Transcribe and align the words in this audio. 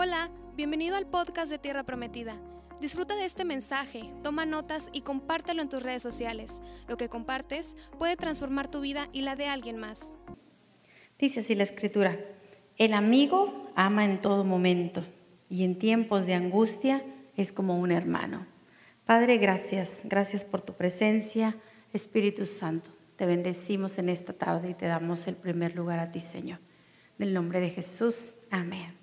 Hola, 0.00 0.30
bienvenido 0.54 0.94
al 0.94 1.08
podcast 1.08 1.50
de 1.50 1.58
Tierra 1.58 1.82
Prometida. 1.82 2.40
Disfruta 2.80 3.16
de 3.16 3.24
este 3.24 3.44
mensaje, 3.44 4.04
toma 4.22 4.46
notas 4.46 4.90
y 4.92 5.00
compártelo 5.00 5.60
en 5.60 5.68
tus 5.68 5.82
redes 5.82 6.04
sociales. 6.04 6.62
Lo 6.86 6.96
que 6.96 7.08
compartes 7.08 7.76
puede 7.98 8.14
transformar 8.14 8.70
tu 8.70 8.80
vida 8.80 9.08
y 9.12 9.22
la 9.22 9.34
de 9.34 9.46
alguien 9.46 9.76
más. 9.76 10.16
Dice 11.18 11.40
así 11.40 11.56
la 11.56 11.64
escritura, 11.64 12.16
el 12.76 12.94
amigo 12.94 13.72
ama 13.74 14.04
en 14.04 14.20
todo 14.20 14.44
momento 14.44 15.02
y 15.50 15.64
en 15.64 15.80
tiempos 15.80 16.26
de 16.26 16.34
angustia 16.34 17.02
es 17.36 17.50
como 17.50 17.76
un 17.80 17.90
hermano. 17.90 18.46
Padre, 19.04 19.38
gracias, 19.38 20.02
gracias 20.04 20.44
por 20.44 20.62
tu 20.62 20.74
presencia, 20.74 21.56
Espíritu 21.92 22.46
Santo. 22.46 22.92
Te 23.16 23.26
bendecimos 23.26 23.98
en 23.98 24.10
esta 24.10 24.32
tarde 24.32 24.70
y 24.70 24.74
te 24.74 24.86
damos 24.86 25.26
el 25.26 25.34
primer 25.34 25.74
lugar 25.74 25.98
a 25.98 26.12
ti, 26.12 26.20
Señor. 26.20 26.60
En 27.18 27.26
el 27.26 27.34
nombre 27.34 27.58
de 27.58 27.70
Jesús, 27.70 28.30
amén. 28.48 28.97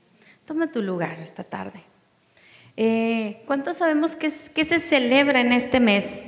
Toma 0.45 0.71
tu 0.71 0.83
lugar 0.83 1.17
esta 1.19 1.43
tarde. 1.43 1.81
Eh, 2.77 3.41
¿Cuántos 3.47 3.77
sabemos 3.77 4.15
qué, 4.15 4.29
se 4.29 4.79
celebra 4.79 5.41
en 5.41 5.51
este 5.51 5.79
mes? 5.79 6.27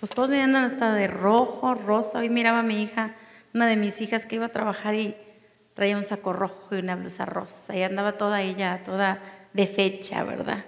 Pues 0.00 0.12
todos 0.12 0.28
me 0.28 0.42
andan 0.42 0.64
hasta 0.64 0.92
de 0.92 1.06
rojo, 1.06 1.74
rosa. 1.74 2.18
Hoy 2.18 2.28
miraba 2.28 2.58
a 2.58 2.62
mi 2.62 2.82
hija, 2.82 3.14
una 3.54 3.66
de 3.66 3.76
mis 3.76 4.02
hijas 4.02 4.26
que 4.26 4.36
iba 4.36 4.46
a 4.46 4.50
trabajar 4.50 4.94
y 4.94 5.16
traía 5.72 5.96
un 5.96 6.04
saco 6.04 6.34
rojo 6.34 6.74
y 6.76 6.80
una 6.80 6.94
blusa 6.94 7.24
rosa. 7.24 7.74
Y 7.74 7.82
andaba 7.82 8.18
toda 8.18 8.42
ella, 8.42 8.82
toda 8.84 9.20
de 9.54 9.66
fecha, 9.66 10.24
¿verdad? 10.24 10.66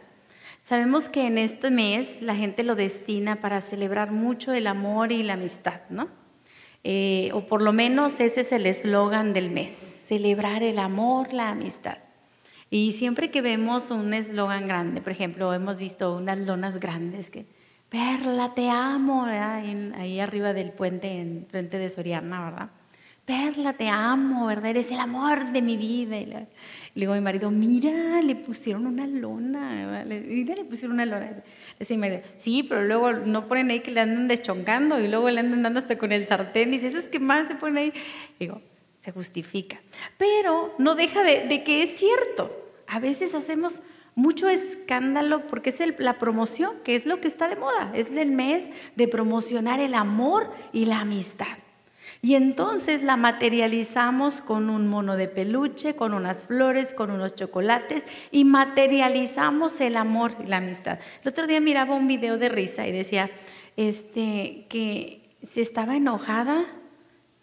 Sabemos 0.63 1.11
que 1.11 1.27
en 1.27 1.37
este 1.37 1.71
mes 1.71 2.23
la 2.23 2.35
gente 2.35 2.63
lo 2.63 2.77
destina 2.77 3.37
para 3.43 3.61
celebrar 3.61 4.11
mucho 4.11 4.55
el 4.55 4.67
amor 4.67 5.13
y 5.13 5.23
la 5.23 5.35
amistad, 5.35 5.83
¿no? 5.91 6.09
Eh, 6.83 7.31
o 7.35 7.47
por 7.47 7.61
lo 7.61 7.75
menos 7.75 8.21
ese 8.21 8.41
es 8.41 8.53
el 8.53 8.65
eslogan 8.65 9.35
del 9.35 9.51
mes, 9.51 9.73
celebrar 9.73 10.63
el 10.63 10.79
amor, 10.79 11.33
la 11.35 11.51
amistad. 11.51 11.99
Y 12.71 12.93
siempre 12.93 13.31
que 13.31 13.43
vemos 13.43 13.91
un 13.91 14.13
eslogan 14.13 14.67
grande, 14.67 15.01
por 15.01 15.13
ejemplo, 15.13 15.55
hemos 15.55 15.79
visto 15.79 16.17
unas 16.17 16.39
lonas 16.39 16.79
grandes 16.81 17.31
que, 17.31 17.47
Perla, 17.89 18.53
te 18.55 18.69
amo, 18.69 19.25
ahí 19.25 20.19
arriba 20.19 20.53
del 20.53 20.73
puente, 20.73 21.21
en 21.21 21.47
frente 21.49 21.79
de 21.79 21.89
Soriana, 21.89 22.45
¿verdad? 22.45 22.71
Perla, 23.25 23.73
te 23.73 23.89
amo, 23.89 24.47
¿verdad? 24.47 24.71
Eres 24.71 24.91
el 24.93 25.01
amor 25.01 25.51
de 25.51 25.61
mi 25.61 25.77
vida. 25.77 26.17
Y 26.17 26.27
le, 26.27 26.47
digo 26.95 27.13
a 27.13 27.17
mi 27.17 27.21
marido, 27.21 27.51
mira, 27.51 28.23
le 28.23 28.37
pusieron 28.37 28.87
una 28.87 29.07
lona, 29.07 30.05
mira, 30.07 30.55
le 30.55 30.65
pusieron 30.65 30.95
una 30.95 31.07
lona. 31.07 31.43
Le 31.79 31.87
mi 31.91 31.97
marido, 31.97 32.21
sí, 32.37 32.65
pero 32.69 32.85
luego 32.85 33.13
no 33.13 33.49
ponen 33.49 33.71
ahí 33.71 33.81
que 33.81 33.91
le 33.91 34.01
andan 34.01 34.29
deschongando 34.29 35.01
y 35.01 35.09
luego 35.09 35.29
le 35.29 35.41
andan 35.41 35.63
dando 35.63 35.81
hasta 35.81 35.99
con 35.99 36.13
el 36.13 36.27
sartén. 36.27 36.69
Y 36.69 36.73
dice, 36.73 36.89
eso 36.89 36.99
es 36.99 37.09
que 37.09 37.19
más 37.19 37.49
se 37.49 37.57
pone 37.57 37.81
ahí. 37.81 37.93
Digo, 38.39 38.61
se 39.07 39.13
justifica. 39.13 39.81
Pero 40.19 40.75
no 40.79 40.97
deja 40.97 41.23
de, 41.23 41.63
que 41.63 41.85
es 41.85 41.97
cierto. 41.97 42.51
A 42.89 42.99
veces 42.99 43.37
hacemos 43.37 43.81
mucho 44.17 44.49
escándalo 44.49 45.47
porque 45.47 45.71
es 45.71 45.81
la 45.99 46.19
promoción, 46.19 46.73
que 46.83 46.97
es 46.97 47.07
lo 47.07 47.21
que 47.21 47.29
está 47.29 47.47
de 47.47 47.55
moda. 47.55 47.93
Es 47.95 48.11
el 48.11 48.33
mes 48.33 48.67
de 48.97 49.07
promocionar 49.07 49.79
el 49.79 49.95
amor 49.95 50.51
y 50.73 50.87
la 50.87 51.03
amistad. 51.03 51.57
Y 52.21 52.35
entonces 52.35 53.05
la 53.05 53.17
materializamos 53.17 54.41
con 54.41 54.71
un 54.71 54.89
mono 54.89 55.17
de 55.17 55.29
peluche, 55.29 55.95
con 55.95 56.13
unas 56.13 56.43
flores, 56.43 56.93
con 56.93 57.13
unos 57.13 57.37
chocolates 57.37 58.05
y 58.33 58.45
materializamos 58.45 59.81
el 59.81 59.97
amor 59.97 60.35
y 60.43 60.49
la 60.49 60.57
amistad. 60.57 60.99
El 61.23 61.29
otro 61.29 61.47
día 61.47 61.61
miraba 61.61 61.95
un 61.95 62.09
video 62.09 62.39
de 62.39 62.49
risa 62.49 62.89
y 62.89 62.91
decía 62.91 63.31
este, 63.77 64.67
que 64.69 65.31
se 65.45 65.61
estaba 65.61 65.95
enojada 65.95 66.67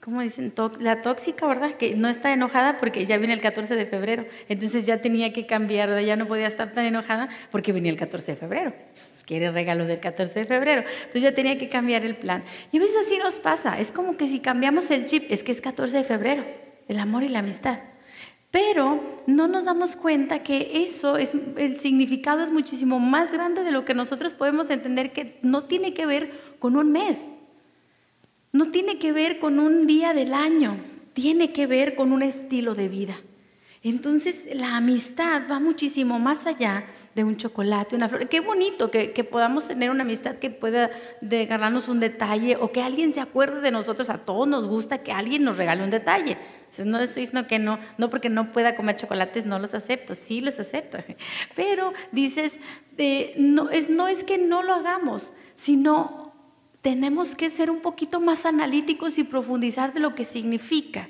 ¿cómo 0.04 0.22
dicen? 0.22 0.54
La 0.80 1.02
tóxica, 1.02 1.48
¿verdad? 1.48 1.78
Que 1.78 1.96
no 1.96 2.09
está 2.09 2.34
enojada 2.34 2.78
porque 2.78 3.06
ya 3.06 3.18
viene 3.18 3.34
el 3.34 3.40
14 3.40 3.76
de 3.76 3.86
febrero. 3.86 4.26
Entonces 4.50 4.86
ya 4.86 5.02
tenía 5.02 5.32
que 5.32 5.45
cambiar, 5.45 6.02
ya 6.02 6.18
no 6.18 6.28
podía 6.28 6.48
estar 6.48 6.73
tan 6.73 6.86
enojada 6.86 7.30
porque 7.52 7.72
venía 7.72 7.90
el 7.90 7.98
14 7.98 8.34
de 8.34 8.38
febrero. 8.38 8.73
Pues, 8.94 9.23
quiere 9.26 9.50
regalo 9.52 9.86
del 9.86 10.02
14 10.02 10.40
de 10.40 10.45
febrero. 10.45 10.84
Entonces 10.98 11.22
ya 11.22 11.34
tenía 11.34 11.58
que 11.58 11.70
cambiar 11.70 12.04
el 12.04 12.18
plan. 12.18 12.44
Y 12.72 12.78
a 12.78 12.80
veces 12.82 12.98
así 13.06 13.18
nos 13.18 13.40
pasa. 13.40 13.80
Es 13.80 13.92
como 13.92 14.17
que 14.17 14.27
si 14.27 14.39
cambiamos 14.39 14.92
el 14.92 15.05
chip, 15.05 15.23
es 15.30 15.44
que 15.44 15.54
es 15.54 15.61
14 15.61 15.95
de 15.95 16.04
febrero, 16.04 16.44
el 16.89 17.00
amor 17.00 17.23
y 17.23 17.30
la 17.30 17.39
amistad. 17.39 17.80
Pero 18.52 19.23
no 19.26 19.48
nos 19.48 19.64
damos 19.64 19.95
cuenta 19.95 20.44
que 20.44 20.86
eso 20.86 21.17
es, 21.17 21.33
el 21.58 21.80
significado 21.80 22.44
es 22.44 22.52
muchísimo 22.52 23.00
más 23.00 23.32
grande 23.32 23.64
de 23.64 23.72
lo 23.72 23.86
que 23.86 23.94
nosotros 23.94 24.33
podemos 24.33 24.70
entender 24.70 25.14
que 25.14 25.39
no 25.42 25.64
tiene 25.64 25.94
que 25.94 26.06
ver 26.06 26.32
con 26.60 26.76
un 26.76 26.92
mes 26.92 27.30
no 28.53 28.69
tiene 28.69 28.99
que 28.99 29.11
ver 29.11 29.39
con 29.39 29.59
un 29.59 29.87
día 29.87 30.14
del 30.14 30.33
año, 30.33 30.77
tiene 31.14 31.52
que 31.52 31.65
ver 31.65 31.95
con 31.95 32.11
un 32.11 32.21
estilo 32.21 32.75
de 32.75 32.87
vida. 32.87 33.19
Entonces 33.81 34.45
la 34.53 34.77
amistad 34.77 35.41
va 35.52 35.59
muchísimo 35.59 36.17
más 36.19 36.45
allá 36.45 36.86
de 37.15 37.23
un 37.23 37.36
chocolate, 37.36 37.95
una 37.95 38.08
flor. 38.08 38.30
Qué 38.30 38.39
bonito 38.39 38.89
que, 38.91 39.09
podamos 39.30 39.67
tener 39.67 39.89
una 39.89 40.03
amistad 40.03 40.36
que 40.36 40.52
pueda 40.52 40.91
regalarnos 41.21 41.89
un 41.89 41.99
detalle 41.99 42.55
o 42.55 42.71
que 42.71 42.81
alguien 42.81 43.11
se 43.11 43.19
acuerde 43.19 43.59
de 43.59 43.71
nosotros. 43.71 44.09
A 44.09 44.19
todos 44.19 44.47
nos 44.47 44.67
gusta 44.67 44.99
que 44.99 45.11
alguien 45.11 45.43
nos 45.43 45.58
regale 45.58 45.83
un 45.83 45.89
detalle. 45.89 46.37
No 46.85 46.99
estoy 46.99 47.23
diciendo 47.23 47.47
que 47.47 47.59
no, 47.59 47.80
no 47.97 48.09
porque 48.09 48.30
no 48.30 48.52
pueda 48.53 48.75
comer 48.75 48.95
chocolates, 48.95 49.45
no 49.45 49.59
los 49.59 49.73
acepto, 49.73 50.15
sí 50.15 50.41
los 50.41 50.59
acepto. 50.59 50.99
Pero 51.55 51.91
dices, 52.11 52.58
eh, 52.97 53.33
no, 53.37 53.70
es, 53.70 53.89
no 53.89 54.08
es 54.08 54.23
que 54.23 54.37
no 54.37 54.64
lo 54.64 54.75
hagamos, 54.75 55.33
sino 55.55 56.23
tenemos 56.83 57.33
que 57.36 57.49
ser 57.49 57.71
un 57.71 57.80
poquito 57.80 58.20
más 58.20 58.45
analíticos 58.45 59.17
y 59.17 59.23
profundizar 59.23 59.94
de 59.94 60.02
lo 60.02 60.16
que 60.16 60.26
significa, 60.26 61.10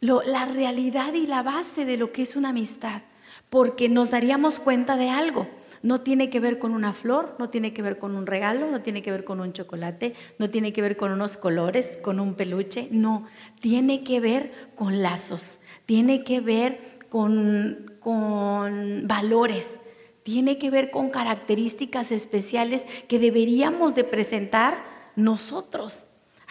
la 0.00 0.46
realidad 0.46 1.12
y 1.14 1.26
la 1.26 1.42
base 1.42 1.84
de 1.84 1.96
lo 1.96 2.12
que 2.12 2.22
es 2.22 2.36
una 2.36 2.50
amistad, 2.50 3.02
porque 3.50 3.88
nos 3.88 4.10
daríamos 4.10 4.60
cuenta 4.60 4.96
de 4.96 5.10
algo. 5.10 5.48
No 5.82 6.02
tiene 6.02 6.30
que 6.30 6.38
ver 6.38 6.60
con 6.60 6.72
una 6.72 6.92
flor, 6.92 7.34
no 7.40 7.50
tiene 7.50 7.74
que 7.74 7.82
ver 7.82 7.98
con 7.98 8.14
un 8.16 8.26
regalo, 8.26 8.70
no 8.70 8.82
tiene 8.82 9.02
que 9.02 9.10
ver 9.10 9.24
con 9.24 9.40
un 9.40 9.52
chocolate, 9.52 10.14
no 10.38 10.50
tiene 10.50 10.72
que 10.72 10.82
ver 10.82 10.96
con 10.96 11.10
unos 11.10 11.36
colores, 11.36 11.98
con 12.00 12.20
un 12.20 12.34
peluche, 12.34 12.86
no, 12.92 13.26
tiene 13.60 14.04
que 14.04 14.20
ver 14.20 14.52
con 14.76 15.02
lazos, 15.02 15.58
tiene 15.84 16.22
que 16.22 16.40
ver 16.40 17.00
con, 17.10 17.96
con 17.98 19.08
valores, 19.08 19.80
tiene 20.22 20.58
que 20.58 20.70
ver 20.70 20.92
con 20.92 21.10
características 21.10 22.12
especiales 22.12 22.84
que 23.08 23.18
deberíamos 23.18 23.96
de 23.96 24.04
presentar 24.04 24.91
nosotros. 25.16 26.04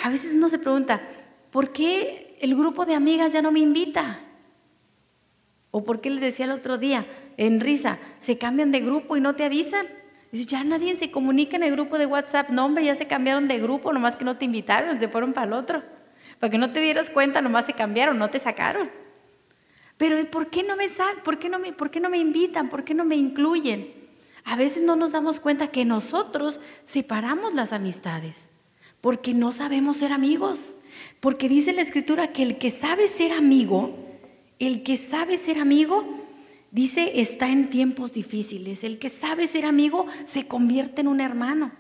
A 0.04 0.10
veces 0.10 0.34
uno 0.34 0.50
se 0.50 0.60
pregunta, 0.60 1.02
¿por 1.52 1.72
qué 1.72 2.38
el 2.42 2.56
grupo 2.56 2.86
de 2.86 2.96
amigas 2.96 3.32
ya 3.32 3.42
no 3.42 3.52
me 3.52 3.60
invita? 3.60 4.20
¿O 5.70 5.84
por 5.84 6.02
qué 6.02 6.10
le 6.10 6.20
decía 6.20 6.46
el 6.46 6.52
otro 6.52 6.78
día, 6.78 7.06
en 7.38 7.60
risa, 7.60 8.00
se 8.20 8.38
cambian 8.38 8.72
de 8.72 8.82
grupo 8.82 9.16
y 9.16 9.22
no 9.22 9.36
te 9.36 9.46
avisan? 9.46 9.86
Dice, 10.32 10.46
ya 10.46 10.64
nadie 10.64 10.96
se 10.96 11.12
comunica 11.12 11.56
en 11.56 11.64
el 11.64 11.72
grupo 11.72 11.98
de 11.98 12.06
WhatsApp. 12.06 12.50
No, 12.50 12.66
hombre, 12.66 12.86
ya 12.86 12.96
se 12.96 13.08
cambiaron 13.08 13.48
de 13.48 13.60
grupo, 13.60 13.92
nomás 13.94 14.16
que 14.16 14.26
no 14.26 14.38
te 14.38 14.46
invitaron, 14.46 15.00
se 15.00 15.08
fueron 15.08 15.34
para 15.34 15.48
el 15.48 15.54
otro. 15.54 15.84
Para 16.40 16.50
que 16.50 16.58
no 16.58 16.72
te 16.72 16.82
dieras 16.82 17.10
cuenta, 17.10 17.42
nomás 17.42 17.66
se 17.66 17.74
cambiaron, 17.74 18.18
no 18.18 18.30
te 18.30 18.40
sacaron. 18.40 18.90
Pero 19.98 20.24
¿por 20.32 20.50
qué 20.50 20.64
no 20.64 20.76
me 20.76 20.90
sacan? 20.90 21.24
¿Por 21.24 21.38
no 21.50 21.60
por 21.78 21.92
qué 21.92 22.00
no 22.00 22.10
me 22.10 22.18
invitan? 22.18 22.70
¿Por 22.70 22.84
qué 22.84 22.94
no 22.94 23.06
me 23.06 23.16
incluyen? 23.16 23.94
A 24.44 24.56
veces 24.56 24.82
no 24.84 24.96
nos 24.96 25.12
damos 25.12 25.40
cuenta 25.40 25.68
que 25.68 25.86
nosotros 25.86 26.60
separamos 26.86 27.54
las 27.54 27.74
amistades 27.74 28.51
porque 29.02 29.34
no 29.34 29.52
sabemos 29.52 29.98
ser 29.98 30.14
amigos. 30.14 30.74
Porque 31.20 31.50
dice 31.50 31.74
la 31.74 31.82
escritura 31.82 32.32
que 32.32 32.44
el 32.44 32.58
que 32.58 32.72
sabe 32.72 33.08
ser 33.08 33.34
amigo, 33.34 33.96
el 34.60 34.84
que 34.84 34.96
sabe 34.96 35.38
ser 35.38 35.60
amigo, 35.60 36.04
dice, 36.70 37.20
está 37.20 37.50
en 37.50 37.70
tiempos 37.70 38.14
difíciles. 38.14 38.84
El 38.84 39.00
que 39.00 39.10
sabe 39.10 39.48
ser 39.48 39.66
amigo 39.66 40.06
se 40.26 40.48
convierte 40.48 41.02
en 41.02 41.08
un 41.08 41.20
hermano. 41.20 41.72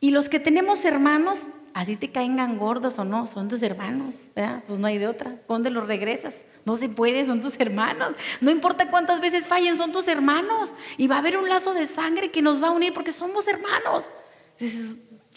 Y 0.00 0.10
los 0.10 0.28
que 0.28 0.38
tenemos 0.38 0.84
hermanos, 0.84 1.46
así 1.74 1.96
te 1.96 2.10
caengan 2.10 2.56
gordos 2.56 2.98
o 3.00 3.04
no, 3.04 3.26
son 3.26 3.48
tus 3.48 3.62
hermanos. 3.62 4.16
Pues 4.34 4.78
no 4.78 4.86
hay 4.86 4.98
de 4.98 5.08
otra. 5.08 5.40
¿Dónde 5.48 5.70
los 5.70 5.88
regresas? 5.88 6.40
No 6.64 6.76
se 6.76 6.88
puede, 6.88 7.24
son 7.24 7.40
tus 7.40 7.58
hermanos. 7.58 8.14
No 8.40 8.52
importa 8.52 8.90
cuántas 8.90 9.20
veces 9.20 9.48
fallen, 9.48 9.76
son 9.76 9.90
tus 9.90 10.06
hermanos. 10.06 10.72
Y 10.96 11.08
va 11.08 11.16
a 11.16 11.18
haber 11.18 11.36
un 11.36 11.48
lazo 11.48 11.74
de 11.74 11.88
sangre 11.88 12.30
que 12.30 12.42
nos 12.42 12.62
va 12.62 12.68
a 12.68 12.72
unir 12.72 12.92
porque 12.92 13.10
somos 13.10 13.48
hermanos 13.48 14.04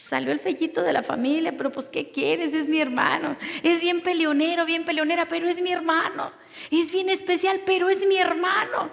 salió 0.01 0.31
el 0.31 0.39
fellito 0.39 0.81
de 0.81 0.94
la 0.94 1.03
familia, 1.03 1.56
pero 1.56 1.71
pues 1.71 1.88
¿qué 1.88 2.12
quieres? 2.12 2.53
Es 2.53 2.68
mi 2.68 2.80
hermano. 2.80 3.38
Es 3.63 3.81
bien 3.81 4.01
peleonero, 4.01 4.65
bien 4.65 4.83
peleonera, 4.83 5.27
pero 5.27 5.48
es 5.48 5.62
mi 5.62 5.71
hermano. 5.71 6.31
Es 6.69 6.92
bien 6.92 7.09
especial, 7.09 7.62
pero 7.65 7.89
es 7.89 8.06
mi 8.06 8.18
hermano. 8.18 8.92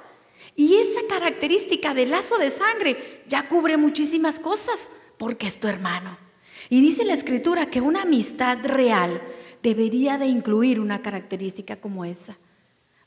Y 0.54 0.76
esa 0.76 1.00
característica 1.08 1.94
del 1.94 2.10
lazo 2.10 2.38
de 2.38 2.50
sangre 2.50 3.22
ya 3.26 3.48
cubre 3.48 3.76
muchísimas 3.76 4.38
cosas, 4.38 4.90
porque 5.16 5.46
es 5.46 5.58
tu 5.58 5.68
hermano. 5.68 6.18
Y 6.68 6.80
dice 6.80 7.04
la 7.04 7.14
escritura 7.14 7.70
que 7.70 7.80
una 7.80 8.02
amistad 8.02 8.58
real 8.64 9.22
debería 9.62 10.18
de 10.18 10.26
incluir 10.26 10.80
una 10.80 11.02
característica 11.02 11.76
como 11.76 12.04
esa. 12.04 12.36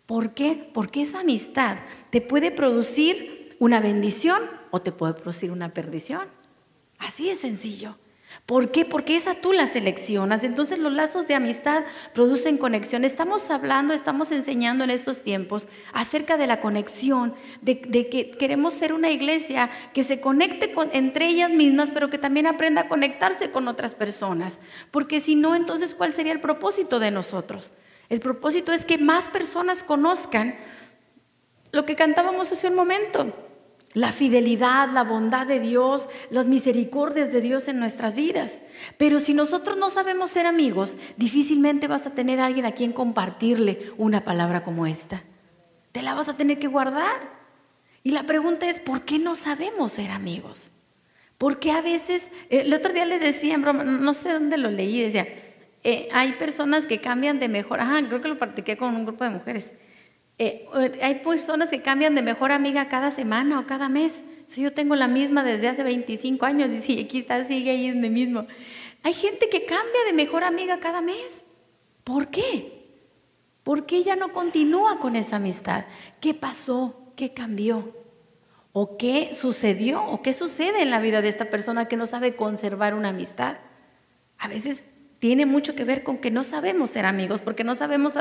¿Por 0.05 0.33
qué? 0.33 0.69
Porque 0.73 1.03
esa 1.03 1.21
amistad 1.21 1.77
te 2.09 2.21
puede 2.21 2.51
producir 2.51 3.55
una 3.59 3.79
bendición 3.79 4.41
o 4.71 4.81
te 4.81 4.91
puede 4.91 5.13
producir 5.13 5.51
una 5.51 5.73
perdición. 5.73 6.27
Así 7.01 7.29
es 7.29 7.39
sencillo. 7.39 7.97
¿Por 8.45 8.71
qué? 8.71 8.85
Porque 8.85 9.15
esa 9.15 9.35
tú 9.35 9.53
la 9.53 9.67
seleccionas. 9.67 10.43
Entonces 10.43 10.79
los 10.79 10.93
lazos 10.93 11.27
de 11.27 11.35
amistad 11.35 11.83
producen 12.13 12.57
conexión. 12.57 13.03
Estamos 13.03 13.49
hablando, 13.49 13.93
estamos 13.93 14.31
enseñando 14.31 14.83
en 14.83 14.89
estos 14.89 15.21
tiempos 15.21 15.67
acerca 15.93 16.37
de 16.37 16.47
la 16.47 16.61
conexión, 16.61 17.33
de, 17.61 17.79
que 17.81 18.31
queremos 18.31 18.73
ser 18.73 18.93
una 18.93 19.09
iglesia 19.09 19.69
que 19.93 20.03
se 20.03 20.21
conecte 20.21 20.73
entre 20.93 21.27
ellas 21.27 21.49
mismas, 21.49 21.91
pero 21.91 22.09
que 22.09 22.17
también 22.17 22.47
aprenda 22.47 22.81
a 22.81 22.87
conectarse 22.87 23.51
con 23.51 23.67
otras 23.67 23.95
personas. 23.95 24.59
Porque 24.91 25.19
si 25.19 25.35
no, 25.35 25.55
entonces, 25.55 25.95
¿cuál 25.95 26.13
sería 26.13 26.33
el 26.33 26.41
propósito 26.41 26.99
de 26.99 27.11
nosotros? 27.11 27.71
El 28.09 28.19
propósito 28.19 28.73
es 28.73 28.85
que 28.85 28.97
más 28.97 29.27
personas 29.27 29.83
conozcan 29.83 30.55
lo 31.71 31.85
que 31.85 31.95
cantábamos 31.95 32.51
hace 32.51 32.67
un 32.67 32.75
momento 32.75 33.33
la 33.93 34.11
fidelidad, 34.11 34.89
la 34.91 35.03
bondad 35.03 35.45
de 35.45 35.59
Dios, 35.59 36.07
las 36.29 36.47
misericordias 36.47 37.31
de 37.31 37.41
Dios 37.41 37.67
en 37.67 37.79
nuestras 37.79 38.15
vidas. 38.15 38.61
Pero 38.97 39.19
si 39.19 39.33
nosotros 39.33 39.77
no 39.77 39.89
sabemos 39.89 40.31
ser 40.31 40.45
amigos, 40.45 40.95
difícilmente 41.17 41.87
vas 41.87 42.07
a 42.07 42.11
tener 42.11 42.39
a 42.39 42.45
alguien 42.45 42.65
a 42.65 42.71
quien 42.71 42.93
compartirle 42.93 43.91
una 43.97 44.23
palabra 44.23 44.63
como 44.63 44.85
esta. 44.85 45.23
Te 45.91 46.01
la 46.01 46.13
vas 46.13 46.29
a 46.29 46.37
tener 46.37 46.57
que 46.57 46.67
guardar. 46.67 47.41
Y 48.03 48.11
la 48.11 48.23
pregunta 48.23 48.67
es, 48.67 48.79
¿por 48.79 49.01
qué 49.01 49.19
no 49.19 49.35
sabemos 49.35 49.91
ser 49.91 50.11
amigos? 50.11 50.71
Porque 51.37 51.71
a 51.71 51.81
veces, 51.81 52.31
eh, 52.49 52.61
el 52.65 52.73
otro 52.73 52.93
día 52.93 53.05
les 53.05 53.21
decía, 53.21 53.55
en 53.55 53.61
broma, 53.61 53.83
no 53.83 54.13
sé 54.13 54.31
dónde 54.31 54.57
lo 54.57 54.71
leí, 54.71 55.01
decía, 55.01 55.27
eh, 55.83 56.07
hay 56.13 56.33
personas 56.33 56.85
que 56.85 57.01
cambian 57.01 57.39
de 57.39 57.47
mejor, 57.49 57.79
ajá, 57.79 58.01
creo 58.07 58.21
que 58.21 58.27
lo 58.27 58.37
practiqué 58.37 58.77
con 58.77 58.95
un 58.95 59.05
grupo 59.05 59.23
de 59.23 59.31
mujeres 59.31 59.73
eh, 60.43 60.99
hay 61.03 61.19
personas 61.19 61.69
que 61.69 61.83
cambian 61.83 62.15
de 62.15 62.23
mejor 62.23 62.51
amiga 62.51 62.87
cada 62.87 63.11
semana 63.11 63.59
o 63.59 63.67
cada 63.67 63.89
mes. 63.89 64.23
Si 64.47 64.63
yo 64.63 64.73
tengo 64.73 64.95
la 64.95 65.07
misma 65.07 65.43
desde 65.43 65.67
hace 65.67 65.83
25 65.83 66.43
años 66.47 66.69
y 66.73 66.81
si 66.81 66.99
aquí 66.99 67.19
está, 67.19 67.43
sigue 67.43 67.69
ahí 67.69 67.85
en 67.85 68.03
el 68.03 68.09
mismo. 68.09 68.47
Hay 69.03 69.13
gente 69.13 69.49
que 69.49 69.65
cambia 69.65 70.03
de 70.07 70.13
mejor 70.13 70.43
amiga 70.43 70.79
cada 70.79 70.99
mes. 71.01 71.45
¿Por 72.03 72.29
qué? 72.29 72.87
¿Por 73.61 73.85
qué 73.85 73.97
ella 73.97 74.15
no 74.15 74.33
continúa 74.33 74.99
con 74.99 75.15
esa 75.15 75.35
amistad? 75.35 75.85
¿Qué 76.19 76.33
pasó? 76.33 77.13
¿Qué 77.15 77.35
cambió? 77.35 77.95
¿O 78.73 78.97
qué 78.97 79.35
sucedió? 79.35 80.03
¿O 80.05 80.23
qué 80.23 80.33
sucede 80.33 80.81
en 80.81 80.89
la 80.89 81.01
vida 81.01 81.21
de 81.21 81.29
esta 81.29 81.51
persona 81.51 81.87
que 81.87 81.97
no 81.97 82.07
sabe 82.07 82.35
conservar 82.35 82.95
una 82.95 83.09
amistad? 83.09 83.57
A 84.39 84.47
veces 84.47 84.87
tiene 85.21 85.45
mucho 85.45 85.75
que 85.75 85.83
ver 85.83 86.01
con 86.01 86.17
que 86.17 86.31
no 86.31 86.43
sabemos 86.43 86.89
ser 86.89 87.05
amigos, 87.05 87.41
porque 87.41 87.63
no 87.63 87.75
sabemos 87.75 88.15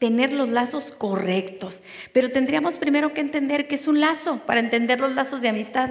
tener 0.00 0.32
los 0.32 0.48
lazos 0.48 0.90
correctos. 0.90 1.82
Pero 2.12 2.32
tendríamos 2.32 2.78
primero 2.78 3.14
que 3.14 3.20
entender 3.20 3.68
que 3.68 3.76
es 3.76 3.86
un 3.86 4.00
lazo 4.00 4.40
para 4.44 4.58
entender 4.58 4.98
los 4.98 5.14
lazos 5.14 5.40
de 5.40 5.50
amistad. 5.50 5.90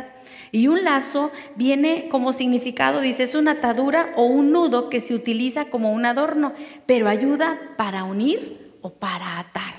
Y 0.52 0.68
un 0.68 0.84
lazo 0.84 1.32
viene 1.56 2.10
como 2.10 2.34
significado, 2.34 3.00
dice, 3.00 3.24
es 3.24 3.34
una 3.34 3.52
atadura 3.52 4.12
o 4.18 4.26
un 4.26 4.52
nudo 4.52 4.90
que 4.90 5.00
se 5.00 5.14
utiliza 5.14 5.70
como 5.70 5.94
un 5.94 6.06
adorno, 6.06 6.52
pero 6.86 7.08
ayuda 7.08 7.58
para 7.78 8.04
unir 8.04 8.74
o 8.82 8.90
para 8.90 9.40
atar. 9.40 9.76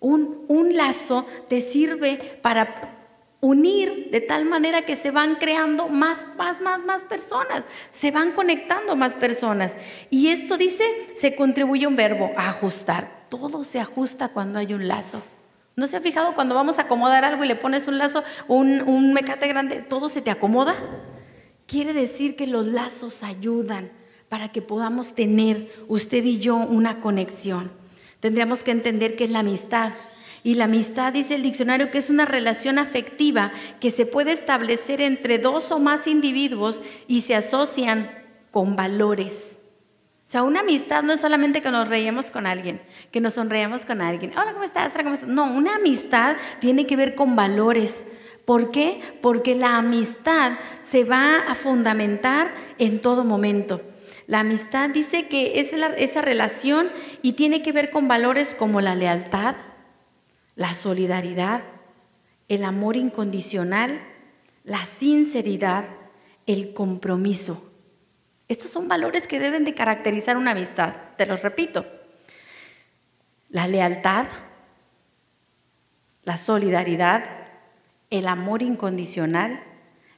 Un, 0.00 0.46
un 0.48 0.74
lazo 0.76 1.26
te 1.48 1.60
sirve 1.60 2.38
para 2.40 2.93
unir 3.44 4.08
de 4.10 4.22
tal 4.22 4.46
manera 4.46 4.86
que 4.86 4.96
se 4.96 5.10
van 5.10 5.34
creando 5.34 5.88
más, 5.88 6.26
más, 6.38 6.62
más, 6.62 6.82
más 6.82 7.02
personas, 7.02 7.62
se 7.90 8.10
van 8.10 8.32
conectando 8.32 8.96
más 8.96 9.14
personas. 9.14 9.76
Y 10.08 10.28
esto 10.28 10.56
dice, 10.56 10.84
se 11.14 11.36
contribuye 11.36 11.86
un 11.86 11.94
verbo, 11.94 12.32
ajustar. 12.38 13.26
Todo 13.28 13.62
se 13.64 13.80
ajusta 13.80 14.28
cuando 14.28 14.58
hay 14.58 14.72
un 14.72 14.88
lazo. 14.88 15.22
¿No 15.76 15.86
se 15.88 15.98
ha 15.98 16.00
fijado 16.00 16.34
cuando 16.34 16.54
vamos 16.54 16.78
a 16.78 16.82
acomodar 16.82 17.22
algo 17.22 17.44
y 17.44 17.48
le 17.48 17.56
pones 17.56 17.86
un 17.86 17.98
lazo, 17.98 18.24
un, 18.48 18.80
un 18.80 19.12
mecate 19.12 19.46
grande, 19.46 19.84
todo 19.86 20.08
se 20.08 20.22
te 20.22 20.30
acomoda? 20.30 20.76
Quiere 21.66 21.92
decir 21.92 22.36
que 22.36 22.46
los 22.46 22.66
lazos 22.66 23.22
ayudan 23.22 23.90
para 24.30 24.52
que 24.52 24.62
podamos 24.62 25.14
tener 25.14 25.70
usted 25.88 26.24
y 26.24 26.38
yo 26.38 26.56
una 26.56 27.00
conexión. 27.00 27.72
Tendríamos 28.20 28.64
que 28.64 28.70
entender 28.70 29.16
que 29.16 29.24
es 29.24 29.30
la 29.30 29.40
amistad 29.40 29.92
y 30.44 30.56
la 30.56 30.64
amistad, 30.64 31.14
dice 31.14 31.34
el 31.34 31.42
diccionario, 31.42 31.90
que 31.90 31.96
es 31.96 32.10
una 32.10 32.26
relación 32.26 32.78
afectiva 32.78 33.50
que 33.80 33.90
se 33.90 34.04
puede 34.04 34.30
establecer 34.32 35.00
entre 35.00 35.38
dos 35.38 35.72
o 35.72 35.78
más 35.78 36.06
individuos 36.06 36.82
y 37.08 37.22
se 37.22 37.34
asocian 37.34 38.10
con 38.50 38.76
valores. 38.76 39.56
O 40.26 40.30
sea, 40.30 40.42
una 40.42 40.60
amistad 40.60 41.02
no 41.02 41.14
es 41.14 41.20
solamente 41.20 41.62
que 41.62 41.70
nos 41.70 41.88
reíamos 41.88 42.30
con 42.30 42.46
alguien, 42.46 42.82
que 43.10 43.20
nos 43.20 43.32
sonreíamos 43.32 43.86
con 43.86 44.02
alguien. 44.02 44.32
Hola, 44.36 44.52
¿cómo 44.52 44.64
estás? 44.64 44.92
¿cómo 44.92 45.14
estás? 45.14 45.28
No, 45.30 45.44
una 45.50 45.76
amistad 45.76 46.36
tiene 46.60 46.86
que 46.86 46.96
ver 46.96 47.14
con 47.14 47.36
valores. 47.36 48.04
¿Por 48.44 48.70
qué? 48.70 49.00
Porque 49.22 49.54
la 49.54 49.76
amistad 49.76 50.58
se 50.82 51.04
va 51.04 51.36
a 51.38 51.54
fundamentar 51.54 52.52
en 52.76 53.00
todo 53.00 53.24
momento. 53.24 53.80
La 54.26 54.40
amistad 54.40 54.90
dice 54.90 55.26
que 55.26 55.58
es 55.60 55.72
esa 55.72 56.20
relación 56.20 56.90
y 57.22 57.32
tiene 57.32 57.62
que 57.62 57.72
ver 57.72 57.90
con 57.90 58.08
valores 58.08 58.54
como 58.54 58.82
la 58.82 58.94
lealtad, 58.94 59.56
la 60.56 60.74
solidaridad, 60.74 61.62
el 62.48 62.64
amor 62.64 62.96
incondicional, 62.96 64.00
la 64.62 64.84
sinceridad, 64.84 65.86
el 66.46 66.74
compromiso. 66.74 67.70
Estos 68.48 68.70
son 68.70 68.88
valores 68.88 69.26
que 69.26 69.40
deben 69.40 69.64
de 69.64 69.74
caracterizar 69.74 70.36
una 70.36 70.52
amistad. 70.52 70.94
Te 71.16 71.26
los 71.26 71.42
repito. 71.42 71.86
La 73.48 73.66
lealtad, 73.66 74.26
la 76.22 76.36
solidaridad, 76.36 77.24
el 78.10 78.28
amor 78.28 78.62
incondicional, 78.62 79.62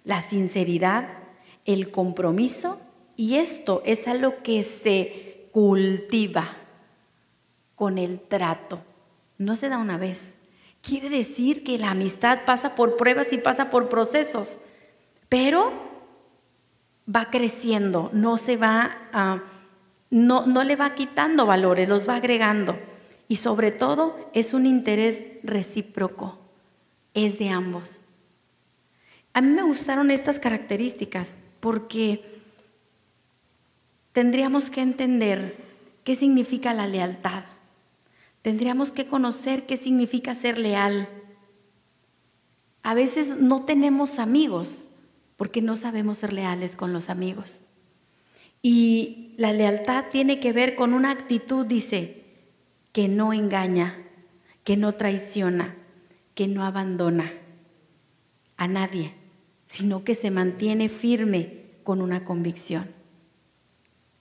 la 0.04 0.20
sinceridad, 0.20 1.08
el 1.64 1.90
compromiso. 1.90 2.80
Y 3.16 3.36
esto 3.36 3.82
es 3.84 4.08
algo 4.08 4.42
que 4.42 4.62
se 4.62 5.48
cultiva 5.52 6.56
con 7.74 7.98
el 7.98 8.20
trato 8.20 8.82
no 9.38 9.56
se 9.56 9.68
da 9.68 9.78
una 9.78 9.98
vez. 9.98 10.34
Quiere 10.82 11.08
decir 11.08 11.64
que 11.64 11.78
la 11.78 11.90
amistad 11.90 12.40
pasa 12.44 12.74
por 12.74 12.96
pruebas 12.96 13.32
y 13.32 13.38
pasa 13.38 13.70
por 13.70 13.88
procesos, 13.88 14.60
pero 15.28 15.72
va 17.12 17.30
creciendo, 17.30 18.10
no 18.12 18.38
se 18.38 18.56
va 18.56 19.42
no, 20.10 20.46
no 20.46 20.64
le 20.64 20.76
va 20.76 20.94
quitando 20.94 21.46
valores, 21.46 21.88
los 21.88 22.08
va 22.08 22.16
agregando. 22.16 22.78
Y 23.28 23.36
sobre 23.36 23.72
todo 23.72 24.30
es 24.32 24.54
un 24.54 24.66
interés 24.66 25.22
recíproco, 25.42 26.38
es 27.14 27.38
de 27.38 27.48
ambos. 27.48 27.98
A 29.32 29.40
mí 29.40 29.52
me 29.52 29.62
gustaron 29.62 30.10
estas 30.10 30.38
características 30.38 31.32
porque 31.60 32.24
tendríamos 34.12 34.70
que 34.70 34.80
entender 34.80 35.56
qué 36.04 36.14
significa 36.14 36.72
la 36.72 36.86
lealtad. 36.86 37.44
Tendríamos 38.46 38.92
que 38.92 39.08
conocer 39.08 39.66
qué 39.66 39.76
significa 39.76 40.32
ser 40.32 40.56
leal. 40.56 41.08
A 42.84 42.94
veces 42.94 43.36
no 43.36 43.64
tenemos 43.64 44.20
amigos 44.20 44.86
porque 45.36 45.60
no 45.60 45.76
sabemos 45.76 46.18
ser 46.18 46.32
leales 46.32 46.76
con 46.76 46.92
los 46.92 47.10
amigos. 47.10 47.58
Y 48.62 49.34
la 49.36 49.52
lealtad 49.52 50.04
tiene 50.12 50.38
que 50.38 50.52
ver 50.52 50.76
con 50.76 50.94
una 50.94 51.10
actitud, 51.10 51.66
dice, 51.66 52.22
que 52.92 53.08
no 53.08 53.32
engaña, 53.32 53.98
que 54.62 54.76
no 54.76 54.92
traiciona, 54.92 55.74
que 56.36 56.46
no 56.46 56.64
abandona 56.64 57.32
a 58.56 58.68
nadie, 58.68 59.14
sino 59.64 60.04
que 60.04 60.14
se 60.14 60.30
mantiene 60.30 60.88
firme 60.88 61.64
con 61.82 62.00
una 62.00 62.22
convicción. 62.24 62.92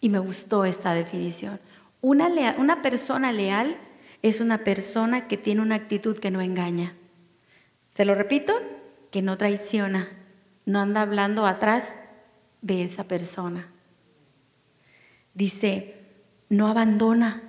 Y 0.01 0.10
me 0.10 0.17
gustó 0.17 0.65
esta 0.65 0.96
definición. 0.96 1.60
Una, 2.01 2.82
persona 2.82 3.32
leal 3.32 3.77
es 4.29 4.39
una 4.39 4.63
persona 4.63 5.27
que 5.27 5.38
tiene 5.38 5.62
una 5.62 5.75
actitud 5.75 6.17
que 6.17 6.32
no 6.32 6.41
engaña. 6.41 6.96
¿Se 7.96 8.05
lo 8.05 8.15
repito? 8.15 8.55
Que 9.12 9.22
no 9.22 9.38
traiciona, 9.38 10.10
no 10.65 10.79
anda 10.79 11.01
hablando 11.01 11.46
atrás 11.46 11.94
de 12.63 12.84
esa 12.84 13.03
persona. 13.03 13.70
Dice, 15.36 15.94
no 16.50 16.67
abandona. 16.67 17.44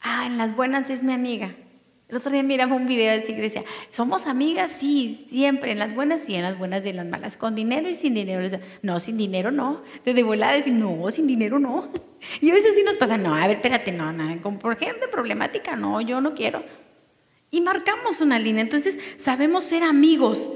Ah, 0.00 0.24
en 0.24 0.38
las 0.38 0.54
buenas 0.54 0.88
es 0.88 1.02
mi 1.02 1.12
amiga. 1.12 1.56
El 2.08 2.18
otro 2.18 2.30
día 2.30 2.42
miraba 2.42 2.76
un 2.76 2.86
video 2.86 3.18
así 3.18 3.34
que 3.34 3.40
decía, 3.40 3.64
somos 3.90 4.26
amigas, 4.26 4.72
sí, 4.78 5.26
siempre, 5.30 5.72
en 5.72 5.78
las 5.78 5.94
buenas 5.94 6.20
sí, 6.20 6.34
en 6.34 6.42
las 6.42 6.58
buenas 6.58 6.84
y 6.84 6.90
en 6.90 6.96
las 6.96 7.06
malas, 7.06 7.36
con 7.38 7.54
dinero 7.54 7.88
y 7.88 7.94
sin 7.94 8.12
dinero. 8.14 8.58
No, 8.82 9.00
sin 9.00 9.16
dinero 9.16 9.50
no. 9.50 9.82
Desde 10.04 10.22
volada 10.22 10.52
decir, 10.52 10.74
no, 10.74 11.10
sin 11.10 11.26
dinero 11.26 11.58
no. 11.58 11.90
Y 12.40 12.50
a 12.50 12.54
veces 12.54 12.74
sí 12.74 12.82
nos 12.82 12.96
pasa, 12.96 13.18
no, 13.18 13.34
a 13.34 13.46
ver, 13.46 13.56
espérate, 13.56 13.92
no, 13.92 14.10
no, 14.10 14.40
con, 14.40 14.58
gente 14.78 15.08
problemática, 15.08 15.76
no, 15.76 16.00
yo 16.00 16.22
no 16.22 16.32
quiero. 16.34 16.64
Y 17.50 17.60
marcamos 17.60 18.22
una 18.22 18.38
línea. 18.38 18.62
Entonces, 18.62 18.98
sabemos 19.18 19.64
ser 19.64 19.82
amigos, 19.82 20.50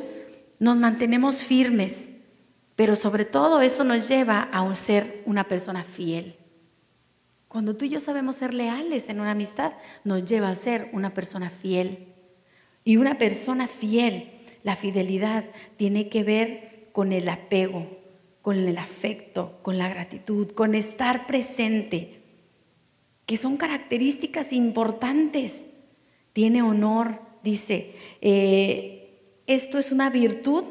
nos 0.59 0.78
mantenemos 0.78 1.45
firmes, 1.45 2.09
pero 2.75 2.97
sobre 2.97 3.26
todo 3.26 3.61
eso 3.61 3.85
nos 3.85 4.09
lleva 4.09 4.49
a 4.50 4.62
un 4.62 4.76
ser 4.76 5.23
una 5.26 5.47
persona 5.47 5.85
fiel. 5.85 6.38
Cuando 7.49 7.76
tú 7.76 7.87
y 7.87 7.88
yo 7.88 7.99
sabemos 7.99 8.37
ser 8.37 8.52
leales 8.52 9.09
en 9.09 9.21
una 9.21 9.31
amistad, 9.31 9.73
nos 10.05 10.25
lleva 10.25 10.50
a 10.50 10.55
ser 10.55 10.90
una 10.93 11.14
persona 11.14 11.49
fiel. 11.49 12.09
Y 12.85 12.99
una 12.99 13.17
persona 13.17 13.67
fiel, 13.67 14.31
la 14.62 14.76
fidelidad, 14.76 15.47
tiene 15.76 16.11
que 16.11 16.25
ver 16.25 16.88
con 16.93 17.12
el 17.12 17.28
apego, 17.28 17.87
con 18.43 18.57
el 18.59 18.76
afecto, 18.76 19.59
con 19.62 19.78
la 19.78 19.88
gratitud, 19.88 20.50
con 20.52 20.75
estar 20.75 21.26
presente, 21.26 22.21
que 23.25 23.38
son 23.38 23.57
características 23.57 24.52
importantes. 24.52 25.64
Tiene 26.35 26.62
honor, 26.62 27.21
dice, 27.43 27.95
eh, 28.21 29.21
esto 29.47 29.78
es 29.78 29.90
una 29.90 30.11
virtud 30.11 30.64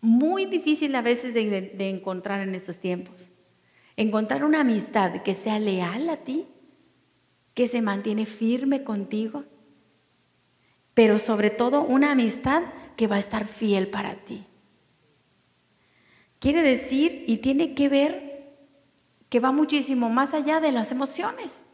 muy 0.00 0.44
difícil 0.46 0.94
a 0.94 1.02
veces 1.02 1.32
de, 1.32 1.60
de 1.60 1.88
encontrar 1.88 2.40
en 2.40 2.54
estos 2.54 2.76
tiempos. 2.76 3.28
Encontrar 3.98 4.44
una 4.44 4.60
amistad 4.60 5.22
que 5.22 5.34
sea 5.34 5.58
leal 5.58 6.08
a 6.08 6.18
ti, 6.18 6.46
que 7.52 7.66
se 7.66 7.82
mantiene 7.82 8.26
firme 8.26 8.84
contigo, 8.84 9.42
pero 10.94 11.18
sobre 11.18 11.50
todo 11.50 11.82
una 11.82 12.12
amistad 12.12 12.62
que 12.94 13.08
va 13.08 13.16
a 13.16 13.18
estar 13.18 13.44
fiel 13.44 13.88
para 13.88 14.14
ti. 14.14 14.46
Quiere 16.38 16.62
decir 16.62 17.24
y 17.26 17.38
tiene 17.38 17.74
que 17.74 17.88
ver 17.88 18.56
que 19.28 19.40
va 19.40 19.50
muchísimo 19.50 20.08
más 20.08 20.32
allá 20.32 20.60
de 20.60 20.70
las 20.70 20.92
emociones. 20.92 21.66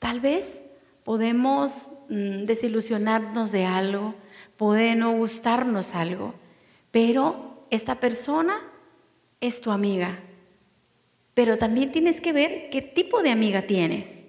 Tal 0.00 0.18
vez 0.18 0.60
podemos 1.04 1.90
mm, 2.08 2.42
desilusionarnos 2.42 3.52
de 3.52 3.66
algo, 3.66 4.16
puede 4.56 4.96
no 4.96 5.12
gustarnos 5.12 5.94
algo, 5.94 6.34
pero 6.90 7.68
esta 7.70 8.00
persona 8.00 8.58
es 9.40 9.60
tu 9.60 9.70
amiga. 9.70 10.24
Pero 11.38 11.56
también 11.56 11.92
tienes 11.92 12.20
que 12.20 12.32
ver 12.32 12.68
qué 12.68 12.82
tipo 12.82 13.22
de 13.22 13.30
amiga 13.30 13.62
tienes, 13.62 14.24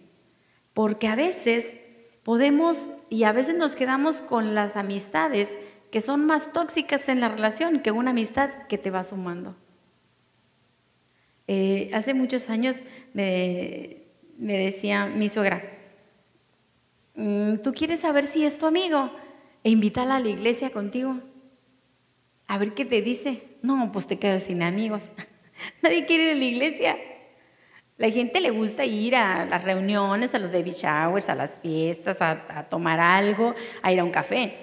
porque 0.75 1.07
a 1.07 1.15
veces 1.15 1.73
podemos 2.21 2.87
y 3.09 3.23
a 3.23 3.31
veces 3.31 3.57
nos 3.57 3.75
quedamos 3.75 4.21
con 4.21 4.53
las 4.53 4.75
amistades 4.75 5.57
que 5.89 6.01
son 6.01 6.27
más 6.27 6.53
tóxicas 6.53 7.09
en 7.09 7.19
la 7.19 7.29
relación 7.29 7.79
que 7.79 7.89
una 7.89 8.11
amistad 8.11 8.51
que 8.67 8.77
te 8.77 8.91
va 8.91 9.03
sumando. 9.03 9.55
Eh, 11.47 11.89
hace 11.95 12.13
muchos 12.13 12.47
años 12.47 12.75
me, 13.15 14.03
decía 14.37 15.07
mi 15.07 15.29
suegra, 15.29 15.63
mm, 17.15 17.55
¿tú 17.63 17.73
quieres 17.73 18.01
saber 18.01 18.27
si 18.27 18.45
es 18.45 18.59
tu 18.59 18.67
amigo? 18.67 19.09
E 19.63 19.71
invítala 19.71 20.17
a 20.17 20.19
la 20.19 20.29
iglesia 20.29 20.69
contigo. 20.69 21.19
A 22.45 22.59
ver 22.59 22.75
qué 22.75 22.85
te 22.85 23.01
dice. 23.01 23.57
No, 23.63 23.91
pues 23.91 24.05
te 24.05 24.19
quedas 24.19 24.43
sin 24.43 24.61
amigos. 24.61 25.09
Nadie 25.81 26.05
quiere 26.05 26.23
ir 26.23 26.29
a 26.31 26.35
la 26.35 26.45
iglesia. 26.45 26.97
La 27.97 28.09
gente 28.09 28.39
le 28.39 28.49
gusta 28.51 28.85
ir 28.85 29.15
a 29.15 29.45
las 29.45 29.63
reuniones, 29.63 30.33
a 30.33 30.39
los 30.39 30.51
baby 30.51 30.71
showers, 30.71 31.27
a 31.27 31.35
las 31.35 31.57
fiestas, 31.57 32.21
a, 32.21 32.45
a 32.49 32.69
tomar 32.69 32.99
algo, 32.99 33.53
a 33.81 33.91
ir 33.91 33.99
a 33.99 34.03
un 34.03 34.11
café. 34.11 34.55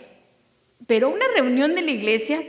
Pero 0.87 1.11
una 1.11 1.27
reunión 1.35 1.75
de 1.75 1.83
la 1.83 1.91
iglesia, 1.91 2.43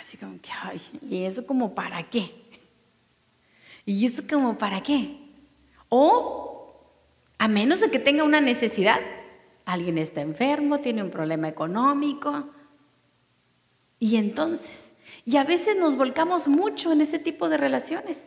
así 0.00 0.16
como 0.16 0.40
que, 0.40 0.50
ay, 0.62 0.80
¿y 1.08 1.24
eso 1.24 1.46
como 1.46 1.74
para 1.74 2.02
qué? 2.02 2.32
¿Y 3.86 4.06
eso 4.06 4.22
como 4.28 4.58
para 4.58 4.82
qué? 4.82 5.16
O 5.88 6.50
a 7.38 7.48
menos 7.48 7.80
de 7.80 7.90
que 7.90 7.98
tenga 7.98 8.22
una 8.22 8.40
necesidad, 8.40 9.00
alguien 9.64 9.98
está 9.98 10.20
enfermo, 10.20 10.80
tiene 10.80 11.02
un 11.02 11.10
problema 11.10 11.48
económico. 11.48 12.50
Y 13.98 14.16
entonces, 14.16 14.89
y 15.24 15.36
a 15.36 15.44
veces 15.44 15.76
nos 15.76 15.96
volcamos 15.96 16.48
mucho 16.48 16.92
en 16.92 17.00
ese 17.00 17.18
tipo 17.18 17.48
de 17.48 17.56
relaciones. 17.56 18.26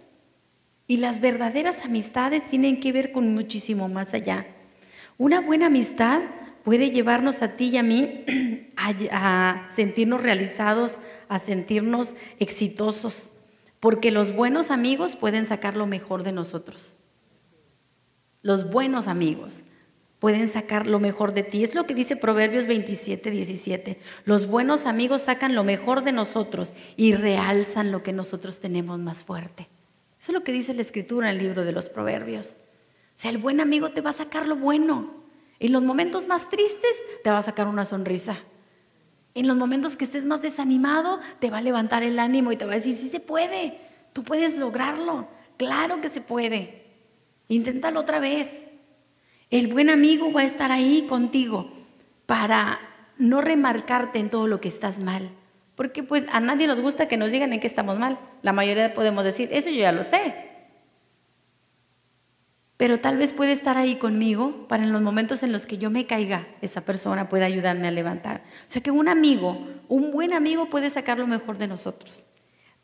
Y 0.88 0.98
las 0.98 1.22
verdaderas 1.22 1.86
amistades 1.86 2.46
tienen 2.46 2.80
que 2.80 2.92
ver 2.92 3.12
con 3.12 3.34
muchísimo 3.34 3.88
más 3.88 4.14
allá. 4.14 4.46
Una 5.18 5.42
buena 5.42 5.68
amistad 5.68 6.22
puede 6.64 6.92
llevarnos 6.92 7.42
a 7.42 7.54
ti 7.54 7.70
y 7.70 7.78
a 7.78 7.84
mí 7.84 8.26
a, 8.78 9.68
sentirnos 9.74 10.22
realizados, 10.22 10.98
a 11.30 11.40
sentirnos 11.40 12.16
exitosos 12.40 13.30
porque 13.80 14.12
los 14.12 14.34
buenos 14.34 14.72
amigos 14.72 15.16
pueden 15.16 15.46
sacar 15.46 15.76
lo 15.76 15.86
mejor 15.86 16.24
de 16.24 16.32
nosotros. 16.32 16.96
Los 18.42 18.70
buenos 18.70 19.08
amigos 19.08 19.64
pueden 20.24 20.48
sacar 20.48 20.88
lo 20.88 21.02
mejor 21.02 21.34
de 21.34 21.44
ti. 21.44 21.66
Es 21.66 21.76
lo 21.76 21.86
que 21.86 21.94
dice 21.94 22.16
Proverbios 22.16 22.66
27, 22.66 23.30
17. 23.30 24.00
Los 24.24 24.48
buenos 24.48 24.86
amigos 24.86 25.24
sacan 25.24 25.54
lo 25.54 25.66
mejor 25.66 26.02
de 26.06 26.14
nosotros 26.14 26.72
y 26.96 27.14
realzan 27.14 27.92
lo 27.92 28.04
que 28.04 28.14
nosotros 28.14 28.62
tenemos 28.62 28.98
más 29.00 29.26
fuerte. 29.26 29.68
Eso 30.18 30.32
es 30.32 30.34
lo 30.34 30.46
que 30.46 30.54
dice 30.54 30.74
la 30.74 30.82
escritura 30.82 31.30
en 31.30 31.36
el 31.36 31.44
libro 31.44 31.66
de 31.66 31.74
los 31.74 31.90
Proverbios. 31.90 32.52
O 32.52 33.18
sea, 33.18 33.32
el 33.32 33.38
buen 33.38 33.60
amigo 33.60 33.90
te 33.90 34.00
va 34.00 34.12
a 34.12 34.14
sacar 34.14 34.48
lo 34.48 34.56
bueno. 34.56 35.14
En 35.60 35.74
los 35.74 35.84
momentos 35.84 36.26
más 36.26 36.50
tristes 36.50 36.96
te 37.22 37.30
va 37.30 37.40
a 37.40 37.44
sacar 37.44 37.68
una 37.68 37.84
sonrisa. 37.84 38.38
En 39.34 39.46
los 39.46 39.58
momentos 39.58 39.98
que 39.98 40.06
estés 40.06 40.24
más 40.24 40.42
desanimado, 40.42 41.20
te 41.40 41.50
va 41.50 41.58
a 41.58 41.62
levantar 41.62 42.02
el 42.02 42.18
ánimo 42.18 42.54
y 42.54 42.56
te 42.56 42.64
va 42.64 42.72
a 42.72 42.76
decir, 42.76 42.96
sí 42.96 43.10
se 43.10 43.20
puede, 43.20 43.78
tú 44.14 44.24
puedes 44.24 44.58
lograrlo, 44.58 45.28
claro 45.58 46.00
que 46.00 46.08
se 46.08 46.22
puede. 46.22 46.86
Inténtalo 47.50 48.00
otra 48.00 48.20
vez. 48.20 48.70
El 49.54 49.68
buen 49.68 49.90
amigo 49.90 50.32
va 50.34 50.42
a 50.42 50.46
estar 50.46 50.72
ahí 50.72 51.06
contigo 51.08 51.72
para 52.26 52.80
no 53.18 53.40
remarcarte 53.40 54.20
en 54.20 54.30
todo 54.30 54.48
lo 54.48 54.60
que 54.60 54.68
estás 54.68 55.00
mal. 55.00 55.30
Porque 55.76 56.04
pues 56.04 56.26
a 56.32 56.40
nadie 56.40 56.68
nos 56.68 56.82
gusta 56.82 57.08
que 57.08 57.18
nos 57.18 57.32
digan 57.32 57.54
en 57.54 57.60
qué 57.60 57.68
estamos 57.68 57.98
mal. 58.00 58.20
La 58.42 58.52
mayoría 58.52 58.94
podemos 58.94 59.24
decir, 59.24 59.50
eso 59.52 59.70
yo 59.70 59.78
ya 59.78 59.92
lo 59.92 60.04
sé 60.04 60.54
pero 62.84 63.00
tal 63.00 63.18
vez 63.18 63.32
puede 63.32 63.54
estar 63.54 63.78
ahí 63.78 63.96
conmigo 63.96 64.68
para 64.68 64.84
en 64.84 64.92
los 64.92 65.02
momentos 65.02 65.42
en 65.42 65.54
los 65.54 65.66
que 65.66 65.78
yo 65.78 65.90
me 65.90 66.06
caiga, 66.06 66.48
esa 66.62 66.82
persona 66.82 67.30
puede 67.30 67.46
ayudarme 67.46 67.88
a 67.88 67.92
levantar. 67.92 68.44
O 68.68 68.72
sea 68.72 68.82
que 68.82 68.92
un 68.92 69.08
amigo, 69.08 69.58
un 69.88 70.12
buen 70.12 70.34
amigo 70.34 70.70
puede 70.70 70.90
sacar 70.90 71.18
lo 71.18 71.26
mejor 71.26 71.58
de 71.58 71.70
nosotros. 71.70 72.26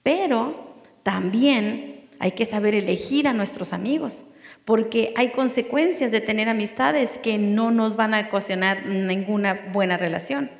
Pero 0.01 0.77
también 1.03 2.07
hay 2.17 2.31
que 2.31 2.45
saber 2.45 2.75
elegir 2.75 3.27
a 3.27 3.33
nuestros 3.33 3.73
amigos, 3.73 4.23
porque 4.65 5.13
hay 5.15 5.29
consecuencias 5.29 6.11
de 6.11 6.21
tener 6.21 6.49
amistades 6.49 7.17
que 7.17 7.37
no 7.37 7.71
nos 7.71 7.95
van 7.95 8.13
a 8.13 8.21
ocasionar 8.27 8.85
ninguna 8.85 9.69
buena 9.73 9.97
relación. 9.97 10.51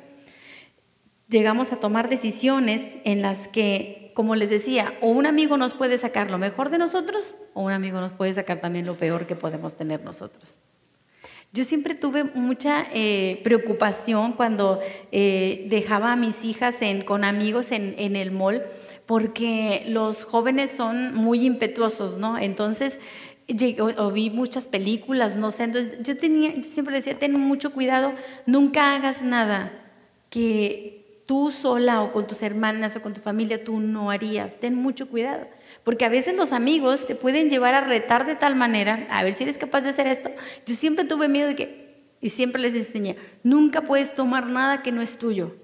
Llegamos 1.28 1.72
a 1.72 1.76
tomar 1.76 2.08
decisiones 2.08 2.96
en 3.04 3.22
las 3.22 3.48
que 3.48 4.00
como 4.14 4.34
les 4.34 4.50
decía, 4.50 4.92
o 5.00 5.08
un 5.08 5.26
amigo 5.26 5.56
nos 5.56 5.74
puede 5.74 5.98
sacar 5.98 6.30
lo 6.30 6.38
mejor 6.38 6.70
de 6.70 6.78
nosotros, 6.78 7.36
o 7.54 7.62
un 7.62 7.72
amigo 7.72 8.00
nos 8.00 8.12
puede 8.12 8.32
sacar 8.32 8.60
también 8.60 8.86
lo 8.86 8.96
peor 8.96 9.26
que 9.26 9.36
podemos 9.36 9.76
tener 9.76 10.02
nosotros. 10.02 10.58
Yo 11.52 11.64
siempre 11.64 11.94
tuve 11.94 12.24
mucha 12.24 12.86
eh, 12.92 13.40
preocupación 13.42 14.34
cuando 14.34 14.78
eh, 15.10 15.66
dejaba 15.68 16.12
a 16.12 16.16
mis 16.16 16.44
hijas 16.44 16.78
con 17.04 17.24
amigos 17.24 17.72
en, 17.72 18.14
el 18.14 18.30
mall, 18.30 18.62
porque 19.04 19.84
los 19.88 20.24
jóvenes 20.24 20.70
son 20.70 21.14
muy 21.14 21.44
impetuosos, 21.44 22.18
¿no? 22.18 22.38
Entonces, 22.38 23.00
o, 23.98 24.10
vi 24.10 24.30
muchas 24.30 24.66
películas, 24.66 25.36
no 25.36 25.50
sé, 25.50 25.64
entonces 25.64 26.02
yo, 26.02 26.16
tenía, 26.16 26.54
yo 26.54 26.64
siempre 26.64 26.96
decía, 26.96 27.18
ten 27.18 27.32
mucho 27.32 27.72
cuidado, 27.72 28.12
nunca 28.46 28.94
hagas 28.94 29.22
nada 29.22 29.72
que 30.30 31.22
tú 31.26 31.50
sola 31.50 32.02
o 32.02 32.12
con 32.12 32.26
tus 32.26 32.42
hermanas 32.42 32.96
o 32.96 33.02
con 33.02 33.14
tu 33.14 33.20
familia 33.20 33.62
tú 33.62 33.78
no 33.78 34.10
harías. 34.10 34.58
Ten 34.58 34.74
mucho 34.74 35.08
cuidado. 35.08 35.46
Porque 35.84 36.04
a 36.04 36.08
veces 36.08 36.34
los 36.34 36.50
amigos 36.50 37.06
te 37.06 37.14
pueden 37.14 37.48
llevar 37.48 37.74
a 37.74 37.82
retar 37.82 38.26
de 38.26 38.34
tal 38.34 38.56
manera, 38.56 39.06
a 39.10 39.22
ver 39.22 39.34
si 39.34 39.44
eres 39.44 39.56
capaz 39.56 39.82
de 39.82 39.90
hacer 39.90 40.08
esto. 40.08 40.30
Yo 40.66 40.74
siempre 40.74 41.04
tuve 41.04 41.28
miedo 41.28 41.48
de 41.48 41.56
que, 41.56 42.04
y 42.20 42.30
siempre 42.30 42.60
les 42.60 42.74
enseñé, 42.74 43.16
nunca 43.44 43.82
puedes 43.82 44.14
tomar 44.14 44.46
nada 44.46 44.82
que 44.82 44.92
no 44.92 45.02
es 45.02 45.18
tuyo. 45.18 45.54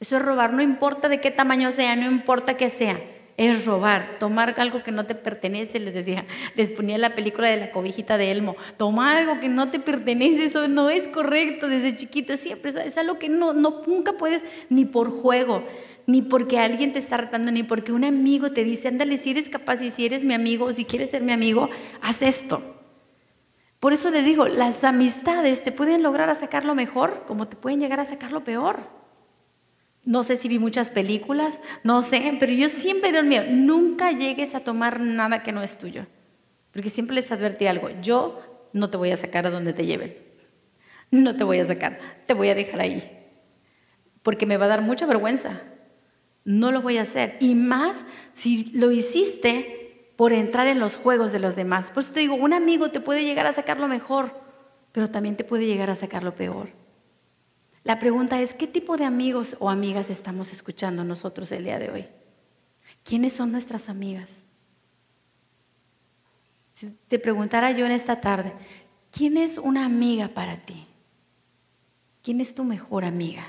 Eso 0.00 0.16
es 0.16 0.22
robar, 0.22 0.52
no 0.52 0.62
importa 0.62 1.08
de 1.08 1.20
qué 1.20 1.30
tamaño 1.30 1.70
sea, 1.70 1.94
no 1.94 2.10
importa 2.10 2.56
qué 2.56 2.68
sea 2.68 3.00
es 3.36 3.64
robar, 3.64 4.18
tomar 4.18 4.54
algo 4.58 4.82
que 4.82 4.92
no 4.92 5.06
te 5.06 5.14
pertenece, 5.14 5.80
les 5.80 5.94
decía, 5.94 6.26
les 6.54 6.70
ponía 6.70 6.98
la 6.98 7.14
película 7.14 7.48
de 7.48 7.56
la 7.56 7.70
cobijita 7.70 8.18
de 8.18 8.30
Elmo, 8.30 8.56
toma 8.76 9.16
algo 9.16 9.40
que 9.40 9.48
no 9.48 9.70
te 9.70 9.80
pertenece, 9.80 10.44
eso 10.44 10.68
no 10.68 10.90
es 10.90 11.08
correcto 11.08 11.68
desde 11.68 11.96
chiquito, 11.96 12.36
siempre 12.36 12.72
es 12.84 12.98
algo 12.98 13.18
que 13.18 13.28
no, 13.28 13.52
no, 13.52 13.82
nunca 13.86 14.12
puedes, 14.14 14.44
ni 14.68 14.84
por 14.84 15.10
juego, 15.10 15.64
ni 16.06 16.22
porque 16.22 16.58
alguien 16.58 16.92
te 16.92 16.98
está 16.98 17.16
retando, 17.16 17.50
ni 17.50 17.62
porque 17.62 17.92
un 17.92 18.04
amigo 18.04 18.50
te 18.50 18.64
dice, 18.64 18.88
ándale, 18.88 19.16
si 19.16 19.30
eres 19.30 19.48
capaz 19.48 19.82
y 19.82 19.90
si 19.90 20.04
eres 20.04 20.24
mi 20.24 20.34
amigo, 20.34 20.72
si 20.72 20.84
quieres 20.84 21.10
ser 21.10 21.22
mi 21.22 21.32
amigo, 21.32 21.70
haz 22.00 22.22
esto. 22.22 22.62
Por 23.80 23.92
eso 23.92 24.10
les 24.10 24.24
digo, 24.24 24.46
las 24.46 24.84
amistades 24.84 25.64
te 25.64 25.72
pueden 25.72 26.04
lograr 26.04 26.30
a 26.30 26.36
sacar 26.36 26.64
lo 26.64 26.74
mejor, 26.74 27.24
como 27.26 27.48
te 27.48 27.56
pueden 27.56 27.80
llegar 27.80 27.98
a 27.98 28.04
sacar 28.04 28.30
lo 28.30 28.44
peor. 28.44 29.01
No 30.04 30.22
sé 30.24 30.36
si 30.36 30.48
vi 30.48 30.58
muchas 30.58 30.90
películas, 30.90 31.60
no 31.84 32.02
sé, 32.02 32.36
pero 32.40 32.52
yo 32.52 32.68
siempre 32.68 33.12
doy 33.12 33.22
miedo, 33.22 33.44
nunca 33.50 34.10
llegues 34.10 34.54
a 34.54 34.60
tomar 34.60 35.00
nada 35.00 35.42
que 35.42 35.52
no 35.52 35.62
es 35.62 35.78
tuyo. 35.78 36.06
Porque 36.72 36.90
siempre 36.90 37.14
les 37.14 37.30
advertí 37.30 37.66
algo, 37.66 37.88
yo 38.00 38.40
no 38.72 38.90
te 38.90 38.96
voy 38.96 39.12
a 39.12 39.16
sacar 39.16 39.46
a 39.46 39.50
donde 39.50 39.72
te 39.72 39.86
lleven. 39.86 40.16
No 41.10 41.36
te 41.36 41.44
voy 41.44 41.60
a 41.60 41.66
sacar, 41.66 41.98
te 42.26 42.34
voy 42.34 42.48
a 42.48 42.54
dejar 42.54 42.80
ahí. 42.80 43.02
Porque 44.22 44.46
me 44.46 44.56
va 44.56 44.64
a 44.64 44.68
dar 44.68 44.82
mucha 44.82 45.06
vergüenza. 45.06 45.60
No 46.44 46.72
lo 46.72 46.82
voy 46.82 46.96
a 46.96 47.02
hacer. 47.02 47.36
Y 47.38 47.54
más 47.54 48.04
si 48.32 48.64
lo 48.72 48.90
hiciste 48.90 49.82
por 50.16 50.32
entrar 50.32 50.66
en 50.66 50.80
los 50.80 50.96
juegos 50.96 51.32
de 51.32 51.38
los 51.38 51.54
demás. 51.54 51.90
Por 51.90 52.02
eso 52.02 52.12
te 52.12 52.20
digo, 52.20 52.34
un 52.34 52.52
amigo 52.52 52.90
te 52.90 53.00
puede 53.00 53.24
llegar 53.24 53.46
a 53.46 53.52
sacar 53.52 53.78
lo 53.78 53.88
mejor, 53.88 54.40
pero 54.92 55.10
también 55.10 55.36
te 55.36 55.44
puede 55.44 55.66
llegar 55.66 55.90
a 55.90 55.94
sacar 55.94 56.22
lo 56.22 56.34
peor. 56.34 56.70
La 57.84 57.98
pregunta 57.98 58.40
es, 58.40 58.54
¿qué 58.54 58.66
tipo 58.66 58.96
de 58.96 59.04
amigos 59.04 59.56
o 59.58 59.68
amigas 59.68 60.08
estamos 60.08 60.52
escuchando 60.52 61.02
nosotros 61.02 61.50
el 61.50 61.64
día 61.64 61.78
de 61.78 61.90
hoy? 61.90 62.08
¿Quiénes 63.04 63.32
son 63.32 63.50
nuestras 63.50 63.88
amigas? 63.88 64.42
Si 66.74 66.90
te 67.08 67.18
preguntara 67.18 67.72
yo 67.72 67.84
en 67.84 67.92
esta 67.92 68.20
tarde, 68.20 68.52
¿quién 69.10 69.36
es 69.36 69.58
una 69.58 69.84
amiga 69.84 70.28
para 70.28 70.58
ti? 70.58 70.86
¿Quién 72.22 72.40
es 72.40 72.54
tu 72.54 72.62
mejor 72.62 73.04
amiga? 73.04 73.46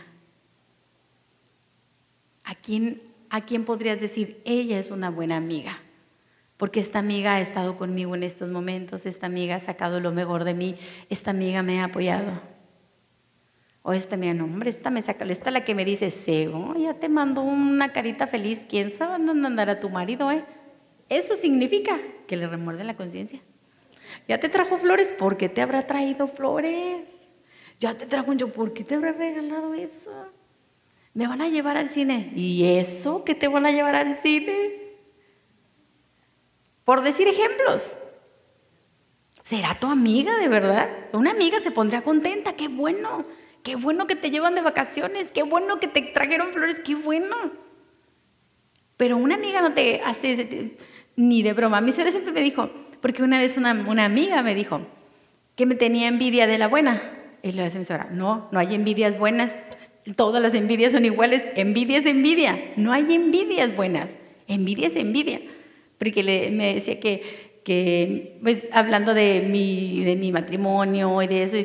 ¿A 2.44 2.56
quién, 2.56 3.04
¿A 3.30 3.42
quién 3.42 3.66
podrías 3.66 4.02
decir, 4.02 4.42
ella 4.46 4.80
es 4.80 4.90
una 4.90 5.12
buena 5.12 5.38
amiga? 5.38 5.80
Porque 6.58 6.80
esta 6.80 7.00
amiga 7.00 7.36
ha 7.36 7.42
estado 7.42 7.78
conmigo 7.78 8.16
en 8.16 8.24
estos 8.24 8.50
momentos, 8.50 9.06
esta 9.06 9.28
amiga 9.28 9.56
ha 9.56 9.60
sacado 9.60 10.00
lo 10.00 10.12
mejor 10.12 10.44
de 10.44 10.56
mí, 10.56 10.76
esta 11.10 11.32
amiga 11.32 11.62
me 11.62 11.82
ha 11.82 11.86
apoyado. 11.86 12.53
O 13.84 13.92
esta 13.92 14.16
amiga, 14.16 14.34
no, 14.34 14.46
hombre, 14.46 14.70
esta 14.70 14.90
me 14.90 15.02
saca, 15.02 15.26
esta 15.26 15.50
es 15.50 15.54
la 15.54 15.66
que 15.66 15.76
me 15.76 15.84
dice, 15.84 16.10
cego, 16.10 16.74
ya 16.78 16.94
te 16.94 17.10
mando 17.10 17.42
una 17.42 17.92
carita 17.92 18.28
feliz, 18.28 18.64
¿quién 18.68 18.90
sabe 18.90 19.24
dónde 19.24 19.46
andará 19.46 19.82
tu 19.82 19.90
marido, 19.90 20.32
eh? 20.32 20.46
Eso 21.10 21.36
significa 21.36 22.00
que 22.26 22.38
le 22.38 22.48
remuerde 22.48 22.86
la 22.86 22.96
conciencia. 22.96 23.42
Ya 24.28 24.40
te 24.40 24.48
trajo 24.48 24.78
flores, 24.78 25.12
¿por 25.12 25.36
qué 25.36 25.50
te 25.50 25.62
habrá 25.62 25.86
traído 25.86 26.28
flores? 26.28 27.04
Ya 27.78 27.98
te 27.98 28.06
trajo 28.06 28.32
un 28.32 28.38
yo, 28.38 28.54
¿por 28.54 28.74
qué 28.74 28.86
te 28.86 28.96
habrá 28.96 29.12
regalado 29.12 29.74
eso? 29.74 30.12
Me 31.14 31.28
van 31.28 31.42
a 31.42 31.50
llevar 31.50 31.76
al 31.76 31.90
cine. 31.90 32.32
¿Y 32.36 32.78
eso 32.78 33.26
qué 33.26 33.36
te 33.36 33.50
van 33.50 33.66
a 33.66 33.72
llevar 33.72 33.96
al 33.96 34.18
cine? 34.22 34.94
Por 36.86 37.02
decir 37.02 37.28
ejemplos. 37.28 37.96
¿Será 39.42 39.78
tu 39.78 39.88
amiga 39.88 40.38
de 40.38 40.48
verdad? 40.48 40.90
Una 41.12 41.32
amiga 41.32 41.60
se 41.60 41.72
pondría 41.72 42.02
contenta, 42.02 42.54
qué 42.54 42.70
bueno, 42.70 43.26
qué 43.64 43.76
bueno 43.76 44.08
que 44.08 44.16
te 44.16 44.30
llevan 44.30 44.56
de 44.56 44.62
vacaciones, 44.62 45.32
qué 45.32 45.44
bueno 45.44 45.80
que 45.80 45.88
te 45.88 46.02
trajeron 46.02 46.54
flores, 46.54 46.80
qué 46.84 46.96
bueno. 46.96 47.36
Pero 48.98 49.18
una 49.18 49.36
amiga 49.36 49.62
no 49.62 49.74
te 49.74 50.02
hace 50.02 50.76
ni 51.16 51.42
de 51.42 51.54
broma. 51.54 51.82
Mi 51.82 51.92
suegra 51.92 52.12
siempre 52.12 52.34
me 52.34 52.42
dijo, 52.42 52.70
porque 53.02 53.24
una 53.24 53.40
vez 53.40 53.58
una, 53.58 54.06
amiga 54.06 54.44
me 54.44 54.56
dijo 54.56 54.82
que 55.56 55.66
me 55.66 55.76
tenía 55.76 56.08
envidia 56.08 56.48
de 56.48 56.58
la 56.58 56.68
buena. 56.68 57.02
Y 57.42 57.52
le 57.52 57.64
decía 57.64 57.80
mi 57.80 57.86
suegra, 57.86 58.10
no, 58.12 58.48
no 58.52 58.60
hay 58.60 58.76
envidias 58.76 59.18
buenas, 59.18 59.58
todas 60.16 60.42
las 60.42 60.54
envidias 60.54 60.92
son 60.92 61.06
iguales, 61.06 61.44
envidia 61.56 61.98
es 61.98 62.06
envidia, 62.06 62.74
no 62.78 62.94
hay 62.94 63.14
envidias 63.14 63.76
buenas, 63.76 64.18
envidia 64.48 64.88
es 64.88 64.96
envidia 64.96 65.42
porque 66.04 66.22
le, 66.22 66.52
me 66.52 66.76
decía 66.76 67.00
que, 67.00 67.62
que 67.64 68.38
pues, 68.42 68.68
hablando 68.74 69.14
de 69.14 69.48
mi, 69.50 70.04
de 70.04 70.18
mi 70.18 70.34
matrimonio 70.34 71.22
y 71.22 71.28
de 71.28 71.44
eso, 71.44 71.58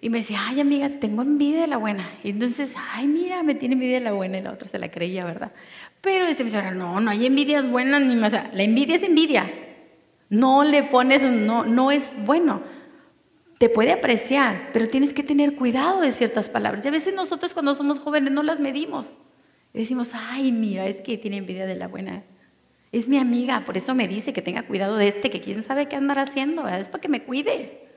y, 0.00 0.10
me 0.10 0.18
decía, 0.18 0.38
ay 0.46 0.60
amiga, 0.60 0.88
tengo 1.00 1.22
envidia 1.22 1.62
de 1.62 1.66
la 1.66 1.76
buena. 1.76 2.10
Y 2.22 2.30
entonces, 2.30 2.74
ay 2.92 3.06
mira, 3.06 3.42
me 3.42 3.54
tiene 3.54 3.74
envidia 3.74 3.98
de 3.98 4.04
la 4.04 4.12
buena 4.12 4.38
y 4.38 4.42
la 4.42 4.52
otra 4.52 4.68
se 4.68 4.78
la 4.78 4.90
creía, 4.90 5.24
¿verdad? 5.24 5.52
Pero 6.00 6.26
dice 6.26 6.44
mi 6.44 6.50
señora, 6.50 6.70
no, 6.70 7.00
no 7.00 7.10
hay 7.10 7.26
envidias 7.26 7.68
buenas 7.68 8.02
ni 8.02 8.16
más. 8.16 8.32
la 8.32 8.62
envidia 8.62 8.96
es 8.96 9.02
envidia. 9.02 9.50
No 10.30 10.62
le 10.62 10.82
pones, 10.84 11.22
no, 11.22 11.64
no 11.64 11.90
es 11.90 12.14
bueno. 12.24 12.62
Te 13.58 13.68
puede 13.68 13.92
apreciar, 13.92 14.70
pero 14.72 14.88
tienes 14.88 15.12
que 15.12 15.22
tener 15.22 15.56
cuidado 15.56 16.00
de 16.00 16.12
ciertas 16.12 16.48
palabras. 16.48 16.84
Y 16.84 16.88
a 16.88 16.92
veces 16.92 17.14
nosotros 17.14 17.54
cuando 17.54 17.74
somos 17.74 17.98
jóvenes 17.98 18.32
no 18.32 18.42
las 18.42 18.60
medimos. 18.60 19.16
Decimos, 19.72 20.12
ay, 20.14 20.52
mira, 20.52 20.86
es 20.86 21.02
que 21.02 21.18
tiene 21.18 21.38
envidia 21.38 21.66
de 21.66 21.74
la 21.74 21.88
buena. 21.88 22.22
Es 22.92 23.08
mi 23.08 23.18
amiga, 23.18 23.64
por 23.64 23.76
eso 23.76 23.94
me 23.94 24.08
dice 24.08 24.32
que 24.32 24.42
tenga 24.42 24.62
cuidado 24.62 24.96
de 24.96 25.08
este, 25.08 25.28
que 25.28 25.40
quién 25.40 25.62
sabe 25.62 25.86
qué 25.86 25.96
andará 25.96 26.22
haciendo, 26.22 26.66
es 26.68 26.88
para 26.88 27.00
que 27.00 27.08
me 27.08 27.22
cuide. 27.22 27.87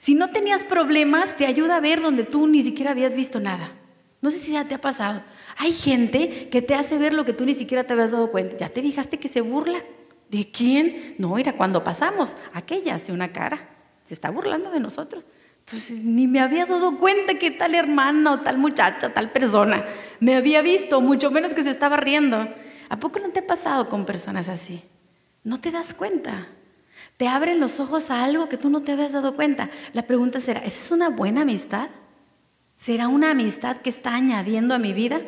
Si 0.00 0.14
no 0.14 0.30
tenías 0.30 0.64
problemas, 0.64 1.36
te 1.36 1.46
ayuda 1.46 1.76
a 1.76 1.80
ver 1.80 2.00
donde 2.00 2.24
tú 2.24 2.46
ni 2.46 2.62
siquiera 2.62 2.92
habías 2.92 3.14
visto 3.14 3.40
nada. 3.40 3.72
No 4.20 4.30
sé 4.30 4.38
si 4.38 4.52
ya 4.52 4.66
te 4.66 4.74
ha 4.74 4.80
pasado. 4.80 5.22
Hay 5.56 5.72
gente 5.72 6.48
que 6.48 6.62
te 6.62 6.74
hace 6.74 6.98
ver 6.98 7.14
lo 7.14 7.24
que 7.24 7.32
tú 7.32 7.44
ni 7.44 7.54
siquiera 7.54 7.84
te 7.84 7.92
habías 7.92 8.10
dado 8.10 8.30
cuenta. 8.30 8.56
¿Ya 8.56 8.68
te 8.68 8.82
fijaste 8.82 9.18
que 9.18 9.28
se 9.28 9.40
burla? 9.40 9.82
¿De 10.30 10.50
quién? 10.50 11.14
No, 11.18 11.38
era 11.38 11.52
cuando 11.52 11.84
pasamos, 11.84 12.36
aquella 12.52 12.94
hace 12.94 13.12
una 13.12 13.32
cara. 13.32 13.68
Se 14.04 14.14
está 14.14 14.30
burlando 14.30 14.70
de 14.70 14.80
nosotros. 14.80 15.24
Entonces, 15.66 16.02
ni 16.02 16.26
me 16.26 16.40
había 16.40 16.66
dado 16.66 16.98
cuenta 16.98 17.34
que 17.34 17.50
tal 17.50 17.74
hermana 17.74 18.32
o 18.32 18.40
tal 18.40 18.58
muchacha, 18.58 19.14
tal 19.14 19.30
persona 19.32 19.84
me 20.20 20.34
había 20.34 20.60
visto, 20.60 21.00
mucho 21.00 21.30
menos 21.30 21.54
que 21.54 21.62
se 21.62 21.70
estaba 21.70 21.96
riendo. 21.96 22.48
¿A 22.88 22.98
poco 22.98 23.18
no 23.18 23.30
te 23.30 23.40
ha 23.40 23.46
pasado 23.46 23.88
con 23.88 24.04
personas 24.04 24.48
así? 24.48 24.82
No 25.42 25.60
te 25.60 25.70
das 25.70 25.94
cuenta. 25.94 26.48
Te 27.16 27.28
abren 27.28 27.60
los 27.60 27.78
ojos 27.80 28.10
a 28.10 28.24
algo 28.24 28.48
que 28.48 28.56
tú 28.56 28.70
no 28.70 28.82
te 28.82 28.92
habías 28.92 29.12
dado 29.12 29.36
cuenta. 29.36 29.70
La 29.92 30.06
pregunta 30.06 30.40
será, 30.40 30.60
¿esa 30.60 30.80
es 30.80 30.90
una 30.90 31.10
buena 31.10 31.42
amistad? 31.42 31.88
¿Será 32.76 33.08
una 33.08 33.30
amistad 33.30 33.78
que 33.78 33.90
está 33.90 34.14
añadiendo 34.14 34.74
a 34.74 34.78
mi 34.78 34.92
vida? 34.92 35.20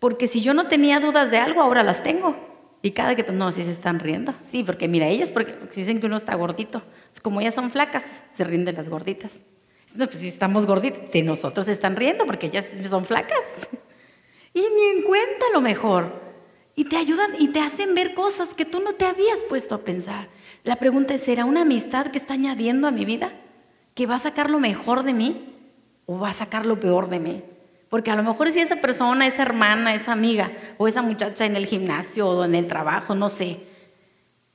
Porque 0.00 0.26
si 0.26 0.40
yo 0.40 0.52
no 0.52 0.66
tenía 0.66 0.98
dudas 0.98 1.30
de 1.30 1.38
algo, 1.38 1.62
ahora 1.62 1.84
las 1.84 2.02
tengo. 2.02 2.36
Y 2.82 2.90
cada 2.90 3.14
que, 3.14 3.22
pues 3.22 3.36
no, 3.36 3.52
sí 3.52 3.64
se 3.64 3.70
están 3.70 4.00
riendo. 4.00 4.34
Sí, 4.42 4.64
porque 4.64 4.88
mira, 4.88 5.06
ellas, 5.06 5.30
porque 5.30 5.54
dicen 5.72 6.00
que 6.00 6.06
uno 6.06 6.16
está 6.16 6.34
gordito. 6.34 6.82
Como 7.22 7.40
ellas 7.40 7.54
son 7.54 7.70
flacas, 7.70 8.04
se 8.32 8.42
rinden 8.42 8.74
las 8.74 8.88
gorditas. 8.88 9.38
No, 9.94 10.06
pues 10.06 10.18
si 10.18 10.28
estamos 10.28 10.66
gorditas, 10.66 11.12
de 11.12 11.22
nosotros 11.22 11.66
se 11.66 11.72
están 11.72 11.94
riendo 11.94 12.26
porque 12.26 12.46
ellas 12.46 12.66
son 12.88 13.04
flacas. 13.04 13.38
Y 14.54 14.60
ni 14.60 14.98
en 14.98 15.04
cuenta 15.04 15.46
lo 15.54 15.60
mejor. 15.60 16.20
Y 16.74 16.86
te 16.86 16.96
ayudan 16.96 17.36
y 17.38 17.48
te 17.48 17.60
hacen 17.60 17.94
ver 17.94 18.14
cosas 18.14 18.54
que 18.54 18.64
tú 18.64 18.80
no 18.80 18.94
te 18.94 19.04
habías 19.04 19.44
puesto 19.44 19.76
a 19.76 19.78
pensar. 19.78 20.28
La 20.64 20.76
pregunta 20.76 21.14
es, 21.14 21.22
¿será 21.22 21.44
una 21.44 21.62
amistad 21.62 22.08
que 22.08 22.18
está 22.18 22.34
añadiendo 22.34 22.86
a 22.86 22.92
mi 22.92 23.04
vida? 23.04 23.32
¿Que 23.94 24.06
va 24.06 24.16
a 24.16 24.20
sacar 24.20 24.50
lo 24.50 24.58
mejor 24.58 25.02
de 25.02 25.12
mí? 25.12 25.54
¿O 26.06 26.18
va 26.18 26.30
a 26.30 26.34
sacar 26.34 26.66
lo 26.66 26.78
peor 26.78 27.08
de 27.08 27.18
mí? 27.18 27.42
Porque 27.88 28.10
a 28.10 28.16
lo 28.16 28.22
mejor 28.22 28.50
si 28.50 28.60
esa 28.60 28.76
persona, 28.76 29.26
esa 29.26 29.42
hermana, 29.42 29.94
esa 29.94 30.12
amiga 30.12 30.50
o 30.78 30.88
esa 30.88 31.02
muchacha 31.02 31.44
en 31.44 31.56
el 31.56 31.66
gimnasio 31.66 32.28
o 32.28 32.44
en 32.44 32.54
el 32.54 32.66
trabajo, 32.66 33.14
no 33.14 33.28
sé, 33.28 33.60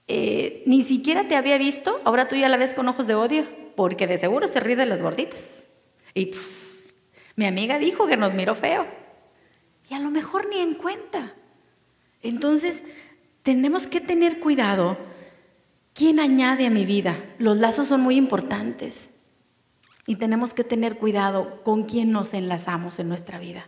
eh, 0.08 0.64
ni 0.66 0.82
siquiera 0.82 1.28
te 1.28 1.36
había 1.36 1.58
visto, 1.58 2.02
ahora 2.06 2.28
tú 2.28 2.36
ya 2.36 2.50
la 2.50 2.58
ves 2.58 2.74
con 2.74 2.88
ojos 2.88 3.06
de 3.08 3.16
odio, 3.16 3.46
porque 3.76 4.08
de 4.08 4.18
seguro 4.18 4.48
se 4.48 4.60
ríe 4.60 4.76
de 4.76 4.86
las 4.86 5.02
gorditas. 5.02 5.68
Y 6.14 6.28
pues 6.28 6.96
mi 7.36 7.46
amiga 7.46 7.78
dijo 7.78 8.08
que 8.08 8.18
nos 8.18 8.34
miró 8.34 8.56
feo. 8.56 8.88
Y 9.90 9.94
a 9.94 10.00
lo 10.00 10.10
mejor 10.10 10.48
ni 10.50 10.60
en 10.60 10.74
cuenta. 10.74 11.34
Entonces, 12.24 12.84
tenemos 13.44 13.86
que 13.86 14.02
tener 14.02 14.40
cuidado. 14.40 14.98
¿Quién 15.98 16.20
añade 16.20 16.68
a 16.68 16.70
mi 16.70 16.86
vida? 16.86 17.18
Los 17.40 17.58
lazos 17.58 17.88
son 17.88 18.02
muy 18.02 18.18
importantes 18.18 19.10
y 20.06 20.18
tenemos 20.18 20.54
que 20.54 20.64
tener 20.64 21.00
cuidado 21.00 21.64
con 21.64 21.86
quién 21.86 22.12
nos 22.12 22.36
enlazamos 22.36 23.00
en 23.00 23.10
nuestra 23.10 23.40
vida. 23.40 23.68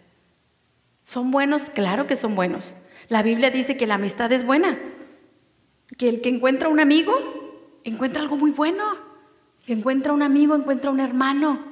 ¿Son 1.03 1.31
buenos? 1.31 1.71
Claro 1.71 2.05
que 2.05 2.15
son 2.15 2.35
buenos. 2.35 2.75
La 3.07 3.23
Biblia 3.23 3.49
dice 3.49 3.77
que 3.77 3.87
la 3.87 3.95
amistad 3.95 4.31
es 4.31 4.45
buena, 4.45 4.77
que 5.97 6.07
el 6.07 6.21
que 6.21 6.29
encuentra 6.29 6.69
un 6.69 6.79
amigo 6.79 7.15
encuentra 7.83 8.21
algo 8.21 8.37
muy 8.37 8.51
bueno. 8.51 8.83
Si 9.61 9.73
encuentra 9.73 10.13
un 10.13 10.21
amigo, 10.21 10.53
encuentra 10.53 10.91
un 10.91 10.99
hermano. 10.99 11.65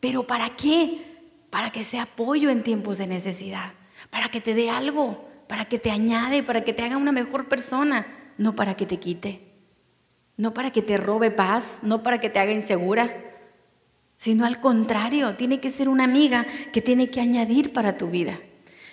¿Pero 0.00 0.26
para 0.26 0.56
qué? 0.56 1.06
Para 1.48 1.70
que 1.70 1.84
sea 1.84 2.02
apoyo 2.02 2.50
en 2.50 2.64
tiempos 2.64 2.98
de 2.98 3.06
necesidad, 3.06 3.72
para 4.10 4.28
que 4.28 4.42
te 4.42 4.52
dé 4.52 4.68
algo, 4.68 5.26
para 5.48 5.64
que 5.64 5.78
te 5.78 5.90
añade, 5.90 6.42
para 6.42 6.64
que 6.64 6.74
te 6.74 6.82
haga 6.82 6.98
una 6.98 7.12
mejor 7.12 7.48
persona, 7.48 8.06
no 8.36 8.54
para 8.54 8.76
que 8.76 8.84
te 8.84 8.98
quite, 8.98 9.45
no 10.36 10.52
para 10.52 10.70
que 10.70 10.82
te 10.82 10.96
robe 10.96 11.30
paz, 11.30 11.78
no 11.82 12.02
para 12.02 12.20
que 12.20 12.30
te 12.30 12.38
haga 12.38 12.52
insegura, 12.52 13.26
sino 14.18 14.46
al 14.46 14.60
contrario, 14.60 15.34
tiene 15.36 15.60
que 15.60 15.70
ser 15.70 15.88
una 15.88 16.04
amiga 16.04 16.46
que 16.72 16.82
tiene 16.82 17.10
que 17.10 17.20
añadir 17.20 17.72
para 17.72 17.98
tu 17.98 18.08
vida. 18.08 18.40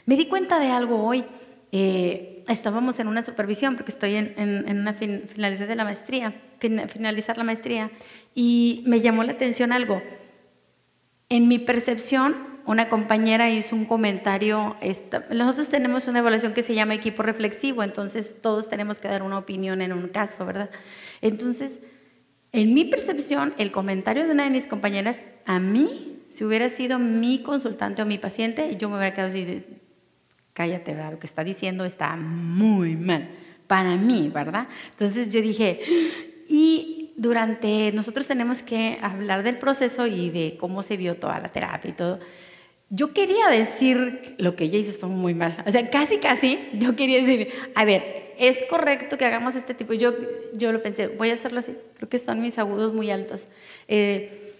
Me 0.05 0.15
di 0.15 0.27
cuenta 0.27 0.59
de 0.59 0.67
algo 0.67 1.03
hoy. 1.03 1.25
Eh, 1.71 2.43
estábamos 2.47 2.99
en 2.99 3.07
una 3.07 3.23
supervisión 3.23 3.75
porque 3.75 3.91
estoy 3.91 4.15
en, 4.15 4.65
una 4.67 4.93
finalidad 4.93 5.67
de 5.67 5.75
la 5.75 5.85
maestría, 5.85 6.33
finalizar 6.59 7.37
la 7.37 7.43
maestría, 7.43 7.89
y 8.35 8.83
me 8.85 9.01
llamó 9.01 9.23
la 9.23 9.31
atención 9.31 9.71
algo. 9.71 10.01
En 11.29 11.47
mi 11.47 11.57
percepción, 11.59 12.35
una 12.65 12.89
compañera 12.89 13.49
hizo 13.49 13.75
un 13.75 13.85
comentario, 13.85 14.77
nosotros 15.31 15.67
tenemos 15.67 16.07
una 16.07 16.19
evaluación 16.19 16.53
que 16.53 16.63
se 16.63 16.73
llama 16.73 16.95
equipo 16.95 17.23
reflexivo, 17.23 17.83
entonces 17.83 18.41
todos 18.41 18.69
tenemos 18.69 18.99
que 18.99 19.07
dar 19.07 19.23
una 19.23 19.37
opinión 19.37 19.81
en 19.81 19.91
un 19.91 20.07
caso, 20.07 20.45
¿verdad? 20.45 20.69
Entonces, 21.21 21.81
en 22.51 22.73
mi 22.73 22.85
percepción, 22.85 23.53
el 23.57 23.71
comentario 23.71 24.25
de 24.25 24.31
una 24.31 24.45
de 24.45 24.49
mis 24.49 24.67
compañeras, 24.67 25.25
a 25.45 25.59
mí, 25.59 26.21
si 26.29 26.45
hubiera 26.45 26.69
sido 26.69 26.99
mi 26.99 27.43
consultante 27.43 28.01
o 28.01 28.05
mi 28.05 28.17
paciente, 28.17 28.77
yo 28.77 28.89
me 28.89 28.97
hubiera 28.97 29.13
quedado 29.13 29.29
así, 29.29 29.65
cállate, 30.53 30.93
¿verdad? 30.93 31.13
lo 31.13 31.19
que 31.19 31.27
está 31.27 31.43
diciendo 31.43 31.83
está 31.83 32.15
muy 32.15 32.95
mal, 32.95 33.29
para 33.67 33.97
mí, 33.97 34.31
¿verdad? 34.33 34.67
Entonces 34.91 35.33
yo 35.33 35.41
dije, 35.41 35.81
y 36.47 37.13
durante, 37.15 37.91
nosotros 37.91 38.27
tenemos 38.27 38.63
que 38.63 38.97
hablar 39.01 39.43
del 39.43 39.57
proceso 39.57 40.07
y 40.07 40.29
de 40.29 40.57
cómo 40.59 40.81
se 40.81 40.97
vio 40.97 41.15
toda 41.17 41.39
la 41.39 41.51
terapia 41.51 41.89
y 41.89 41.93
todo. 41.93 42.19
Yo 42.95 43.11
quería 43.11 43.47
decir 43.47 44.35
lo 44.37 44.55
que 44.55 44.65
ella 44.65 44.77
hizo 44.77 44.91
estuvo 44.91 45.09
muy 45.09 45.33
mal. 45.33 45.63
O 45.65 45.71
sea, 45.71 45.89
casi, 45.89 46.19
casi, 46.19 46.59
yo 46.73 46.95
quería 46.95 47.21
decir, 47.21 47.49
a 47.73 47.85
ver, 47.85 48.35
es 48.37 48.61
correcto 48.69 49.17
que 49.17 49.25
hagamos 49.25 49.55
este 49.55 49.73
tipo. 49.73 49.93
Yo, 49.93 50.13
yo 50.53 50.71
lo 50.71 50.83
pensé, 50.83 51.07
voy 51.07 51.31
a 51.31 51.33
hacerlo 51.33 51.57
así. 51.57 51.75
Creo 51.95 52.07
que 52.07 52.17
están 52.17 52.39
mis 52.39 52.59
agudos 52.59 52.93
muy 52.93 53.09
altos. 53.09 53.47
Eh, 53.87 54.53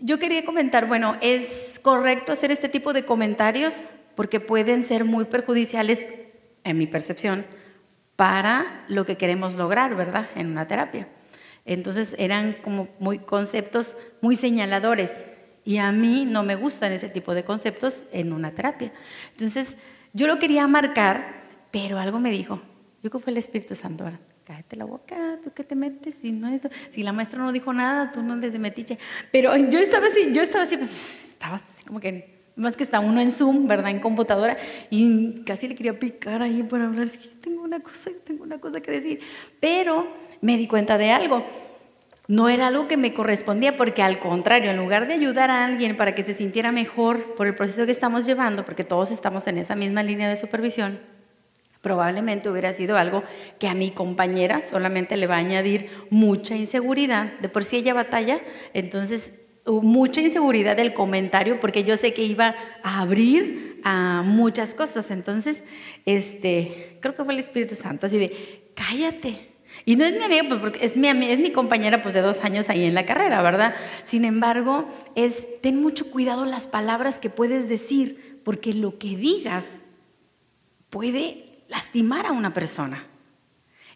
yo 0.00 0.18
quería 0.18 0.44
comentar, 0.44 0.88
bueno, 0.88 1.16
es 1.20 1.78
correcto 1.80 2.32
hacer 2.32 2.50
este 2.50 2.68
tipo 2.68 2.92
de 2.92 3.04
comentarios 3.04 3.76
porque 4.16 4.40
pueden 4.40 4.82
ser 4.82 5.04
muy 5.04 5.26
perjudiciales, 5.26 6.04
en 6.64 6.78
mi 6.78 6.88
percepción, 6.88 7.46
para 8.16 8.84
lo 8.88 9.06
que 9.06 9.16
queremos 9.16 9.54
lograr, 9.54 9.94
¿verdad? 9.94 10.28
En 10.34 10.48
una 10.48 10.66
terapia. 10.66 11.06
Entonces 11.64 12.16
eran 12.18 12.54
como 12.64 12.88
muy 12.98 13.20
conceptos 13.20 13.94
muy 14.20 14.34
señaladores 14.34 15.35
y 15.66 15.78
a 15.78 15.92
mí 15.92 16.24
no 16.24 16.44
me 16.44 16.54
gustan 16.54 16.92
ese 16.92 17.10
tipo 17.10 17.34
de 17.34 17.44
conceptos 17.44 18.02
en 18.12 18.32
una 18.32 18.52
terapia. 18.52 18.92
Entonces 19.32 19.76
yo 20.14 20.26
lo 20.28 20.38
quería 20.38 20.66
marcar, 20.68 21.42
pero 21.70 21.98
algo 21.98 22.20
me 22.20 22.30
dijo, 22.30 22.62
yo 23.02 23.10
creo 23.10 23.20
que 23.20 23.24
fue 23.24 23.32
el 23.32 23.38
Espíritu 23.38 23.74
Santo, 23.74 24.04
cállate 24.44 24.76
la 24.76 24.84
boca, 24.84 25.38
tú 25.42 25.50
qué 25.52 25.64
te 25.64 25.74
metes, 25.74 26.14
si, 26.14 26.30
no, 26.30 26.48
si 26.90 27.02
la 27.02 27.12
maestra 27.12 27.40
no 27.40 27.50
dijo 27.52 27.72
nada, 27.72 28.12
tú 28.12 28.22
no 28.22 28.34
andes 28.34 28.52
de 28.52 28.60
metiche. 28.60 28.98
Pero 29.32 29.54
yo 29.56 29.80
estaba 29.80 30.06
así, 30.06 30.32
yo 30.32 30.40
estaba 30.40 30.64
así, 30.64 30.76
pues 30.76 31.30
estaba 31.32 31.56
así 31.56 31.84
como 31.84 31.98
que 31.98 32.36
más 32.54 32.76
que 32.76 32.84
está 32.84 33.00
uno 33.00 33.20
en 33.20 33.32
Zoom, 33.32 33.66
¿verdad? 33.66 33.90
En 33.90 34.00
computadora, 34.00 34.56
y 34.88 35.42
casi 35.42 35.68
le 35.68 35.74
quería 35.74 35.98
picar 35.98 36.42
ahí 36.42 36.62
para 36.62 36.86
hablar. 36.86 37.04
Es 37.04 37.18
que 37.18 37.28
yo 37.28 37.36
tengo 37.40 37.62
una 37.62 37.80
cosa, 37.80 38.10
tengo 38.24 38.44
una 38.44 38.58
cosa 38.58 38.80
que 38.80 38.92
decir. 38.92 39.20
Pero 39.60 40.08
me 40.40 40.56
di 40.56 40.66
cuenta 40.66 40.96
de 40.96 41.10
algo. 41.10 41.44
No 42.28 42.48
era 42.48 42.66
algo 42.66 42.88
que 42.88 42.96
me 42.96 43.14
correspondía, 43.14 43.76
porque 43.76 44.02
al 44.02 44.18
contrario, 44.18 44.70
en 44.70 44.76
lugar 44.76 45.06
de 45.06 45.14
ayudar 45.14 45.50
a 45.50 45.64
alguien 45.64 45.96
para 45.96 46.14
que 46.14 46.24
se 46.24 46.34
sintiera 46.34 46.72
mejor 46.72 47.34
por 47.34 47.46
el 47.46 47.54
proceso 47.54 47.86
que 47.86 47.92
estamos 47.92 48.26
llevando, 48.26 48.64
porque 48.64 48.84
todos 48.84 49.10
estamos 49.10 49.46
en 49.46 49.58
esa 49.58 49.76
misma 49.76 50.02
línea 50.02 50.28
de 50.28 50.36
supervisión, 50.36 50.98
probablemente 51.80 52.50
hubiera 52.50 52.72
sido 52.72 52.96
algo 52.96 53.22
que 53.60 53.68
a 53.68 53.74
mi 53.74 53.92
compañera 53.92 54.60
solamente 54.60 55.16
le 55.16 55.28
va 55.28 55.36
a 55.36 55.38
añadir 55.38 55.88
mucha 56.10 56.56
inseguridad. 56.56 57.38
De 57.38 57.48
por 57.48 57.62
sí 57.62 57.76
ella 57.76 57.94
batalla, 57.94 58.40
entonces 58.74 59.32
mucha 59.66 60.20
inseguridad 60.20 60.76
del 60.76 60.94
comentario 60.94 61.60
porque 61.60 61.84
yo 61.84 61.96
sé 61.96 62.12
que 62.12 62.24
iba 62.24 62.56
a 62.82 63.00
abrir 63.02 63.80
a 63.84 64.22
muchas 64.24 64.74
cosas. 64.74 65.12
Entonces, 65.12 65.62
este, 66.04 66.98
creo 67.00 67.14
que 67.14 67.24
fue 67.24 67.34
el 67.34 67.40
Espíritu 67.40 67.76
Santo, 67.76 68.06
así 68.06 68.18
de, 68.18 68.70
cállate. 68.74 69.55
Y 69.88 69.94
no 69.94 70.04
es 70.04 70.12
mi 70.14 70.24
amiga, 70.24 70.42
pues, 70.48 70.60
porque 70.60 70.84
es 70.84 70.96
mi, 70.96 71.08
es 71.08 71.38
mi 71.38 71.52
compañera 71.52 72.02
pues, 72.02 72.12
de 72.12 72.20
dos 72.20 72.42
años 72.42 72.68
ahí 72.68 72.84
en 72.84 72.94
la 72.94 73.06
carrera, 73.06 73.40
¿verdad? 73.40 73.76
Sin 74.02 74.24
embargo, 74.24 74.84
es, 75.14 75.46
ten 75.62 75.80
mucho 75.80 76.10
cuidado 76.10 76.44
las 76.44 76.66
palabras 76.66 77.18
que 77.18 77.30
puedes 77.30 77.68
decir, 77.68 78.40
porque 78.44 78.74
lo 78.74 78.98
que 78.98 79.16
digas 79.16 79.78
puede 80.90 81.44
lastimar 81.68 82.26
a 82.26 82.32
una 82.32 82.52
persona. 82.52 83.06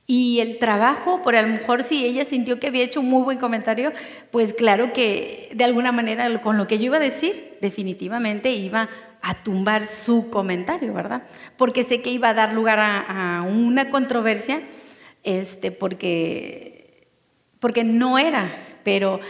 Y 0.06 0.40
el 0.40 0.58
trabajo, 0.58 1.22
por 1.22 1.34
a 1.36 1.42
lo 1.42 1.48
mejor 1.48 1.82
si 1.82 2.04
ella 2.04 2.24
sintió 2.24 2.60
que 2.60 2.68
había 2.68 2.84
hecho 2.84 3.00
un 3.00 3.08
muy 3.08 3.22
buen 3.22 3.38
comentario, 3.38 3.92
pues 4.30 4.52
claro 4.52 4.92
que 4.92 5.50
de 5.54 5.64
alguna 5.64 5.92
manera 5.92 6.40
con 6.40 6.56
lo 6.56 6.66
que 6.66 6.78
yo 6.78 6.86
iba 6.86 6.96
a 6.96 7.00
decir, 7.00 7.58
definitivamente 7.60 8.50
iba 8.52 8.88
a 9.22 9.42
tumbar 9.42 9.86
su 9.86 10.30
comentario, 10.30 10.94
¿verdad? 10.94 11.22
Porque 11.56 11.84
sé 11.84 12.00
que 12.00 12.10
iba 12.10 12.30
a 12.30 12.34
dar 12.34 12.54
lugar 12.54 12.78
a, 12.80 13.42
una 13.42 13.90
controversia, 13.90 14.62
este, 15.22 15.72
porque, 15.72 17.08
porque 17.58 17.84
no 17.84 18.18
era, 18.18 18.78
pero 18.84 19.20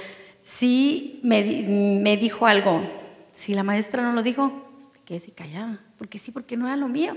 sí 0.42 1.20
me, 1.22 2.00
me 2.02 2.16
dijo 2.16 2.46
algo. 2.46 2.82
Si 3.32 3.54
la 3.54 3.62
maestra 3.62 4.02
no 4.02 4.12
lo 4.12 4.22
dijo, 4.22 4.70
que 5.04 5.18
se 5.20 5.32
callaba, 5.32 5.80
porque 5.98 6.18
sí, 6.18 6.30
porque 6.30 6.56
no 6.56 6.66
era 6.66 6.76
lo 6.76 6.88
mío. 6.88 7.16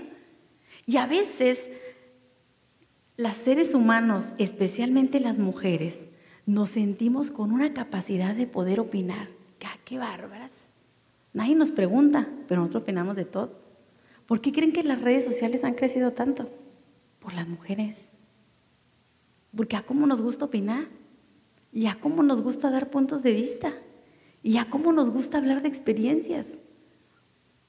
Y 0.86 0.98
a 0.98 1.06
veces 1.06 1.70
las 3.16 3.38
seres 3.38 3.76
humanos, 3.76 4.34
especialmente 4.40 5.20
las 5.20 5.38
mujeres, 5.38 6.08
nos 6.46 6.70
sentimos 6.70 7.30
con 7.30 7.52
una 7.52 7.74
capacidad 7.74 8.36
de 8.36 8.48
poder 8.48 8.80
opinar. 8.80 9.28
¡Ah, 9.66 9.78
¡Qué 9.86 9.98
bárbaras! 9.98 10.52
Nadie 11.32 11.56
nos 11.56 11.72
pregunta, 11.72 12.28
pero 12.48 12.62
nosotros 12.62 12.84
opinamos 12.84 13.16
de 13.16 13.26
todo. 13.26 13.60
¿Por 14.26 14.42
qué 14.42 14.52
creen 14.52 14.74
que 14.74 14.84
las 14.84 15.02
redes 15.02 15.24
sociales 15.24 15.64
han 15.64 15.74
crecido 15.74 16.12
tanto? 16.12 16.50
Por 17.20 17.34
las 17.34 17.48
mujeres. 17.48 18.10
Porque 19.56 19.76
a 19.78 19.84
cómo 19.84 20.08
nos 20.08 20.22
gusta 20.22 20.46
opinar, 20.46 20.88
y 21.72 21.88
a 21.88 22.00
cómo 22.00 22.24
nos 22.24 22.42
gusta 22.42 22.70
dar 22.70 22.90
puntos 22.90 23.24
de 23.24 23.34
vista, 23.34 23.74
y 24.42 24.58
a 24.58 24.70
cómo 24.70 24.92
nos 24.94 25.10
gusta 25.10 25.38
hablar 25.38 25.62
de 25.62 25.70
experiencias, 25.70 26.54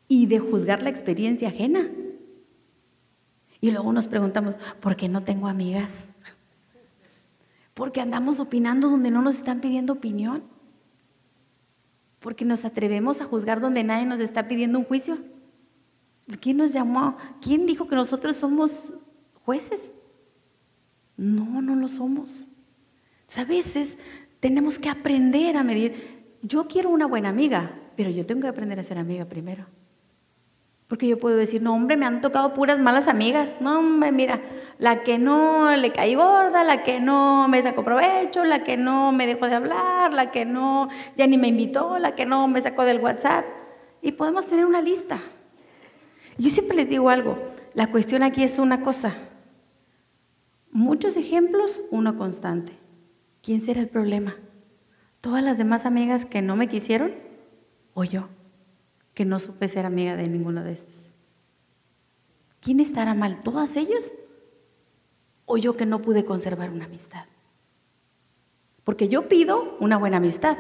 y 0.09 0.27
de 0.27 0.39
juzgar 0.39 0.83
la 0.83 0.91
experiencia 0.91 1.49
ajena. 1.49 1.91
Y 3.61 3.71
luego 3.71 3.93
nos 3.93 4.07
preguntamos, 4.07 4.57
¿por 4.81 4.97
qué 4.97 5.09
no 5.09 5.25
tengo 5.25 5.49
amigas? 5.49 6.07
Porque 7.73 8.01
andamos 8.01 8.39
opinando 8.39 8.89
donde 8.89 9.11
no 9.11 9.23
nos 9.23 9.37
están 9.37 9.61
pidiendo 9.61 9.95
opinión. 9.95 10.45
Porque 12.21 12.45
nos 12.45 12.65
atrevemos 12.65 13.21
a 13.21 13.25
juzgar 13.25 13.61
donde 13.61 13.83
nadie 13.83 14.07
nos 14.07 14.21
está 14.21 14.49
pidiendo 14.49 14.79
un 14.79 14.85
juicio. 14.85 15.19
¿Quién 16.41 16.59
nos 16.59 16.73
llamó? 16.73 17.17
¿Quién 17.43 17.67
dijo 17.67 17.89
que 17.89 17.97
nosotros 17.97 18.37
somos 18.37 18.95
jueces? 19.45 19.91
No, 21.17 21.63
no 21.63 21.77
lo 21.77 21.89
somos. 21.89 22.47
A 23.37 23.45
veces 23.45 23.99
tenemos 24.41 24.79
que 24.79 24.89
aprender 24.89 25.57
a 25.57 25.65
medir. 25.65 26.37
Yo 26.43 26.69
quiero 26.69 26.91
una 26.91 27.07
buena 27.07 27.31
amiga, 27.31 27.73
pero 27.97 28.11
yo 28.11 28.27
tengo 28.27 28.43
que 28.43 28.49
aprender 28.49 28.79
a 28.79 28.83
ser 28.83 28.99
amiga 28.99 29.25
primero. 29.25 29.67
Porque 30.89 31.09
yo 31.09 31.19
puedo 31.19 31.37
decir, 31.37 31.63
no, 31.63 31.75
hombre, 31.75 31.97
me 31.97 32.05
han 32.07 32.21
tocado 32.21 32.53
puras 32.53 32.79
malas 32.79 33.09
amigas. 33.09 33.59
No, 33.61 33.79
hombre, 33.79 34.13
mira, 34.13 34.41
la 34.79 35.03
que 35.03 35.19
no 35.19 35.75
le 35.75 35.93
caí 35.93 36.15
gorda, 36.15 36.63
la 36.63 36.83
que 36.83 37.01
no 37.01 37.49
me 37.49 37.63
sacó 37.63 37.85
provecho, 37.85 38.45
la 38.45 38.63
que 38.63 38.77
no 38.77 39.11
me 39.11 39.27
dejó 39.27 39.49
de 39.49 39.55
hablar, 39.55 40.13
la 40.13 40.31
que 40.31 40.45
no 40.45 40.89
ya 41.17 41.27
ni 41.27 41.39
me 41.39 41.49
invitó, 41.49 41.99
la 41.99 42.15
que 42.15 42.27
no 42.27 42.47
me 42.49 42.61
sacó 42.61 42.85
del 42.85 43.01
WhatsApp. 43.01 43.47
Y 44.03 44.13
podemos 44.13 44.47
tener 44.47 44.67
una 44.67 44.83
lista. 44.83 45.21
Yo 46.37 46.51
siempre 46.51 46.77
les 46.77 46.89
digo 46.89 47.09
algo, 47.09 47.39
la 47.73 47.91
cuestión 47.91 48.23
aquí 48.23 48.43
es 48.43 48.59
una 48.59 48.83
cosa. 48.83 49.15
Muchos 50.75 51.17
ejemplos, 51.17 51.81
uno 51.91 52.19
constante. 52.19 52.75
¿Quién 53.43 53.63
será 53.63 53.81
el 53.81 53.89
problema? 53.89 54.37
¿Todas 55.23 55.43
las 55.43 55.57
demás 55.57 55.87
amigas 55.87 56.27
que 56.27 56.43
no 56.43 56.55
me 56.55 56.69
quisieron 56.69 57.15
o 57.95 58.05
yo? 58.05 58.29
que 59.15 59.25
no 59.25 59.39
supe 59.39 59.69
ser 59.69 59.87
amiga 59.87 60.17
de 60.17 60.29
ninguno 60.29 60.63
de 60.63 60.73
estos. 60.73 61.13
¿Quién 62.61 62.81
estará 62.81 63.15
mal? 63.15 63.41
¿Todas 63.43 63.77
ellos? 63.77 64.13
¿O 65.47 65.57
yo 65.57 65.77
que 65.77 65.87
no 65.87 66.03
pude 66.03 66.25
conservar 66.25 66.71
una 66.71 66.87
amistad? 66.87 67.27
Porque 68.83 69.09
yo 69.09 69.29
pido 69.29 69.77
una 69.79 69.97
buena 69.97 70.17
amistad. 70.17 70.59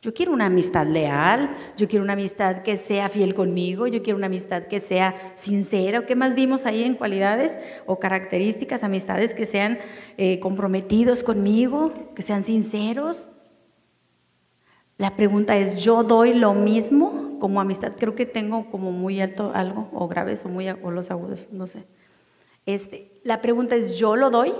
Yo 0.00 0.14
quiero 0.14 0.32
una 0.32 0.46
amistad 0.46 0.86
leal, 0.86 1.50
yo 1.76 1.88
quiero 1.88 2.04
una 2.04 2.12
amistad 2.12 2.62
que 2.62 2.76
sea 2.76 3.08
fiel 3.08 3.34
conmigo, 3.34 3.88
yo 3.88 4.00
quiero 4.00 4.16
una 4.16 4.26
amistad 4.26 4.68
que 4.68 4.78
sea 4.78 5.32
sincera. 5.34 6.06
¿Qué 6.06 6.14
más 6.14 6.36
vimos 6.36 6.66
ahí 6.66 6.84
en 6.84 6.94
cualidades 6.94 7.58
o 7.84 7.98
características, 7.98 8.84
amistades 8.84 9.34
que 9.34 9.44
sean 9.44 9.78
eh, 10.16 10.38
comprometidos 10.38 11.24
conmigo, 11.24 11.92
que 12.14 12.22
sean 12.22 12.44
sinceros? 12.44 13.28
La 14.98 15.16
pregunta 15.16 15.56
es, 15.56 15.82
¿yo 15.82 16.04
doy 16.04 16.32
lo 16.32 16.54
mismo 16.54 17.36
como 17.40 17.60
amistad? 17.60 17.94
Creo 17.98 18.14
que 18.14 18.26
tengo 18.26 18.70
como 18.70 18.92
muy 18.92 19.20
alto 19.20 19.50
algo, 19.52 19.88
o 19.92 20.06
graves, 20.06 20.42
o, 20.44 20.48
muy, 20.48 20.68
o 20.68 20.92
los 20.92 21.10
agudos, 21.10 21.48
no 21.50 21.66
sé. 21.66 21.84
Este, 22.66 23.20
la 23.24 23.40
pregunta 23.40 23.74
es, 23.74 23.98
¿yo 23.98 24.14
lo 24.14 24.30
doy? 24.30 24.52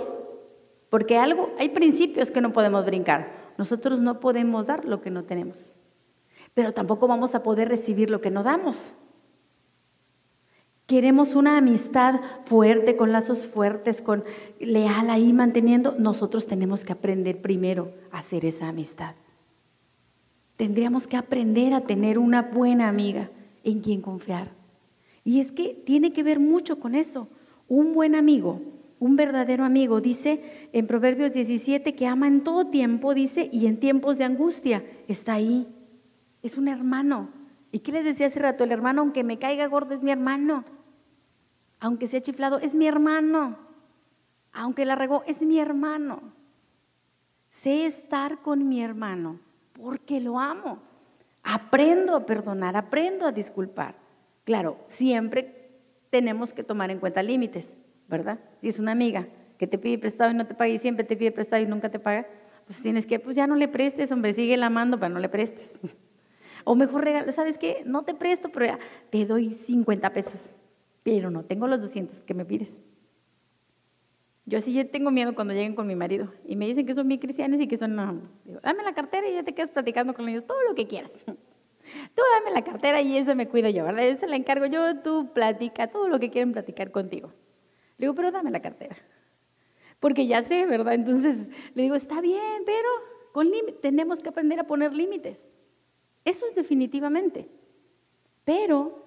Porque 0.89 1.17
algo, 1.17 1.51
hay 1.57 1.69
principios 1.69 2.29
que 2.29 2.41
no 2.41 2.51
podemos 2.51 2.85
brincar. 2.85 3.48
Nosotros 3.59 3.99
no 3.99 4.21
podemos 4.21 4.67
dar 4.67 4.85
lo 4.85 5.01
que 5.01 5.11
no 5.11 5.25
tenemos, 5.25 5.57
pero 6.53 6.73
tampoco 6.73 7.09
vamos 7.09 7.35
a 7.35 7.43
poder 7.43 7.67
recibir 7.67 8.09
lo 8.09 8.21
que 8.21 8.31
no 8.31 8.41
damos. 8.41 8.93
Queremos 10.85 11.35
una 11.35 11.57
amistad 11.57 12.21
fuerte, 12.45 12.95
con 12.95 13.11
lazos 13.11 13.47
fuertes, 13.47 14.01
con 14.01 14.23
leal 14.61 15.09
ahí 15.09 15.33
manteniendo. 15.33 15.93
Nosotros 15.99 16.47
tenemos 16.47 16.85
que 16.85 16.93
aprender 16.93 17.41
primero 17.41 17.91
a 18.13 18.19
hacer 18.19 18.45
esa 18.45 18.69
amistad. 18.69 19.15
Tendríamos 20.55 21.05
que 21.05 21.17
aprender 21.17 21.73
a 21.73 21.81
tener 21.81 22.17
una 22.17 22.43
buena 22.43 22.87
amiga 22.87 23.29
en 23.65 23.81
quien 23.81 24.01
confiar. 24.01 24.51
Y 25.25 25.41
es 25.41 25.51
que 25.51 25.73
tiene 25.85 26.13
que 26.13 26.23
ver 26.23 26.39
mucho 26.39 26.79
con 26.79 26.95
eso. 26.95 27.27
Un 27.67 27.93
buen 27.93 28.15
amigo, 28.15 28.61
un 28.99 29.15
verdadero 29.15 29.63
amigo, 29.63 30.01
dice 30.01 30.69
en 30.73 30.87
Proverbios 30.87 31.33
17 31.33 31.95
que 31.95 32.07
ama 32.07 32.27
en 32.27 32.43
todo 32.43 32.67
tiempo, 32.67 33.13
dice, 33.13 33.49
y 33.51 33.65
en 33.65 33.79
tiempos 33.79 34.17
de 34.17 34.25
angustia 34.25 34.83
está 35.07 35.33
ahí. 35.33 35.67
Es 36.41 36.57
un 36.57 36.67
hermano. 36.67 37.29
¿Y 37.71 37.79
qué 37.79 37.91
les 37.91 38.03
decía 38.03 38.27
hace 38.27 38.39
rato? 38.39 38.63
El 38.63 38.71
hermano, 38.71 39.01
aunque 39.01 39.23
me 39.23 39.39
caiga 39.39 39.67
gordo, 39.67 39.93
es 39.93 40.01
mi 40.01 40.11
hermano. 40.11 40.65
Aunque 41.79 42.07
sea 42.07 42.21
chiflado, 42.21 42.59
es 42.59 42.75
mi 42.75 42.87
hermano. 42.87 43.57
Aunque 44.51 44.85
la 44.85 44.95
regó, 44.95 45.23
es 45.27 45.41
mi 45.41 45.59
hermano. 45.59 46.33
Sé 47.49 47.85
estar 47.85 48.41
con 48.41 48.67
mi 48.67 48.81
hermano 48.81 49.39
porque 49.73 50.19
lo 50.19 50.39
amo. 50.39 50.79
Aprendo 51.43 52.15
a 52.15 52.25
perdonar, 52.25 52.75
aprendo 52.75 53.25
a 53.25 53.31
disculpar. 53.31 53.95
Claro, 54.43 54.77
siempre 54.87 55.71
tenemos 56.09 56.53
que 56.53 56.63
tomar 56.63 56.91
en 56.91 56.99
cuenta 56.99 57.23
límites, 57.23 57.77
¿verdad? 58.09 58.39
Si 58.61 58.67
es 58.67 58.79
una 58.79 58.91
amiga 58.91 59.27
que 59.57 59.67
te 59.67 59.77
pide 59.77 59.97
prestado 59.97 60.31
y 60.31 60.33
no 60.33 60.47
te 60.47 60.55
paga 60.55 60.69
y 60.69 60.77
siempre 60.77 61.05
te 61.05 61.15
pide 61.15 61.31
prestado 61.31 61.61
y 61.61 61.65
nunca 61.65 61.89
te 61.89 61.99
paga, 61.99 62.27
pues 62.65 62.81
tienes 62.81 63.05
que, 63.05 63.19
pues 63.19 63.35
ya 63.35 63.47
no 63.47 63.55
le 63.55 63.67
prestes, 63.67 64.11
hombre, 64.11 64.33
sigue 64.33 64.57
la 64.57 64.67
amando, 64.67 64.99
pero 64.99 65.13
no 65.13 65.19
le 65.19 65.29
prestes. 65.29 65.79
O 66.65 66.75
mejor 66.75 67.05
regalo, 67.05 67.31
¿sabes 67.31 67.57
qué? 67.57 67.83
No 67.85 68.03
te 68.03 68.13
presto, 68.13 68.49
pero 68.49 68.65
ya 68.65 68.79
te 69.09 69.25
doy 69.25 69.49
50 69.49 70.11
pesos, 70.13 70.57
pero 71.03 71.31
no 71.31 71.43
tengo 71.43 71.67
los 71.67 71.81
200 71.81 72.21
que 72.21 72.33
me 72.33 72.45
pides. 72.45 72.83
Yo 74.45 74.59
sí 74.61 74.83
tengo 74.83 75.09
miedo 75.09 75.33
cuando 75.33 75.53
lleguen 75.53 75.73
con 75.73 75.87
mi 75.87 75.95
marido 75.95 76.31
y 76.45 76.57
me 76.57 76.67
dicen 76.67 76.85
que 76.85 76.93
son 76.93 77.07
bien 77.07 77.21
cristianos 77.21 77.61
y 77.61 77.67
que 77.67 77.77
son, 77.77 77.95
no, 77.95 78.21
dame 78.61 78.83
la 78.83 78.93
cartera 78.93 79.27
y 79.27 79.33
ya 79.35 79.43
te 79.43 79.53
quedas 79.55 79.71
platicando 79.71 80.13
con 80.13 80.27
ellos 80.27 80.45
todo 80.45 80.61
lo 80.67 80.75
que 80.75 80.85
quieras. 80.85 81.11
Tú 81.25 82.21
dame 82.33 82.51
la 82.53 82.63
cartera 82.63 83.01
y 83.01 83.17
eso 83.17 83.35
me 83.35 83.47
cuido 83.47 83.69
yo, 83.69 83.85
¿verdad? 83.85 84.03
Esa 84.03 84.27
la 84.27 84.35
encargo 84.35 84.65
yo, 84.65 84.97
tú 84.99 85.31
platica 85.33 85.87
todo 85.87 86.07
lo 86.07 86.19
que 86.19 86.29
quieren 86.29 86.51
platicar 86.51 86.91
contigo. 86.91 87.31
Le 87.99 88.05
digo, 88.05 88.15
pero 88.15 88.31
dame 88.31 88.49
la 88.49 88.61
cartera. 88.61 88.97
Porque 89.99 90.25
ya 90.25 90.41
sé, 90.41 90.65
¿verdad? 90.65 90.93
Entonces 90.93 91.49
le 91.75 91.83
digo, 91.83 91.95
está 91.95 92.21
bien, 92.21 92.63
pero 92.65 92.89
con 93.33 93.51
tenemos 93.81 94.21
que 94.21 94.29
aprender 94.29 94.59
a 94.59 94.63
poner 94.63 94.93
límites. 94.93 95.45
Eso 96.25 96.45
es 96.47 96.55
definitivamente. 96.55 97.49
Pero 98.45 99.05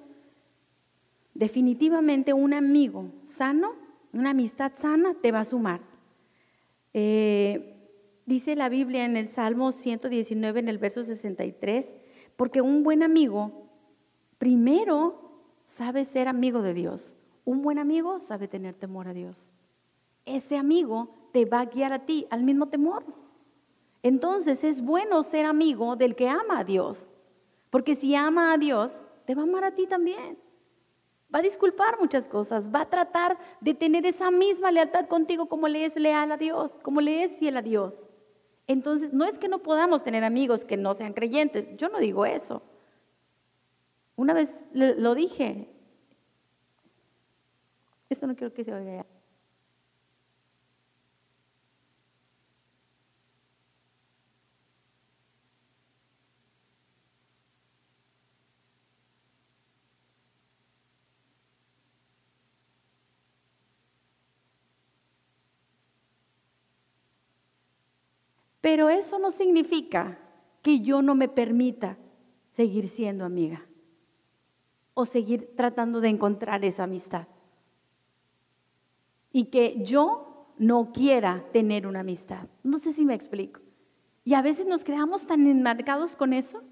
definitivamente 1.35 2.35
un 2.35 2.53
amigo 2.53 3.11
sano, 3.25 3.75
una 4.13 4.31
amistad 4.31 4.73
sana, 4.77 5.15
te 5.21 5.33
va 5.33 5.41
a 5.41 5.45
sumar. 5.45 5.81
Eh, 6.93 7.75
dice 8.27 8.55
la 8.55 8.69
Biblia 8.69 9.07
en 9.07 9.17
el 9.17 9.31
Salmo 9.31 9.73
119, 9.73 10.61
en 10.61 10.69
el 10.69 10.77
verso 10.77 11.03
63, 11.03 11.97
porque 12.37 12.61
un 12.61 12.83
buen 12.83 13.03
amigo 13.03 13.71
primero 14.37 15.23
sabe 15.65 16.05
ser 16.05 16.29
amigo 16.29 16.61
de 16.61 16.75
Dios. 16.75 17.15
Un 17.45 17.63
buen 17.63 17.79
amigo 17.79 18.21
sabe 18.21 18.49
tener 18.49 18.75
temor 18.75 19.09
a 19.09 19.15
Dios. 19.15 19.49
Ese 20.25 20.57
amigo 20.57 21.09
te 21.33 21.45
va 21.45 21.61
a 21.61 21.65
guiar 21.67 21.93
a 21.93 22.07
ti 22.07 22.27
al 22.31 22.45
mismo 22.45 22.69
temor. 22.69 23.05
Entonces 24.03 24.63
es 24.65 24.83
bueno 24.83 25.23
ser 25.23 25.47
amigo 25.47 25.97
del 25.97 26.15
que 26.15 26.29
ama 26.29 26.61
a 26.61 26.65
Dios. 26.65 27.09
Porque 27.71 27.95
si 27.95 28.15
ama 28.15 28.53
a 28.53 28.59
Dios, 28.59 29.05
te 29.25 29.35
va 29.35 29.43
a 29.43 29.45
amar 29.45 29.65
a 29.65 29.75
ti 29.75 29.87
también. 29.87 30.39
Va 31.35 31.39
a 31.39 31.43
disculpar 31.43 31.99
muchas 31.99 32.29
cosas, 32.29 32.71
va 32.73 32.83
a 32.83 32.91
tratar 32.91 33.39
de 33.61 33.73
tener 33.73 34.05
esa 34.05 34.31
misma 34.31 34.71
lealtad 34.71 35.07
contigo 35.07 35.47
como 35.47 35.67
le 35.67 35.87
es 35.87 35.97
leal 35.97 36.31
a 36.31 36.37
Dios, 36.37 36.79
como 36.83 37.01
le 37.01 37.25
es 37.25 37.39
fiel 37.39 37.57
a 37.57 37.63
Dios. 37.63 37.95
Entonces, 38.67 39.13
no 39.13 39.25
es 39.25 39.39
que 39.39 39.49
no 39.49 39.63
podamos 39.63 40.05
tener 40.05 40.25
amigos 40.25 40.65
que 40.65 40.77
no 40.77 40.95
sean 40.95 41.15
creyentes, 41.15 41.75
yo 41.77 41.89
no 41.89 41.99
digo 41.99 42.27
eso. 42.27 42.63
Una 44.15 44.35
vez 44.35 44.61
lo 44.73 45.15
dije, 45.15 45.71
esto 48.13 48.27
no 48.27 48.37
quiero 48.37 48.53
que 48.55 48.65
se 48.65 48.73
oiga 48.73 49.07
Pero 68.63 68.89
eso 68.89 69.19
no 69.19 69.33
significa 69.33 70.19
que 70.63 70.81
yo 70.81 71.03
no 71.03 71.15
me 71.17 71.29
permita 71.29 71.99
seguir 72.53 72.89
siendo 72.89 73.25
amiga 73.25 73.67
o 74.95 75.05
seguir 75.05 75.55
tratando 75.57 76.01
de 76.01 76.09
encontrar 76.09 76.65
esa 76.65 76.85
amistad. 76.85 77.27
Y 79.33 79.47
que 79.47 79.83
yo 79.83 80.33
no 80.59 80.93
quiera 80.93 81.45
tener 81.53 81.87
una 81.87 82.01
amistad. 82.01 82.49
No 82.63 82.79
sé 82.79 82.93
si 82.93 83.05
me 83.05 83.15
explico. 83.15 83.61
Y 84.25 84.35
a 84.35 84.43
veces 84.43 84.67
nos 84.67 84.85
quedamos 84.85 85.27
tan 85.27 85.47
enmarcados 85.47 86.17
con 86.17 86.33
eso, 86.33 86.63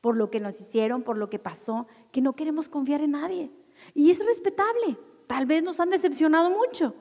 por 0.00 0.16
lo 0.16 0.30
que 0.30 0.40
nos 0.40 0.60
hicieron, 0.60 1.02
por 1.02 1.18
lo 1.18 1.28
que 1.28 1.38
pasó, 1.38 1.86
que 2.12 2.22
no 2.22 2.34
queremos 2.34 2.68
confiar 2.68 3.02
en 3.02 3.12
nadie. 3.12 3.50
Y 3.92 4.10
es 4.10 4.24
respetable. 4.24 4.96
Tal 5.26 5.46
vez 5.46 5.62
nos 5.62 5.80
han 5.80 5.90
decepcionado 5.90 6.50
mucho. 6.50 6.94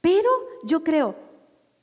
Pero 0.00 0.28
yo 0.64 0.82
creo, 0.82 1.16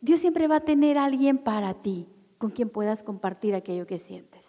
Dios 0.01 0.19
siempre 0.19 0.47
va 0.47 0.57
a 0.57 0.65
tener 0.65 0.97
alguien 0.97 1.37
para 1.37 1.73
ti 1.73 2.07
con 2.37 2.51
quien 2.51 2.69
puedas 2.69 3.03
compartir 3.03 3.55
aquello 3.55 3.87
que 3.87 3.97
sientes. 3.97 4.45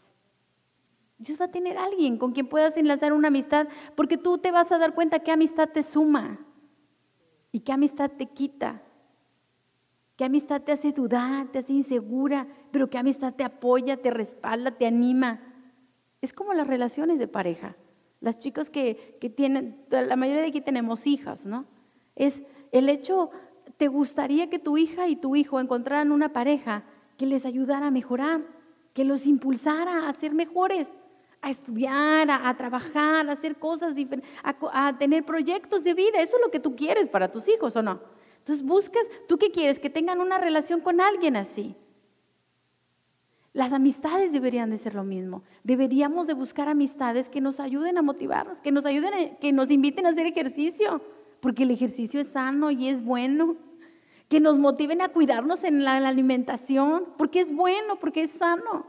Dios 1.18 1.40
va 1.40 1.46
a 1.46 1.50
tener 1.50 1.78
alguien 1.78 2.16
con 2.16 2.32
quien 2.32 2.48
puedas 2.48 2.76
enlazar 2.76 3.12
una 3.12 3.28
amistad, 3.28 3.66
porque 3.96 4.18
tú 4.18 4.38
te 4.38 4.52
vas 4.52 4.70
a 4.72 4.78
dar 4.78 4.94
cuenta 4.94 5.20
qué 5.20 5.32
amistad 5.32 5.68
te 5.70 5.82
suma 5.82 6.38
y 7.52 7.60
qué 7.60 7.72
amistad 7.72 8.10
te 8.10 8.26
quita, 8.26 8.82
qué 10.16 10.24
amistad 10.24 10.62
te 10.62 10.72
hace 10.72 10.92
dudar, 10.92 11.48
te 11.48 11.60
hace 11.60 11.72
insegura, 11.72 12.46
pero 12.70 12.90
qué 12.90 12.98
amistad 12.98 13.34
te 13.34 13.44
apoya, 13.44 13.96
te 13.96 14.10
respalda, 14.10 14.72
te 14.72 14.86
anima. 14.86 15.40
Es 16.20 16.32
como 16.32 16.54
las 16.54 16.66
relaciones 16.66 17.18
de 17.18 17.28
pareja. 17.28 17.76
Las 18.20 18.38
chicas 18.38 18.68
que, 18.68 19.16
que 19.20 19.30
tienen, 19.30 19.84
la 19.90 20.16
mayoría 20.16 20.42
de 20.42 20.48
aquí 20.48 20.60
tenemos 20.60 21.06
hijas, 21.06 21.46
¿no? 21.46 21.66
Es 22.16 22.42
el 22.72 22.88
hecho 22.88 23.30
¿te 23.78 23.88
gustaría 23.88 24.50
que 24.50 24.58
tu 24.58 24.76
hija 24.76 25.08
y 25.08 25.16
tu 25.16 25.36
hijo 25.36 25.60
encontraran 25.60 26.12
una 26.12 26.32
pareja 26.32 26.84
que 27.16 27.26
les 27.26 27.46
ayudara 27.46 27.86
a 27.86 27.90
mejorar, 27.90 28.42
que 28.92 29.04
los 29.04 29.26
impulsara 29.26 30.08
a 30.08 30.12
ser 30.12 30.34
mejores, 30.34 30.92
a 31.40 31.50
estudiar, 31.50 32.30
a, 32.30 32.56
trabajar, 32.56 33.28
a 33.28 33.32
hacer 33.32 33.56
cosas 33.56 33.94
diferentes, 33.94 34.30
a, 34.42 34.96
tener 34.98 35.24
proyectos 35.24 35.84
de 35.84 35.94
vida? 35.94 36.20
Eso 36.20 36.36
es 36.36 36.42
lo 36.44 36.50
que 36.50 36.60
tú 36.60 36.76
quieres 36.76 37.08
para 37.08 37.30
tus 37.30 37.48
hijos, 37.48 37.76
¿o 37.76 37.82
no? 37.82 38.00
Entonces 38.38 38.64
buscas, 38.64 39.06
¿tú 39.26 39.38
qué 39.38 39.50
quieres? 39.50 39.78
Que 39.78 39.90
tengan 39.90 40.20
una 40.20 40.38
relación 40.38 40.80
con 40.80 41.00
alguien 41.00 41.36
así. 41.36 41.76
Las 43.52 43.72
amistades 43.72 44.32
deberían 44.32 44.70
de 44.70 44.78
ser 44.78 44.94
lo 44.94 45.04
mismo. 45.04 45.42
Deberíamos 45.64 46.26
de 46.26 46.34
buscar 46.34 46.68
amistades 46.68 47.28
que 47.28 47.40
nos 47.40 47.60
ayuden 47.60 47.98
a 47.98 48.02
motivarnos, 48.02 48.60
que 48.60 48.72
nos 48.72 48.84
ayuden, 48.86 49.36
que 49.40 49.52
nos 49.52 49.70
inviten 49.70 50.06
a 50.06 50.10
hacer 50.10 50.26
ejercicio 50.26 51.02
porque 51.40 51.62
el 51.62 51.70
ejercicio 51.70 52.20
es 52.20 52.28
sano 52.28 52.70
y 52.70 52.88
es 52.88 53.04
bueno. 53.04 53.56
Que 54.28 54.40
nos 54.40 54.58
motiven 54.58 55.00
a 55.00 55.08
cuidarnos 55.08 55.64
en 55.64 55.84
la, 55.84 55.96
alimentación, 55.96 57.04
porque 57.16 57.40
es 57.40 57.54
bueno, 57.54 57.98
porque 57.98 58.22
es 58.22 58.30
sano. 58.32 58.86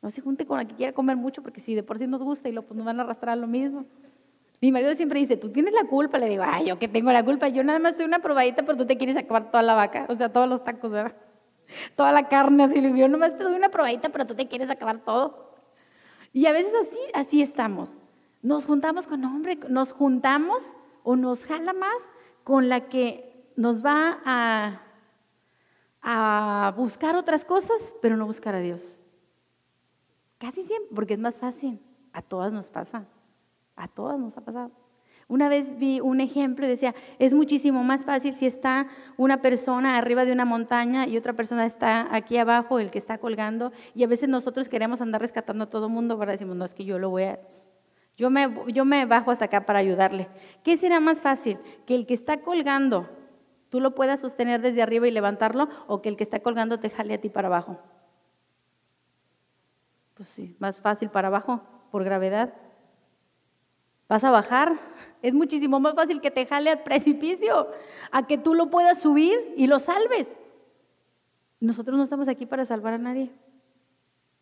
No 0.00 0.10
se 0.10 0.20
junte 0.20 0.46
con 0.46 0.58
la 0.58 0.64
que 0.64 0.74
quiera 0.74 0.92
comer 0.92 1.16
mucho, 1.16 1.42
porque 1.42 1.60
si 1.60 1.74
de 1.74 1.82
por 1.82 1.98
sí 1.98 2.06
nos 2.06 2.22
gusta 2.22 2.48
y 2.48 2.52
lo, 2.52 2.62
pues 2.62 2.76
nos 2.76 2.86
van 2.86 3.00
a 3.00 3.02
arrastrar 3.02 3.32
a 3.32 3.36
lo 3.36 3.46
mismo. 3.46 3.84
Mi 4.60 4.72
marido 4.72 4.94
siempre 4.94 5.20
dice, 5.20 5.36
tú 5.36 5.50
tienes 5.50 5.72
la 5.72 5.84
culpa. 5.84 6.18
Le 6.18 6.28
digo, 6.28 6.44
ay, 6.46 6.66
yo 6.66 6.78
que 6.78 6.88
tengo 6.88 7.12
la 7.12 7.24
culpa. 7.24 7.48
Yo 7.48 7.64
nada 7.64 7.78
más 7.78 7.96
soy 7.96 8.04
una 8.04 8.20
probadita, 8.20 8.62
pero 8.62 8.76
tú 8.76 8.86
te 8.86 8.96
quieres 8.96 9.16
acabar 9.16 9.50
toda 9.50 9.62
la 9.62 9.74
vaca, 9.74 10.06
o 10.08 10.16
sea, 10.16 10.32
todos 10.32 10.48
los 10.48 10.64
tacos, 10.64 10.90
¿verdad? 10.90 11.14
Toda 11.96 12.12
la 12.12 12.28
carne, 12.28 12.64
así. 12.64 12.80
Yo 12.80 13.08
nada 13.08 13.18
más 13.18 13.36
te 13.36 13.44
doy 13.44 13.54
una 13.54 13.68
probadita, 13.68 14.08
pero 14.08 14.26
tú 14.26 14.34
te 14.34 14.48
quieres 14.48 14.70
acabar 14.70 14.98
todo. 15.04 15.52
Y 16.32 16.46
a 16.46 16.52
veces 16.52 16.72
así, 16.80 17.00
así 17.14 17.42
estamos. 17.42 17.90
Nos 18.42 18.66
juntamos 18.66 19.06
con 19.06 19.24
hombre, 19.24 19.58
nos 19.68 19.92
juntamos 19.92 20.64
o 21.02 21.16
nos 21.16 21.44
jala 21.44 21.72
más 21.72 22.08
con 22.44 22.68
la 22.68 22.88
que 22.88 23.50
nos 23.56 23.84
va 23.84 24.20
a 26.02 26.72
buscar 26.76 27.16
otras 27.16 27.44
cosas, 27.44 27.94
pero 28.00 28.16
no 28.16 28.26
buscar 28.26 28.54
a 28.54 28.60
Dios. 28.60 28.97
Casi 30.38 30.62
siempre, 30.62 30.94
porque 30.94 31.14
es 31.14 31.20
más 31.20 31.38
fácil. 31.38 31.80
A 32.12 32.22
todas 32.22 32.52
nos 32.52 32.68
pasa. 32.68 33.06
A 33.76 33.88
todas 33.88 34.18
nos 34.18 34.36
ha 34.36 34.40
pasado. 34.40 34.70
Una 35.28 35.50
vez 35.50 35.78
vi 35.78 36.00
un 36.00 36.20
ejemplo 36.22 36.64
y 36.64 36.70
decía, 36.70 36.94
es 37.18 37.34
muchísimo 37.34 37.84
más 37.84 38.06
fácil 38.06 38.32
si 38.32 38.46
está 38.46 38.88
una 39.18 39.42
persona 39.42 39.98
arriba 39.98 40.24
de 40.24 40.32
una 40.32 40.46
montaña 40.46 41.06
y 41.06 41.18
otra 41.18 41.34
persona 41.34 41.66
está 41.66 42.08
aquí 42.14 42.38
abajo, 42.38 42.78
el 42.78 42.90
que 42.90 42.96
está 42.96 43.18
colgando, 43.18 43.70
y 43.94 44.04
a 44.04 44.06
veces 44.06 44.30
nosotros 44.30 44.70
queremos 44.70 45.02
andar 45.02 45.20
rescatando 45.20 45.64
a 45.64 45.70
todo 45.70 45.88
el 45.88 45.92
mundo, 45.92 46.16
¿verdad? 46.16 46.32
Decimos, 46.32 46.56
no, 46.56 46.64
es 46.64 46.74
que 46.74 46.86
yo 46.86 46.98
lo 46.98 47.10
voy 47.10 47.24
a, 47.24 47.38
yo 48.16 48.30
me, 48.30 48.48
yo 48.72 48.86
me 48.86 49.04
bajo 49.04 49.30
hasta 49.30 49.44
acá 49.44 49.66
para 49.66 49.80
ayudarle. 49.80 50.28
¿Qué 50.62 50.78
será 50.78 50.98
más 50.98 51.20
fácil? 51.20 51.58
¿Que 51.84 51.94
el 51.94 52.06
que 52.06 52.14
está 52.14 52.40
colgando 52.40 53.06
tú 53.68 53.80
lo 53.80 53.94
puedas 53.94 54.20
sostener 54.20 54.62
desde 54.62 54.80
arriba 54.80 55.06
y 55.06 55.10
levantarlo 55.10 55.68
o 55.88 56.00
que 56.00 56.08
el 56.08 56.16
que 56.16 56.24
está 56.24 56.40
colgando 56.40 56.80
te 56.80 56.88
jale 56.88 57.12
a 57.12 57.20
ti 57.20 57.28
para 57.28 57.48
abajo? 57.48 57.78
Pues 60.18 60.28
sí, 60.28 60.54
más 60.58 60.78
fácil 60.78 61.08
para 61.08 61.28
abajo, 61.28 61.62
por 61.90 62.04
gravedad. 62.04 62.52
¿Vas 64.08 64.24
a 64.24 64.30
bajar? 64.30 64.78
Es 65.20 65.34
muchísimo 65.34 65.80
más 65.80 65.94
fácil 65.94 66.20
que 66.20 66.30
te 66.30 66.46
jale 66.46 66.70
al 66.70 66.84
precipicio, 66.84 67.66
a 68.12 68.28
que 68.28 68.38
tú 68.38 68.54
lo 68.54 68.70
puedas 68.70 69.00
subir 69.00 69.36
y 69.56 69.66
lo 69.66 69.80
salves. 69.80 70.28
Nosotros 71.58 71.96
no 71.96 72.04
estamos 72.04 72.28
aquí 72.28 72.46
para 72.46 72.64
salvar 72.64 72.94
a 72.94 72.98
nadie 72.98 73.32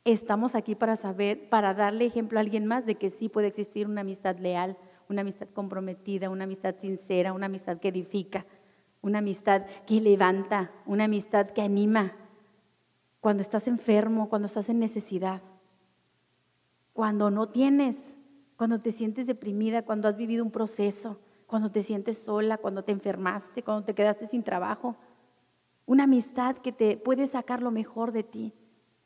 estamos 0.06 0.54
aquí 0.54 0.76
para 0.76 0.96
saber, 0.96 1.48
para 1.48 1.74
darle 1.74 2.06
ejemplo 2.06 2.38
a 2.38 2.42
alguien 2.42 2.64
más 2.64 2.86
de 2.86 2.94
que 2.94 3.10
sí 3.10 3.28
puede 3.28 3.48
existir 3.48 3.88
una 3.88 4.02
amistad 4.02 4.38
leal, 4.38 4.76
una 5.08 5.22
amistad 5.22 5.48
comprometida, 5.48 6.30
una 6.30 6.44
amistad 6.44 6.76
sincera, 6.78 7.32
una 7.32 7.46
amistad 7.46 7.78
que 7.78 7.88
edifica, 7.88 8.46
una 9.02 9.18
amistad 9.18 9.66
que 9.84 10.00
levanta, 10.00 10.70
una 10.86 11.04
amistad 11.04 11.50
que 11.50 11.60
anima. 11.60 12.12
Cuando 13.20 13.42
estás 13.42 13.66
enfermo, 13.66 14.28
cuando 14.28 14.46
estás 14.46 14.68
en 14.68 14.78
necesidad, 14.78 15.42
cuando 16.96 17.30
no 17.30 17.50
tienes, 17.50 18.16
cuando 18.56 18.80
te 18.80 18.90
sientes 18.90 19.26
deprimida, 19.26 19.82
cuando 19.82 20.08
has 20.08 20.16
vivido 20.16 20.42
un 20.42 20.50
proceso, 20.50 21.18
cuando 21.46 21.70
te 21.70 21.82
sientes 21.82 22.16
sola, 22.16 22.56
cuando 22.56 22.84
te 22.84 22.90
enfermaste, 22.90 23.62
cuando 23.62 23.84
te 23.84 23.94
quedaste 23.94 24.26
sin 24.26 24.42
trabajo. 24.42 24.96
Una 25.84 26.04
amistad 26.04 26.56
que 26.56 26.72
te 26.72 26.96
puede 26.96 27.26
sacar 27.26 27.60
lo 27.60 27.70
mejor 27.70 28.12
de 28.12 28.22
ti. 28.22 28.54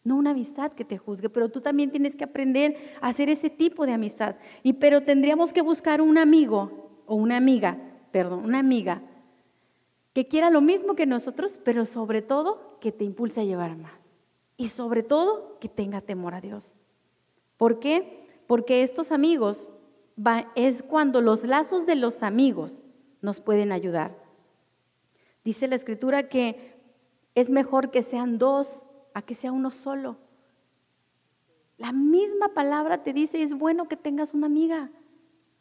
No 0.04 0.14
una 0.14 0.30
amistad 0.30 0.70
que 0.70 0.84
te 0.84 0.98
juzgue, 0.98 1.30
pero 1.30 1.48
tú 1.48 1.60
también 1.60 1.90
tienes 1.90 2.14
que 2.14 2.22
aprender 2.22 2.76
a 3.00 3.08
hacer 3.08 3.28
ese 3.28 3.50
tipo 3.50 3.84
de 3.84 3.92
amistad. 3.92 4.36
Y 4.62 4.74
pero 4.74 5.02
tendríamos 5.02 5.52
que 5.52 5.60
buscar 5.60 6.00
un 6.00 6.16
amigo 6.16 7.02
o 7.06 7.16
una 7.16 7.36
amiga, 7.36 7.76
perdón, 8.12 8.44
una 8.44 8.60
amiga 8.60 9.02
que 10.12 10.28
quiera 10.28 10.48
lo 10.48 10.60
mismo 10.60 10.94
que 10.94 11.06
nosotros, 11.06 11.58
pero 11.64 11.84
sobre 11.84 12.22
todo 12.22 12.78
que 12.80 12.92
te 12.92 13.02
impulse 13.02 13.40
a 13.40 13.44
llevar 13.44 13.76
más. 13.76 14.14
Y 14.56 14.68
sobre 14.68 15.02
todo 15.02 15.58
que 15.58 15.68
tenga 15.68 16.00
temor 16.00 16.34
a 16.34 16.40
Dios. 16.40 16.72
¿Por 17.60 17.78
qué? 17.78 18.26
Porque 18.46 18.82
estos 18.82 19.12
amigos 19.12 19.68
es 20.54 20.82
cuando 20.82 21.20
los 21.20 21.44
lazos 21.44 21.84
de 21.84 21.94
los 21.94 22.22
amigos 22.22 22.80
nos 23.20 23.42
pueden 23.42 23.70
ayudar. 23.70 24.16
Dice 25.44 25.68
la 25.68 25.76
escritura 25.76 26.30
que 26.30 26.72
es 27.34 27.50
mejor 27.50 27.90
que 27.90 28.02
sean 28.02 28.38
dos 28.38 28.86
a 29.12 29.20
que 29.20 29.34
sea 29.34 29.52
uno 29.52 29.70
solo. 29.70 30.16
La 31.76 31.92
misma 31.92 32.54
palabra 32.54 33.02
te 33.02 33.12
dice, 33.12 33.42
es 33.42 33.52
bueno 33.52 33.88
que 33.88 33.96
tengas 33.98 34.32
una 34.32 34.46
amiga 34.46 34.90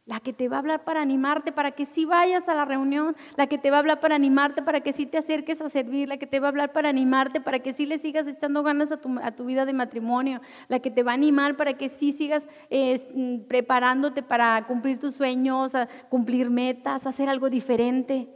la 0.10 0.19
que 0.19 0.34
te 0.34 0.50
va 0.50 0.56
a 0.56 0.60
hablar 0.60 0.84
para 0.86 1.04
animarte, 1.04 1.52
para 1.52 1.69
que 1.69 1.86
sí 1.86 2.04
vayas 2.04 2.50
a 2.50 2.56
la 2.56 2.65
reunión, 2.65 3.15
la 3.36 3.45
que 3.45 3.60
te 3.60 3.69
va 3.69 3.78
a 3.78 3.80
hablar 3.80 4.00
para 4.00 4.15
animarte, 4.15 4.63
para 4.63 4.82
que 4.82 4.91
sí 4.91 5.06
te 5.06 5.19
acerques 5.19 5.62
a 5.62 5.69
servir, 5.69 6.10
la 6.10 6.17
que 6.17 6.26
te 6.26 6.39
va 6.39 6.48
a 6.48 6.50
hablar 6.50 6.74
para 6.74 6.89
animarte, 6.89 7.41
para 7.41 7.60
que 7.60 7.74
sí 7.74 7.86
le 7.86 8.00
sigas 8.00 8.26
echando 8.26 8.63
ganas 8.63 8.91
a 8.91 8.98
tu, 8.98 9.45
vida 9.45 9.67
de 9.67 9.74
matrimonio, 9.74 10.41
la 10.67 10.80
que 10.80 10.89
te 10.89 11.04
va 11.04 11.12
a 11.12 11.13
animar 11.13 11.58
para 11.58 11.76
que 11.76 11.89
sí 11.89 12.12
sigas 12.12 12.48
mm, 12.72 13.41
preparándote 13.48 14.24
para 14.24 14.65
cumplir 14.65 14.98
tus 14.98 15.13
sueños, 15.13 15.74
cumplir 16.10 16.50
metas, 16.50 17.06
hacer 17.06 17.30
algo 17.30 17.52
diferente. 17.52 18.30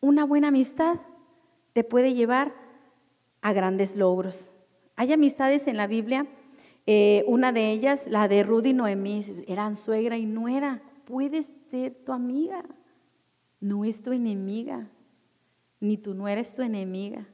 Una 0.00 0.24
buena 0.24 0.48
amistad 0.48 0.96
te 1.72 1.84
puede 1.84 2.14
llevar 2.14 2.52
a 3.42 3.52
grandes 3.52 3.94
logros. 3.94 4.50
Hay 4.96 5.12
amistades 5.12 5.68
en 5.68 5.76
la 5.76 5.86
Biblia 5.86 6.26
eh, 6.86 7.24
una 7.26 7.52
de 7.52 7.70
ellas, 7.70 8.06
la 8.08 8.28
de 8.28 8.42
Rudy 8.42 8.70
y 8.70 8.74
Noemí, 8.74 9.24
eran 9.46 9.76
suegra 9.76 10.18
y 10.18 10.26
nuera. 10.26 10.82
Puedes 11.06 11.52
ser 11.70 11.94
tu 12.04 12.12
amiga, 12.12 12.64
no 13.60 13.84
es 13.84 14.02
tu 14.02 14.12
enemiga, 14.12 14.88
ni 15.80 15.96
tu 15.96 16.14
nuera 16.14 16.40
es 16.40 16.54
tu 16.54 16.62
enemiga. 16.62 17.26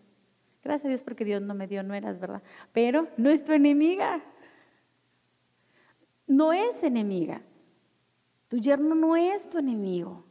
Gracias 0.63 0.87
a 0.87 0.89
Dios 0.89 1.03
porque 1.03 1.25
Dios 1.25 1.43
no 1.43 1.55
me 1.55 1.67
dio 1.67 1.83
nueras, 1.83 2.21
¿verdad? 2.21 2.43
Pero 2.73 3.09
no 3.17 3.31
es 3.31 3.45
tu 3.45 3.53
enemiga. 3.53 4.23
No 6.27 6.53
es 6.53 6.83
enemiga. 6.83 7.43
Tu 8.49 8.59
yerno 8.59 8.95
no 8.95 9.17
es 9.17 9.49
tu 9.49 9.59
enemigo. 9.59 10.25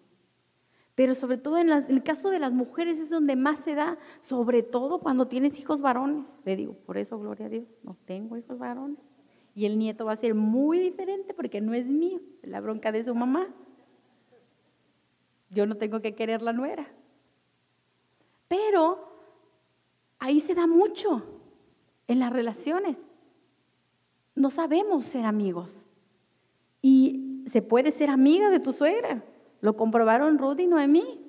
Pero 0.95 1.15
sobre 1.15 1.37
todo 1.37 1.57
en, 1.57 1.69
en, 1.69 1.85
el 1.89 2.03
caso 2.03 2.29
de 2.29 2.39
las 2.39 2.51
mujeres 2.51 2.99
es 2.99 3.09
donde 3.09 3.35
más 3.35 3.59
se 3.59 3.73
da, 3.73 3.97
sobre 4.19 4.63
todo 4.63 4.99
cuando 4.99 5.27
tienes 5.27 5.59
hijos 5.59 5.81
varones. 5.81 6.35
Le 6.45 6.55
digo, 6.55 6.73
por 6.73 6.97
eso, 6.97 7.17
gloria 7.17 7.47
a 7.47 7.49
Dios, 7.49 7.65
no 7.83 7.97
tengo 8.05 8.37
hijos 8.37 8.59
varones. 8.59 9.08
Y 9.55 9.65
el 9.65 9.77
nieto 9.77 10.05
va 10.05 10.13
a 10.13 10.17
ser 10.17 10.35
muy 10.35 10.79
diferente 10.79 11.33
porque 11.33 11.61
no 11.61 11.73
es 11.73 11.87
mío, 11.87 12.21
la 12.43 12.61
bronca 12.61 12.91
de 12.91 13.03
su 13.03 13.15
mamá. 13.15 13.47
Yo 15.49 15.65
no 15.65 15.75
tengo 15.75 16.01
que 16.01 16.15
querer 16.15 16.41
la 16.41 16.53
nuera. 16.53 16.87
Pero 18.47 19.09
ahí 20.19 20.39
se 20.39 20.55
da 20.55 20.67
mucho 20.67 21.23
en 22.07 22.19
las 22.19 22.31
relaciones. 22.31 23.03
No 24.35 24.49
sabemos 24.49 25.05
ser 25.05 25.25
amigos. 25.25 25.85
Y 26.81 27.43
se 27.47 27.61
puede 27.61 27.91
ser 27.91 28.09
amiga 28.09 28.49
de 28.49 28.59
tu 28.59 28.73
suegra. 28.73 29.23
Lo 29.61 29.75
comprobaron 29.75 30.37
Rudy 30.37 30.63
y 30.63 30.67
Noemí. 30.67 31.25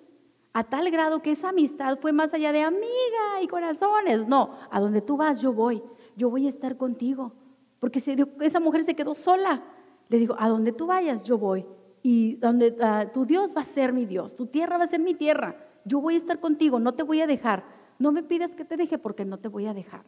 A 0.53 0.65
tal 0.65 0.91
grado 0.91 1.23
que 1.23 1.31
esa 1.31 1.51
amistad 1.51 1.99
fue 2.01 2.13
más 2.13 2.35
allá 2.35 2.53
de 2.53 2.63
amiga 2.63 3.43
y 3.43 3.49
corazones. 3.49 4.27
No, 4.27 4.59
a 4.71 4.81
donde 4.81 5.01
tú 5.01 5.17
vas 5.17 5.41
yo 5.41 5.53
voy. 5.53 5.83
Yo 6.17 6.29
voy 6.29 6.47
a 6.47 6.49
estar 6.49 6.77
contigo 6.77 7.33
porque 7.81 8.03
esa 8.41 8.61
mujer 8.61 8.85
se 8.85 8.95
quedó 8.95 9.15
sola. 9.15 9.65
Le 10.09 10.19
digo, 10.19 10.37
a 10.39 10.49
donde 10.49 10.73
tú 10.73 10.87
vayas, 10.87 11.23
yo 11.23 11.39
voy. 11.39 11.67
Y 12.03 12.37
donde 12.37 12.77
ah, 12.81 13.11
tu 13.13 13.25
Dios 13.25 13.53
va 13.57 13.63
a 13.63 13.65
ser 13.65 13.93
mi 13.93 14.05
Dios, 14.05 14.37
tu 14.37 14.47
tierra 14.47 14.79
va 14.79 14.85
a 14.85 14.89
ser 14.89 15.01
mi 15.01 15.15
tierra. 15.15 15.57
Yo 15.85 16.01
voy 16.01 16.15
a 16.15 16.19
estar 16.19 16.39
contigo, 16.41 16.79
no 16.79 16.95
te 16.95 17.03
voy 17.03 17.23
a 17.23 17.27
dejar. 17.27 17.65
No 17.99 18.13
me 18.13 18.23
pidas 18.23 18.55
que 18.55 18.65
te 18.65 18.77
deje 18.77 18.99
porque 18.99 19.25
no 19.25 19.39
te 19.39 19.49
voy 19.49 19.67
a 19.67 19.75
dejar. 19.75 20.05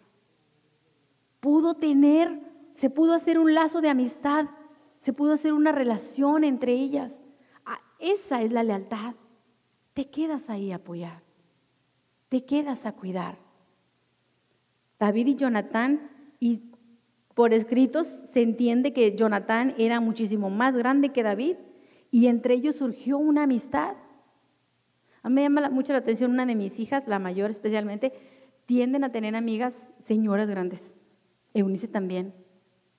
Pudo 1.40 1.74
tener, 1.74 2.40
se 2.72 2.90
pudo 2.90 3.14
hacer 3.14 3.38
un 3.38 3.54
lazo 3.54 3.80
de 3.80 3.88
amistad, 3.88 4.46
se 4.98 5.12
pudo 5.12 5.32
hacer 5.32 5.52
una 5.52 5.72
relación 5.72 6.44
entre 6.44 6.72
ellas. 6.72 7.20
Ah, 7.64 7.80
esa 7.98 8.42
es 8.42 8.52
la 8.52 8.62
lealtad. 8.62 9.14
Te 9.94 10.08
quedas 10.08 10.48
ahí 10.48 10.72
a 10.72 10.76
apoyar, 10.76 11.22
te 12.28 12.44
quedas 12.44 12.86
a 12.86 12.92
cuidar. 12.92 13.38
David 14.98 15.26
y 15.26 15.34
Jonatán, 15.34 16.10
y 16.38 16.71
por 17.34 17.52
escritos 17.54 18.06
se 18.06 18.42
entiende 18.42 18.92
que 18.92 19.14
Jonatán 19.16 19.74
era 19.78 20.00
muchísimo 20.00 20.50
más 20.50 20.74
grande 20.76 21.10
que 21.10 21.22
David 21.22 21.56
y 22.10 22.26
entre 22.26 22.54
ellos 22.54 22.76
surgió 22.76 23.18
una 23.18 23.44
amistad. 23.44 23.94
A 25.22 25.28
mí 25.28 25.36
me 25.36 25.42
llama 25.42 25.70
mucho 25.70 25.92
la 25.92 26.00
atención 26.00 26.30
una 26.30 26.46
de 26.46 26.54
mis 26.54 26.78
hijas, 26.78 27.06
la 27.06 27.18
mayor 27.18 27.50
especialmente, 27.50 28.12
tienden 28.66 29.04
a 29.04 29.12
tener 29.12 29.34
amigas 29.34 29.90
señoras 30.00 30.48
grandes. 30.48 30.98
Eunice 31.54 31.88
también. 31.88 32.34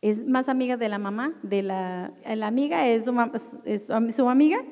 Es 0.01 0.25
más 0.27 0.49
amiga 0.49 0.77
de 0.77 0.89
la 0.89 0.99
mamá, 0.99 1.33
de 1.43 1.63
la, 1.63 2.13
la 2.25 2.47
amiga 2.47 2.87
es 2.87 3.05
su, 3.05 3.13
es 3.63 3.85
su 4.15 4.29
amiga, 4.29 4.63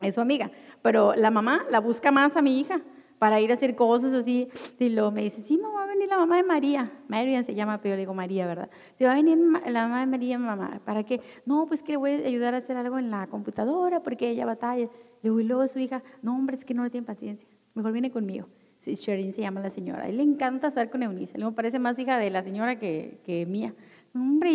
es 0.00 0.14
su 0.14 0.20
amiga, 0.20 0.50
pero 0.82 1.14
la 1.14 1.30
mamá 1.30 1.64
la 1.70 1.80
busca 1.80 2.10
más 2.10 2.36
a 2.36 2.42
mi 2.42 2.60
hija 2.60 2.82
para 3.20 3.38
ir 3.38 3.50
a 3.50 3.54
hacer 3.54 3.76
cosas 3.76 4.14
así. 4.14 4.48
Y 4.78 4.88
luego 4.88 5.10
me 5.10 5.22
dice, 5.22 5.42
sí, 5.42 5.58
mamá, 5.58 5.80
la 6.08 6.16
mamá 6.16 6.36
de 6.38 6.42
María. 6.42 6.90
Marian 7.06 7.44
se 7.44 7.54
llama, 7.54 7.80
pero 7.82 7.94
le 7.94 8.00
digo 8.00 8.14
María, 8.14 8.46
¿verdad? 8.46 8.70
Se 8.96 9.04
va 9.04 9.12
a 9.12 9.14
venir 9.14 9.36
la 9.66 9.82
mamá 9.82 10.00
de 10.00 10.06
María, 10.06 10.38
mamá. 10.38 10.80
¿Para 10.84 11.04
qué? 11.04 11.20
No, 11.44 11.66
pues 11.66 11.82
que 11.82 11.92
le 11.92 11.98
voy 11.98 12.10
a 12.12 12.26
ayudar 12.26 12.54
a 12.54 12.56
hacer 12.56 12.78
algo 12.78 12.98
en 12.98 13.10
la 13.10 13.26
computadora 13.26 14.02
porque 14.02 14.30
ella 14.30 14.46
batalla. 14.46 14.86
Le 14.86 14.90
digo, 15.22 15.38
y 15.38 15.44
luego 15.44 15.66
su 15.66 15.78
hija, 15.78 16.02
no, 16.22 16.34
hombre, 16.34 16.56
es 16.56 16.64
que 16.64 16.72
no 16.72 16.82
le 16.82 16.88
tiene 16.88 17.06
paciencia. 17.06 17.46
Mejor 17.74 17.92
viene 17.92 18.10
conmigo. 18.10 18.48
Sí, 18.80 18.94
Sherin 18.94 19.34
se 19.34 19.42
llama 19.42 19.60
la 19.60 19.68
señora. 19.68 20.04
A 20.04 20.08
él 20.08 20.16
le 20.16 20.22
encanta 20.22 20.68
estar 20.68 20.88
con 20.88 21.02
Eunice. 21.02 21.36
Le 21.36 21.52
parece 21.52 21.78
más 21.78 21.98
hija 21.98 22.16
de 22.16 22.30
la 22.30 22.42
señora 22.42 22.78
que, 22.78 23.20
que 23.24 23.44
mía. 23.44 23.74
Hombre, 24.14 24.50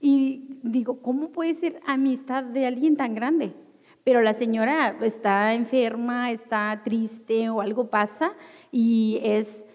y 0.00 0.60
digo, 0.62 1.02
¿cómo 1.02 1.30
puede 1.30 1.52
ser 1.54 1.80
amistad 1.84 2.44
de 2.44 2.64
alguien 2.64 2.96
tan 2.96 3.14
grande? 3.14 3.52
Pero 4.08 4.22
la 4.22 4.32
señora 4.32 4.96
está 5.02 5.52
enferma, 5.52 6.30
está 6.30 6.80
triste 6.82 7.50
o 7.50 7.60
algo 7.60 7.90
pasa 7.90 8.32
y 8.72 9.20
es 9.22 9.66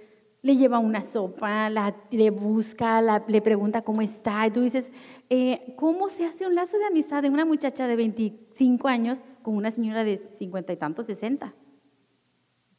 le 0.42 0.56
lleva 0.58 0.80
una 0.80 1.04
sopa, 1.04 1.70
le 2.10 2.32
busca, 2.32 3.00
le 3.28 3.42
pregunta 3.44 3.84
cómo 3.84 4.02
está. 4.02 4.48
Y 4.48 4.50
tú 4.50 4.62
dices, 4.62 4.92
eh, 5.30 5.76
¿cómo 5.78 6.10
se 6.10 6.26
hace 6.26 6.48
un 6.48 6.56
lazo 6.56 6.80
de 6.80 6.86
amistad 6.86 7.22
de 7.22 7.30
una 7.30 7.46
muchacha 7.46 7.86
de 7.86 7.96
25 7.96 8.88
años 8.88 9.22
con 9.44 9.56
una 9.56 9.70
señora 9.70 10.04
de 10.04 10.18
50 10.18 10.74
y 10.74 10.78
tantos, 10.78 11.06
60? 11.06 11.54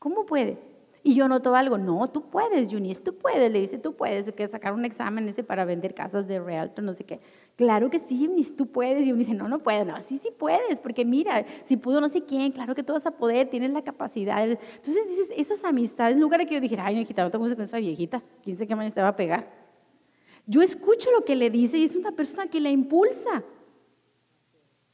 ¿Cómo 0.01 0.27
puede? 0.27 0.59
Y 1.07 1.15
yo 1.15 1.29
noto 1.29 1.55
algo, 1.55 1.77
no, 1.77 2.09
tú 2.09 2.31
puedes, 2.31 2.73
Junis, 2.73 3.05
tú 3.05 3.15
puedes, 3.15 3.53
le 3.53 3.61
dice, 3.61 3.77
tú 3.77 3.95
puedes, 3.95 4.33
que 4.33 4.49
sacar 4.49 4.73
un 4.73 4.87
examen 4.87 5.29
ese 5.29 5.45
para 5.45 5.67
vender 5.67 5.93
casas 5.93 6.27
de 6.27 6.41
realtor, 6.41 6.83
no 6.83 6.95
sé 6.95 7.05
qué. 7.05 7.21
Claro 7.57 7.91
que 7.91 7.99
sí, 7.99 8.25
Eunice, 8.25 8.55
tú 8.55 8.69
puedes. 8.69 9.07
Y 9.07 9.11
uno 9.11 9.19
dice, 9.19 9.35
no, 9.35 9.47
no 9.47 9.59
puedo. 9.59 9.85
No, 9.85 10.01
sí, 10.01 10.19
sí 10.23 10.31
puedes, 10.37 10.81
porque 10.81 11.05
mira, 11.05 11.45
si 11.67 11.77
pudo 11.77 12.01
no 12.01 12.09
sé 12.09 12.23
quién, 12.23 12.53
claro 12.53 12.75
que 12.75 12.83
tú 12.83 12.95
vas 12.95 13.05
a 13.05 13.11
poder, 13.11 13.51
tienes 13.51 13.71
la 13.73 13.83
capacidad. 13.83 14.43
Entonces 14.49 15.07
dices, 15.07 15.29
esas 15.37 15.63
amistades, 15.65 16.17
en 16.17 16.23
lugar 16.23 16.41
de 16.41 16.47
que 16.47 16.55
yo 16.55 16.61
dijera, 16.63 16.87
ay, 16.87 16.99
hijita, 16.99 17.23
no 17.23 17.31
te 17.31 17.37
gusta 17.37 17.55
con 17.55 17.67
esa 17.67 17.77
viejita, 17.77 18.23
quién 18.43 18.57
sabe 18.57 18.69
qué 18.69 18.75
mañana 18.75 18.95
te 18.95 19.03
va 19.03 19.09
a 19.09 19.17
pegar. 19.17 19.47
Yo 20.47 20.63
escucho 20.63 21.11
lo 21.11 21.27
que 21.27 21.37
le 21.37 21.51
dice 21.51 21.77
y 21.77 21.85
es 21.85 21.95
una 21.95 22.13
persona 22.13 22.47
que 22.47 22.61
la 22.61 22.71
impulsa. 22.71 23.45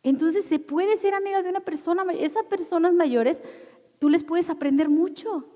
Entonces 0.03 0.45
se 0.45 0.59
puede 0.59 0.97
ser 0.97 1.15
amiga 1.15 1.41
de 1.41 1.51
una 1.51 1.61
persona, 1.61 2.05
esas 2.15 2.43
personas 2.47 2.95
mayores, 2.95 3.45
tú 4.01 4.09
les 4.09 4.25
puedes 4.25 4.51
aprender 4.51 4.89
mucho. 4.89 5.47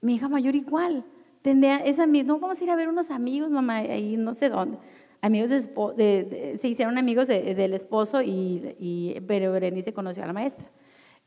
Mi 0.00 0.14
hija 0.14 0.28
mayor 0.28 0.54
igual. 0.54 1.04
Tendría 1.42 1.76
esa, 1.78 2.06
no, 2.06 2.38
vamos 2.38 2.60
a 2.60 2.64
ir 2.64 2.70
a 2.70 2.76
ver 2.76 2.88
unos 2.88 3.10
amigos, 3.10 3.50
mamá, 3.50 3.76
ahí 3.76 4.16
no 4.16 4.34
sé 4.34 4.48
dónde 4.48 4.78
amigos 5.26 5.50
de, 5.96 6.56
se 6.58 6.68
hicieron 6.68 6.98
amigos 6.98 7.26
del 7.26 7.74
esposo 7.74 8.22
y, 8.22 8.76
y 8.78 9.20
pero 9.26 9.52
Berenice 9.52 9.92
conoció 9.92 10.22
a 10.22 10.26
la 10.26 10.32
maestra. 10.32 10.70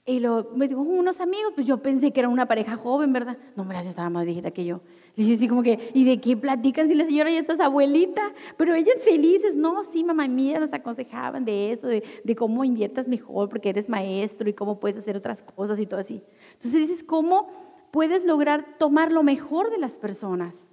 Y 0.05 0.21
lo, 0.21 0.49
me 0.55 0.67
dijo, 0.67 0.81
unos 0.81 1.19
amigos, 1.19 1.51
pues 1.53 1.67
yo 1.67 1.83
pensé 1.83 2.11
que 2.11 2.21
era 2.21 2.29
una 2.29 2.47
pareja 2.47 2.75
joven, 2.75 3.13
¿verdad? 3.13 3.37
No, 3.55 3.63
mira, 3.63 3.83
yo 3.83 3.89
estaba 3.89 4.09
más 4.09 4.25
viejita 4.25 4.49
que 4.49 4.65
yo. 4.65 4.81
Le 5.15 5.23
dije 5.23 5.35
así 5.35 5.47
como 5.47 5.61
que, 5.61 5.91
¿y 5.93 6.03
de 6.03 6.19
qué 6.19 6.35
platican 6.35 6.87
si 6.87 6.95
la 6.95 7.05
señora 7.05 7.29
ya 7.29 7.39
está 7.39 7.63
abuelita? 7.63 8.33
Pero 8.57 8.73
ellas 8.73 8.95
felices, 9.03 9.55
no, 9.55 9.83
sí, 9.83 10.03
mamá, 10.03 10.27
mía, 10.27 10.59
nos 10.59 10.73
aconsejaban 10.73 11.45
de 11.45 11.73
eso, 11.73 11.85
de, 11.85 12.03
de 12.23 12.35
cómo 12.35 12.63
inviertas 12.63 13.07
mejor 13.07 13.49
porque 13.49 13.69
eres 13.69 13.87
maestro 13.87 14.49
y 14.49 14.53
cómo 14.53 14.79
puedes 14.79 14.97
hacer 14.97 15.15
otras 15.15 15.43
cosas 15.43 15.79
y 15.79 15.85
todo 15.85 15.99
así. 15.99 16.23
Entonces 16.53 16.87
dices, 16.87 17.03
¿cómo 17.03 17.47
puedes 17.91 18.25
lograr 18.25 18.77
tomar 18.77 19.11
lo 19.11 19.23
mejor 19.23 19.69
de 19.71 19.77
las 19.77 19.97
personas? 19.97 20.67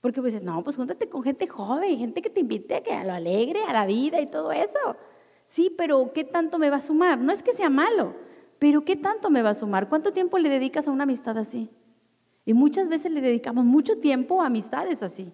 Porque 0.00 0.20
pues 0.20 0.42
no, 0.42 0.62
pues 0.62 0.76
júntate 0.76 1.08
con 1.08 1.22
gente 1.22 1.46
joven, 1.46 1.96
gente 1.96 2.20
que 2.20 2.30
te 2.30 2.40
invite 2.40 2.82
a 2.92 3.04
lo 3.04 3.12
alegre, 3.12 3.62
a 3.64 3.72
la 3.72 3.86
vida 3.86 4.20
y 4.20 4.26
todo 4.26 4.52
eso. 4.52 4.96
Sí, 5.46 5.74
pero 5.76 6.12
¿qué 6.12 6.24
tanto 6.24 6.58
me 6.58 6.68
va 6.68 6.76
a 6.76 6.80
sumar? 6.80 7.18
No 7.18 7.32
es 7.32 7.42
que 7.42 7.52
sea 7.52 7.70
malo, 7.70 8.14
pero 8.58 8.84
¿qué 8.84 8.96
tanto 8.96 9.30
me 9.30 9.42
va 9.42 9.50
a 9.50 9.54
sumar? 9.54 9.88
¿Cuánto 9.88 10.12
tiempo 10.12 10.38
le 10.38 10.48
dedicas 10.48 10.88
a 10.88 10.90
una 10.90 11.04
amistad 11.04 11.38
así? 11.38 11.70
Y 12.44 12.52
muchas 12.52 12.88
veces 12.88 13.12
le 13.12 13.20
dedicamos 13.20 13.64
mucho 13.64 13.98
tiempo 13.98 14.42
a 14.42 14.46
amistades 14.46 15.02
así. 15.02 15.32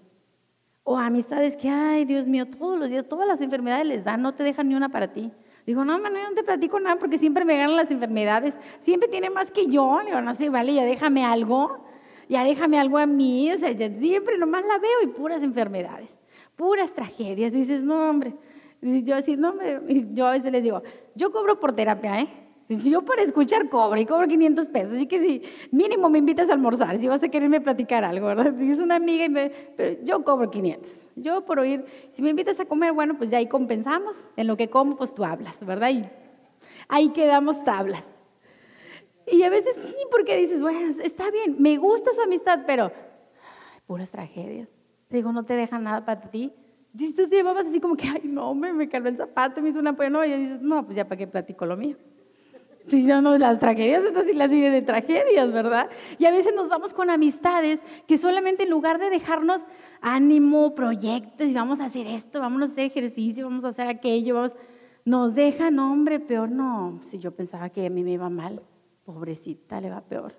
O 0.84 0.96
a 0.96 1.06
amistades 1.06 1.56
que, 1.56 1.68
ay, 1.68 2.04
Dios 2.04 2.26
mío, 2.26 2.46
todos 2.46 2.78
los 2.78 2.90
días, 2.90 3.08
todas 3.08 3.26
las 3.26 3.40
enfermedades 3.40 3.86
les 3.86 4.04
dan, 4.04 4.22
no 4.22 4.34
te 4.34 4.44
dejan 4.44 4.68
ni 4.68 4.74
una 4.74 4.88
para 4.88 5.12
ti. 5.12 5.32
Digo, 5.66 5.84
no, 5.84 5.98
Manuel, 5.98 6.24
no 6.30 6.34
te 6.34 6.42
platico 6.42 6.80
nada 6.80 6.96
porque 6.96 7.18
siempre 7.18 7.44
me 7.44 7.56
ganan 7.56 7.76
las 7.76 7.90
enfermedades. 7.90 8.54
Siempre 8.80 9.08
tiene 9.08 9.30
más 9.30 9.50
que 9.50 9.66
yo. 9.66 10.00
Le 10.00 10.06
digo, 10.06 10.20
no 10.20 10.34
sé, 10.34 10.48
vale, 10.48 10.74
ya 10.74 10.84
déjame 10.84 11.24
algo. 11.24 11.84
Ya 12.28 12.44
déjame 12.44 12.78
algo 12.78 12.98
a 12.98 13.06
mí. 13.06 13.52
O 13.52 13.58
sea, 13.58 13.76
siempre 13.76 14.38
nomás 14.38 14.64
la 14.64 14.78
veo 14.78 15.02
y 15.02 15.08
puras 15.08 15.42
enfermedades, 15.42 16.16
puras 16.56 16.92
tragedias. 16.92 17.52
Dices, 17.52 17.82
no, 17.82 18.08
hombre. 18.08 18.34
yo 18.80 19.16
así, 19.16 19.36
no, 19.36 19.50
hombre. 19.50 19.80
yo 20.12 20.26
a 20.26 20.32
veces 20.32 20.52
les 20.52 20.62
digo, 20.62 20.82
yo 21.14 21.32
cobro 21.32 21.58
por 21.58 21.74
terapia, 21.74 22.20
¿eh? 22.20 22.28
Si 22.78 22.88
yo 22.90 23.02
para 23.04 23.22
escuchar 23.22 23.68
cobro 23.68 24.00
y 24.00 24.06
cobro 24.06 24.28
500 24.28 24.68
pesos, 24.68 24.94
así 24.94 25.06
que 25.06 25.20
si 25.20 25.42
mínimo 25.72 26.08
me 26.08 26.18
invitas 26.18 26.48
a 26.50 26.52
almorzar, 26.52 26.98
si 27.00 27.08
vas 27.08 27.20
a 27.20 27.28
quererme 27.28 27.60
platicar 27.60 28.04
algo, 28.04 28.28
¿verdad? 28.28 28.54
Si 28.56 28.70
es 28.70 28.78
una 28.78 28.94
amiga, 28.94 29.24
y 29.24 29.28
me, 29.28 29.50
pero 29.76 30.00
yo 30.04 30.22
cobro 30.22 30.50
500. 30.50 31.08
Yo 31.16 31.44
por 31.44 31.58
oír, 31.58 31.84
si 32.12 32.22
me 32.22 32.30
invitas 32.30 32.60
a 32.60 32.66
comer, 32.66 32.92
bueno, 32.92 33.18
pues 33.18 33.28
ya 33.28 33.38
ahí 33.38 33.48
compensamos. 33.48 34.16
En 34.36 34.46
lo 34.46 34.56
que 34.56 34.70
como, 34.70 34.96
pues 34.96 35.12
tú 35.12 35.24
hablas, 35.24 35.64
¿verdad? 35.66 35.90
Y 35.90 36.08
ahí 36.88 37.08
quedamos 37.08 37.64
tablas. 37.64 38.06
Y 39.26 39.42
a 39.42 39.50
veces 39.50 39.74
sí, 39.74 39.96
porque 40.08 40.36
dices, 40.36 40.62
bueno, 40.62 40.94
está 41.02 41.28
bien, 41.32 41.56
me 41.58 41.76
gusta 41.76 42.12
su 42.12 42.22
amistad, 42.22 42.60
pero 42.68 42.92
puras 43.86 44.12
tragedias. 44.12 44.68
Te 45.08 45.16
digo, 45.16 45.32
no 45.32 45.44
te 45.44 45.54
deja 45.54 45.80
nada 45.80 46.04
para 46.04 46.20
ti. 46.20 46.52
Y 46.96 47.14
tú 47.14 47.28
te 47.28 47.34
llevabas 47.34 47.66
así 47.66 47.80
como 47.80 47.96
que, 47.96 48.06
ay, 48.06 48.22
no, 48.24 48.54
me, 48.54 48.72
me 48.72 48.88
caló 48.88 49.08
el 49.08 49.16
zapato, 49.16 49.60
me 49.60 49.70
hizo 49.70 49.80
una 49.80 49.96
pena. 49.96 50.24
Y 50.24 50.38
dices, 50.38 50.60
no, 50.60 50.84
pues 50.84 50.94
ya 50.94 51.04
para 51.04 51.16
qué 51.16 51.26
platico 51.26 51.66
lo 51.66 51.76
mío. 51.76 51.96
Si 52.88 53.04
no, 53.04 53.20
no, 53.20 53.38
las 53.38 53.58
tragedias, 53.58 54.04
estas 54.04 54.24
sí 54.24 54.32
las 54.32 54.50
vive 54.50 54.70
de 54.70 54.82
tragedias, 54.82 55.52
¿verdad? 55.52 55.88
Y 56.18 56.24
a 56.24 56.30
veces 56.30 56.54
nos 56.54 56.68
vamos 56.68 56.92
con 56.92 57.10
amistades 57.10 57.80
que 58.06 58.16
solamente 58.16 58.64
en 58.64 58.70
lugar 58.70 58.98
de 58.98 59.10
dejarnos 59.10 59.62
ánimo, 60.00 60.74
proyectos, 60.74 61.48
y 61.48 61.54
vamos 61.54 61.80
a 61.80 61.84
hacer 61.84 62.06
esto, 62.06 62.40
vamos 62.40 62.62
a 62.62 62.64
hacer 62.64 62.86
ejercicio, 62.86 63.44
vamos 63.44 63.64
a 63.64 63.68
hacer 63.68 63.86
aquello, 63.86 64.34
vamos, 64.34 64.54
nos 65.04 65.34
dejan, 65.34 65.78
hombre, 65.78 66.20
peor 66.20 66.50
no. 66.50 67.00
Si 67.02 67.18
yo 67.18 67.32
pensaba 67.32 67.70
que 67.70 67.86
a 67.86 67.90
mí 67.90 68.02
me 68.02 68.12
iba 68.12 68.28
mal, 68.28 68.62
pobrecita, 69.04 69.80
le 69.80 69.90
va 69.90 70.00
peor. 70.00 70.34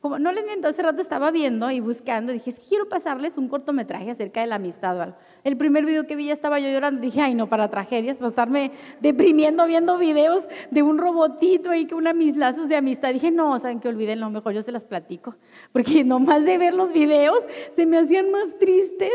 Como 0.00 0.18
no 0.18 0.32
les 0.32 0.44
miento, 0.44 0.68
hace 0.68 0.82
rato 0.82 1.00
estaba 1.00 1.30
viendo 1.30 1.70
y 1.70 1.80
buscando, 1.80 2.32
dije, 2.32 2.50
es 2.50 2.60
que 2.60 2.66
quiero 2.68 2.88
pasarles 2.88 3.36
un 3.36 3.48
cortometraje 3.48 4.10
acerca 4.10 4.40
de 4.40 4.46
la 4.46 4.56
amistad 4.56 4.96
o 4.96 5.02
algo. 5.02 5.16
El 5.42 5.56
primer 5.56 5.86
video 5.86 6.06
que 6.06 6.16
vi 6.16 6.26
ya 6.26 6.32
estaba 6.32 6.60
yo 6.60 6.68
llorando, 6.68 7.00
dije, 7.00 7.20
ay 7.20 7.34
no, 7.34 7.48
para 7.48 7.70
tragedias, 7.70 8.18
pasarme 8.18 8.72
deprimiendo 9.00 9.66
viendo 9.66 9.96
videos 9.96 10.46
de 10.70 10.82
un 10.82 10.98
robotito 10.98 11.72
y 11.74 11.86
que 11.86 11.94
una 11.94 12.12
mis 12.12 12.36
lazos 12.36 12.68
de 12.68 12.76
amistad. 12.76 13.12
Dije, 13.12 13.30
no, 13.30 13.58
saben 13.58 13.80
que 13.80 13.88
olviden, 13.88 14.20
lo 14.20 14.28
mejor 14.30 14.52
yo 14.52 14.62
se 14.62 14.72
las 14.72 14.84
platico, 14.84 15.36
porque 15.72 16.04
nomás 16.04 16.44
de 16.44 16.58
ver 16.58 16.74
los 16.74 16.92
videos 16.92 17.38
se 17.72 17.86
me 17.86 17.98
hacían 17.98 18.30
más 18.30 18.58
tristes. 18.58 19.12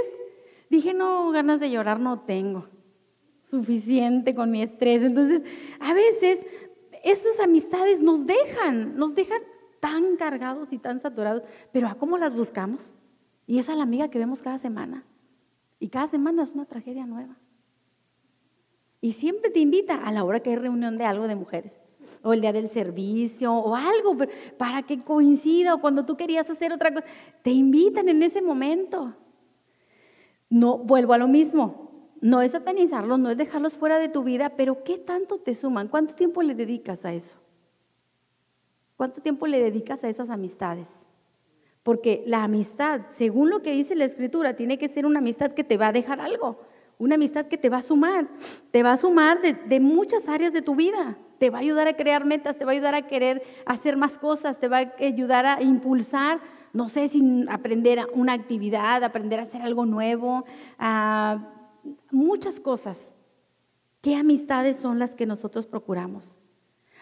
Dije, 0.70 0.94
no, 0.94 1.30
ganas 1.32 1.60
de 1.60 1.70
llorar 1.70 2.00
no 2.00 2.22
tengo, 2.22 2.68
suficiente 3.50 4.34
con 4.34 4.50
mi 4.50 4.64
estrés. 4.64 5.04
Entonces, 5.04 5.44
a 5.80 5.94
veces 5.94 6.44
estas 7.04 7.40
amistades 7.40 8.02
nos 8.02 8.26
dejan, 8.26 8.98
nos 8.98 9.14
dejan 9.14 9.42
tan 9.80 10.16
cargados 10.16 10.74
y 10.74 10.80
tan 10.80 11.00
saturados, 11.00 11.44
pero 11.72 11.88
¿a 11.88 11.94
cómo 11.94 12.18
las 12.18 12.34
buscamos? 12.34 12.92
Y 13.46 13.60
esa 13.60 13.74
es 13.74 13.78
la 13.78 13.84
amiga 13.84 14.10
que 14.10 14.18
vemos 14.18 14.42
cada 14.42 14.58
semana. 14.58 15.04
Y 15.86 15.90
cada 15.90 16.08
semana 16.08 16.42
es 16.42 16.54
una 16.54 16.66
tragedia 16.66 17.06
nueva. 17.06 17.38
Y 19.02 19.12
siempre 19.12 19.52
te 19.52 19.60
invita 19.60 19.94
a 19.94 20.12
la 20.12 20.24
hora 20.24 20.40
que 20.40 20.50
hay 20.50 20.56
reunión 20.56 20.98
de 20.98 21.06
algo 21.06 21.28
de 21.28 21.36
mujeres, 21.36 21.80
o 22.24 22.34
el 22.34 22.42
día 22.42 22.52
del 22.52 22.70
servicio, 22.70 23.54
o 23.54 23.76
algo, 23.76 24.18
para 24.58 24.82
que 24.82 25.04
coincida, 25.04 25.76
o 25.76 25.82
cuando 25.82 26.04
tú 26.04 26.18
querías 26.18 26.50
hacer 26.50 26.74
otra 26.74 26.92
cosa, 26.92 27.06
te 27.44 27.52
invitan 27.52 28.10
en 28.10 28.24
ese 28.24 28.42
momento. 28.42 29.16
No, 30.50 30.80
vuelvo 30.80 31.14
a 31.14 31.20
lo 31.20 31.28
mismo, 31.28 32.10
no 32.20 32.42
es 32.42 32.54
satanizarlos, 32.54 33.20
no 33.20 33.30
es 33.30 33.38
dejarlos 33.38 33.78
fuera 33.78 34.00
de 34.00 34.10
tu 34.10 34.24
vida, 34.24 34.54
pero 34.58 34.84
¿qué 34.84 34.98
tanto 34.98 35.38
te 35.38 35.54
suman? 35.54 35.88
¿Cuánto 35.88 36.16
tiempo 36.16 36.42
le 36.42 36.56
dedicas 36.56 37.06
a 37.06 37.14
eso? 37.14 37.38
¿Cuánto 38.98 39.22
tiempo 39.22 39.46
le 39.46 39.62
dedicas 39.62 40.04
a 40.04 40.10
esas 40.10 40.32
amistades? 40.32 41.05
Porque 41.86 42.24
la 42.26 42.44
amistad, 42.44 43.02
según 43.12 43.52
lo 43.52 43.62
que 43.62 43.70
dice 43.70 43.94
la 43.94 44.06
escritura, 44.06 44.56
tiene 44.56 44.80
que 44.80 44.88
ser 44.88 45.06
una 45.06 45.20
amistad 45.20 45.52
que 45.52 45.64
te 45.64 45.78
va 45.78 45.90
a 45.90 45.92
dejar 45.92 46.20
algo, 46.20 46.60
una 46.98 47.14
amistad 47.14 47.46
que 47.46 47.60
te 47.60 47.70
va 47.70 47.78
a 47.78 47.84
sumar, 47.84 48.28
te 48.72 48.82
va 48.82 48.94
a 48.94 48.98
sumar 48.98 49.40
de, 49.40 49.80
muchas 49.80 50.28
áreas 50.28 50.52
de 50.52 50.64
tu 50.64 50.76
vida, 50.76 51.16
te 51.38 51.52
va 51.52 51.60
a 51.60 51.62
ayudar 51.62 51.88
a 51.88 51.96
crear 51.96 52.26
metas, 52.26 52.58
te 52.58 52.66
va 52.66 52.72
a 52.72 52.74
ayudar 52.74 52.96
a 52.96 53.06
querer 53.06 53.44
hacer 53.68 53.98
más 53.98 54.18
cosas, 54.18 54.60
te 54.60 54.68
va 54.68 54.80
a 54.80 54.94
ayudar 55.00 55.46
a 55.46 55.62
impulsar, 55.62 56.40
no 56.74 56.90
sé, 56.90 57.08
sin 57.08 57.48
aprender 57.50 58.04
una 58.16 58.34
actividad, 58.34 59.04
aprender 59.04 59.38
a 59.38 59.44
hacer 59.44 59.62
algo 59.62 59.86
nuevo, 59.86 60.44
a 60.80 61.54
muchas 62.10 62.60
cosas. 62.60 63.14
¿Qué 64.02 64.16
amistades 64.16 64.78
son 64.78 64.98
las 64.98 65.14
que 65.14 65.28
nosotros 65.28 65.68
procuramos? 65.68 66.36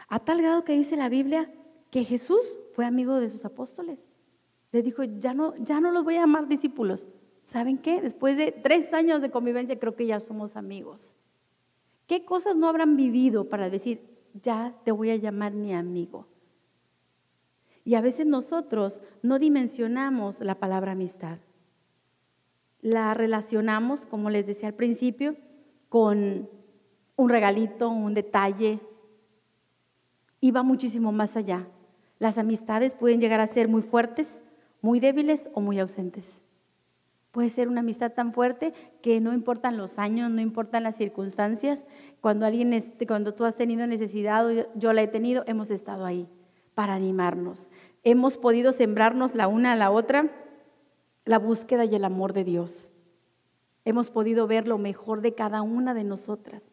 A 0.09 0.19
tal 0.19 0.41
grado 0.41 0.65
que 0.65 0.73
dice 0.73 0.97
la 0.97 1.07
Biblia 1.07 1.49
que 1.89 2.03
Jesús 2.03 2.45
fue 2.73 2.85
amigo 2.85 3.21
de 3.21 3.29
sus 3.29 3.45
apóstoles. 3.45 4.12
Le 4.73 4.81
dijo, 4.81 5.03
ya 5.03 5.33
no, 5.33 5.55
ya 5.57 5.79
no 5.79 5.91
los 5.91 6.03
voy 6.03 6.15
a 6.15 6.21
llamar 6.21 6.47
discípulos. 6.47 7.07
¿Saben 7.45 7.77
qué? 7.77 8.01
Después 8.01 8.35
de 8.35 8.51
tres 8.51 8.91
años 8.93 9.21
de 9.21 9.29
convivencia 9.29 9.79
creo 9.79 9.95
que 9.95 10.07
ya 10.07 10.19
somos 10.19 10.57
amigos. 10.57 11.13
¿Qué 12.07 12.25
cosas 12.25 12.55
no 12.55 12.67
habrán 12.67 12.97
vivido 12.97 13.49
para 13.49 13.69
decir, 13.69 14.01
ya 14.41 14.75
te 14.83 14.91
voy 14.91 15.11
a 15.11 15.15
llamar 15.15 15.53
mi 15.53 15.73
amigo? 15.73 16.27
Y 17.85 17.95
a 17.95 18.01
veces 18.01 18.25
nosotros 18.25 18.99
no 19.21 19.39
dimensionamos 19.39 20.41
la 20.41 20.55
palabra 20.55 20.93
amistad. 20.93 21.37
La 22.81 23.13
relacionamos, 23.13 24.05
como 24.07 24.29
les 24.29 24.47
decía 24.47 24.69
al 24.69 24.75
principio, 24.75 25.35
con 25.87 26.49
un 27.15 27.29
regalito, 27.29 27.89
un 27.89 28.13
detalle, 28.13 28.79
y 30.41 30.51
va 30.51 30.63
muchísimo 30.63 31.11
más 31.11 31.37
allá. 31.37 31.67
Las 32.17 32.37
amistades 32.37 32.95
pueden 32.95 33.21
llegar 33.21 33.39
a 33.39 33.47
ser 33.47 33.67
muy 33.67 33.81
fuertes, 33.81 34.41
muy 34.83 34.99
débiles 34.99 35.49
o 35.53 35.61
muy 35.61 35.79
ausentes. 35.79 36.41
Puede 37.31 37.49
ser 37.49 37.67
una 37.67 37.79
amistad 37.79 38.11
tan 38.11 38.33
fuerte 38.33 38.73
que 39.01 39.19
no 39.21 39.33
importan 39.33 39.77
los 39.77 39.97
años, 39.97 40.29
no 40.29 40.41
importan 40.41 40.83
las 40.83 40.97
circunstancias. 40.97 41.85
Cuando 42.21 42.45
alguien, 42.45 42.93
cuando 43.07 43.33
tú 43.33 43.45
has 43.45 43.55
tenido 43.55 43.87
necesidad, 43.87 44.45
yo 44.75 44.93
la 44.93 45.01
he 45.01 45.07
tenido, 45.07 45.43
hemos 45.47 45.71
estado 45.71 46.05
ahí 46.05 46.27
para 46.75 46.93
animarnos. 46.93 47.69
Hemos 48.03 48.37
podido 48.37 48.73
sembrarnos 48.73 49.33
la 49.33 49.47
una 49.47 49.71
a 49.71 49.75
la 49.75 49.89
otra 49.89 50.29
la 51.25 51.39
búsqueda 51.39 51.85
y 51.85 51.95
el 51.95 52.03
amor 52.03 52.33
de 52.33 52.43
Dios. 52.43 52.89
Hemos 53.85 54.11
podido 54.11 54.47
ver 54.47 54.67
lo 54.67 54.77
mejor 54.77 55.21
de 55.21 55.33
cada 55.33 55.61
una 55.61 55.93
de 55.93 56.03
nosotras. 56.03 56.69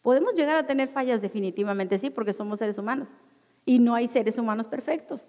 Podemos 0.00 0.34
llegar 0.34 0.56
a 0.56 0.66
tener 0.66 0.88
fallas 0.88 1.20
definitivamente, 1.20 1.98
sí, 1.98 2.08
porque 2.08 2.32
somos 2.32 2.58
seres 2.58 2.78
humanos 2.78 3.10
y 3.66 3.78
no 3.78 3.94
hay 3.94 4.06
seres 4.06 4.38
humanos 4.38 4.66
perfectos. 4.66 5.26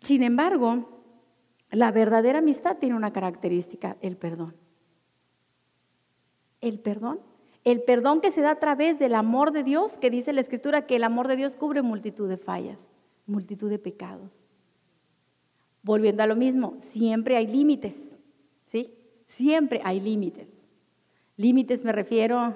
Sin 0.00 0.22
embargo, 0.22 1.01
la 1.72 1.90
verdadera 1.90 2.38
amistad 2.38 2.76
tiene 2.78 2.96
una 2.96 3.12
característica, 3.12 3.96
el 4.02 4.16
perdón. 4.16 4.54
El 6.60 6.78
perdón. 6.78 7.20
El 7.64 7.82
perdón 7.82 8.20
que 8.20 8.30
se 8.30 8.42
da 8.42 8.52
a 8.52 8.58
través 8.58 8.98
del 8.98 9.14
amor 9.14 9.52
de 9.52 9.62
Dios, 9.64 9.96
que 9.98 10.10
dice 10.10 10.32
la 10.32 10.42
Escritura 10.42 10.86
que 10.86 10.96
el 10.96 11.04
amor 11.04 11.28
de 11.28 11.36
Dios 11.36 11.56
cubre 11.56 11.80
multitud 11.80 12.28
de 12.28 12.36
fallas, 12.36 12.86
multitud 13.26 13.70
de 13.70 13.78
pecados. 13.78 14.32
Volviendo 15.82 16.22
a 16.22 16.26
lo 16.26 16.36
mismo, 16.36 16.76
siempre 16.80 17.36
hay 17.36 17.46
límites, 17.46 18.14
¿sí? 18.66 18.94
Siempre 19.26 19.80
hay 19.84 20.00
límites. 20.00 20.68
Límites 21.36 21.84
me 21.84 21.92
refiero 21.92 22.54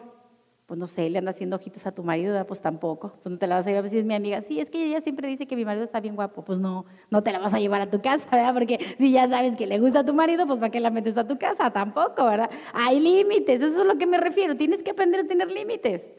pues 0.66 0.78
no 0.80 0.88
sé, 0.88 1.08
le 1.08 1.18
anda 1.18 1.30
haciendo 1.30 1.54
ojitos 1.54 1.86
a 1.86 1.92
tu 1.92 2.02
marido, 2.02 2.44
pues 2.44 2.60
tampoco, 2.60 3.12
pues 3.22 3.32
no 3.32 3.38
te 3.38 3.46
la 3.46 3.54
vas 3.54 3.66
a 3.68 3.70
llevar, 3.70 3.88
si 3.88 3.98
es 3.98 4.04
mi 4.04 4.14
amiga, 4.14 4.40
sí, 4.40 4.58
es 4.58 4.68
que 4.68 4.84
ella 4.84 5.00
siempre 5.00 5.28
dice 5.28 5.46
que 5.46 5.54
mi 5.54 5.64
marido 5.64 5.84
está 5.84 6.00
bien 6.00 6.16
guapo, 6.16 6.44
pues 6.44 6.58
no, 6.58 6.86
no 7.08 7.22
te 7.22 7.30
la 7.30 7.38
vas 7.38 7.54
a 7.54 7.60
llevar 7.60 7.80
a 7.80 7.88
tu 7.88 8.02
casa, 8.02 8.28
¿verdad? 8.32 8.52
Porque 8.52 8.96
si 8.98 9.12
ya 9.12 9.28
sabes 9.28 9.54
que 9.54 9.66
le 9.68 9.78
gusta 9.78 10.00
a 10.00 10.04
tu 10.04 10.12
marido, 10.12 10.44
pues 10.44 10.58
¿para 10.58 10.70
qué 10.70 10.80
la 10.80 10.90
metes 10.90 11.16
a 11.16 11.26
tu 11.26 11.38
casa? 11.38 11.70
Tampoco, 11.70 12.24
¿verdad? 12.24 12.50
Hay 12.72 12.98
límites, 12.98 13.60
eso 13.60 13.74
es 13.74 13.78
a 13.78 13.84
lo 13.84 13.96
que 13.96 14.06
me 14.06 14.18
refiero, 14.18 14.56
tienes 14.56 14.82
que 14.82 14.90
aprender 14.90 15.20
a 15.20 15.28
tener 15.28 15.50
límites. 15.52 16.12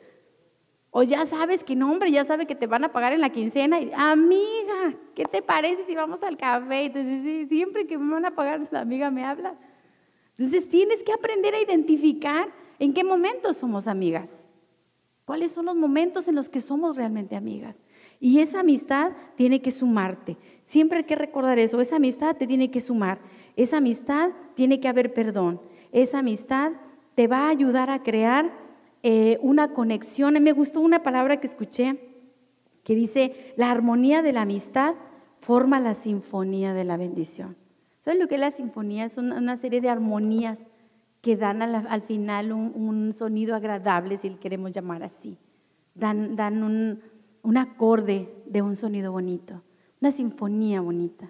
O 0.91 1.03
ya 1.03 1.25
sabes 1.25 1.65
que 1.65 1.75
no, 1.75 1.91
hombre, 1.91 2.09
ya 2.09 2.23
sabe 2.23 2.45
que 2.45 2.55
te 2.55 2.67
van 2.67 2.85
a 2.85 2.93
pagar 2.93 3.11
en 3.11 3.19
la 3.19 3.29
quincena 3.29 3.81
y, 3.81 3.91
amiga, 3.93 4.95
¿qué 5.13 5.25
te 5.25 5.41
parece 5.41 5.83
si 5.83 5.93
vamos 5.93 6.23
al 6.23 6.37
café? 6.37 6.85
Entonces, 6.85 7.49
siempre 7.49 7.85
que 7.85 7.97
me 7.97 8.13
van 8.13 8.25
a 8.25 8.31
pagar, 8.33 8.65
la 8.71 8.79
amiga 8.79 9.11
me 9.11 9.25
habla. 9.25 9.55
Entonces, 10.37 10.69
tienes 10.69 11.03
que 11.03 11.11
aprender 11.11 11.53
a 11.53 11.61
identificar 11.61 12.47
¿En 12.79 12.93
qué 12.93 13.03
momentos 13.03 13.57
somos 13.57 13.87
amigas? 13.87 14.47
¿Cuáles 15.25 15.51
son 15.51 15.65
los 15.65 15.75
momentos 15.75 16.27
en 16.27 16.35
los 16.35 16.49
que 16.49 16.61
somos 16.61 16.95
realmente 16.95 17.35
amigas? 17.35 17.77
Y 18.19 18.39
esa 18.39 18.61
amistad 18.61 19.11
tiene 19.35 19.61
que 19.61 19.71
sumarte. 19.71 20.37
Siempre 20.63 20.99
hay 20.99 21.03
que 21.03 21.15
recordar 21.15 21.59
eso. 21.59 21.81
Esa 21.81 21.97
amistad 21.97 22.35
te 22.35 22.47
tiene 22.47 22.71
que 22.71 22.79
sumar. 22.79 23.19
Esa 23.55 23.77
amistad 23.77 24.31
tiene 24.55 24.79
que 24.79 24.87
haber 24.87 25.13
perdón. 25.13 25.61
Esa 25.91 26.19
amistad 26.19 26.71
te 27.15 27.27
va 27.27 27.45
a 27.45 27.49
ayudar 27.49 27.89
a 27.89 28.03
crear 28.03 28.51
eh, 29.03 29.37
una 29.41 29.73
conexión. 29.73 30.41
Me 30.41 30.51
gustó 30.51 30.79
una 30.79 31.03
palabra 31.03 31.39
que 31.39 31.47
escuché 31.47 31.99
que 32.83 32.95
dice, 32.95 33.53
la 33.57 33.69
armonía 33.69 34.21
de 34.21 34.31
la 34.31 34.43
amistad 34.43 34.95
forma 35.41 35.79
la 35.81 35.93
sinfonía 35.93 36.73
de 36.73 36.85
la 36.85 36.95
bendición. 36.95 37.57
¿Sabes 38.05 38.17
lo 38.17 38.29
que 38.29 38.35
es 38.35 38.41
la 38.41 38.51
sinfonía? 38.51 39.03
Es 39.03 39.17
una 39.17 39.57
serie 39.57 39.81
de 39.81 39.89
armonías 39.89 40.65
que 41.27 41.35
dan 41.35 41.61
al, 41.61 42.01
final 42.03 42.53
un, 42.53 43.11
sonido 43.11 43.53
agradable, 43.53 44.17
si 44.17 44.29
le 44.29 44.37
queremos 44.37 44.71
llamar 44.71 45.03
así. 45.03 45.37
dan, 45.93 46.37
dan 46.37 46.63
un, 46.63 47.01
un 47.43 47.57
acorde 47.57 48.33
de 48.45 48.61
un 48.61 48.77
sonido 48.77 49.11
bonito, 49.11 49.61
una 49.99 50.11
sinfonía 50.11 50.79
bonita. 50.79 51.29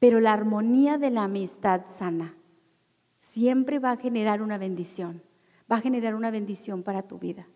Pero 0.00 0.18
la 0.18 0.32
armonía 0.32 0.98
de 0.98 1.10
la 1.10 1.22
amistad 1.22 1.82
sana 1.88 2.34
siempre 3.20 3.78
va 3.78 3.92
a 3.92 3.96
generar 3.96 4.42
una 4.42 4.58
bendición, 4.58 5.22
va 5.70 5.76
a 5.76 5.82
generar 5.82 6.16
una 6.16 6.32
bendición 6.32 6.82
para 6.82 7.02
tu 7.02 7.20
vida. 7.20 7.46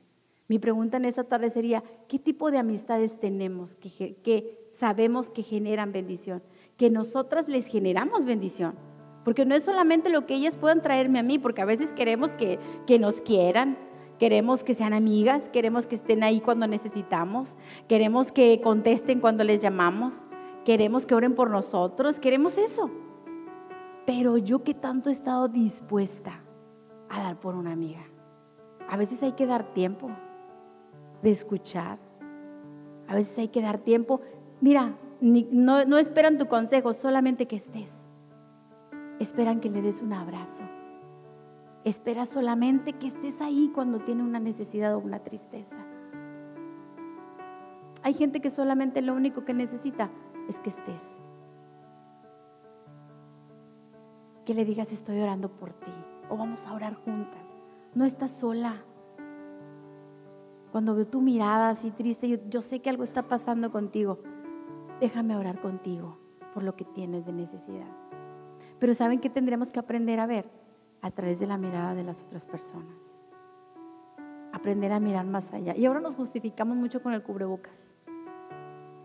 Mi 0.46 0.60
pregunta 0.60 0.98
en 0.98 1.04
esta 1.04 1.24
tarde 1.24 1.50
sería, 1.50 1.82
¿qué 2.06 2.20
tipo 2.20 2.52
de 2.52 2.58
amistades 2.58 3.18
tenemos 3.18 3.74
que, 3.74 4.18
que 4.22 4.68
sabemos 4.70 5.30
que 5.30 5.42
generan 5.42 5.90
bendición? 5.90 6.44
Que 6.76 6.90
nosotras 6.90 7.48
les 7.48 7.66
generamos 7.66 8.24
bendición. 8.24 8.76
Porque 9.24 9.46
no 9.46 9.54
es 9.54 9.62
solamente 9.62 10.10
lo 10.10 10.26
que 10.26 10.34
ellas 10.34 10.56
puedan 10.56 10.82
traerme 10.82 11.18
a 11.18 11.22
mí, 11.22 11.38
porque 11.38 11.62
a 11.62 11.66
veces 11.66 11.92
queremos 11.92 12.32
que, 12.32 12.58
que 12.86 12.98
nos 12.98 13.20
quieran, 13.20 13.78
queremos 14.18 14.64
que 14.64 14.74
sean 14.74 14.92
amigas, 14.92 15.48
queremos 15.48 15.86
que 15.86 15.94
estén 15.94 16.22
ahí 16.22 16.40
cuando 16.40 16.66
necesitamos, 16.66 17.54
queremos 17.88 18.32
que 18.32 18.60
contesten 18.60 19.20
cuando 19.20 19.44
les 19.44 19.62
llamamos, 19.62 20.14
queremos 20.64 21.06
que 21.06 21.14
oren 21.14 21.34
por 21.34 21.50
nosotros, 21.50 22.18
queremos 22.20 22.58
eso. 22.58 22.90
Pero 24.06 24.36
yo 24.36 24.64
que 24.64 24.74
tanto 24.74 25.08
he 25.08 25.12
estado 25.12 25.48
dispuesta 25.48 26.40
a 27.08 27.22
dar 27.22 27.38
por 27.38 27.54
una 27.54 27.72
amiga. 27.72 28.04
A 28.88 28.96
veces 28.96 29.22
hay 29.22 29.32
que 29.32 29.46
dar 29.46 29.72
tiempo 29.72 30.10
de 31.22 31.30
escuchar. 31.30 31.98
A 33.06 33.14
veces 33.14 33.38
hay 33.38 33.48
que 33.48 33.62
dar 33.62 33.78
tiempo. 33.78 34.20
Mira, 34.60 34.96
no, 35.20 35.84
no 35.84 35.98
esperan 35.98 36.38
tu 36.38 36.46
consejo, 36.46 36.92
solamente 36.92 37.46
que 37.46 37.56
estés. 37.56 38.01
Esperan 39.22 39.60
que 39.60 39.70
le 39.70 39.82
des 39.82 40.02
un 40.02 40.12
abrazo. 40.14 40.64
Espera 41.84 42.26
solamente 42.26 42.94
que 42.94 43.06
estés 43.06 43.40
ahí 43.40 43.70
cuando 43.72 44.00
tiene 44.00 44.24
una 44.24 44.40
necesidad 44.40 44.96
o 44.96 44.98
una 44.98 45.20
tristeza. 45.20 45.76
Hay 48.02 48.14
gente 48.14 48.40
que 48.40 48.50
solamente 48.50 49.00
lo 49.00 49.14
único 49.14 49.44
que 49.44 49.54
necesita 49.54 50.10
es 50.48 50.58
que 50.58 50.70
estés. 50.70 51.24
Que 54.44 54.54
le 54.54 54.64
digas 54.64 54.90
estoy 54.90 55.20
orando 55.20 55.52
por 55.52 55.72
ti 55.72 55.92
o 56.28 56.36
vamos 56.36 56.66
a 56.66 56.74
orar 56.74 56.94
juntas. 56.94 57.46
No 57.94 58.04
estás 58.04 58.32
sola. 58.32 58.82
Cuando 60.72 60.96
veo 60.96 61.06
tu 61.06 61.20
mirada 61.20 61.68
así 61.68 61.92
triste, 61.92 62.28
yo, 62.28 62.38
yo 62.50 62.60
sé 62.60 62.80
que 62.80 62.90
algo 62.90 63.04
está 63.04 63.28
pasando 63.28 63.70
contigo. 63.70 64.18
Déjame 64.98 65.36
orar 65.36 65.60
contigo 65.60 66.18
por 66.54 66.64
lo 66.64 66.74
que 66.74 66.84
tienes 66.84 67.24
de 67.24 67.32
necesidad. 67.32 68.01
Pero 68.82 68.94
¿saben 68.94 69.20
qué 69.20 69.30
tendríamos 69.30 69.70
que 69.70 69.78
aprender 69.78 70.18
a 70.18 70.26
ver? 70.26 70.44
A 71.02 71.12
través 71.12 71.38
de 71.38 71.46
la 71.46 71.56
mirada 71.56 71.94
de 71.94 72.02
las 72.02 72.20
otras 72.20 72.44
personas. 72.44 73.14
Aprender 74.52 74.90
a 74.90 74.98
mirar 74.98 75.24
más 75.24 75.52
allá. 75.52 75.76
Y 75.76 75.86
ahora 75.86 76.00
nos 76.00 76.16
justificamos 76.16 76.76
mucho 76.76 77.00
con 77.00 77.12
el 77.12 77.22
cubrebocas. 77.22 77.88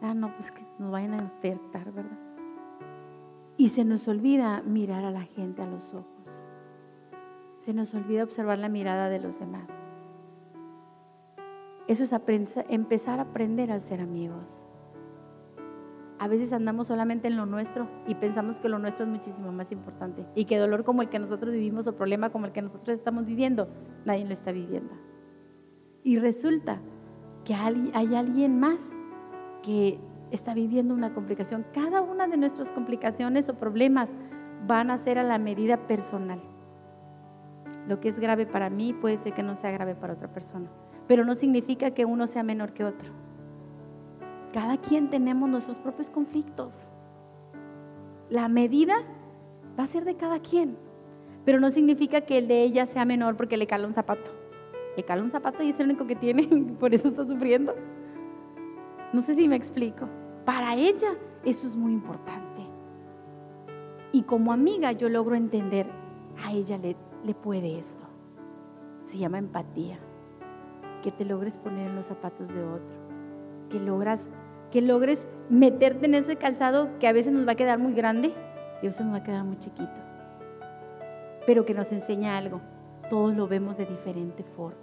Ah, 0.01 0.15
no, 0.15 0.33
pues 0.33 0.49
que 0.51 0.63
nos 0.79 0.89
vayan 0.89 1.13
a 1.13 1.19
enfertar, 1.19 1.91
¿verdad? 1.91 2.17
Y 3.55 3.69
se 3.69 3.85
nos 3.85 4.07
olvida 4.07 4.63
mirar 4.63 5.05
a 5.05 5.11
la 5.11 5.21
gente 5.21 5.61
a 5.61 5.67
los 5.67 5.93
ojos. 5.93 6.25
Se 7.59 7.71
nos 7.71 7.93
olvida 7.93 8.23
observar 8.23 8.57
la 8.57 8.69
mirada 8.69 9.09
de 9.09 9.19
los 9.19 9.37
demás. 9.37 9.67
Eso 11.87 12.03
es 12.03 12.15
empezar 12.67 13.19
a 13.19 13.23
aprender 13.29 13.71
a 13.71 13.79
ser 13.79 14.01
amigos. 14.01 14.66
A 16.19 16.27
veces 16.27 16.51
andamos 16.51 16.87
solamente 16.87 17.27
en 17.27 17.37
lo 17.37 17.45
nuestro 17.45 17.87
y 18.07 18.15
pensamos 18.15 18.59
que 18.59 18.69
lo 18.69 18.79
nuestro 18.79 19.05
es 19.05 19.11
muchísimo 19.11 19.51
más 19.51 19.71
importante 19.71 20.25
y 20.35 20.45
que 20.45 20.57
dolor 20.57 20.83
como 20.83 21.01
el 21.01 21.09
que 21.09 21.19
nosotros 21.19 21.53
vivimos 21.53 21.85
o 21.87 21.95
problema 21.95 22.31
como 22.31 22.47
el 22.47 22.51
que 22.51 22.61
nosotros 22.61 22.97
estamos 22.97 23.25
viviendo, 23.25 23.67
nadie 24.05 24.25
lo 24.25 24.33
está 24.33 24.51
viviendo. 24.51 24.93
Y 26.03 26.17
resulta 26.17 26.79
que 27.45 27.53
hay, 27.53 27.91
alguien 27.93 28.59
más 28.59 28.81
que 29.63 29.99
está 30.31 30.53
viviendo 30.53 30.93
una 30.93 31.13
complicación. 31.13 31.65
Cada 31.73 32.01
una 32.01 32.27
de 32.27 32.37
nuestras 32.37 32.71
complicaciones 32.71 33.47
o 33.49 33.55
problemas 33.55 34.09
van 34.65 34.91
a 34.91 34.97
ser 34.97 35.19
a 35.19 35.23
la 35.23 35.37
medida 35.37 35.87
personal. 35.87 36.41
Lo 37.87 37.99
que 37.99 38.09
es 38.09 38.19
grave 38.19 38.45
para 38.45 38.69
mí 38.69 38.93
puede 38.93 39.17
ser 39.17 39.33
que 39.33 39.43
no 39.43 39.55
sea 39.55 39.71
grave 39.71 39.95
para 39.95 40.13
otra 40.13 40.31
persona 40.31 40.69
pero 41.07 41.23
no 41.23 41.33
significa 41.35 41.91
que 41.91 42.05
uno 42.05 42.27
sea 42.27 42.43
menor 42.43 42.73
que 42.73 42.83
otro. 42.83 43.11
Cada 44.53 44.77
quien 44.77 45.09
tenemos 45.09 45.49
nuestros 45.49 45.77
propios 45.77 46.09
conflictos. 46.09 46.89
La 48.29 48.47
medida 48.47 48.95
va 49.77 49.83
a 49.83 49.87
ser 49.87 50.05
de 50.05 50.15
cada 50.15 50.39
quien, 50.39 50.77
pero 51.45 51.59
no 51.59 51.69
significa 51.69 52.21
que 52.21 52.37
el 52.37 52.47
de 52.47 52.63
ella 52.63 52.85
sea 52.85 53.05
menor 53.05 53.37
porque 53.37 53.57
le 53.57 53.67
cala 53.67 53.87
un 53.87 53.93
zapato. 53.93 54.31
Le 54.95 55.03
cala 55.03 55.23
un 55.23 55.31
zapato 55.31 55.63
y 55.63 55.69
es 55.69 55.79
el 55.79 55.87
único 55.87 56.07
que 56.07 56.15
tiene, 56.15 56.47
por 56.79 56.93
eso 56.93 57.07
está 57.07 57.25
sufriendo. 57.25 57.75
No 59.13 59.21
sé 59.21 59.35
si 59.35 59.47
me 59.47 59.55
explico. 59.55 60.07
Para 60.45 60.75
ella 60.75 61.09
eso 61.43 61.67
es 61.67 61.75
muy 61.75 61.93
importante. 61.93 62.45
Y 64.11 64.23
como 64.23 64.51
amiga 64.51 64.91
yo 64.91 65.09
logro 65.09 65.35
entender, 65.35 65.87
a 66.43 66.51
ella 66.51 66.77
le, 66.77 66.95
le 67.23 67.33
puede 67.33 67.77
esto. 67.77 68.05
Se 69.03 69.17
llama 69.17 69.37
empatía 69.37 69.99
que 71.01 71.11
te 71.11 71.25
logres 71.25 71.57
poner 71.57 71.87
en 71.87 71.95
los 71.95 72.07
zapatos 72.07 72.47
de 72.47 72.63
otro, 72.63 72.96
que 73.69 73.79
logras 73.79 74.27
que 74.71 74.81
logres 74.81 75.27
meterte 75.49 76.05
en 76.07 76.15
ese 76.15 76.35
calzado 76.35 76.89
que 76.99 77.07
a 77.07 77.13
veces 77.13 77.31
nos 77.31 77.47
va 77.47 77.53
a 77.53 77.55
quedar 77.55 77.79
muy 77.79 77.93
grande 77.93 78.33
y 78.81 78.85
a 78.85 78.89
veces 78.89 79.05
nos 79.05 79.13
va 79.13 79.19
a 79.19 79.23
quedar 79.23 79.43
muy 79.43 79.57
chiquito. 79.59 79.93
Pero 81.45 81.65
que 81.65 81.73
nos 81.73 81.91
enseña 81.91 82.37
algo. 82.37 82.59
Todos 83.09 83.35
lo 83.35 83.47
vemos 83.47 83.77
de 83.77 83.85
diferente 83.85 84.43
forma. 84.43 84.77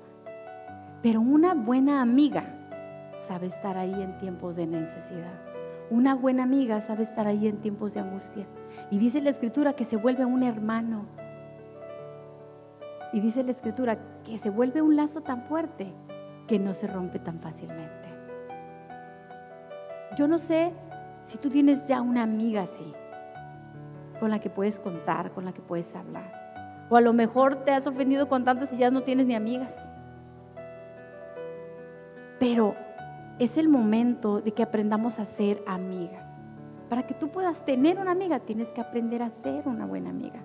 Pero 1.02 1.20
una 1.20 1.54
buena 1.54 2.00
amiga 2.00 2.44
sabe 3.26 3.46
estar 3.46 3.76
ahí 3.76 3.92
en 3.92 4.16
tiempos 4.16 4.56
de 4.56 4.66
necesidad. 4.66 5.34
Una 5.90 6.14
buena 6.14 6.44
amiga 6.44 6.80
sabe 6.80 7.02
estar 7.02 7.26
ahí 7.26 7.46
en 7.46 7.58
tiempos 7.58 7.92
de 7.92 8.00
angustia. 8.00 8.46
Y 8.90 8.98
dice 8.98 9.20
la 9.20 9.30
escritura 9.30 9.74
que 9.74 9.84
se 9.84 9.96
vuelve 9.96 10.24
un 10.24 10.42
hermano. 10.42 11.04
Y 13.12 13.20
dice 13.20 13.44
la 13.44 13.50
escritura 13.50 13.98
que 14.24 14.38
se 14.38 14.48
vuelve 14.48 14.80
un 14.80 14.96
lazo 14.96 15.20
tan 15.20 15.42
fuerte 15.42 15.92
que 16.48 16.58
no 16.58 16.72
se 16.72 16.86
rompe 16.86 17.18
tan 17.18 17.38
fácilmente. 17.38 18.03
Yo 20.16 20.28
no 20.28 20.38
sé 20.38 20.72
si 21.24 21.38
tú 21.38 21.50
tienes 21.50 21.86
ya 21.86 22.00
una 22.00 22.22
amiga 22.22 22.62
así, 22.62 22.92
con 24.20 24.30
la 24.30 24.40
que 24.40 24.50
puedes 24.50 24.78
contar, 24.78 25.32
con 25.32 25.44
la 25.44 25.52
que 25.52 25.62
puedes 25.62 25.94
hablar. 25.96 26.86
O 26.90 26.96
a 26.96 27.00
lo 27.00 27.12
mejor 27.12 27.64
te 27.64 27.72
has 27.72 27.86
ofendido 27.86 28.28
con 28.28 28.44
tantas 28.44 28.72
y 28.72 28.76
ya 28.76 28.90
no 28.90 29.02
tienes 29.02 29.26
ni 29.26 29.34
amigas. 29.34 29.74
Pero 32.38 32.76
es 33.38 33.56
el 33.56 33.68
momento 33.68 34.40
de 34.40 34.52
que 34.52 34.62
aprendamos 34.62 35.18
a 35.18 35.24
ser 35.24 35.62
amigas. 35.66 36.28
Para 36.88 37.04
que 37.06 37.14
tú 37.14 37.30
puedas 37.30 37.64
tener 37.64 37.98
una 37.98 38.12
amiga, 38.12 38.38
tienes 38.40 38.70
que 38.70 38.80
aprender 38.80 39.22
a 39.22 39.30
ser 39.30 39.66
una 39.66 39.86
buena 39.86 40.10
amiga. 40.10 40.40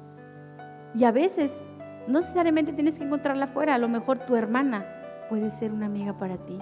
Y 0.95 1.03
a 1.03 1.11
veces, 1.11 1.63
no 2.07 2.21
necesariamente 2.21 2.73
tienes 2.73 2.97
que 2.97 3.03
encontrarla 3.03 3.45
afuera, 3.45 3.75
a 3.75 3.77
lo 3.77 3.89
mejor 3.89 4.19
tu 4.19 4.35
hermana 4.35 4.85
puede 5.29 5.51
ser 5.51 5.71
una 5.71 5.85
amiga 5.85 6.17
para 6.17 6.37
ti 6.37 6.57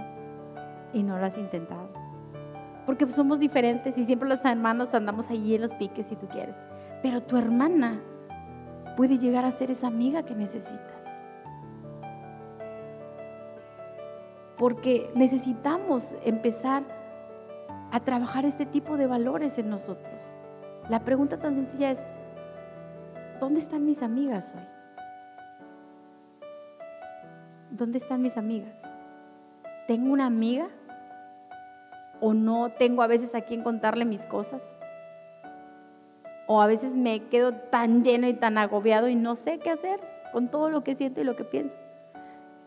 y 0.91 1.03
no 1.03 1.18
lo 1.18 1.26
has 1.26 1.38
intentado. 1.38 1.97
Porque 2.88 3.07
somos 3.11 3.39
diferentes 3.39 3.95
y 3.95 4.05
siempre 4.05 4.27
los 4.27 4.43
hermanos 4.43 4.95
andamos 4.95 5.29
allí 5.29 5.53
en 5.53 5.61
los 5.61 5.75
piques 5.75 6.07
si 6.07 6.15
tú 6.15 6.27
quieres. 6.27 6.55
Pero 7.03 7.21
tu 7.21 7.38
hermana 7.38 8.01
puede 8.95 9.19
llegar 9.19 9.45
a 9.45 9.51
ser 9.51 9.69
esa 9.69 9.85
amiga 9.85 10.23
que 10.23 10.33
necesitas. 10.33 10.81
Porque 14.57 15.11
necesitamos 15.13 16.15
empezar 16.25 16.83
a 17.91 17.99
trabajar 17.99 18.43
este 18.45 18.65
tipo 18.65 18.97
de 18.97 19.05
valores 19.05 19.59
en 19.59 19.69
nosotros. 19.69 20.19
La 20.89 21.01
pregunta 21.01 21.38
tan 21.38 21.55
sencilla 21.55 21.91
es, 21.91 22.03
¿dónde 23.39 23.59
están 23.59 23.85
mis 23.85 24.01
amigas 24.01 24.51
hoy? 24.55 24.77
¿dónde 27.77 27.99
están 27.99 28.21
mis 28.21 28.38
amigas? 28.38 28.73
¿Tengo 29.88 30.11
una 30.11 30.25
amiga? 30.25 30.67
¿O 32.20 32.34
no 32.34 32.72
tengo 32.72 33.01
a 33.01 33.07
veces 33.07 33.36
a 33.36 33.41
quien 33.41 33.63
contarle 33.63 34.05
mis 34.05 34.26
cosas? 34.26 34.74
O 36.47 36.61
a 36.61 36.68
veces 36.68 36.95
me 36.95 37.26
quedo 37.26 37.53
tan 37.53 38.03
lleno 38.03 38.28
y 38.28 38.34
tan 38.34 38.57
agobiado 38.57 39.07
y 39.07 39.15
no 39.15 39.36
sé 39.36 39.59
qué 39.59 39.70
hacer 39.70 39.99
con 40.32 40.49
todo 40.49 40.70
lo 40.70 40.84
que 40.84 40.95
siento 40.95 41.22
y 41.22 41.24
lo 41.24 41.36
que 41.36 41.43
pienso. 41.43 41.76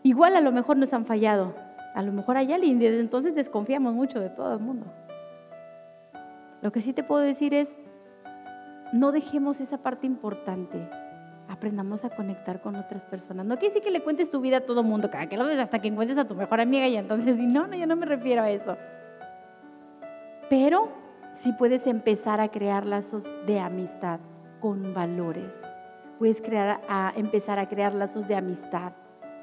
Igual 0.03 0.35
a 0.35 0.41
lo 0.41 0.51
mejor 0.51 0.77
nos 0.77 0.93
han 0.93 1.05
fallado. 1.05 1.53
A 1.93 2.01
lo 2.01 2.11
mejor 2.13 2.37
alguien 2.37 2.63
y 2.63 2.73
desde 2.75 3.01
entonces 3.01 3.35
desconfiamos 3.35 3.93
mucho 3.93 4.19
de 4.19 4.29
todo 4.29 4.53
el 4.53 4.59
mundo. 4.59 4.85
Lo 6.61 6.71
que 6.71 6.81
sí 6.81 6.93
te 6.93 7.03
puedo 7.03 7.21
decir 7.21 7.53
es, 7.53 7.75
no 8.93 9.11
dejemos 9.11 9.59
esa 9.59 9.77
parte 9.79 10.07
importante 10.07 10.87
aprendamos 11.51 12.05
a 12.05 12.09
conectar 12.09 12.61
con 12.61 12.75
otras 12.75 13.03
personas. 13.03 13.45
No 13.45 13.55
quiere 13.55 13.67
decir 13.67 13.83
que 13.83 13.91
le 13.91 14.01
cuentes 14.01 14.31
tu 14.31 14.41
vida 14.41 14.57
a 14.57 14.61
todo 14.61 14.83
mundo, 14.83 15.11
cada 15.11 15.27
que 15.27 15.37
lo 15.37 15.45
ves 15.45 15.59
hasta 15.59 15.79
que 15.79 15.89
encuentres 15.89 16.17
a 16.17 16.25
tu 16.25 16.33
mejor 16.33 16.61
amiga 16.61 16.87
y 16.87 16.95
entonces, 16.95 17.37
no, 17.39 17.67
no, 17.67 17.75
yo 17.75 17.85
no 17.85 17.95
me 17.95 18.05
refiero 18.05 18.41
a 18.41 18.49
eso. 18.49 18.77
Pero 20.51 20.89
sí 21.31 21.53
puedes 21.53 21.87
empezar 21.87 22.41
a 22.41 22.49
crear 22.49 22.85
lazos 22.85 23.23
de 23.47 23.61
amistad 23.61 24.19
con 24.59 24.93
valores. 24.93 25.57
Puedes 26.19 26.41
crear, 26.41 26.81
empezar 27.15 27.57
a 27.57 27.69
crear 27.69 27.93
lazos 27.93 28.27
de 28.27 28.35
amistad 28.35 28.91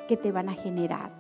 que 0.06 0.18
te 0.18 0.32
van 0.32 0.50
a 0.50 0.52
generar, 0.52 1.10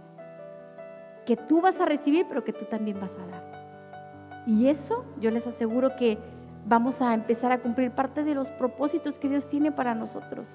que 1.24 1.38
tú 1.38 1.62
vas 1.62 1.80
a 1.80 1.86
recibir, 1.86 2.26
pero 2.28 2.44
que 2.44 2.52
tú 2.52 2.66
también 2.66 3.00
vas 3.00 3.16
a 3.16 3.26
dar. 3.28 4.44
Y 4.46 4.68
eso 4.68 5.06
yo 5.20 5.30
les 5.30 5.46
aseguro 5.46 5.96
que 5.96 6.18
vamos 6.66 7.00
a 7.00 7.14
empezar 7.14 7.50
a 7.50 7.62
cumplir 7.62 7.90
parte 7.90 8.24
de 8.24 8.34
los 8.34 8.48
propósitos 8.50 9.18
que 9.18 9.30
Dios 9.30 9.48
tiene 9.48 9.72
para 9.72 9.94
nosotros. 9.94 10.50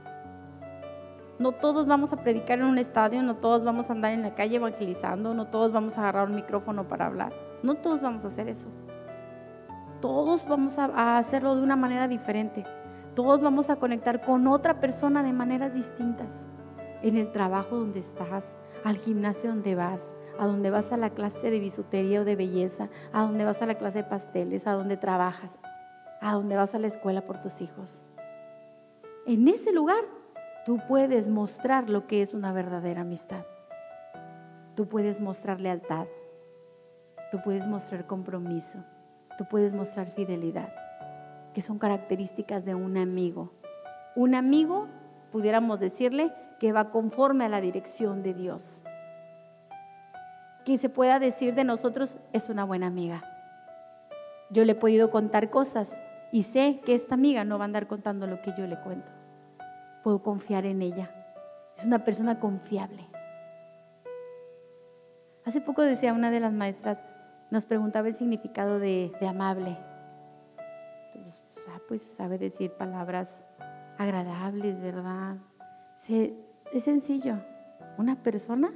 No 1.39 1.53
todos 1.53 1.87
vamos 1.87 2.13
a 2.13 2.17
predicar 2.17 2.59
en 2.59 2.65
un 2.65 2.77
estadio, 2.77 3.23
no 3.23 3.37
todos 3.37 3.63
vamos 3.63 3.89
a 3.89 3.93
andar 3.93 4.11
en 4.11 4.21
la 4.21 4.35
calle 4.35 4.57
evangelizando, 4.57 5.33
no 5.33 5.47
todos 5.47 5.71
vamos 5.71 5.97
a 5.97 6.01
agarrar 6.01 6.29
un 6.29 6.35
micrófono 6.35 6.87
para 6.87 7.07
hablar. 7.07 7.33
No 7.63 7.73
todos 7.73 7.99
vamos 7.99 8.25
a 8.25 8.27
hacer 8.27 8.47
eso. 8.47 8.67
Todos 10.03 10.45
vamos 10.45 10.77
a, 10.77 11.17
hacerlo 11.17 11.55
de 11.55 11.61
una 11.61 11.77
manera 11.77 12.09
diferente. 12.09 12.65
Todos 13.15 13.39
vamos 13.39 13.69
a 13.69 13.77
conectar 13.77 14.19
con 14.19 14.47
otra 14.47 14.81
persona 14.81 15.23
de 15.23 15.31
maneras 15.31 15.73
distintas. 15.73 16.45
En 17.01 17.15
el 17.15 17.31
trabajo 17.31 17.77
donde 17.77 17.99
estás, 17.99 18.53
al 18.83 18.97
gimnasio 18.97 19.51
donde 19.51 19.75
vas, 19.75 20.13
a 20.37 20.45
donde 20.45 20.71
vas 20.71 20.91
a 20.91 20.97
la 20.97 21.11
clase 21.11 21.49
de 21.49 21.61
bisutería 21.61 22.19
o 22.19 22.25
de 22.25 22.35
belleza, 22.35 22.89
a 23.13 23.21
donde 23.21 23.45
vas 23.45 23.61
a 23.61 23.65
la 23.65 23.75
clase 23.75 23.99
de 23.99 24.03
pasteles, 24.03 24.67
a 24.67 24.73
donde 24.73 24.97
trabajas, 24.97 25.57
a 26.19 26.33
donde 26.33 26.57
vas 26.57 26.75
a 26.75 26.79
la 26.79 26.87
escuela 26.87 27.21
por 27.21 27.41
tus 27.41 27.61
hijos. 27.61 28.03
En 29.25 29.47
ese 29.47 29.71
lugar 29.71 30.03
tú 30.65 30.79
puedes 30.85 31.29
mostrar 31.29 31.89
lo 31.89 32.07
que 32.07 32.21
es 32.21 32.33
una 32.33 32.51
verdadera 32.51 33.03
amistad. 33.03 33.45
Tú 34.75 34.85
puedes 34.89 35.21
mostrar 35.21 35.61
lealtad. 35.61 36.07
Tú 37.31 37.39
puedes 37.41 37.67
mostrar 37.67 38.05
compromiso. 38.05 38.79
Tú 39.37 39.45
puedes 39.45 39.73
mostrar 39.73 40.11
fidelidad, 40.11 40.73
que 41.53 41.61
son 41.61 41.79
características 41.79 42.65
de 42.65 42.75
un 42.75 42.97
amigo. 42.97 43.51
Un 44.15 44.35
amigo, 44.35 44.87
pudiéramos 45.31 45.79
decirle, 45.79 46.31
que 46.59 46.71
va 46.71 46.91
conforme 46.91 47.45
a 47.45 47.49
la 47.49 47.61
dirección 47.61 48.23
de 48.23 48.33
Dios. 48.33 48.81
Que 50.65 50.77
se 50.77 50.89
pueda 50.89 51.19
decir 51.19 51.55
de 51.55 51.63
nosotros 51.63 52.17
es 52.31 52.49
una 52.49 52.63
buena 52.63 52.87
amiga. 52.87 53.23
Yo 54.49 54.63
le 54.65 54.73
he 54.73 54.75
podido 54.75 55.09
contar 55.09 55.49
cosas 55.49 55.99
y 56.31 56.43
sé 56.43 56.79
que 56.85 56.93
esta 56.93 57.15
amiga 57.15 57.43
no 57.43 57.57
va 57.57 57.63
a 57.63 57.65
andar 57.65 57.87
contando 57.87 58.27
lo 58.27 58.41
que 58.41 58.53
yo 58.57 58.65
le 58.67 58.79
cuento. 58.79 59.11
Puedo 60.03 60.21
confiar 60.21 60.65
en 60.65 60.81
ella. 60.81 61.09
Es 61.77 61.85
una 61.85 62.05
persona 62.05 62.39
confiable. 62.39 63.07
Hace 65.45 65.59
poco 65.59 65.81
decía 65.81 66.13
una 66.13 66.31
de 66.31 66.39
las 66.39 66.53
maestras, 66.53 67.03
nos 67.53 67.65
preguntaba 67.65 68.07
el 68.07 68.15
significado 68.15 68.79
de, 68.79 69.11
amable. 69.21 69.77
Entonces, 71.13 71.39
pues 71.87 72.01
sabe 72.01 72.39
decir 72.39 72.71
palabras 72.71 73.45
agradables, 73.99 74.81
¿verdad? 74.81 75.37
es 76.09 76.83
sencillo. 76.83 77.35
Una 77.99 78.15
persona 78.15 78.73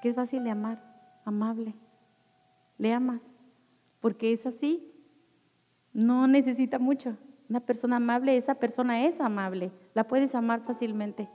que 0.00 0.08
es 0.08 0.16
fácil 0.16 0.42
de 0.42 0.52
amar, 0.52 0.82
amable. 1.26 1.74
Le 2.78 2.94
amas, 2.94 3.20
porque 4.00 4.32
es 4.32 4.46
así. 4.46 4.90
No 5.92 6.26
necesita 6.26 6.78
mucho. 6.78 7.18
Una 7.50 7.60
persona 7.60 7.96
amable, 7.96 8.38
esa 8.38 8.54
persona 8.54 9.04
es 9.04 9.20
amable. 9.20 9.70
La 9.92 10.04
puedes 10.04 10.34
amar 10.34 10.62
fácilmente. 10.62 11.28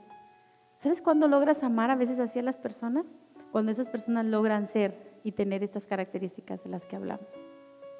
¿Sabes 0.78 1.00
cuándo 1.00 1.28
logras 1.28 1.62
amar 1.62 1.92
a 1.92 1.96
veces 1.96 2.18
así 2.18 2.40
a 2.40 2.42
las 2.42 2.56
personas? 2.56 3.14
Cuando 3.52 3.70
esas 3.70 3.88
personas 3.88 4.26
logran 4.26 4.66
ser 4.66 5.07
y 5.22 5.32
tener 5.32 5.62
estas 5.62 5.86
características 5.86 6.62
de 6.62 6.70
las 6.70 6.86
que 6.86 6.96
hablamos. 6.96 7.26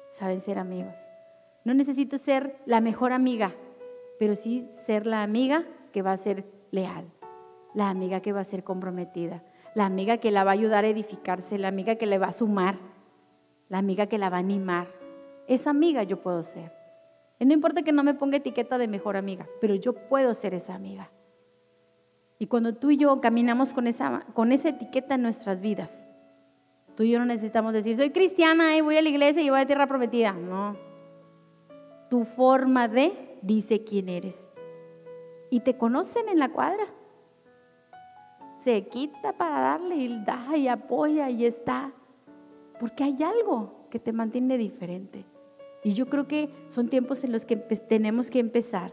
Saben 0.09 0.41
ser 0.41 0.59
amigos. 0.59 0.93
No 1.63 1.73
necesito 1.73 2.17
ser 2.17 2.55
la 2.65 2.81
mejor 2.81 3.13
amiga, 3.13 3.53
pero 4.17 4.35
sí 4.35 4.69
ser 4.85 5.05
la 5.05 5.23
amiga 5.23 5.65
que 5.91 6.01
va 6.01 6.11
a 6.11 6.17
ser 6.17 6.45
leal, 6.71 7.05
la 7.73 7.89
amiga 7.89 8.21
que 8.21 8.33
va 8.33 8.41
a 8.41 8.45
ser 8.45 8.63
comprometida, 8.63 9.43
la 9.75 9.85
amiga 9.85 10.17
que 10.17 10.31
la 10.31 10.43
va 10.43 10.51
a 10.51 10.53
ayudar 10.53 10.85
a 10.85 10.89
edificarse, 10.89 11.57
la 11.57 11.67
amiga 11.67 11.95
que 11.95 12.05
le 12.05 12.17
va 12.17 12.27
a 12.27 12.33
sumar, 12.33 12.77
la 13.69 13.77
amiga 13.77 14.07
que 14.07 14.17
la 14.17 14.29
va 14.29 14.37
a 14.37 14.41
animar. 14.41 14.87
Esa 15.47 15.69
amiga 15.69 16.03
yo 16.03 16.21
puedo 16.21 16.43
ser. 16.43 16.71
Y 17.39 17.45
no 17.45 17.53
importa 17.53 17.83
que 17.83 17.93
no 17.93 18.03
me 18.03 18.13
ponga 18.13 18.37
etiqueta 18.37 18.77
de 18.77 18.87
mejor 18.87 19.15
amiga, 19.15 19.47
pero 19.61 19.75
yo 19.75 19.93
puedo 19.93 20.33
ser 20.33 20.53
esa 20.53 20.75
amiga. 20.75 21.09
Y 22.37 22.47
cuando 22.47 22.75
tú 22.75 22.91
y 22.91 22.97
yo 22.97 23.21
caminamos 23.21 23.73
con 23.73 23.87
esa, 23.87 24.25
con 24.33 24.51
esa 24.51 24.69
etiqueta 24.69 25.15
en 25.15 25.21
nuestras 25.21 25.61
vidas, 25.61 26.08
Tú 26.99 27.03
y 27.03 27.11
yo 27.11 27.19
no 27.19 27.25
necesitamos 27.25 27.71
decir, 27.71 27.95
soy 27.95 28.09
cristiana 28.09 28.75
y 28.75 28.81
voy 28.81 28.97
a 28.97 29.01
la 29.01 29.07
iglesia 29.07 29.41
y 29.41 29.49
voy 29.49 29.61
a 29.61 29.65
tierra 29.65 29.87
prometida. 29.87 30.33
No. 30.33 30.75
Tu 32.09 32.25
forma 32.25 32.89
de 32.89 33.37
dice 33.41 33.85
quién 33.85 34.09
eres. 34.09 34.49
Y 35.49 35.61
te 35.61 35.77
conocen 35.77 36.27
en 36.27 36.39
la 36.39 36.49
cuadra. 36.49 36.83
Se 38.57 38.85
quita 38.89 39.31
para 39.31 39.61
darle 39.61 39.95
y 39.95 40.23
da 40.25 40.57
y 40.57 40.67
apoya 40.67 41.29
y 41.29 41.45
está. 41.45 41.93
Porque 42.81 43.05
hay 43.05 43.23
algo 43.23 43.87
que 43.89 43.99
te 43.99 44.11
mantiene 44.11 44.57
diferente. 44.57 45.23
Y 45.85 45.93
yo 45.93 46.09
creo 46.09 46.27
que 46.27 46.49
son 46.67 46.89
tiempos 46.89 47.23
en 47.23 47.31
los 47.31 47.45
que 47.45 47.55
tenemos 47.55 48.29
que 48.29 48.39
empezar 48.39 48.91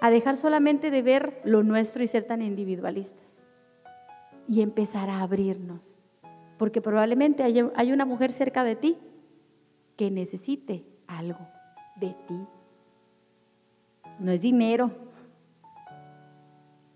a 0.00 0.08
dejar 0.08 0.38
solamente 0.38 0.90
de 0.90 1.02
ver 1.02 1.42
lo 1.44 1.62
nuestro 1.62 2.02
y 2.02 2.06
ser 2.06 2.24
tan 2.24 2.40
individualistas. 2.40 3.26
Y 4.48 4.62
empezar 4.62 5.10
a 5.10 5.20
abrirnos 5.20 6.01
porque 6.58 6.80
probablemente 6.80 7.42
hay, 7.42 7.92
una 7.92 8.04
mujer 8.04 8.32
cerca 8.32 8.64
de 8.64 8.76
ti 8.76 8.98
que 9.96 10.10
necesite 10.10 10.84
algo 11.06 11.40
de 11.96 12.14
ti. 12.26 12.38
No 14.18 14.30
es 14.30 14.40
dinero, 14.40 14.90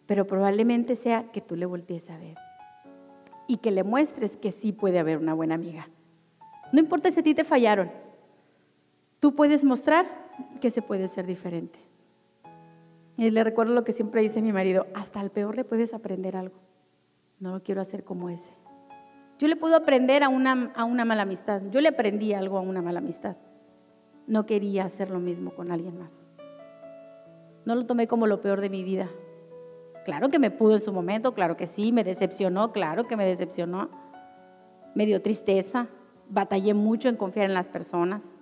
pero 0.06 0.26
probablemente 0.26 0.96
sea 0.96 1.30
que 1.32 1.40
tú 1.40 1.56
le 1.56 1.66
voltees 1.66 2.08
a 2.10 2.18
ver 2.18 2.36
y 3.48 3.58
que 3.58 3.70
le 3.70 3.84
muestres 3.84 4.36
que 4.36 4.52
sí 4.52 4.72
puede 4.72 4.98
haber 4.98 5.18
una 5.18 5.34
buena 5.34 5.54
amiga. 5.54 5.88
No 6.72 6.80
importa 6.80 7.10
si 7.10 7.20
a 7.20 7.22
ti 7.22 7.34
te 7.34 7.44
fallaron, 7.44 7.90
tú 9.20 9.34
puedes 9.34 9.64
mostrar 9.64 10.06
que 10.60 10.70
se 10.70 10.82
puede 10.82 11.08
ser 11.08 11.26
diferente. 11.26 11.78
Y 13.16 13.30
le 13.30 13.44
recuerdo 13.44 13.72
lo 13.72 13.84
que 13.84 13.92
siempre 13.92 14.20
dice 14.20 14.42
mi 14.42 14.52
marido, 14.52 14.86
hasta 14.94 15.20
al 15.20 15.30
peor 15.30 15.56
le 15.56 15.64
puedes 15.64 15.94
aprender 15.94 16.36
algo. 16.36 16.56
No 17.40 17.52
lo 17.52 17.62
quiero 17.62 17.80
hacer 17.80 18.04
como 18.04 18.28
ese. 18.28 18.52
Yo 19.38 19.48
le 19.48 19.56
puedo 19.56 19.76
aprender 19.76 20.22
a 20.22 20.28
una, 20.28 20.72
a 20.74 20.84
una 20.84 21.04
mala 21.04 21.22
amistad. 21.22 21.62
Yo 21.70 21.80
le 21.80 21.88
aprendí 21.88 22.32
algo 22.32 22.56
a 22.56 22.62
una 22.62 22.80
mala 22.80 23.00
amistad. 23.00 23.36
No 24.26 24.46
quería 24.46 24.84
hacer 24.84 25.10
lo 25.10 25.20
mismo 25.20 25.50
con 25.50 25.70
alguien 25.70 25.98
más. 25.98 26.24
No 27.64 27.74
lo 27.74 27.84
tomé 27.84 28.06
como 28.06 28.26
lo 28.26 28.40
peor 28.40 28.60
de 28.60 28.70
mi 28.70 28.82
vida. 28.82 29.08
Claro 30.04 30.30
que 30.30 30.38
me 30.38 30.50
pudo 30.50 30.76
en 30.76 30.80
su 30.80 30.92
momento, 30.92 31.34
claro 31.34 31.56
que 31.56 31.66
sí, 31.66 31.92
me 31.92 32.04
decepcionó, 32.04 32.72
claro 32.72 33.08
que 33.08 33.16
me 33.16 33.26
decepcionó. 33.26 33.90
Me 34.94 35.04
dio 35.04 35.20
tristeza, 35.20 35.88
batallé 36.28 36.74
mucho 36.74 37.08
en 37.08 37.16
confiar 37.16 37.46
en 37.46 37.54
las 37.54 37.66
personas. 37.66 38.34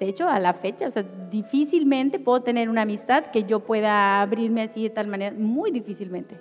De 0.00 0.08
hecho, 0.08 0.28
a 0.28 0.40
la 0.40 0.52
fecha, 0.52 0.88
o 0.88 0.90
sea, 0.90 1.04
difícilmente 1.30 2.18
puedo 2.18 2.42
tener 2.42 2.68
una 2.68 2.82
amistad 2.82 3.26
que 3.26 3.44
yo 3.44 3.60
pueda 3.60 4.20
abrirme 4.20 4.62
así 4.62 4.82
de 4.82 4.90
tal 4.90 5.06
manera, 5.06 5.34
muy 5.36 5.70
difícilmente. 5.70 6.40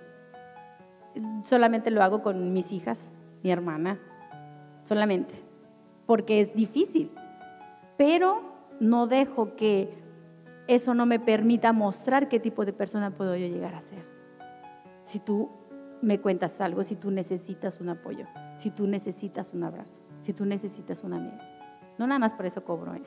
Solamente 1.45 1.91
lo 1.91 2.01
hago 2.01 2.23
con 2.23 2.53
mis 2.53 2.71
hijas, 2.71 3.11
mi 3.43 3.51
hermana, 3.51 3.99
solamente, 4.85 5.33
porque 6.05 6.41
es 6.41 6.53
difícil. 6.53 7.11
Pero 7.97 8.41
no 8.79 9.07
dejo 9.07 9.55
que 9.55 9.93
eso 10.67 10.93
no 10.93 11.05
me 11.05 11.19
permita 11.19 11.73
mostrar 11.73 12.29
qué 12.29 12.39
tipo 12.39 12.65
de 12.65 12.73
persona 12.73 13.11
puedo 13.11 13.35
yo 13.35 13.47
llegar 13.47 13.75
a 13.75 13.81
ser. 13.81 14.03
Si 15.03 15.19
tú 15.19 15.49
me 16.01 16.19
cuentas 16.19 16.59
algo, 16.61 16.83
si 16.83 16.95
tú 16.95 17.11
necesitas 17.11 17.79
un 17.81 17.89
apoyo, 17.89 18.25
si 18.55 18.71
tú 18.71 18.87
necesitas 18.87 19.53
un 19.53 19.63
abrazo, 19.63 19.99
si 20.21 20.33
tú 20.33 20.45
necesitas 20.45 21.03
una 21.03 21.17
amiga. 21.17 21.39
No 21.97 22.07
nada 22.07 22.19
más 22.19 22.33
por 22.33 22.45
eso 22.45 22.63
cobro. 22.63 22.95
¿eh? 22.95 23.03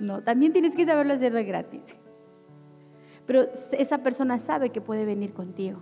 No, 0.00 0.22
también 0.22 0.52
tienes 0.52 0.74
que 0.74 0.86
saberlo 0.86 1.14
hacer 1.14 1.32
gratis. 1.44 1.96
Pero 3.26 3.46
esa 3.72 3.98
persona 3.98 4.38
sabe 4.38 4.70
que 4.70 4.80
puede 4.80 5.04
venir 5.04 5.32
contigo 5.34 5.80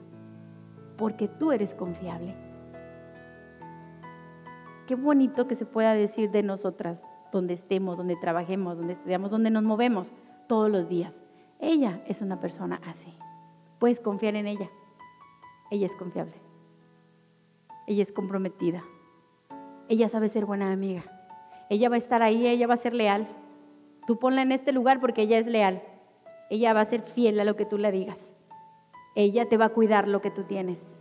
porque 0.97 1.29
tú 1.29 1.53
eres 1.53 1.75
confiable. 1.75 2.35
Qué 4.87 4.95
bonito 4.95 5.49
que 5.49 5.55
se 5.55 5.67
pueda 5.67 5.95
decir 5.95 6.31
de 6.31 6.43
nosotras, 6.43 7.03
donde 7.33 7.55
estemos, 7.55 7.97
donde 7.97 8.17
trabajemos, 8.17 8.77
donde 8.77 8.93
estudiamos, 8.93 9.31
donde 9.31 9.51
nos 9.51 9.63
movemos 9.63 10.13
todos 10.47 10.71
los 10.71 10.89
días. 10.89 11.21
Ella 11.59 12.03
es 12.07 12.23
una 12.23 12.41
persona 12.41 12.81
así. 12.87 13.13
Puedes 13.79 14.01
confiar 14.01 14.37
en 14.37 14.47
ella. 14.47 14.71
Ella 15.71 15.87
es 15.87 15.97
confiable. 15.97 16.35
Ella 17.87 18.03
es 18.03 18.13
comprometida. 18.13 18.85
Ella 19.89 20.09
sabe 20.09 20.29
ser 20.29 20.47
buena 20.47 20.71
amiga. 20.71 21.05
Ella 21.69 21.89
va 21.89 21.97
a 21.97 21.99
estar 21.99 22.23
ahí, 22.23 22.47
ella 22.47 22.67
va 22.67 22.75
a 22.75 22.79
ser 22.79 22.95
leal. 22.95 23.27
Tú 24.07 24.19
ponla 24.19 24.43
en 24.43 24.53
este 24.53 24.73
lugar 24.73 25.01
porque 25.01 25.23
ella 25.23 25.39
es 25.39 25.47
leal. 25.47 25.83
Ella 26.49 26.73
va 26.73 26.81
a 26.81 26.85
ser 26.85 27.03
fiel 27.03 27.41
a 27.41 27.45
lo 27.45 27.57
que 27.57 27.67
tú 27.67 27.77
le 27.77 27.91
digas. 27.91 28.33
Ella 29.17 29.49
te 29.49 29.57
va 29.57 29.67
a 29.67 29.71
cuidar 29.71 30.07
lo 30.07 30.21
que 30.21 30.31
tú 30.31 30.45
tienes. 30.45 30.96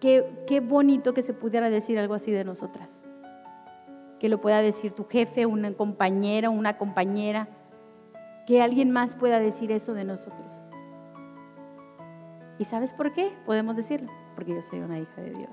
Qué, 0.00 0.60
bonito 0.60 1.14
que 1.14 1.22
se 1.22 1.32
pudiera 1.32 1.70
decir 1.70 1.98
algo 1.98 2.14
así 2.14 2.30
de 2.30 2.44
nosotras. 2.44 3.00
Que 4.18 4.28
lo 4.28 4.40
pueda 4.40 4.62
decir 4.62 4.92
tu 4.92 5.04
jefe, 5.04 5.46
una 5.46 5.72
compañera, 5.72 6.50
una 6.50 6.76
compañera. 6.78 7.48
Que 8.46 8.62
alguien 8.62 8.90
más 8.90 9.14
pueda 9.14 9.40
decir 9.40 9.72
eso 9.72 9.94
de 9.94 10.04
nosotros. 10.04 10.62
¿Y 12.58 12.64
sabes 12.64 12.92
por 12.92 13.12
qué? 13.12 13.32
Podemos 13.44 13.76
decirlo. 13.76 14.10
Porque 14.34 14.54
yo 14.54 14.62
soy 14.62 14.80
una 14.80 14.98
hija 14.98 15.20
de 15.20 15.30
Dios. 15.30 15.50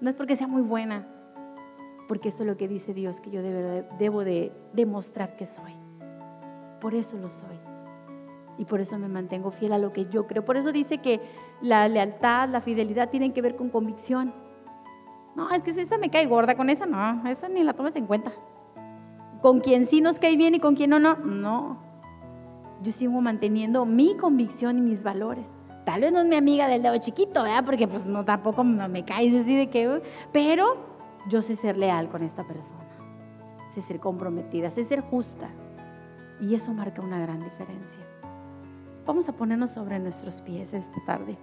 no 0.00 0.10
es 0.10 0.16
porque 0.16 0.36
sea 0.36 0.46
muy 0.46 0.62
buena, 0.62 1.06
porque 2.08 2.30
eso 2.30 2.42
es 2.42 2.46
lo 2.46 2.56
que 2.56 2.68
dice 2.68 2.94
Dios, 2.94 3.20
que 3.20 3.30
yo 3.30 3.42
debo 3.42 4.24
de 4.24 4.52
demostrar 4.72 5.36
que 5.36 5.46
soy. 5.46 5.74
Por 6.80 6.94
eso 6.94 7.18
lo 7.18 7.28
soy. 7.28 7.58
Y 8.60 8.66
por 8.66 8.82
eso 8.82 8.98
me 8.98 9.08
mantengo 9.08 9.50
fiel 9.50 9.72
a 9.72 9.78
lo 9.78 9.90
que 9.90 10.04
yo 10.04 10.26
creo. 10.26 10.44
Por 10.44 10.58
eso 10.58 10.70
dice 10.70 10.98
que 10.98 11.18
la 11.62 11.88
lealtad, 11.88 12.50
la 12.50 12.60
fidelidad 12.60 13.08
tienen 13.08 13.32
que 13.32 13.40
ver 13.40 13.56
con 13.56 13.70
convicción. 13.70 14.34
No, 15.34 15.50
es 15.50 15.62
que 15.62 15.72
si 15.72 15.80
esa 15.80 15.96
me 15.96 16.10
cae 16.10 16.26
gorda, 16.26 16.54
con 16.56 16.68
esa 16.68 16.84
no, 16.84 17.26
esa 17.26 17.48
ni 17.48 17.62
la 17.62 17.72
tomes 17.72 17.96
en 17.96 18.04
cuenta. 18.04 18.32
Con 19.40 19.60
quien 19.60 19.86
sí 19.86 20.02
nos 20.02 20.18
cae 20.18 20.36
bien 20.36 20.54
y 20.54 20.60
con 20.60 20.76
quien 20.76 20.90
no, 20.90 21.00
no, 21.00 21.16
no. 21.16 21.78
Yo 22.82 22.92
sigo 22.92 23.18
manteniendo 23.22 23.86
mi 23.86 24.14
convicción 24.18 24.76
y 24.76 24.82
mis 24.82 25.02
valores. 25.02 25.50
Tal 25.86 26.02
vez 26.02 26.12
no 26.12 26.18
es 26.18 26.26
mi 26.26 26.36
amiga 26.36 26.68
del 26.68 26.82
dedo 26.82 26.98
chiquito, 26.98 27.42
¿verdad? 27.42 27.64
Porque 27.64 27.88
pues 27.88 28.04
no, 28.04 28.26
tampoco 28.26 28.62
me 28.62 29.06
caes 29.06 29.34
así 29.40 29.56
de 29.56 29.70
que... 29.70 30.02
Pero 30.34 30.76
yo 31.30 31.40
sé 31.40 31.56
ser 31.56 31.78
leal 31.78 32.10
con 32.10 32.22
esta 32.22 32.46
persona. 32.46 32.84
Sé 33.70 33.80
ser 33.80 34.00
comprometida, 34.00 34.68
sé 34.68 34.84
ser 34.84 35.00
justa. 35.00 35.48
Y 36.42 36.54
eso 36.54 36.74
marca 36.74 37.00
una 37.00 37.18
gran 37.18 37.42
diferencia. 37.42 38.09
Vamos 39.10 39.28
a 39.28 39.32
ponernos 39.32 39.72
sobre 39.72 39.98
nuestros 39.98 40.40
pies 40.40 40.72
esta 40.72 41.04
tarde. 41.04 41.36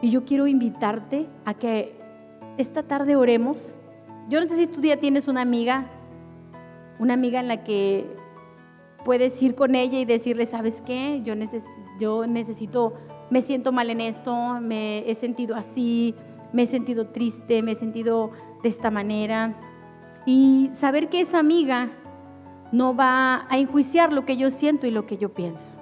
Y 0.00 0.08
yo 0.08 0.24
quiero 0.24 0.46
invitarte 0.46 1.26
a 1.44 1.52
que 1.52 1.94
esta 2.56 2.84
tarde 2.84 3.16
oremos. 3.16 3.74
Yo 4.30 4.40
no 4.40 4.46
sé 4.46 4.56
si 4.56 4.66
tú 4.66 4.80
ya 4.80 4.96
tienes 4.96 5.28
una 5.28 5.42
amiga, 5.42 5.90
una 6.98 7.12
amiga 7.12 7.40
en 7.40 7.48
la 7.48 7.64
que 7.64 8.06
puedes 9.04 9.42
ir 9.42 9.54
con 9.54 9.74
ella 9.74 9.98
y 9.98 10.06
decirle, 10.06 10.46
¿sabes 10.46 10.80
qué? 10.80 11.20
Yo, 11.22 11.34
yo 12.00 12.26
necesito, 12.26 12.94
me 13.28 13.42
siento 13.42 13.70
mal 13.70 13.90
en 13.90 14.00
esto, 14.00 14.58
me 14.62 15.10
he 15.10 15.14
sentido 15.14 15.56
así, 15.56 16.14
me 16.54 16.62
he 16.62 16.66
sentido 16.66 17.08
triste, 17.08 17.60
me 17.60 17.72
he 17.72 17.74
sentido 17.74 18.30
de 18.62 18.70
esta 18.70 18.90
manera. 18.90 19.54
Y 20.24 20.70
saber 20.72 21.10
que 21.10 21.20
esa 21.20 21.40
amiga 21.40 21.90
no 22.72 22.96
va 22.96 23.46
a 23.50 23.58
enjuiciar 23.58 24.14
lo 24.14 24.24
que 24.24 24.38
yo 24.38 24.48
siento 24.48 24.86
y 24.86 24.90
lo 24.90 25.04
que 25.04 25.18
yo 25.18 25.34
pienso. 25.34 25.73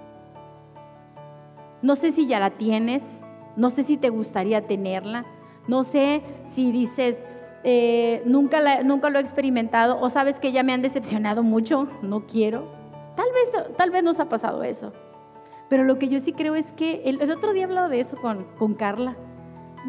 No 1.82 1.96
sé 1.96 2.12
si 2.12 2.26
ya 2.26 2.38
la 2.38 2.50
tienes, 2.50 3.20
no 3.56 3.70
sé 3.70 3.82
si 3.82 3.96
te 3.96 4.08
gustaría 4.08 4.66
tenerla, 4.66 5.26
no 5.66 5.82
sé 5.82 6.22
si 6.44 6.72
dices, 6.72 7.24
eh, 7.64 8.22
nunca, 8.24 8.82
nunca 8.82 9.10
lo 9.10 9.18
he 9.18 9.22
experimentado 9.22 10.00
o 10.00 10.10
sabes 10.10 10.40
que 10.40 10.52
ya 10.52 10.62
me 10.62 10.72
han 10.72 10.82
decepcionado 10.82 11.42
mucho, 11.42 11.88
no 12.02 12.26
quiero. 12.26 12.68
Tal 13.16 13.26
vez, 13.32 13.76
tal 13.76 13.90
vez 13.90 14.02
nos 14.02 14.20
ha 14.20 14.28
pasado 14.28 14.62
eso. 14.62 14.92
Pero 15.68 15.84
lo 15.84 15.98
que 15.98 16.08
yo 16.08 16.20
sí 16.20 16.32
creo 16.32 16.54
es 16.54 16.72
que 16.72 17.02
el, 17.04 17.30
otro 17.30 17.52
día 17.52 17.62
he 17.62 17.64
hablado 17.64 17.88
de 17.88 18.00
eso 18.00 18.16
con, 18.16 18.46
con 18.58 18.74
Carla. 18.74 19.16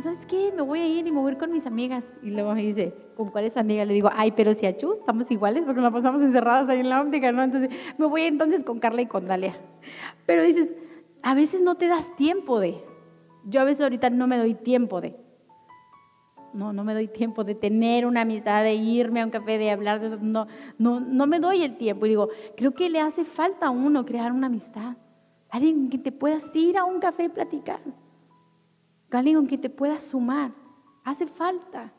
¿Sabes 0.02 0.26
qué? 0.26 0.52
Me 0.56 0.62
voy 0.62 0.80
a 0.80 0.88
ir 0.88 1.06
y 1.06 1.12
me 1.12 1.20
voy 1.20 1.30
a 1.30 1.34
ir 1.34 1.38
con 1.38 1.52
mis 1.52 1.68
amigas. 1.68 2.06
Y 2.24 2.32
luego 2.32 2.56
me 2.56 2.62
dice, 2.62 2.94
¿con 3.16 3.30
cuáles 3.30 3.58
amigas? 3.58 3.88
Le 3.88 3.94
digo, 3.94 4.10
ay, 4.12 4.32
pero 4.32 4.54
si 4.54 4.72
Chu, 4.76 4.94
estamos 4.94 5.30
iguales 5.30 5.64
porque 5.66 5.82
nos 5.82 5.94
pasamos 5.94 6.22
encerradas 6.22 6.70
ahí 6.70 6.80
en 6.80 6.90
la 6.90 7.02
óptica, 7.02 7.32
¿no? 7.32 7.44
Entonces 7.44 7.70
me 7.98 8.06
voy 8.08 8.24
entonces 8.24 8.64
con 8.64 8.80
Carla 8.80 9.02
y 9.02 9.06
con 9.08 9.28
Dalia. 9.28 9.58
Pero 10.26 10.44
dices, 10.44 10.70
a 11.24 11.34
veces 11.34 11.62
no 11.62 11.76
te 11.76 11.88
das 11.88 12.16
tiempo 12.16 12.60
de. 12.60 12.84
Yo 13.46 13.62
a 13.62 13.64
veces 13.64 13.82
ahorita 13.82 14.10
no 14.10 14.28
me 14.28 14.38
doy 14.38 14.54
tiempo 14.54 15.02
de. 15.02 15.16
No, 16.54 16.72
no 16.72 16.84
me 16.84 16.94
doy 16.94 17.08
tiempo 17.08 17.44
de 17.44 17.56
tener 17.56 18.06
una 18.06 18.22
amistad, 18.22 18.62
de 18.62 18.76
irme 18.76 19.22
a 19.22 19.26
un 19.26 19.32
café, 19.32 19.58
de 19.58 19.72
hablar, 19.72 20.02
no, 20.22 20.48
no, 20.78 21.00
no 21.00 21.26
me 21.26 21.40
doy 21.40 21.64
el 21.64 21.78
tiempo. 21.78 22.06
Y 22.06 22.10
digo, 22.10 22.30
creo 22.56 22.74
que 22.74 22.90
le 22.90 23.00
hace 23.00 23.26
falta 23.26 23.68
a 23.68 23.70
uno 23.72 24.06
crear 24.06 24.32
una 24.32 24.48
amistad. 24.48 24.98
Alguien 25.50 25.90
que 25.90 25.98
te 25.98 26.12
puedas 26.12 26.56
ir 26.56 26.78
a 26.78 26.84
un 26.84 27.00
café 27.00 27.24
y 27.24 27.30
platicar. 27.30 27.80
Alguien 29.10 29.38
con 29.38 29.46
quien 29.46 29.62
te 29.62 29.70
puedas 29.70 30.04
sumar. 30.04 30.52
Hace 31.04 31.26
falta. 31.26 31.94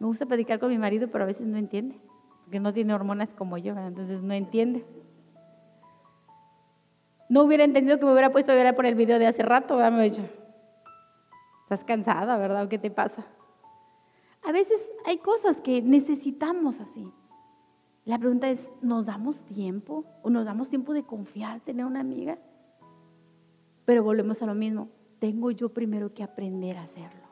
Me 0.00 0.06
gusta 0.06 0.26
platicar 0.26 0.58
con 0.58 0.70
mi 0.70 0.78
marido, 0.78 1.08
pero 1.08 1.24
a 1.24 1.26
veces 1.26 1.46
no 1.46 1.58
entiende. 1.58 2.00
Porque 2.44 2.60
no 2.60 2.72
tiene 2.72 2.94
hormonas 2.94 3.34
como 3.34 3.58
yo, 3.58 3.76
entonces 3.76 4.22
no 4.22 4.32
entiende. 4.34 4.86
No 7.28 7.42
hubiera 7.42 7.64
entendido 7.64 7.98
que 7.98 8.04
me 8.04 8.12
hubiera 8.12 8.32
puesto 8.32 8.52
a 8.52 8.54
llorar 8.54 8.74
por 8.74 8.86
el 8.86 8.94
video 8.94 9.18
de 9.18 9.26
hace 9.26 9.42
rato, 9.42 9.76
¿verdad? 9.76 9.92
Me 9.92 10.06
estás 10.06 11.84
cansada, 11.86 12.36
¿verdad? 12.36 12.68
¿Qué 12.68 12.78
te 12.78 12.90
pasa? 12.90 13.26
A 14.42 14.52
veces 14.52 14.92
hay 15.06 15.18
cosas 15.18 15.60
que 15.60 15.80
necesitamos 15.80 16.80
así. 16.80 17.10
La 18.04 18.18
pregunta 18.18 18.50
es, 18.50 18.70
¿nos 18.82 19.06
damos 19.06 19.42
tiempo? 19.44 20.04
¿O 20.22 20.28
nos 20.28 20.44
damos 20.44 20.68
tiempo 20.68 20.92
de 20.92 21.04
confiar, 21.04 21.60
tener 21.60 21.86
una 21.86 22.00
amiga? 22.00 22.38
Pero 23.86 24.04
volvemos 24.04 24.42
a 24.42 24.46
lo 24.46 24.54
mismo. 24.54 24.88
Tengo 25.18 25.50
yo 25.50 25.70
primero 25.70 26.12
que 26.12 26.22
aprender 26.22 26.76
a 26.76 26.82
hacerlo. 26.82 27.24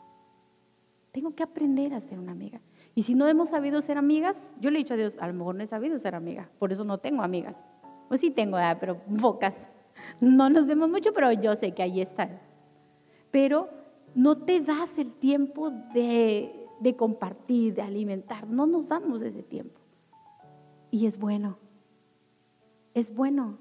Tengo 1.12 1.34
que 1.34 1.42
aprender 1.42 1.92
a 1.92 2.00
ser 2.00 2.18
una 2.18 2.32
amiga. 2.32 2.62
Y 2.94 3.02
si 3.02 3.14
no 3.14 3.28
hemos 3.28 3.50
sabido 3.50 3.82
ser 3.82 3.98
amigas, 3.98 4.52
yo 4.58 4.70
le 4.70 4.78
he 4.78 4.82
dicho 4.82 4.94
a 4.94 4.96
Dios, 4.96 5.18
a 5.20 5.26
lo 5.26 5.34
mejor 5.34 5.54
no 5.54 5.62
he 5.62 5.66
sabido 5.66 5.98
ser 5.98 6.14
amiga, 6.14 6.48
por 6.58 6.72
eso 6.72 6.84
no 6.84 6.98
tengo 6.98 7.22
amigas. 7.22 7.56
Pues 8.08 8.22
sí 8.22 8.30
tengo, 8.30 8.56
pero 8.80 8.98
pocas. 9.20 9.54
No 10.20 10.50
nos 10.50 10.66
vemos 10.66 10.88
mucho, 10.88 11.12
pero 11.12 11.32
yo 11.32 11.56
sé 11.56 11.72
que 11.72 11.82
ahí 11.82 12.00
están. 12.00 12.40
Pero 13.30 13.68
no 14.14 14.38
te 14.38 14.60
das 14.60 14.98
el 14.98 15.12
tiempo 15.12 15.70
de, 15.70 16.68
compartir, 16.96 17.74
de 17.74 17.82
alimentar. 17.82 18.46
No 18.46 18.66
nos 18.66 18.88
damos 18.88 19.22
ese 19.22 19.42
tiempo. 19.42 19.80
Y 20.90 21.06
es 21.06 21.18
bueno. 21.18 21.58
Es 22.94 23.14
bueno, 23.14 23.58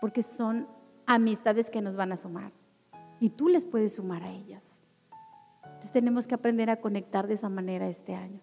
porque 0.00 0.22
son 0.22 0.68
amistades 1.06 1.70
que 1.70 1.80
nos 1.80 1.96
van 1.96 2.12
a 2.12 2.16
sumar. 2.16 2.52
Y 3.18 3.30
tú 3.30 3.48
les 3.48 3.64
puedes 3.64 3.94
sumar 3.94 4.22
a 4.22 4.32
ellas. 4.32 4.76
Entonces 5.64 5.92
tenemos 5.92 6.26
que 6.26 6.34
aprender 6.34 6.70
a 6.70 6.80
conectar 6.80 7.26
de 7.26 7.34
esa 7.34 7.48
manera 7.48 7.88
este 7.88 8.14
año. 8.14 8.40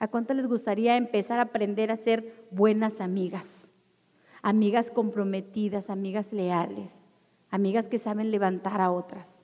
¿A 0.00 0.08
cuánto 0.08 0.34
les 0.34 0.48
gustaría 0.48 0.96
empezar 0.96 1.38
a 1.38 1.42
aprender 1.42 1.92
a 1.92 1.96
ser 1.96 2.46
buenas 2.50 3.00
amigas? 3.00 3.71
Amigas 4.42 4.90
comprometidas, 4.90 5.88
amigas 5.88 6.32
leales, 6.32 6.98
amigas 7.50 7.88
que 7.88 7.98
saben 7.98 8.32
levantar 8.32 8.80
a 8.80 8.90
otras. 8.90 9.40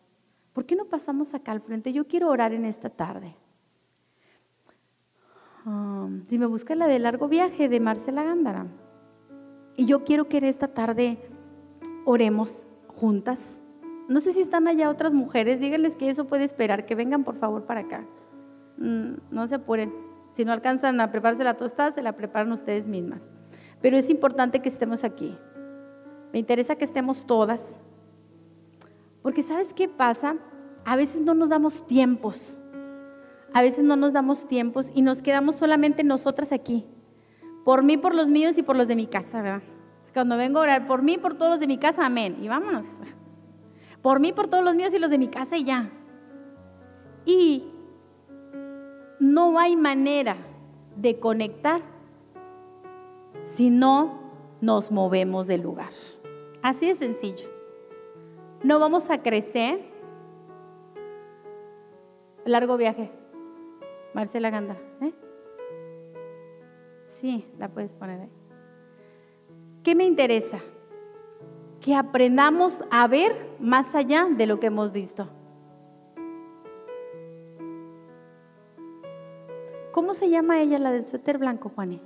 ¿Por 0.52 0.66
qué 0.66 0.74
no 0.74 0.86
pasamos 0.86 1.34
acá 1.34 1.52
al 1.52 1.60
frente? 1.60 1.92
Yo 1.92 2.08
quiero 2.08 2.28
orar 2.28 2.52
en 2.52 2.64
esta 2.64 2.90
tarde. 2.90 3.36
Um, 5.64 6.26
si 6.26 6.38
me 6.38 6.46
busca 6.46 6.74
la 6.74 6.88
de 6.88 6.98
largo 6.98 7.28
viaje 7.28 7.68
de 7.68 7.78
Marcela 7.78 8.24
Gándara. 8.24 8.66
Y 9.76 9.86
yo 9.86 10.02
quiero 10.02 10.28
que 10.28 10.38
en 10.38 10.44
esta 10.44 10.68
tarde 10.68 11.18
oremos 12.04 12.66
juntas. 12.88 13.60
No 14.08 14.20
sé 14.20 14.32
si 14.32 14.40
están 14.40 14.66
allá 14.66 14.90
otras 14.90 15.12
mujeres, 15.12 15.60
díganles 15.60 15.94
que 15.94 16.10
eso 16.10 16.24
puede 16.24 16.42
esperar, 16.42 16.86
que 16.86 16.96
vengan 16.96 17.22
por 17.22 17.36
favor 17.36 17.66
para 17.66 17.82
acá. 17.82 18.04
Mm, 18.78 19.14
no 19.30 19.46
se 19.46 19.56
apuren. 19.56 19.92
Si 20.32 20.44
no 20.44 20.52
alcanzan 20.52 21.00
a 21.00 21.12
prepararse 21.12 21.44
la 21.44 21.56
tostada, 21.56 21.92
se 21.92 22.02
la 22.02 22.16
preparan 22.16 22.50
ustedes 22.50 22.86
mismas. 22.86 23.28
Pero 23.80 23.96
es 23.96 24.10
importante 24.10 24.60
que 24.60 24.68
estemos 24.68 25.04
aquí. 25.04 25.36
Me 26.32 26.38
interesa 26.38 26.76
que 26.76 26.84
estemos 26.84 27.26
todas. 27.26 27.80
Porque 29.22 29.42
¿sabes 29.42 29.72
qué 29.74 29.88
pasa? 29.88 30.36
A 30.84 30.96
veces 30.96 31.20
no 31.20 31.34
nos 31.34 31.48
damos 31.48 31.86
tiempos. 31.86 32.56
A 33.54 33.62
veces 33.62 33.84
no 33.84 33.96
nos 33.96 34.12
damos 34.12 34.46
tiempos 34.46 34.90
y 34.94 35.02
nos 35.02 35.22
quedamos 35.22 35.56
solamente 35.56 36.04
nosotras 36.04 36.52
aquí. 36.52 36.86
Por 37.64 37.82
mí, 37.82 37.96
por 37.96 38.14
los 38.14 38.28
míos 38.28 38.58
y 38.58 38.62
por 38.62 38.76
los 38.76 38.88
de 38.88 38.96
mi 38.96 39.06
casa, 39.06 39.42
¿verdad? 39.42 39.62
Cuando 40.12 40.36
vengo 40.36 40.58
a 40.58 40.62
orar, 40.62 40.86
por 40.86 41.02
mí, 41.02 41.16
por 41.16 41.34
todos 41.34 41.52
los 41.52 41.60
de 41.60 41.66
mi 41.66 41.78
casa, 41.78 42.04
amén. 42.06 42.38
Y 42.42 42.48
vámonos. 42.48 42.86
Por 44.02 44.20
mí, 44.20 44.32
por 44.32 44.48
todos 44.48 44.64
los 44.64 44.74
míos 44.74 44.92
y 44.94 44.98
los 44.98 45.10
de 45.10 45.18
mi 45.18 45.28
casa 45.28 45.56
y 45.56 45.64
ya. 45.64 45.90
Y 47.24 47.64
no 49.20 49.58
hay 49.58 49.76
manera 49.76 50.36
de 50.96 51.20
conectar 51.20 51.82
si 53.48 53.70
no 53.70 54.18
nos 54.60 54.92
movemos 54.92 55.46
del 55.46 55.62
lugar. 55.62 55.90
Así 56.62 56.86
de 56.86 56.94
sencillo. 56.94 57.48
No 58.62 58.78
vamos 58.78 59.08
a 59.08 59.22
crecer. 59.22 59.80
Largo 62.44 62.76
viaje. 62.76 63.10
Marcela 64.12 64.50
Ganda. 64.50 64.76
¿eh? 65.00 65.12
Sí, 67.06 67.46
la 67.58 67.68
puedes 67.68 67.94
poner 67.94 68.20
ahí. 68.20 68.30
¿Qué 69.82 69.94
me 69.94 70.04
interesa? 70.04 70.60
Que 71.80 71.94
aprendamos 71.94 72.84
a 72.90 73.08
ver 73.08 73.32
más 73.60 73.94
allá 73.94 74.26
de 74.30 74.46
lo 74.46 74.60
que 74.60 74.66
hemos 74.66 74.92
visto. 74.92 75.26
¿Cómo 79.92 80.12
se 80.12 80.28
llama 80.28 80.60
ella, 80.60 80.78
la 80.78 80.92
del 80.92 81.06
suéter 81.06 81.38
blanco, 81.38 81.72
Juaní? 81.74 82.02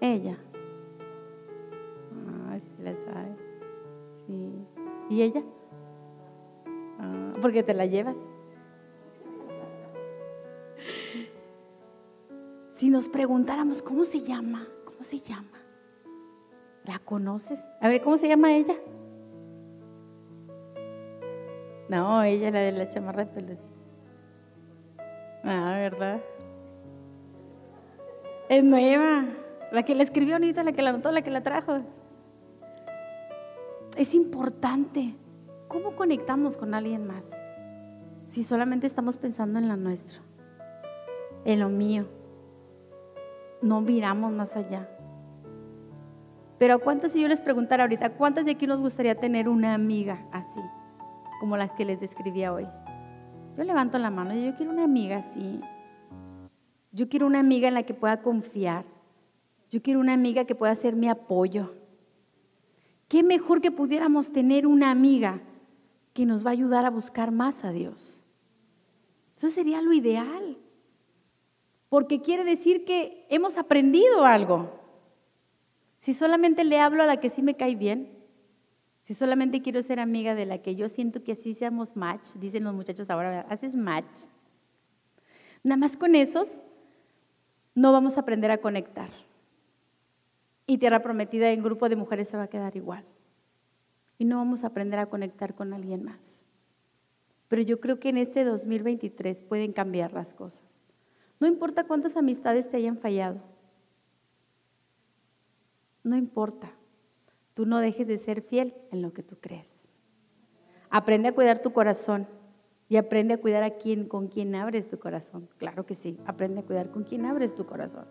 Ella. 0.00 0.36
Ah, 2.26 2.58
sí 2.58 2.82
la 2.82 2.94
sabe. 2.94 3.36
Sí. 4.26 4.52
¿Y 5.10 5.22
ella? 5.22 5.42
Ah, 6.98 7.34
porque 7.40 7.62
te 7.62 7.74
la 7.74 7.86
llevas. 7.86 8.16
Si 12.74 12.90
nos 12.90 13.08
preguntáramos, 13.08 13.82
¿cómo 13.82 14.04
se 14.04 14.20
llama? 14.20 14.68
¿Cómo 14.84 15.02
se 15.02 15.18
llama? 15.18 15.58
¿La 16.84 17.00
conoces? 17.00 17.66
A 17.80 17.88
ver, 17.88 18.00
¿cómo 18.00 18.16
se 18.18 18.28
llama 18.28 18.52
ella? 18.52 18.76
No, 21.88 22.22
ella 22.22 22.50
la 22.50 22.60
de 22.60 22.72
la 22.72 22.88
chamarra 22.88 23.24
de 23.24 23.32
pelos. 23.32 23.58
Ah, 25.42 25.76
¿verdad? 25.78 26.20
Es 28.48 28.62
nueva. 28.62 29.24
La 29.70 29.82
que 29.84 29.94
la 29.94 30.02
escribió 30.02 30.34
ahorita, 30.34 30.62
la 30.62 30.72
que 30.72 30.82
la 30.82 30.90
anotó, 30.90 31.10
la 31.12 31.22
que 31.22 31.30
la 31.30 31.42
trajo. 31.42 31.80
Es 33.96 34.14
importante. 34.14 35.14
¿Cómo 35.68 35.96
conectamos 35.96 36.56
con 36.56 36.72
alguien 36.72 37.06
más? 37.06 37.30
Si 38.28 38.42
solamente 38.42 38.86
estamos 38.86 39.16
pensando 39.16 39.58
en 39.58 39.68
la 39.68 39.76
nuestra, 39.76 40.20
en 41.44 41.60
lo 41.60 41.68
mío. 41.68 42.06
No 43.60 43.80
miramos 43.80 44.32
más 44.32 44.56
allá. 44.56 44.88
Pero 46.58 46.80
cuántas, 46.80 47.12
si 47.12 47.22
yo 47.22 47.28
les 47.28 47.40
preguntara 47.40 47.84
ahorita, 47.84 48.10
¿cuántas 48.14 48.44
de 48.44 48.52
aquí 48.52 48.66
nos 48.66 48.80
gustaría 48.80 49.14
tener 49.14 49.48
una 49.48 49.74
amiga 49.74 50.26
así, 50.32 50.60
como 51.38 51.56
las 51.56 51.70
que 51.72 51.84
les 51.84 52.00
describía 52.00 52.52
hoy? 52.52 52.66
Yo 53.56 53.64
levanto 53.64 53.98
la 53.98 54.10
mano, 54.10 54.34
yo 54.34 54.54
quiero 54.56 54.72
una 54.72 54.84
amiga 54.84 55.18
así. 55.18 55.60
Yo 56.92 57.08
quiero 57.08 57.26
una 57.26 57.40
amiga 57.40 57.68
en 57.68 57.74
la 57.74 57.84
que 57.84 57.94
pueda 57.94 58.22
confiar. 58.22 58.84
Yo 59.70 59.82
quiero 59.82 60.00
una 60.00 60.14
amiga 60.14 60.44
que 60.44 60.54
pueda 60.54 60.74
ser 60.74 60.96
mi 60.96 61.08
apoyo. 61.08 61.74
Qué 63.08 63.22
mejor 63.22 63.60
que 63.60 63.70
pudiéramos 63.70 64.32
tener 64.32 64.66
una 64.66 64.90
amiga 64.90 65.40
que 66.14 66.26
nos 66.26 66.44
va 66.44 66.50
a 66.50 66.52
ayudar 66.52 66.84
a 66.84 66.90
buscar 66.90 67.30
más 67.30 67.64
a 67.64 67.72
Dios. 67.72 68.20
Eso 69.36 69.50
sería 69.50 69.80
lo 69.82 69.92
ideal. 69.92 70.58
Porque 71.88 72.20
quiere 72.20 72.44
decir 72.44 72.84
que 72.84 73.26
hemos 73.30 73.56
aprendido 73.56 74.24
algo. 74.24 74.70
Si 75.98 76.12
solamente 76.12 76.64
le 76.64 76.80
hablo 76.80 77.02
a 77.02 77.06
la 77.06 77.18
que 77.18 77.30
sí 77.30 77.42
me 77.42 77.56
cae 77.56 77.74
bien, 77.74 78.18
si 79.00 79.14
solamente 79.14 79.62
quiero 79.62 79.82
ser 79.82 80.00
amiga 80.00 80.34
de 80.34 80.44
la 80.44 80.58
que 80.58 80.76
yo 80.76 80.88
siento 80.88 81.22
que 81.22 81.32
así 81.32 81.54
seamos 81.54 81.96
match, 81.96 82.34
dicen 82.34 82.64
los 82.64 82.74
muchachos 82.74 83.08
ahora, 83.10 83.46
haces 83.48 83.74
match. 83.74 84.26
Nada 85.62 85.78
más 85.78 85.96
con 85.96 86.14
esos 86.14 86.60
no 87.74 87.92
vamos 87.92 88.16
a 88.16 88.20
aprender 88.20 88.50
a 88.50 88.58
conectar. 88.58 89.10
Y 90.70 90.76
Tierra 90.76 91.00
Prometida 91.00 91.50
en 91.50 91.62
grupo 91.62 91.88
de 91.88 91.96
mujeres 91.96 92.28
se 92.28 92.36
va 92.36 92.42
a 92.42 92.48
quedar 92.48 92.76
igual. 92.76 93.02
Y 94.18 94.26
no 94.26 94.36
vamos 94.36 94.62
a 94.62 94.66
aprender 94.66 95.00
a 95.00 95.06
conectar 95.06 95.54
con 95.54 95.72
alguien 95.72 96.04
más. 96.04 96.42
Pero 97.48 97.62
yo 97.62 97.80
creo 97.80 97.98
que 97.98 98.10
en 98.10 98.18
este 98.18 98.44
2023 98.44 99.40
pueden 99.40 99.72
cambiar 99.72 100.12
las 100.12 100.34
cosas. 100.34 100.62
No 101.40 101.46
importa 101.46 101.84
cuántas 101.84 102.18
amistades 102.18 102.68
te 102.68 102.76
hayan 102.76 102.98
fallado. 102.98 103.40
No 106.04 106.18
importa. 106.18 106.70
Tú 107.54 107.64
no 107.64 107.78
dejes 107.78 108.06
de 108.06 108.18
ser 108.18 108.42
fiel 108.42 108.74
en 108.92 109.00
lo 109.00 109.14
que 109.14 109.22
tú 109.22 109.38
crees. 109.40 109.90
Aprende 110.90 111.28
a 111.28 111.34
cuidar 111.34 111.62
tu 111.62 111.72
corazón 111.72 112.26
y 112.90 112.98
aprende 112.98 113.32
a 113.32 113.40
cuidar 113.40 113.62
a 113.62 113.78
quien 113.78 114.06
con 114.06 114.28
quien 114.28 114.54
abres 114.54 114.86
tu 114.86 114.98
corazón. 114.98 115.48
Claro 115.56 115.86
que 115.86 115.94
sí, 115.94 116.18
aprende 116.26 116.60
a 116.60 116.64
cuidar 116.64 116.90
con 116.90 117.04
quien 117.04 117.24
abres 117.24 117.54
tu 117.54 117.64
corazón. 117.64 118.04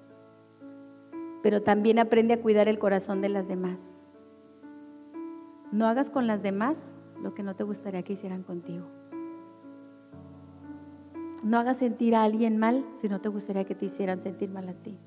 Pero 1.48 1.62
también 1.62 1.98
aprende 1.98 2.34
a 2.34 2.42
cuidar 2.42 2.68
el 2.68 2.78
corazón 2.78 3.22
de 3.22 3.30
las 3.30 3.48
demás. 3.48 3.80
No 5.72 5.88
hagas 5.88 6.10
con 6.10 6.28
las 6.28 6.44
demás 6.44 6.94
lo 7.24 7.34
que 7.34 7.42
no 7.42 7.56
te 7.56 7.64
gustaría 7.64 8.04
que 8.04 8.12
hicieran 8.12 8.44
contigo. 8.44 8.86
No 11.44 11.58
hagas 11.58 11.78
sentir 11.78 12.16
a 12.16 12.24
alguien 12.24 12.58
mal 12.58 12.84
si 13.00 13.08
no 13.08 13.22
te 13.22 13.30
gustaría 13.30 13.64
que 13.64 13.76
te 13.76 13.86
hicieran 13.86 14.20
sentir 14.20 14.50
mal 14.50 14.68
a 14.68 14.74
ti. 14.74 14.98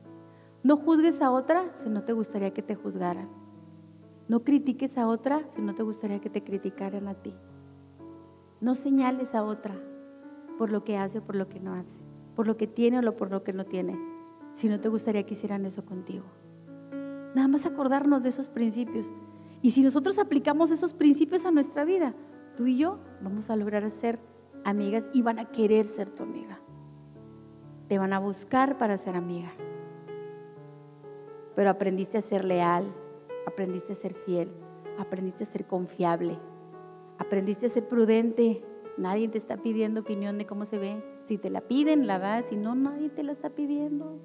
No 0.62 0.78
juzgues 0.78 1.20
a 1.20 1.30
otra 1.30 1.74
si 1.74 1.90
no 1.90 2.04
te 2.04 2.14
gustaría 2.14 2.54
que 2.54 2.62
te 2.62 2.74
juzgaran. 2.74 3.28
No 4.26 4.42
critiques 4.42 4.96
a 4.96 5.08
otra 5.08 5.42
si 5.54 5.60
no 5.60 5.74
te 5.74 5.82
gustaría 5.82 6.22
que 6.22 6.30
te 6.30 6.42
criticaran 6.42 7.06
a 7.06 7.16
ti. 7.16 7.34
No 8.62 8.76
señales 8.76 9.34
a 9.34 9.42
otra 9.42 9.74
por 10.56 10.72
lo 10.72 10.84
que 10.84 10.96
hace 10.96 11.18
o 11.18 11.22
por 11.22 11.36
lo 11.36 11.50
que 11.50 11.60
no 11.60 11.74
hace, 11.74 12.00
por 12.34 12.46
lo 12.46 12.56
que 12.56 12.66
tiene 12.66 13.06
o 13.06 13.16
por 13.18 13.30
lo 13.30 13.44
que 13.44 13.52
no 13.52 13.66
tiene, 13.66 14.09
si 14.54 14.68
no 14.68 14.80
te 14.80 14.88
gustaría 14.88 15.24
que 15.24 15.34
hicieran 15.34 15.64
eso 15.66 15.84
contigo. 15.84 16.24
Nada 17.34 17.48
más 17.48 17.66
acordarnos 17.66 18.22
de 18.22 18.30
esos 18.30 18.48
principios. 18.48 19.06
Y 19.62 19.70
si 19.70 19.82
nosotros 19.82 20.18
aplicamos 20.18 20.70
esos 20.70 20.92
principios 20.92 21.44
a 21.44 21.50
nuestra 21.50 21.84
vida, 21.84 22.14
tú 22.56 22.66
y 22.66 22.76
yo 22.76 22.98
vamos 23.22 23.50
a 23.50 23.56
lograr 23.56 23.88
ser 23.90 24.18
amigas 24.64 25.08
y 25.12 25.22
van 25.22 25.38
a 25.38 25.46
querer 25.46 25.86
ser 25.86 26.10
tu 26.10 26.22
amiga. 26.22 26.60
Te 27.88 27.98
van 27.98 28.12
a 28.12 28.18
buscar 28.18 28.78
para 28.78 28.96
ser 28.96 29.16
amiga. 29.16 29.52
Pero 31.54 31.70
aprendiste 31.70 32.18
a 32.18 32.22
ser 32.22 32.44
leal, 32.44 32.92
aprendiste 33.46 33.92
a 33.92 33.96
ser 33.96 34.14
fiel, 34.14 34.50
aprendiste 34.98 35.44
a 35.44 35.46
ser 35.46 35.66
confiable, 35.66 36.38
aprendiste 37.18 37.66
a 37.66 37.68
ser 37.68 37.86
prudente. 37.88 38.64
Nadie 38.96 39.28
te 39.28 39.38
está 39.38 39.56
pidiendo 39.56 40.00
opinión 40.00 40.38
de 40.38 40.46
cómo 40.46 40.66
se 40.66 40.78
ve. 40.78 41.02
Si 41.24 41.38
te 41.38 41.50
la 41.50 41.60
piden, 41.62 42.06
la 42.06 42.18
das. 42.18 42.46
Si 42.46 42.56
no, 42.56 42.74
nadie 42.74 43.08
te 43.08 43.22
la 43.22 43.32
está 43.32 43.50
pidiendo. 43.50 44.18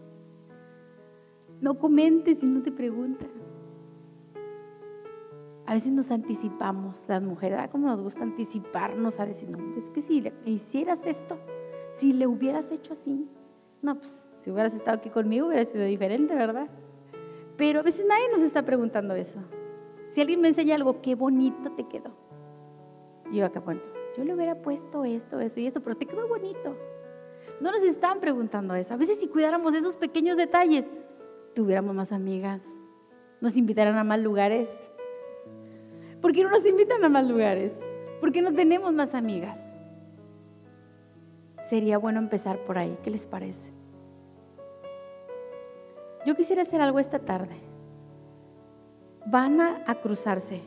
No 1.62 1.78
comentes 1.78 2.40
si 2.40 2.46
no 2.46 2.62
te 2.62 2.72
preguntan. 2.72 3.30
A 5.66 5.74
veces 5.74 5.92
nos 5.92 6.12
anticipamos, 6.12 7.04
las 7.08 7.24
mujeres, 7.24 7.58
¿verdad? 7.58 7.72
como 7.72 7.88
nos 7.88 8.02
gusta 8.02 8.22
anticiparnos 8.22 9.20
a 9.20 9.26
decir, 9.26 9.50
no, 9.50 9.58
es 9.76 9.90
que 9.90 10.02
si 10.02 10.22
le 10.22 10.34
hicieras 10.46 11.06
esto, 11.08 11.38
si 11.96 12.14
le 12.14 12.28
hubieras 12.28 12.72
hecho 12.72 12.94
así, 12.94 13.28
no, 13.82 13.98
pues 13.98 14.26
si 14.38 14.52
hubieras 14.52 14.76
estado 14.76 14.98
aquí 14.98 15.10
conmigo 15.10 15.48
hubiera 15.48 15.66
sido 15.66 15.84
diferente, 15.86 16.36
¿verdad? 16.36 16.68
Pero 17.58 17.80
a 17.80 17.84
veces 17.84 18.06
nadie 18.08 18.30
nos 18.32 18.44
está 18.44 18.64
preguntando 18.64 19.16
eso. 19.16 19.40
Si 20.10 20.22
alguien 20.22 20.42
me 20.42 20.50
enseña 20.50 20.76
algo, 20.76 21.02
qué 21.02 21.16
bonito 21.16 21.72
te 21.72 21.88
quedó. 21.88 22.12
Y 23.32 23.38
yo 23.38 23.46
acá 23.46 23.60
bueno, 23.60 23.82
yo 24.16 24.24
le 24.24 24.36
hubiera 24.36 24.62
puesto 24.62 25.04
esto, 25.04 25.40
eso 25.40 25.60
y 25.60 25.68
esto, 25.68 25.82
pero 25.82 25.98
te 25.98 26.06
quedó 26.06 26.28
bonito. 26.28 26.76
No 27.60 27.72
nos 27.72 27.84
están 27.84 28.20
preguntando 28.20 28.76
eso. 28.76 28.94
A 28.94 28.98
veces 28.98 29.20
si 29.20 29.28
cuidáramos 29.28 29.74
esos 29.74 29.96
pequeños 29.96 30.38
detalles, 30.38 30.90
tuviéramos 31.56 31.96
más 31.96 32.12
amigas, 32.12 32.68
nos 33.42 33.58
invitaran 33.58 33.98
a 33.98 34.04
más 34.04 34.20
lugares. 34.20 34.70
¿Por 36.22 36.32
qué 36.34 36.44
no 36.44 36.52
nos 36.52 36.66
invitan 36.66 37.04
a 37.04 37.10
más 37.10 37.26
lugares? 37.26 37.74
¿Por 38.20 38.32
qué 38.32 38.42
no 38.42 38.54
tenemos 38.54 38.94
más 38.94 39.16
amigas? 39.16 39.74
Sería 41.70 41.98
bueno 41.98 42.20
empezar 42.20 42.60
por 42.60 42.78
ahí. 42.78 42.98
¿Qué 43.04 43.10
les 43.10 43.26
parece? 43.26 43.72
Yo 46.26 46.36
quisiera 46.36 46.64
hacer 46.64 46.82
algo 46.82 47.00
esta 47.00 47.20
tarde. 47.20 47.56
Van 49.26 49.62
a, 49.62 49.96
cruzarse. 50.02 50.62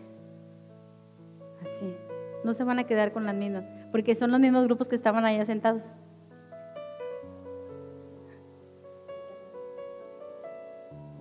Así. 1.62 1.94
No 2.44 2.54
se 2.54 2.64
van 2.64 2.78
a 2.78 2.84
quedar 2.84 3.12
con 3.12 3.26
las 3.26 3.34
mismas, 3.34 3.64
porque 3.90 4.14
son 4.14 4.30
los 4.30 4.40
mismos 4.40 4.64
grupos 4.64 4.88
que 4.88 4.94
estaban 4.94 5.24
allá 5.24 5.44
sentados. 5.44 5.84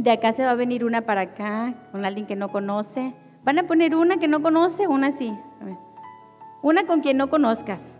De 0.08 0.14
acá 0.14 0.32
se 0.32 0.46
va 0.46 0.52
a 0.52 0.56
venir 0.56 0.86
una 0.86 1.02
para 1.02 1.20
acá, 1.20 1.74
con 1.92 2.06
alguien 2.06 2.26
que 2.28 2.38
no 2.38 2.50
conoce. 2.50 3.14
Van 3.44 3.60
a 3.60 3.64
poner 3.64 3.94
una 3.94 4.16
que 4.16 4.30
no 4.30 4.42
conoce, 4.42 4.88
una 4.88 5.08
así. 5.08 5.34
Una 6.62 6.86
con 6.86 7.02
quien 7.02 7.18
no 7.18 7.30
conozcas. 7.30 7.98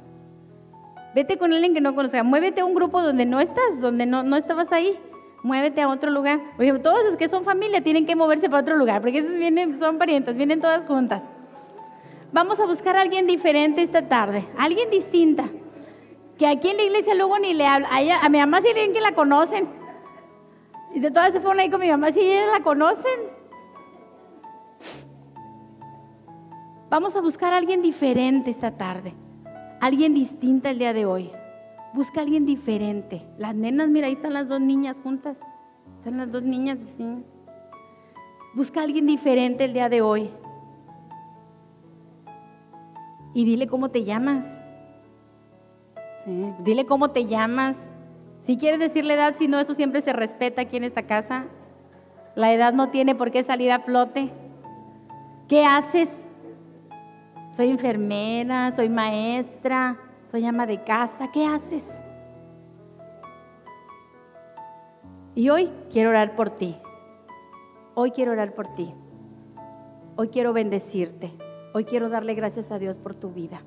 Vete 1.14 1.38
con 1.38 1.52
alguien 1.52 1.74
que 1.74 1.82
no 1.82 1.96
conozcas. 1.96 2.24
Muévete 2.24 2.62
a 2.62 2.66
un 2.66 2.76
grupo 2.76 3.02
donde 3.02 3.26
no 3.26 3.42
estás, 3.42 3.82
donde 3.82 4.06
no, 4.06 4.24
no 4.24 4.38
estabas 4.38 4.72
ahí 4.72 4.98
muévete 5.44 5.82
a 5.82 5.90
otro 5.90 6.10
lugar. 6.10 6.40
Porque 6.56 6.72
todos 6.80 7.04
los 7.04 7.18
que 7.18 7.28
son 7.28 7.44
familia 7.44 7.82
tienen 7.82 8.06
que 8.06 8.16
moverse 8.16 8.50
para 8.50 8.62
otro 8.62 8.78
lugar, 8.78 9.02
porque 9.02 9.18
esos 9.18 9.38
vienen, 9.38 9.78
son 9.78 9.98
parientes, 9.98 10.38
vienen 10.38 10.62
todas 10.62 10.86
juntas. 10.86 11.24
Vamos 12.32 12.58
a 12.62 12.66
buscar 12.66 12.96
a 12.96 13.02
alguien 13.02 13.28
diferente 13.28 13.82
esta 13.82 14.08
tarde, 14.08 14.48
alguien 14.58 14.90
distinta. 14.90 15.50
Que 16.38 16.48
aquí 16.48 16.70
en 16.70 16.78
la 16.78 16.84
iglesia 16.84 17.16
luego 17.16 17.38
ni 17.38 17.54
le 17.54 17.68
habla. 17.68 17.90
A, 17.90 18.26
a 18.26 18.30
mi 18.30 18.38
mamá 18.38 18.62
sí 18.62 18.70
bien 18.74 18.94
que 18.94 19.02
la 19.02 19.12
conocen. 19.12 19.68
Y 20.98 21.00
de 21.00 21.12
todas 21.12 21.32
se 21.32 21.40
fueron 21.40 21.60
ahí 21.60 21.70
con 21.70 21.80
mi 21.80 21.90
mamá, 21.90 22.12
sí 22.12 22.28
la 22.52 22.64
conocen. 22.64 23.20
Vamos 26.90 27.16
a 27.16 27.22
buscar 27.22 27.54
a 27.54 27.58
alguien 27.58 27.84
diferente 27.84 28.50
esta 28.50 28.72
tarde. 28.72 29.14
Alguien 29.80 30.16
distinta 30.16 30.72
el 30.72 30.80
día 30.80 30.94
de 30.94 31.06
hoy. 31.06 31.30
Busca 31.94 32.22
a 32.22 32.24
alguien 32.24 32.48
diferente. 32.48 33.24
Las 33.38 33.54
nenas, 33.54 33.90
mira, 33.90 34.08
ahí 34.08 34.14
están 34.14 34.34
las 34.34 34.48
dos 34.48 34.60
niñas 34.60 34.98
juntas. 35.04 35.40
Están 36.00 36.18
las 36.18 36.32
dos 36.32 36.42
niñas, 36.42 36.80
pues. 36.80 37.10
Busca 38.56 38.80
a 38.80 38.84
alguien 38.84 39.06
diferente 39.06 39.66
el 39.66 39.74
día 39.74 39.90
de 39.90 40.02
hoy. 40.02 40.32
Y 43.36 43.46
dile 43.46 43.68
cómo 43.68 43.92
te 43.92 44.04
llamas. 44.04 44.64
Dile 46.64 46.88
cómo 46.88 47.12
te 47.12 47.28
llamas. 47.28 47.92
Si 48.48 48.58
quieres 48.58 48.80
decir 48.80 49.04
la 49.04 49.16
edad, 49.16 49.36
si 49.36 49.50
no, 49.50 49.60
eso 49.60 49.74
siempre 49.74 50.00
se 50.00 50.14
respeta 50.14 50.62
aquí 50.62 50.78
en 50.78 50.86
esta 50.86 51.04
casa. 51.04 51.48
La 52.34 52.54
edad 52.54 52.72
no 52.72 52.92
tiene 52.92 53.14
por 53.14 53.30
qué 53.30 53.44
salir 53.44 53.74
a 53.74 53.82
flote. 53.82 54.32
¿Qué 55.50 55.66
haces? 55.66 56.10
Soy 57.54 57.70
enfermera, 57.70 58.72
soy 58.72 58.88
maestra, 58.88 59.98
soy 60.32 60.46
ama 60.46 60.66
de 60.66 60.82
casa, 60.82 61.30
¿qué 61.30 61.46
haces? 61.46 61.86
Y 65.36 65.50
hoy 65.50 65.70
quiero 65.92 66.12
orar 66.12 66.38
por 66.38 66.52
ti. 66.52 66.78
Hoy 67.96 68.12
quiero 68.12 68.32
orar 68.32 68.56
por 68.56 68.74
ti. 68.76 68.94
Hoy 70.16 70.30
quiero 70.30 70.54
bendecirte. 70.54 71.34
Hoy 71.74 71.84
quiero 71.84 72.08
darle 72.08 72.34
gracias 72.34 72.72
a 72.72 72.80
Dios 72.80 72.96
por 72.96 73.14
tu 73.14 73.30
vida. 73.30 73.62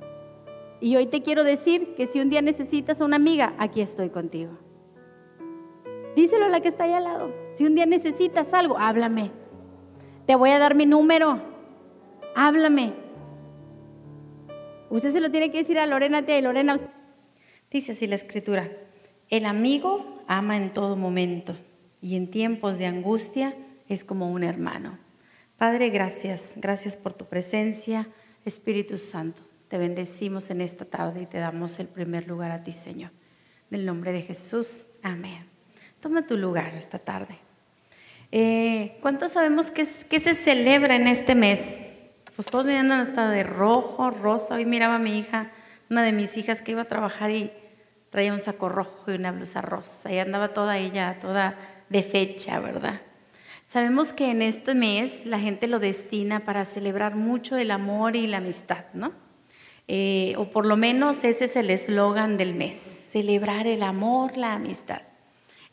Y 0.81 0.97
hoy 0.97 1.05
te 1.05 1.20
quiero 1.20 1.45
decir 1.45 1.95
que 1.97 2.07
si 2.07 2.18
un 2.18 2.31
día 2.31 2.41
necesitas 2.41 3.03
una 3.03 3.16
amiga, 3.16 3.53
aquí 3.59 3.83
estoy 3.83 4.09
contigo. 4.09 4.53
Díselo 6.17 6.47
a 6.47 6.49
la 6.49 6.61
que 6.61 6.69
está 6.69 6.85
ahí 6.85 6.93
al 6.93 7.05
lado. 7.05 7.33
Si 7.55 7.65
un 7.65 7.75
día 7.75 7.87
necesitas 7.87 8.53
algo, 8.53 8.79
háblame. 8.79 9.31
Te 10.27 10.35
voy 10.35 10.51
a 10.51 10.59
dar 10.59 10.75
mi 10.75 10.87
número. 10.87 11.41
Háblame. 12.35 12.93
Usted 14.91 15.13
se 15.13 15.21
lo 15.21 15.31
tiene 15.31 15.51
que 15.51 15.59
decir 15.59 15.79
a 15.79 15.87
Lorena, 15.87 16.25
tía, 16.25 16.39
y 16.39 16.43
Lorena. 16.43 16.79
Dice 17.71 17.93
así 17.93 18.07
la 18.07 18.17
escritura: 18.17 18.71
El 19.29 19.47
amigo 19.47 20.23
ama 20.27 20.57
en 20.57 20.73
todo 20.73 20.97
momento 20.97 21.55
y 22.01 22.17
en 22.17 22.31
tiempos 22.31 22.79
de 22.79 22.87
angustia 22.87 23.55
es 23.89 24.05
como 24.05 24.31
un 24.31 24.43
hermano. 24.43 24.99
Padre, 25.57 25.91
gracias. 25.91 26.55
Gracias 26.57 26.97
por 26.97 27.13
tu 27.13 27.27
presencia, 27.27 28.09
Espíritu 28.45 28.99
Santo. 28.99 29.43
Te 29.69 29.79
bendecimos 29.79 30.51
en 30.51 30.63
esta 30.63 30.85
tarde 30.85 31.23
y 31.23 31.27
te 31.27 31.39
damos 31.39 31.79
el 31.79 31.87
primer 31.87 32.27
lugar 32.27 32.51
a 32.51 32.65
ti, 32.65 32.73
Señor. 32.73 33.13
En 33.71 33.81
el 33.81 33.87
nombre 33.87 34.11
de 34.13 34.23
Jesús. 34.23 34.85
Amén. 35.03 35.49
Toma 36.01 36.26
tu 36.26 36.38
lugar 36.38 36.72
esta 36.74 36.98
tarde. 36.98 37.36
Eh, 38.32 38.96
¿Cuántos 39.03 39.32
sabemos 39.32 39.70
qué, 39.70 39.84
se 39.84 40.34
celebra 40.34 40.96
en 40.96 41.07
este 41.07 41.34
mes? 41.34 41.82
Pues 42.36 42.48
todos 42.48 42.64
mirando 42.64 42.94
hasta 42.94 43.28
de 43.28 43.42
rojo, 43.42 44.11
rosa. 44.11 44.55
Hoy 44.55 44.64
miraba 44.64 44.94
a 44.94 44.98
mi 44.98 45.18
hija, 45.18 45.51
una 45.90 46.03
de 46.03 46.12
mis 46.12 46.38
hijas 46.38 46.62
que 46.62 46.72
iba 46.72 46.82
a 46.82 46.86
trabajar 46.86 47.30
y 47.30 47.53
traía 48.09 48.32
un 48.32 48.40
saco 48.40 48.70
rojo 48.70 49.11
y 49.12 49.16
una 49.16 49.30
blusa 49.30 49.61
rosa. 49.61 50.11
Y 50.11 50.18
andaba 50.18 50.55
toda 50.55 50.78
ella, 50.78 51.18
toda 51.20 51.57
de 51.90 52.03
fecha, 52.03 52.61
¿verdad? 52.61 53.03
Sabemos 53.66 54.14
que 54.14 54.30
en 54.30 54.40
este 54.40 54.74
mes 54.74 55.26
la 55.26 55.38
gente 55.38 55.66
lo 55.66 55.80
destina 55.80 56.40
para 56.46 56.64
celebrar 56.64 57.14
mucho 57.14 57.59
el 57.59 57.70
amor 57.70 58.16
y 58.16 58.26
la 58.26 58.38
amistad, 58.38 58.86
¿no? 58.94 59.12
Eh, 59.86 60.34
o 60.38 60.46
por 60.51 60.64
lo 60.64 60.78
menos 60.78 61.24
ese 61.24 61.44
es 61.44 61.57
el 61.57 61.68
eslogan 61.68 62.38
del 62.38 62.55
mes, 62.55 62.76
celebrar 62.76 63.66
el 63.66 63.82
amor, 63.82 64.36
la 64.38 64.55
amistad. 64.55 65.03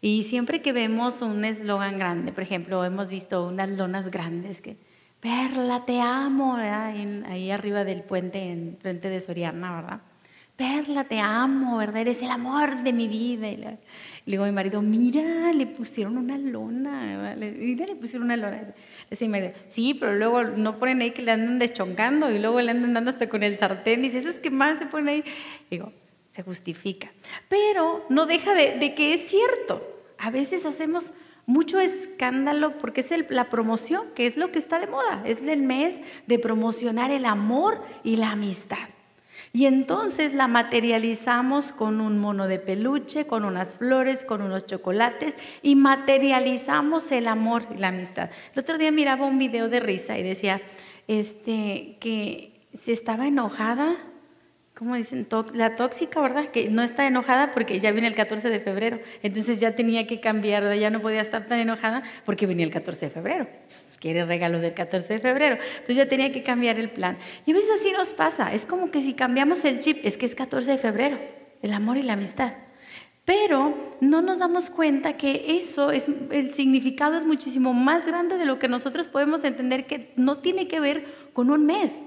Y 0.02 0.24
siempre 0.24 0.62
que 0.62 0.74
vemos 0.74 1.22
un 1.22 1.44
eslogan 1.44 1.98
grande, 1.98 2.32
por 2.32 2.44
ejemplo, 2.44 2.86
hemos 2.86 3.10
visto 3.10 3.48
unas 3.48 3.70
lonas 3.70 4.10
grandes 4.10 4.62
que, 4.62 4.78
Perla, 5.20 5.84
te 5.86 6.00
amo, 6.00 6.56
ahí 6.56 7.50
arriba 7.50 7.84
del 7.84 8.04
puente, 8.04 8.52
en 8.52 8.78
frente 8.80 9.10
de 9.10 9.20
Soriana, 9.20 9.76
¿verdad? 9.82 10.02
Perla, 10.56 11.04
te 11.04 11.20
amo, 11.20 11.78
¿verdad? 11.78 12.02
Eres 12.02 12.22
el 12.24 12.32
amor 12.32 12.82
de 12.82 12.92
mi 12.92 13.08
vida. 13.08 13.48
Y 13.48 13.58
le, 13.58 13.78
digo 14.26 14.44
a 14.44 14.48
mi 14.48 14.52
marido, 14.52 14.82
mira, 14.82 15.54
le 15.54 15.68
pusieron 15.68 16.18
una 16.18 16.38
lona, 16.38 17.36
mira, 17.38 17.86
le 17.86 17.96
pusieron 17.96 18.26
una 18.26 18.38
lona. 18.38 18.74
Le 19.10 19.28
marido, 19.28 19.52
sí, 19.68 19.96
pero 20.00 20.16
luego 20.16 20.44
no 20.44 20.80
ponen 20.80 21.02
ahí 21.02 21.12
que 21.12 21.22
le 21.22 21.32
andan 21.32 21.60
deschongando 21.60 22.32
y 22.32 22.40
luego 22.40 22.60
le 22.60 22.72
andan 22.72 22.94
dando 22.94 23.12
hasta 23.12 23.30
con 23.30 23.44
el 23.44 23.58
sartén. 23.58 24.00
Y 24.00 24.04
dice, 24.08 24.20
eso 24.20 24.30
es 24.30 24.40
que 24.40 24.50
más 24.50 24.80
se 24.80 24.88
pone 24.88 25.12
ahí. 25.12 25.24
Digo, 25.70 25.92
se 26.38 26.44
justifica. 26.44 27.10
Pero 27.50 28.06
no 28.10 28.28
deja 28.28 28.54
de, 28.54 28.94
que 28.94 29.16
es 29.16 29.28
cierto. 29.28 29.82
A 30.20 30.30
veces 30.30 30.68
hacemos 30.68 31.12
mucho 31.48 31.80
escándalo 31.80 32.78
porque 32.78 33.02
es 33.02 33.12
la 33.30 33.50
promoción, 33.50 34.10
que 34.14 34.28
es 34.28 34.38
lo 34.38 34.52
que 34.52 34.60
está 34.60 34.78
de 34.80 34.86
moda. 34.86 35.24
Es 35.26 35.42
el 35.42 35.64
mes 35.64 35.98
de 36.28 36.38
promocionar 36.38 37.10
el 37.10 37.26
amor 37.26 37.82
y 38.04 38.18
la 38.18 38.34
amistad. 38.34 38.88
Y 39.52 39.66
entonces 39.66 40.36
la 40.36 40.48
materializamos 40.48 41.72
con 41.72 42.02
un 42.02 42.20
mono 42.20 42.48
de 42.48 42.60
peluche, 42.60 43.26
con 43.26 43.44
unas 43.44 43.74
flores, 43.74 44.24
con 44.24 44.44
unos 44.44 44.68
chocolates 44.68 45.38
y 45.64 45.74
materializamos 45.76 47.12
el 47.12 47.28
amor 47.28 47.66
y 47.74 47.80
la 47.80 47.88
amistad. 47.88 48.30
El 48.54 48.60
otro 48.60 48.78
día 48.78 48.92
miraba 48.92 49.26
un 49.26 49.40
video 49.40 49.70
de 49.70 49.80
risa 49.80 50.20
y 50.20 50.22
decía 50.24 50.62
este, 51.08 51.98
que 52.00 52.62
se 52.76 52.92
estaba 52.92 53.26
enojada 53.26 53.98
¿cómo 54.78 54.96
dicen? 54.96 55.28
La 55.54 55.76
tóxica, 55.76 56.22
¿verdad? 56.22 56.52
Que 56.52 56.70
no 56.70 56.84
está 56.84 57.08
enojada 57.08 57.52
porque 57.52 57.80
ya 57.80 57.92
viene 57.92 58.08
el 58.08 58.14
14 58.14 58.50
de 58.50 58.60
febrero. 58.60 59.00
Entonces 59.24 59.60
ya 59.60 59.76
tenía 59.76 60.06
que 60.06 60.20
cambiar, 60.20 60.76
ya 60.76 60.92
no 60.92 61.02
podía 61.02 61.22
estar 61.22 61.48
tan 61.48 61.60
enojada 61.60 62.04
porque 62.26 62.46
venía 62.46 62.64
el 62.64 62.72
14 62.72 63.08
de 63.08 63.12
febrero. 63.12 63.48
Pues, 63.68 63.98
quiere 64.00 64.24
regalo 64.26 64.60
del 64.60 64.76
14 64.76 65.14
de 65.14 65.20
febrero. 65.20 65.58
Entonces 65.72 65.98
ya 65.98 66.08
tenía 66.08 66.32
que 66.32 66.44
cambiar 66.44 66.78
el 66.78 66.92
plan. 66.92 67.18
Y 67.46 67.52
a 67.52 67.54
veces 67.56 67.72
así 67.80 67.92
nos 67.92 68.14
pasa. 68.14 68.54
Es 68.54 68.66
como 68.66 68.92
que 68.92 69.02
si 69.02 69.14
cambiamos 69.14 69.66
el 69.66 69.80
chip, 69.80 69.98
es 70.04 70.18
que 70.18 70.28
es 70.28 70.36
14 70.36 70.70
de 70.70 70.78
febrero, 70.78 71.18
el 71.64 71.74
amor 71.74 71.98
y 71.98 72.04
la 72.04 72.14
amistad. 72.14 72.54
Pero 73.26 73.98
no 74.00 74.22
nos 74.22 74.38
damos 74.38 74.70
cuenta 74.70 75.18
que 75.18 75.60
eso 75.60 75.92
es, 75.92 76.08
el 76.32 76.54
significado 76.54 77.18
es 77.18 77.26
muchísimo 77.26 77.74
más 77.74 78.06
grande 78.06 78.38
de 78.38 78.46
lo 78.46 78.60
que 78.60 78.68
nosotros 78.68 79.08
podemos 79.08 79.44
entender 79.44 79.88
que 79.88 80.14
no 80.16 80.38
tiene 80.38 80.68
que 80.68 80.80
ver 80.80 81.06
con 81.34 81.50
un 81.50 81.66
mes 81.66 82.04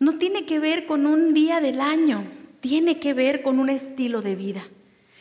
no 0.00 0.16
tiene 0.16 0.46
que 0.46 0.58
ver 0.58 0.86
con 0.86 1.06
un 1.06 1.34
día 1.34 1.60
del 1.60 1.80
año, 1.80 2.24
tiene 2.60 2.98
que 2.98 3.14
ver 3.14 3.42
con 3.42 3.58
un 3.60 3.68
estilo 3.68 4.22
de 4.22 4.34
vida. 4.34 4.66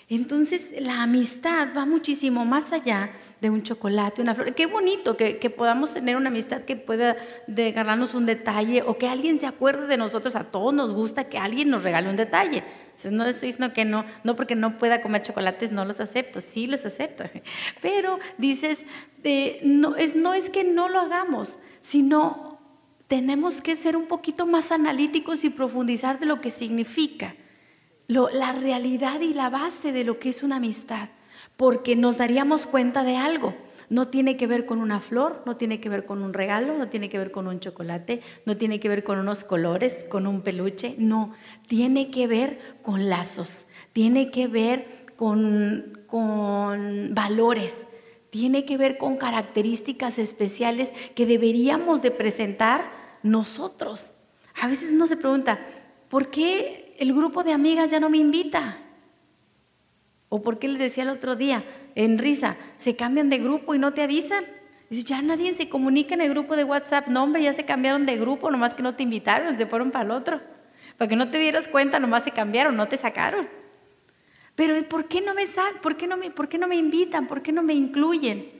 Entonces 0.07 0.71
la 0.79 1.03
amistad 1.03 1.67
va 1.77 1.85
muchísimo 1.85 2.43
más 2.43 2.71
allá 2.71 3.11
de 3.41 3.49
un 3.49 3.61
chocolate, 3.61 4.21
una 4.21 4.33
flor. 4.33 4.55
Qué 4.55 4.65
bonito 4.65 5.15
que, 5.15 5.35
podamos 5.55 5.93
tener 5.93 6.15
una 6.15 6.29
amistad 6.29 6.61
que 6.61 6.75
pueda 6.75 7.15
regalarnos 7.47 8.15
un 8.15 8.25
detalle 8.25 8.81
o 8.81 8.97
que 8.97 9.07
alguien 9.07 9.37
se 9.37 9.45
acuerde 9.45 9.85
de 9.85 9.97
nosotros. 9.97 10.35
A 10.35 10.45
todos 10.45 10.73
nos 10.73 10.93
gusta 10.93 11.25
que 11.25 11.37
alguien 11.37 11.69
nos 11.69 11.83
regale 11.83 12.09
un 12.09 12.15
detalle. 12.15 12.63
No 13.11 13.25
estoy 13.25 13.49
diciendo 13.49 13.73
que 13.73 13.85
no, 13.85 14.03
no 14.23 14.35
porque 14.35 14.55
no 14.55 14.77
pueda 14.77 15.01
comer 15.01 15.21
chocolates, 15.21 15.71
no 15.71 15.85
los 15.85 15.99
acepto, 15.99 16.41
sí 16.41 16.67
los 16.67 16.85
acepto. 16.85 17.25
Pero 17.81 18.17
dices, 18.37 18.83
eh, 19.23 19.59
no, 19.63 19.95
es, 19.95 20.15
no 20.15 20.33
es 20.33 20.49
que 20.49 20.63
no 20.63 20.89
lo 20.89 20.99
hagamos, 20.99 21.59
sino 21.81 22.48
tenemos 23.09 23.61
que 23.61 23.75
ser 23.75 23.97
un 23.97 24.05
poquito 24.05 24.45
más 24.45 24.71
analíticos 24.71 25.43
y 25.43 25.49
profundizar 25.49 26.19
de 26.19 26.27
lo 26.27 26.39
que 26.41 26.51
significa, 26.51 27.35
la 28.07 28.53
realidad 28.53 29.19
y 29.21 29.33
la 29.33 29.49
base 29.49 29.91
de 29.91 30.03
lo 30.03 30.19
que 30.19 30.29
es 30.29 30.43
una 30.43 30.57
amistad, 30.57 31.09
porque 31.57 31.95
nos 31.95 32.17
daríamos 32.17 32.67
cuenta 32.67 33.03
de 33.03 33.17
algo. 33.17 33.55
No 33.89 34.09
tiene 34.09 34.37
que 34.37 34.45
ver 34.45 34.67
con 34.67 34.79
una 34.79 34.99
flor, 34.99 35.41
no 35.47 35.57
tiene 35.57 35.81
que 35.81 35.89
ver 35.89 36.05
con 36.05 36.23
un 36.23 36.33
regalo, 36.33 36.77
no 36.77 36.89
tiene 36.89 37.09
que 37.09 37.17
ver 37.17 37.31
con 37.31 37.47
un 37.47 37.59
chocolate, 37.59 38.21
no 38.45 38.57
tiene 38.57 38.79
que 38.79 38.89
ver 38.89 39.03
con 39.03 39.17
unos 39.17 39.43
colores, 39.43 40.05
con 40.07 40.27
un 40.27 40.41
peluche, 40.41 40.93
no, 40.99 41.33
tiene 41.67 42.11
que 42.11 42.27
ver 42.27 42.59
con 42.83 43.09
lazos, 43.09 43.65
tiene 43.91 44.29
que 44.29 44.47
ver 44.47 45.07
con, 45.15 46.03
con 46.05 47.15
valores, 47.15 47.87
tiene 48.29 48.65
que 48.65 48.77
ver 48.77 48.99
con 48.99 49.17
características 49.17 50.19
especiales 50.19 50.91
que 51.15 51.25
deberíamos 51.25 52.03
de 52.03 52.11
presentar 52.11 52.98
nosotros. 53.23 54.11
A 54.61 54.67
veces 54.67 54.91
uno 54.91 55.07
se 55.07 55.17
pregunta, 55.17 55.59
¿por 56.09 56.29
qué 56.29 56.95
el 56.99 57.13
grupo 57.13 57.43
de 57.43 57.53
amigas 57.53 57.89
ya 57.89 57.99
no 57.99 58.09
me 58.09 58.17
invita? 58.17 58.77
¿O 60.27 60.41
por 60.41 60.59
qué 60.59 60.67
le 60.67 60.77
decía 60.77 61.03
el 61.03 61.09
otro 61.09 61.35
día, 61.35 61.63
en 61.95 62.17
risa, 62.17 62.57
se 62.77 62.95
cambian 62.95 63.29
de 63.29 63.39
grupo 63.39 63.73
y 63.73 63.79
no 63.79 63.93
te 63.93 64.03
avisan? 64.03 64.43
Dice, 64.89 65.03
ya 65.03 65.21
nadie 65.21 65.53
se 65.53 65.69
comunica 65.69 66.13
en 66.13 66.21
el 66.21 66.29
grupo 66.29 66.55
de 66.55 66.63
WhatsApp. 66.63 67.07
No, 67.07 67.23
hombre, 67.23 67.43
ya 67.43 67.53
se 67.53 67.65
cambiaron 67.65 68.05
de 68.05 68.17
grupo, 68.17 68.49
nomás 68.51 68.73
que 68.73 68.83
no 68.83 68.95
te 68.95 69.03
invitaron, 69.03 69.57
se 69.57 69.65
fueron 69.65 69.91
para 69.91 70.05
el 70.05 70.11
otro. 70.11 70.41
Para 70.97 71.07
que 71.07 71.15
no 71.15 71.29
te 71.29 71.39
dieras 71.39 71.67
cuenta, 71.67 71.99
nomás 71.99 72.23
se 72.23 72.31
cambiaron, 72.31 72.75
no 72.75 72.87
te 72.87 72.97
sacaron. 72.97 73.47
Pero 74.55 74.75
¿por 74.89 75.07
qué 75.07 75.21
no 75.21 75.33
me 75.33 75.47
sacan? 75.47 75.81
¿Por 75.81 75.95
no 76.07 76.17
por 76.35 76.49
qué 76.49 76.57
no 76.57 76.67
me 76.67 76.75
invitan? 76.75 77.27
¿Por 77.27 77.41
qué 77.41 77.51
no 77.51 77.63
me 77.63 77.73
incluyen? 77.73 78.51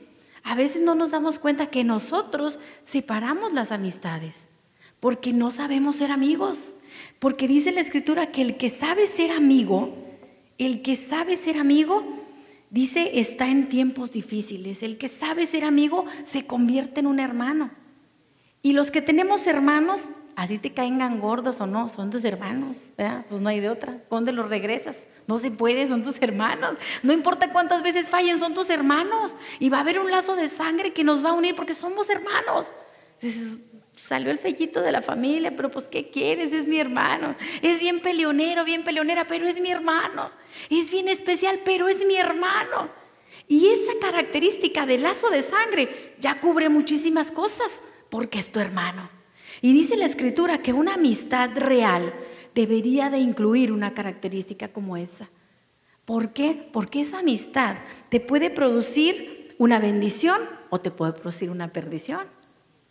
A 0.42 0.54
veces 0.54 0.80
no 0.80 0.94
nos 0.94 1.10
damos 1.10 1.38
cuenta 1.38 1.66
que 1.66 1.84
nosotros 1.84 2.58
separamos 2.84 3.52
las 3.52 3.72
amistades 3.72 4.49
porque 5.00 5.32
no 5.32 5.50
sabemos 5.50 5.96
ser 5.96 6.12
amigos. 6.12 6.72
Porque 7.18 7.48
dice 7.48 7.72
la 7.72 7.80
escritura 7.80 8.30
que 8.30 8.42
el 8.42 8.56
que 8.56 8.70
sabe 8.70 9.06
ser 9.06 9.32
amigo, 9.32 9.94
el 10.58 10.82
que 10.82 10.94
sabe 10.94 11.36
ser 11.36 11.58
amigo, 11.58 12.04
dice, 12.68 13.18
está 13.18 13.48
en 13.48 13.68
tiempos 13.68 14.12
difíciles. 14.12 14.82
El 14.82 14.98
que 14.98 15.08
sabe 15.08 15.46
ser 15.46 15.64
amigo 15.64 16.04
se 16.24 16.46
convierte 16.46 17.00
en 17.00 17.06
un 17.06 17.18
hermano. 17.18 17.70
Y 18.62 18.72
los 18.74 18.90
que 18.90 19.00
tenemos 19.00 19.46
hermanos, 19.46 20.08
así 20.36 20.58
te 20.58 20.72
caigan 20.72 21.18
gordos 21.18 21.60
o 21.62 21.66
no, 21.66 21.88
son 21.88 22.10
tus 22.10 22.24
hermanos. 22.24 22.78
Pues 22.96 23.40
no 23.40 23.48
hay 23.48 23.60
de 23.60 23.70
otra. 23.70 24.02
¿Dónde 24.10 24.32
los 24.32 24.50
regresas? 24.50 24.98
No 25.26 25.38
se 25.38 25.50
puede, 25.50 25.86
son 25.86 26.02
tus 26.02 26.20
hermanos. 26.20 26.76
No 27.02 27.14
importa 27.14 27.52
cuántas 27.52 27.82
veces 27.82 28.10
fallen, 28.10 28.38
son 28.38 28.52
tus 28.52 28.68
hermanos. 28.68 29.34
Y 29.58 29.70
va 29.70 29.78
a 29.78 29.80
haber 29.80 29.98
un 29.98 30.10
lazo 30.10 30.36
de 30.36 30.50
sangre 30.50 30.92
que 30.92 31.04
nos 31.04 31.24
va 31.24 31.30
a 31.30 31.34
unir 31.34 31.54
porque 31.54 31.72
somos 31.72 32.10
hermanos 32.10 32.66
salió 34.00 34.30
el 34.30 34.38
fellito 34.38 34.80
de 34.80 34.92
la 34.92 35.02
familia, 35.02 35.54
pero 35.54 35.70
pues 35.70 35.86
¿qué 35.86 36.10
quieres? 36.10 36.52
Es 36.52 36.66
mi 36.66 36.78
hermano. 36.78 37.36
Es 37.62 37.80
bien 37.80 38.00
peleonero, 38.00 38.64
bien 38.64 38.82
peleonera, 38.82 39.26
pero 39.26 39.46
es 39.46 39.60
mi 39.60 39.70
hermano. 39.70 40.30
Es 40.68 40.90
bien 40.90 41.08
especial, 41.08 41.60
pero 41.64 41.88
es 41.88 42.04
mi 42.06 42.16
hermano. 42.16 42.90
Y 43.46 43.68
esa 43.68 43.92
característica 44.00 44.86
del 44.86 45.02
lazo 45.02 45.30
de 45.30 45.42
sangre 45.42 46.14
ya 46.18 46.40
cubre 46.40 46.68
muchísimas 46.68 47.30
cosas, 47.30 47.82
porque 48.08 48.38
es 48.38 48.50
tu 48.50 48.60
hermano. 48.60 49.10
Y 49.60 49.72
dice 49.72 49.96
la 49.96 50.06
escritura 50.06 50.62
que 50.62 50.72
una 50.72 50.94
amistad 50.94 51.50
real 51.56 52.14
debería 52.54 53.10
de 53.10 53.18
incluir 53.18 53.72
una 53.72 53.94
característica 53.94 54.68
como 54.68 54.96
esa. 54.96 55.28
¿Por 56.04 56.32
qué? 56.32 56.68
Porque 56.72 57.02
esa 57.02 57.20
amistad 57.20 57.76
te 58.08 58.20
puede 58.20 58.50
producir 58.50 59.54
una 59.58 59.78
bendición 59.78 60.40
o 60.70 60.80
te 60.80 60.90
puede 60.90 61.12
producir 61.12 61.50
una 61.50 61.72
perdición. 61.72 62.39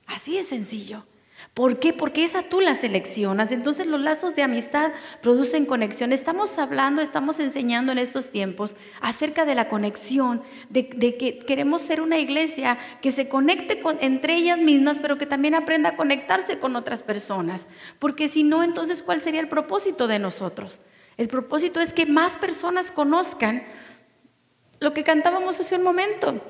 Así 0.09 0.37
es 0.37 0.47
sencillo. 0.47 1.05
¿Por 1.53 1.79
qué? 1.79 1.93
Porque 1.93 2.23
esa 2.23 2.43
tú 2.43 2.61
la 2.61 2.75
seleccionas. 2.75 3.51
Entonces 3.51 3.87
los 3.87 4.01
lazos 4.01 4.35
de 4.35 4.43
amistad 4.43 4.91
producen 5.21 5.65
conexión. 5.65 6.11
Estamos 6.11 6.57
hablando, 6.57 7.01
estamos 7.01 7.39
enseñando 7.39 7.91
en 7.91 7.97
estos 7.97 8.29
tiempos 8.29 8.75
acerca 9.01 9.45
de 9.45 9.55
la 9.55 9.69
conexión, 9.69 10.41
de, 10.69 10.87
que 10.89 11.39
queremos 11.39 11.81
ser 11.81 12.01
una 12.01 12.17
iglesia 12.17 12.77
que 13.01 13.11
se 13.11 13.29
conecte 13.29 13.81
entre 14.01 14.35
ellas 14.35 14.57
mismas, 14.59 14.99
pero 14.99 15.17
que 15.17 15.25
también 15.25 15.55
aprenda 15.55 15.89
a 15.89 15.95
conectarse 15.95 16.59
con 16.59 16.75
otras 16.75 17.03
personas. 17.03 17.67
Porque 17.99 18.27
si 18.27 18.43
no, 18.43 18.63
entonces, 18.63 19.03
¿cuál 19.03 19.21
sería 19.21 19.41
el 19.41 19.49
propósito 19.49 20.07
de 20.07 20.19
nosotros? 20.19 20.79
El 21.17 21.27
propósito 21.27 21.81
es 21.81 21.93
que 21.93 22.05
más 22.05 22.35
personas 22.35 22.91
conozcan 22.91 23.63
lo 24.79 24.93
que 24.93 25.03
cantábamos 25.03 25.59
hace 25.59 25.75
un 25.75 25.83
momento 25.83 26.41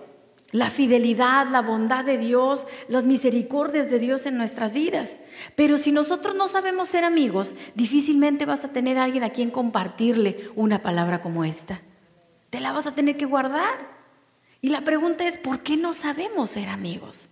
la 0.51 0.69
fidelidad, 0.69 1.47
la 1.49 1.61
bondad 1.61 2.03
de 2.03 2.17
Dios, 2.17 2.65
las 2.87 3.03
misericordias 3.03 3.89
de 3.89 3.99
Dios 3.99 4.25
en 4.25 4.37
nuestras 4.37 4.73
vidas. 4.73 5.19
Pero 5.55 5.77
si 5.77 5.91
nosotros 5.91 6.35
no 6.35 6.47
sabemos 6.47 6.89
ser 6.89 7.03
amigos, 7.03 7.53
difícilmente 7.75 8.45
vas 8.45 8.65
a 8.65 8.69
tener 8.69 8.97
a 8.97 9.03
alguien 9.03 9.23
a 9.23 9.29
quien 9.29 9.51
compartirle 9.51 10.49
una 10.55 10.81
palabra 10.81 11.21
como 11.21 11.43
esta. 11.43 11.81
Te 12.49 12.59
la 12.59 12.71
vas 12.71 12.87
a 12.87 12.95
tener 12.95 13.15
que 13.15 13.25
guardar. 13.25 13.99
Y 14.61 14.69
la 14.69 14.81
pregunta 14.81 15.25
es, 15.25 15.37
¿por 15.37 15.59
qué 15.59 15.77
no 15.77 15.93
sabemos 15.93 16.49
ser 16.49 16.67
amigos? 16.69 17.29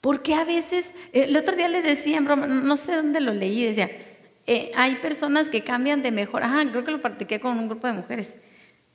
Porque 0.00 0.34
a 0.34 0.44
veces, 0.44 0.94
eh, 1.12 1.24
el 1.28 1.36
otro 1.36 1.56
día 1.56 1.68
les 1.68 1.84
decía, 1.84 2.18
en 2.18 2.24
broma, 2.24 2.46
no 2.46 2.76
sé 2.76 2.94
dónde 2.94 3.20
lo 3.20 3.34
leí, 3.34 3.64
decía, 3.64 3.90
eh, 4.46 4.70
hay 4.76 4.96
personas 4.96 5.48
que 5.48 5.64
cambian 5.64 6.02
de 6.02 6.10
mejor, 6.10 6.42
ajá, 6.42 6.64
creo 6.70 6.84
que 6.84 6.90
lo 6.92 7.00
practiqué 7.00 7.40
con 7.40 7.58
un 7.58 7.68
grupo 7.68 7.86
de 7.86 7.94
mujeres 7.94 8.36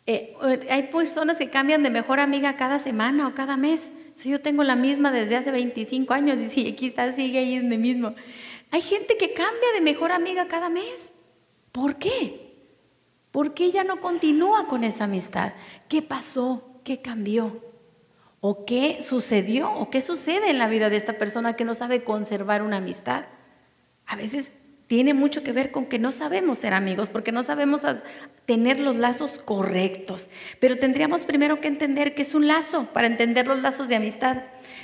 eh, 0.06 0.36
hay 0.70 0.84
personas 0.84 1.38
que 1.38 1.50
cambian 1.50 1.84
de 1.84 1.90
mejor 1.90 2.20
amiga 2.20 2.56
cada 2.56 2.80
semana 2.80 3.28
o 3.28 3.36
cada 3.36 3.58
mes. 3.58 3.92
Si 4.16 4.30
yo 4.30 4.42
tengo 4.42 4.64
la 4.64 4.76
misma 4.76 5.12
desde 5.12 5.36
hace 5.36 5.52
25 5.52 6.14
años 6.14 6.38
y 6.42 6.48
si 6.48 6.68
aquí 6.68 6.88
está, 6.88 7.12
sigue 7.12 7.40
ahí 7.40 7.56
en 7.56 7.72
el 7.72 7.80
mismo. 7.80 8.16
Hay 8.72 8.82
gente 8.82 9.18
que 9.18 9.34
cambia 9.34 9.72
de 9.74 9.82
mejor 9.82 10.12
amiga 10.12 10.48
cada 10.48 10.70
mes. 10.70 11.12
¿Por 11.72 11.98
qué? 11.98 12.50
¿Por 13.32 13.54
qué 13.54 13.66
ella 13.66 13.84
no 13.84 14.00
continúa 14.00 14.68
con 14.68 14.84
esa 14.84 15.04
amistad? 15.04 15.54
¿Qué 15.88 16.02
pasó? 16.02 16.82
¿Qué 16.84 17.02
cambió? 17.02 17.64
¿O 18.42 18.66
qué 18.66 19.02
sucedió? 19.02 19.72
¿O 19.74 19.90
qué 19.90 20.02
sucede 20.02 20.50
en 20.50 20.58
la 20.58 20.68
vida 20.68 20.90
de 20.90 20.98
esta 20.98 21.18
persona 21.18 21.56
que 21.56 21.66
no 21.66 21.74
sabe 21.74 22.04
conservar 22.04 22.62
una 22.62 22.78
amistad? 22.78 23.26
A 24.06 24.16
veces 24.16 24.54
tiene 24.90 25.14
mucho 25.14 25.44
que 25.44 25.52
ver 25.52 25.70
con 25.70 25.86
que 25.86 26.00
no 26.00 26.12
sabemos 26.12 26.58
ser 26.58 26.74
amigos, 26.74 27.10
porque 27.10 27.32
no 27.32 27.44
sabemos 27.44 27.84
tener 28.48 28.80
los 28.80 28.96
lazos 28.96 29.38
correctos. 29.38 30.30
Pero 30.60 30.80
tendríamos 30.80 31.26
primero 31.26 31.62
que 31.62 31.68
entender 31.68 32.16
que 32.16 32.24
es 32.24 32.34
un 32.34 32.48
lazo 32.48 32.88
para 32.92 33.06
entender 33.06 33.46
los 33.46 33.62
lazos 33.62 33.88
de 33.88 33.98
amistad. 33.98 34.38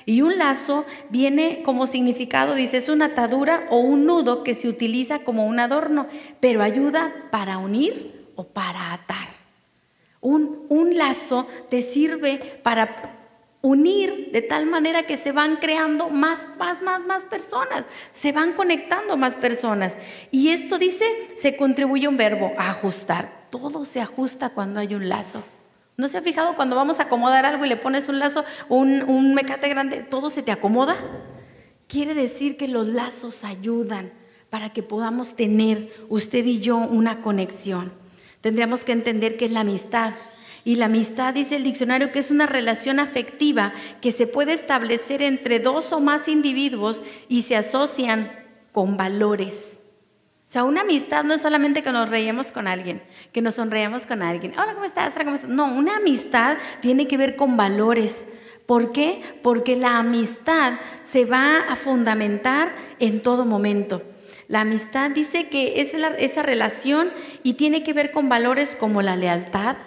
Y 0.06 0.22
un 0.22 0.38
lazo 0.38 0.86
viene 1.10 1.64
como 1.64 1.88
significado, 1.88 2.54
dice, 2.54 2.78
es 2.78 2.88
una 2.88 3.06
atadura 3.06 3.66
o 3.72 3.80
un 3.80 4.06
nudo 4.06 4.44
que 4.44 4.54
se 4.54 4.68
utiliza 4.68 5.24
como 5.24 5.48
un 5.48 5.60
adorno, 5.60 6.06
pero 6.40 6.62
ayuda 6.62 7.12
para 7.32 7.58
unir 7.58 8.28
o 8.36 8.44
para 8.44 8.94
atar. 8.94 9.30
Un, 10.22 10.68
un 10.70 10.96
lazo 10.98 11.48
te 11.70 11.82
sirve 11.82 12.60
para 12.62 13.15
unir 13.66 14.30
de 14.32 14.44
tal 14.44 14.68
manera 14.68 15.08
que 15.08 15.18
se 15.18 15.32
van 15.32 15.56
creando 15.56 16.10
más, 16.10 16.48
más, 16.60 16.84
más, 16.84 17.04
más 17.04 17.24
personas, 17.24 17.84
se 18.12 18.32
van 18.32 18.54
conectando 18.54 19.18
más 19.18 19.36
personas. 19.36 19.98
Y 20.30 20.50
esto 20.50 20.78
dice, 20.78 21.06
se 21.36 21.58
contribuye 21.58 22.08
un 22.08 22.16
verbo, 22.16 22.54
ajustar. 22.60 23.48
Todo 23.50 23.84
se 23.86 24.02
ajusta 24.02 24.50
cuando 24.50 24.80
hay 24.80 24.94
un 24.94 25.10
lazo. 25.10 25.44
¿No 25.98 26.08
se 26.10 26.20
ha 26.20 26.22
fijado 26.22 26.56
cuando 26.56 26.76
vamos 26.76 27.00
a 27.00 27.04
acomodar 27.04 27.44
algo 27.44 27.66
y 27.66 27.70
le 27.70 27.78
pones 27.78 28.08
un 28.08 28.20
lazo, 28.20 28.46
un, 28.70 29.02
un 29.02 29.34
mecate 29.34 29.68
grande, 29.68 30.06
todo 30.08 30.30
se 30.30 30.44
te 30.44 30.52
acomoda? 30.52 30.98
Quiere 31.88 32.14
decir 32.14 32.58
que 32.58 32.68
los 32.68 32.88
lazos 32.88 33.44
ayudan 33.44 34.12
para 34.52 34.74
que 34.74 34.84
podamos 34.84 35.36
tener 35.36 35.92
usted 36.10 36.46
y 36.46 36.60
yo 36.60 36.78
una 36.78 37.22
conexión. 37.22 37.94
Tendríamos 38.42 38.86
que 38.86 38.92
entender 38.92 39.38
que 39.38 39.46
es 39.46 39.52
la 39.52 39.62
amistad 39.62 40.14
y 40.66 40.78
la 40.78 40.86
amistad, 40.86 41.36
dice 41.36 41.56
el 41.56 41.64
diccionario, 41.64 42.12
que 42.12 42.18
es 42.18 42.32
una 42.32 42.48
relación 42.48 43.00
afectiva 43.00 43.72
que 44.02 44.12
se 44.12 44.26
puede 44.26 44.52
establecer 44.52 45.22
entre 45.22 45.60
dos 45.60 45.94
o 45.94 46.00
más 46.00 46.28
individuos 46.28 47.04
y 47.30 47.44
se 47.44 47.56
asocian 47.56 48.32
con 48.72 48.98
valores. 48.98 49.78
O 50.48 50.52
sea, 50.52 50.64
una 50.64 50.82
amistad 50.82 51.24
no 51.24 51.36
es 51.36 51.42
solamente 51.42 51.84
que 51.84 51.92
nos 51.92 52.10
reíamos 52.10 52.52
con 52.52 52.68
alguien, 52.68 53.04
que 53.32 53.42
nos 53.42 53.54
sonreíamos 53.54 54.08
con 54.08 54.24
alguien. 54.24 54.54
Hola, 54.58 54.74
¿cómo 54.74 54.86
estás? 54.86 55.14
¿cómo 55.14 55.36
estás? 55.36 55.50
No, 55.52 55.72
una 55.72 55.98
amistad 55.98 56.58
tiene 56.82 57.08
que 57.08 57.18
ver 57.18 57.36
con 57.36 57.58
valores. 57.58 58.26
¿Por 58.66 58.92
qué? 58.92 59.22
Porque 59.44 59.76
la 59.76 59.98
amistad 59.98 60.80
se 61.04 61.26
va 61.26 61.58
a 61.58 61.76
fundamentar 61.76 62.74
en 62.98 63.22
todo 63.22 63.46
momento. 63.46 64.02
La 64.48 64.62
amistad 64.62 65.12
dice 65.12 65.48
que 65.48 65.80
es 65.82 65.94
esa 65.94 66.42
relación 66.42 67.12
y 67.44 67.54
tiene 67.54 67.84
que 67.84 67.94
ver 67.94 68.12
con 68.12 68.30
valores 68.30 68.76
como 68.76 69.04
la 69.04 69.16
lealtad, 69.16 69.78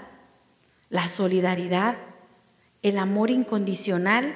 la 0.91 1.09
solidaridad, 1.09 1.97
el 2.82 2.99
amor 2.99 3.30
incondicional, 3.30 4.34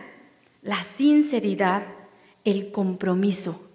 la 0.60 0.82
sinceridad, 0.82 1.84
el 2.44 2.72
compromiso. 2.72 3.68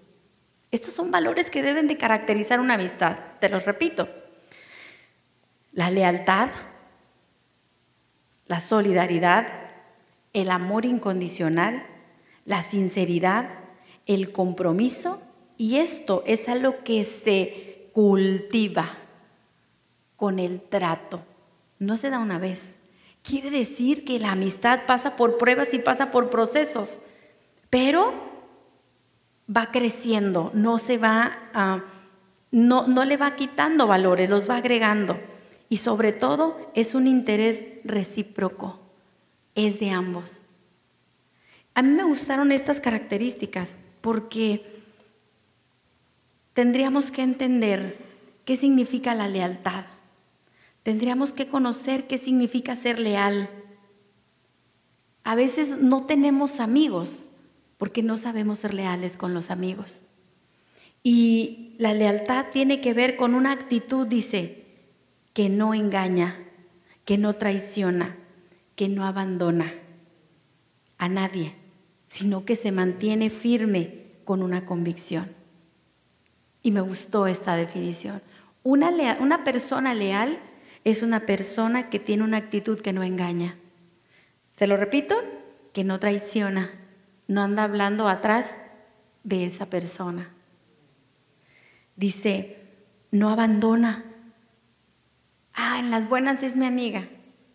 Estos 0.72 0.94
son 0.94 1.12
valores 1.12 1.50
que 1.50 1.64
deben 1.64 1.88
de 1.88 1.98
caracterizar 1.98 2.60
una 2.60 2.76
amistad. 2.76 3.18
Te 3.40 3.50
los 3.50 3.66
repito. 3.66 4.10
La 5.72 5.90
lealtad, 5.90 6.50
la 8.46 8.60
solidaridad, 8.60 9.48
el 10.34 10.52
amor 10.52 10.86
incondicional, 10.86 11.86
la 12.46 12.62
sinceridad, 12.62 13.50
el 14.06 14.32
compromiso. 14.32 15.22
Y 15.58 15.78
esto 15.78 16.24
es 16.26 16.50
algo 16.50 16.84
que 16.84 17.04
se 17.04 17.90
cultiva 17.94 18.98
con 20.16 20.40
el 20.40 20.62
trato 20.62 21.24
no 21.80 21.98
se 21.98 22.10
da 22.10 22.20
una 22.20 22.40
vez. 22.40 22.76
Quiere 23.24 23.50
decir 23.50 24.06
que 24.06 24.20
la 24.20 24.32
amistad 24.32 24.86
pasa 24.86 25.16
por 25.16 25.38
pruebas 25.38 25.74
y 25.74 25.80
pasa 25.80 26.12
por 26.12 26.30
procesos, 26.30 27.00
pero 27.70 28.14
va 29.54 29.72
creciendo, 29.72 30.52
no 30.54 30.80
se 30.80 30.98
va 30.98 31.84
no, 32.52 32.88
no 32.88 33.06
le 33.06 33.18
va 33.18 33.36
quitando 33.36 33.88
valores, 33.88 34.30
los 34.30 34.50
va 34.50 34.58
agregando. 34.58 35.20
Y 35.70 35.78
sobre 35.78 36.14
todo 36.14 36.72
es 36.74 36.96
un 36.96 37.08
interés 37.08 37.64
recíproco, 37.84 38.80
es 39.56 39.80
de 39.80 39.90
ambos. 39.90 40.40
A 41.74 41.82
mí 41.82 41.90
me 41.90 42.04
gustaron 42.04 42.52
estas 42.52 42.80
características 42.80 43.74
porque 44.02 44.66
tendríamos 46.54 47.12
que 47.12 47.22
entender 47.22 47.98
qué 48.46 48.56
significa 48.56 49.14
la 49.14 49.28
lealtad. 49.28 49.86
Tendríamos 50.88 51.34
que 51.34 51.50
conocer 51.50 52.08
qué 52.08 52.18
significa 52.18 52.74
ser 52.74 52.98
leal. 52.98 53.50
A 55.26 55.36
veces 55.36 55.78
no 55.78 56.06
tenemos 56.06 56.62
amigos 56.62 57.28
porque 57.78 58.02
no 58.02 58.18
sabemos 58.18 58.60
ser 58.60 58.74
leales 58.74 59.18
con 59.18 59.34
los 59.34 59.52
amigos. 59.52 60.02
Y 61.04 61.76
la 61.78 61.94
lealtad 61.94 62.46
tiene 62.54 62.80
que 62.80 62.94
ver 62.94 63.18
con 63.18 63.36
una 63.36 63.52
actitud, 63.52 64.08
dice, 64.08 64.64
que 65.34 65.50
no 65.50 65.74
engaña, 65.74 66.40
que 67.04 67.18
no 67.18 67.34
traiciona, 67.34 68.16
que 68.78 68.88
no 68.88 69.06
abandona 69.06 69.74
a 70.98 71.10
nadie, 71.10 71.56
sino 72.06 72.46
que 72.46 72.56
se 72.56 72.72
mantiene 72.72 73.30
firme 73.30 74.06
con 74.24 74.42
una 74.42 74.66
convicción. 74.66 75.34
Y 76.64 76.72
me 76.72 76.80
gustó 76.80 77.28
esta 77.28 77.58
definición. 77.58 78.22
Una, 78.64 79.44
persona 79.44 79.94
leal 79.94 80.40
es 80.84 81.02
una 81.02 81.26
persona 81.26 81.90
que 81.90 82.00
tiene 82.00 82.24
una 82.24 82.38
actitud 82.38 82.82
que 82.82 82.94
no 82.94 83.04
engaña. 83.04 83.58
¿Se 84.58 84.68
lo 84.68 84.78
repito? 84.78 85.16
Que 85.74 85.84
no 85.84 86.00
traiciona, 86.00 86.72
no 87.28 87.42
anda 87.42 87.64
hablando 87.64 88.08
atrás 88.08 88.56
de 89.24 89.46
esa 89.46 89.68
persona. 89.68 90.32
Dice, 91.96 92.58
no 93.12 93.30
abandona. 93.30 94.06
Ah, 95.54 95.80
en 95.80 95.92
las 95.92 96.08
buenas 96.08 96.44
es 96.44 96.56
mi 96.56 96.66
amiga. 96.66 97.08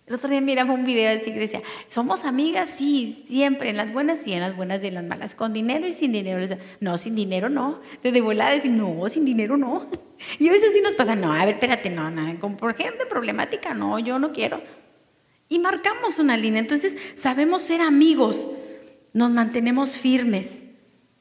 El 0.06 0.16
otro 0.16 0.28
día 0.28 0.40
miraba 0.40 0.74
un 0.74 0.84
video 0.84 1.16
así 1.16 1.32
que 1.32 1.38
decía, 1.38 1.62
somos 1.88 2.24
amigas, 2.24 2.70
sí, 2.76 3.24
siempre, 3.28 3.70
en 3.70 3.76
las 3.76 3.92
buenas 3.92 4.18
sí, 4.18 4.32
en 4.32 4.40
las 4.40 4.56
buenas 4.56 4.82
y 4.82 4.88
en 4.88 4.94
las 4.94 5.04
malas, 5.04 5.34
con 5.36 5.52
dinero 5.52 5.86
y 5.86 5.92
sin 5.92 6.12
dinero. 6.12 6.56
No, 6.80 6.98
sin 6.98 7.14
dinero 7.14 7.48
no. 7.48 7.80
Desde 8.02 8.20
volada 8.20 8.50
decir, 8.50 8.72
no, 8.72 9.08
sin 9.08 9.24
dinero 9.24 9.56
no. 9.56 9.86
Y 10.38 10.48
a 10.48 10.52
veces 10.52 10.72
sí 10.72 10.80
nos 10.80 10.94
pasa, 10.94 11.16
no, 11.16 11.32
a 11.32 11.44
ver, 11.44 11.54
espérate, 11.54 11.90
no, 11.90 12.08
no, 12.08 12.38
con, 12.38 12.56
ejemplo, 12.70 13.08
problemática, 13.08 13.74
no, 13.74 13.98
yo 13.98 14.20
no 14.20 14.30
quiero. 14.30 14.62
Y 15.48 15.58
marcamos 15.58 16.20
una 16.20 16.36
línea. 16.36 16.60
Entonces, 16.60 16.96
sabemos 17.16 17.62
ser 17.62 17.80
amigos, 17.80 18.48
nos 19.12 19.32
mantenemos 19.32 19.98
firmes, 19.98 20.62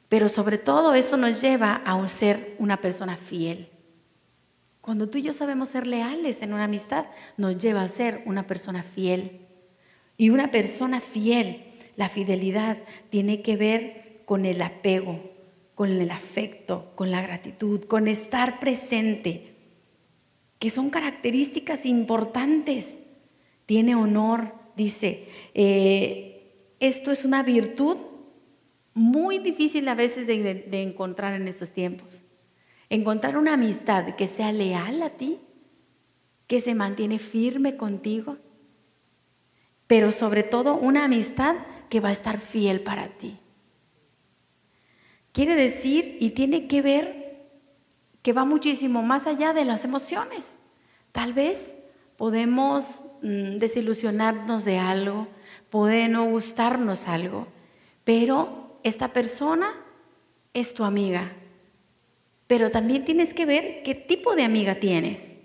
pero 0.07 0.29
sobre 0.29 0.59
todo 0.59 0.93
eso 0.93 1.17
nos 1.17 1.41
lleva 1.41 1.81
a 1.83 2.07
ser 2.07 2.55
una 2.59 2.79
persona 2.79 3.17
fiel. 3.17 3.70
Cuando 4.81 5.07
tú 5.09 5.19
y 5.19 5.21
yo 5.21 5.31
sabemos 5.31 5.69
ser 5.69 5.85
leales 5.85 6.41
en 6.41 6.53
una 6.53 6.63
amistad, 6.63 7.05
nos 7.37 7.57
lleva 7.57 7.83
a 7.83 7.87
ser 7.87 8.23
una 8.25 8.47
persona 8.47 8.81
fiel. 8.81 9.41
Y 10.17 10.31
una 10.31 10.49
persona 10.51 10.99
fiel, 10.99 11.63
la 11.95 12.09
fidelidad, 12.09 12.79
tiene 13.09 13.43
que 13.43 13.57
ver 13.57 14.21
con 14.25 14.45
el 14.45 14.61
apego, 14.61 15.19
con 15.75 15.89
el 15.91 16.09
afecto, 16.09 16.91
con 16.95 17.11
la 17.11 17.21
gratitud, 17.21 17.83
con 17.85 18.07
estar 18.07 18.59
presente, 18.59 19.55
que 20.57 20.71
son 20.71 20.89
características 20.89 21.85
importantes. 21.85 22.97
Tiene 23.67 23.95
honor, 23.95 24.53
dice, 24.75 25.27
eh, 25.53 26.53
esto 26.79 27.11
es 27.11 27.23
una 27.23 27.43
virtud 27.43 27.97
muy 28.93 29.37
difícil 29.39 29.87
a 29.87 29.95
veces 29.95 30.25
de, 30.25 30.53
de 30.53 30.81
encontrar 30.81 31.33
en 31.33 31.47
estos 31.47 31.69
tiempos. 31.69 32.21
Encontrar 32.91 33.37
una 33.37 33.53
amistad 33.53 34.15
que 34.15 34.27
sea 34.27 34.51
leal 34.51 35.01
a 35.01 35.11
ti, 35.11 35.39
que 36.45 36.59
se 36.59 36.75
mantiene 36.75 37.19
firme 37.19 37.77
contigo, 37.77 38.35
pero 39.87 40.11
sobre 40.11 40.43
todo 40.43 40.75
una 40.75 41.05
amistad 41.05 41.55
que 41.87 42.01
va 42.01 42.09
a 42.09 42.11
estar 42.11 42.37
fiel 42.37 42.81
para 42.81 43.07
ti. 43.07 43.39
Quiere 45.31 45.55
decir 45.55 46.17
y 46.19 46.31
tiene 46.31 46.67
que 46.67 46.81
ver 46.81 47.49
que 48.21 48.33
va 48.33 48.43
muchísimo 48.43 49.01
más 49.01 49.25
allá 49.25 49.53
de 49.53 49.63
las 49.63 49.85
emociones. 49.85 50.59
Tal 51.13 51.31
vez 51.31 51.73
podemos 52.17 53.03
mm, 53.21 53.55
desilusionarnos 53.55 54.65
de 54.65 54.79
algo, 54.79 55.29
puede 55.69 56.09
no 56.09 56.25
gustarnos 56.25 57.07
algo, 57.07 57.47
pero 58.03 58.81
esta 58.83 59.13
persona 59.13 59.71
es 60.53 60.73
tu 60.73 60.83
amiga. 60.83 61.37
Pero 62.51 62.69
también 62.69 63.05
tienes 63.05 63.33
que 63.33 63.45
ver 63.45 63.81
qué 63.81 63.95
tipo 63.95 64.35
de 64.35 64.43
amiga 64.43 64.75
tienes, 64.75 65.37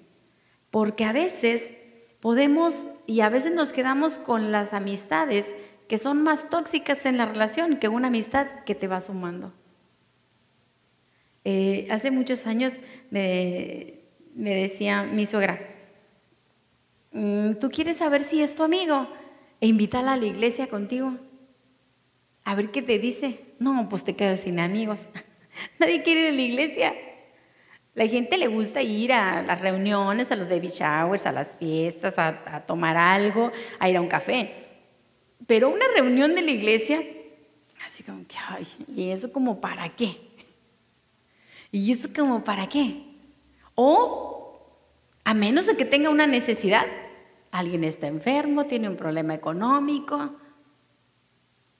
porque 0.72 1.04
a 1.04 1.12
veces 1.12 1.70
podemos 2.18 2.84
y 3.06 3.20
a 3.20 3.28
veces 3.28 3.52
nos 3.52 3.72
quedamos 3.72 4.18
con 4.18 4.50
las 4.50 4.72
amistades 4.72 5.54
que 5.86 5.98
son 5.98 6.24
más 6.24 6.50
tóxicas 6.50 7.06
en 7.06 7.16
la 7.16 7.26
relación 7.26 7.76
que 7.76 7.86
una 7.86 8.08
amistad 8.08 8.48
que 8.64 8.74
te 8.74 8.88
va 8.88 9.00
sumando. 9.00 9.52
Eh, 11.44 11.86
hace 11.92 12.10
muchos 12.10 12.44
años 12.44 12.72
me, 13.12 14.00
decía 14.34 15.04
mi 15.04 15.26
suegra, 15.26 15.60
mm, 17.12 17.52
¿tú 17.60 17.70
quieres 17.70 17.98
saber 17.98 18.24
si 18.24 18.42
es 18.42 18.56
tu 18.56 18.64
amigo? 18.64 19.06
E 19.60 19.68
invítala 19.68 20.14
a 20.14 20.16
la 20.16 20.26
iglesia 20.26 20.66
contigo. 20.66 21.16
A 22.42 22.56
ver 22.56 22.72
qué 22.72 22.82
te 22.82 22.98
dice. 22.98 23.54
No, 23.60 23.88
pues 23.88 24.02
te 24.02 24.16
quedas 24.16 24.40
sin 24.40 24.58
amigos. 24.58 25.06
Nadie 25.78 26.02
quiere 26.02 26.20
ir 26.20 26.28
a 26.28 26.32
la 26.32 26.42
iglesia. 26.42 26.94
La 27.94 28.06
gente 28.06 28.36
le 28.36 28.46
gusta 28.46 28.82
ir 28.82 29.12
a 29.12 29.42
las 29.42 29.60
reuniones, 29.60 30.30
a 30.30 30.36
los 30.36 30.48
baby 30.48 30.68
showers, 30.68 31.24
a 31.24 31.32
las 31.32 31.54
fiestas, 31.54 32.18
a, 32.18 32.62
tomar 32.66 32.96
algo, 32.96 33.50
a 33.78 33.88
ir 33.88 33.96
a 33.96 34.02
un 34.02 34.08
café. 34.08 34.52
Pero 35.46 35.70
una 35.70 35.86
reunión 35.94 36.34
de 36.34 36.42
la 36.42 36.50
iglesia, 36.50 37.02
así 37.86 38.02
como 38.02 38.26
que, 38.26 38.36
ay, 38.48 38.66
¿y 38.94 39.10
eso 39.10 39.32
como 39.32 39.60
para 39.62 39.88
qué? 39.88 40.18
¿Y 41.72 41.90
eso 41.90 42.08
como 42.14 42.44
para 42.44 42.68
qué? 42.68 43.02
O 43.74 44.60
a 45.24 45.32
menos 45.32 45.66
de 45.66 45.76
que 45.76 45.86
tenga 45.86 46.10
una 46.10 46.26
necesidad, 46.26 46.84
alguien 47.50 47.82
está 47.82 48.08
enfermo, 48.08 48.66
tiene 48.66 48.90
un 48.90 48.96
problema 48.96 49.34
económico. 49.34 50.36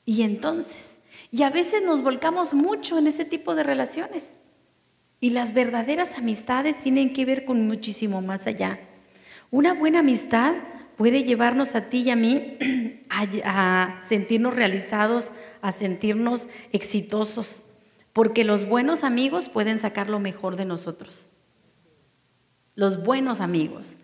Y 0.06 0.22
entonces, 0.22 0.95
y 1.30 1.42
a 1.42 1.50
veces 1.50 1.82
nos 1.82 2.02
volcamos 2.02 2.54
mucho 2.54 2.98
en 2.98 3.06
ese 3.06 3.24
tipo 3.24 3.54
de 3.54 3.62
relaciones. 3.62 4.32
Y 5.20 5.30
las 5.30 5.54
verdaderas 5.54 6.18
amistades 6.18 6.78
tienen 6.78 7.12
que 7.12 7.24
ver 7.24 7.44
con 7.44 7.66
muchísimo 7.66 8.20
más 8.20 8.46
allá. 8.46 8.78
Una 9.50 9.74
buena 9.74 10.00
amistad 10.00 10.54
puede 10.96 11.24
llevarnos 11.24 11.74
a 11.74 11.82
ti 11.82 12.02
y 12.02 12.10
a 12.10 12.16
mí 12.16 12.58
a, 13.10 14.00
sentirnos 14.06 14.54
realizados, 14.54 15.30
a 15.62 15.72
sentirnos 15.72 16.48
exitosos 16.72 17.62
porque 18.12 18.44
los 18.44 18.66
buenos 18.66 19.04
amigos 19.04 19.48
pueden 19.50 19.78
sacar 19.78 20.08
lo 20.08 20.18
mejor 20.18 20.56
de 20.56 20.64
nosotros. 20.64 21.26
Los 22.74 23.02
buenos 23.02 23.40
amigos 23.40 23.96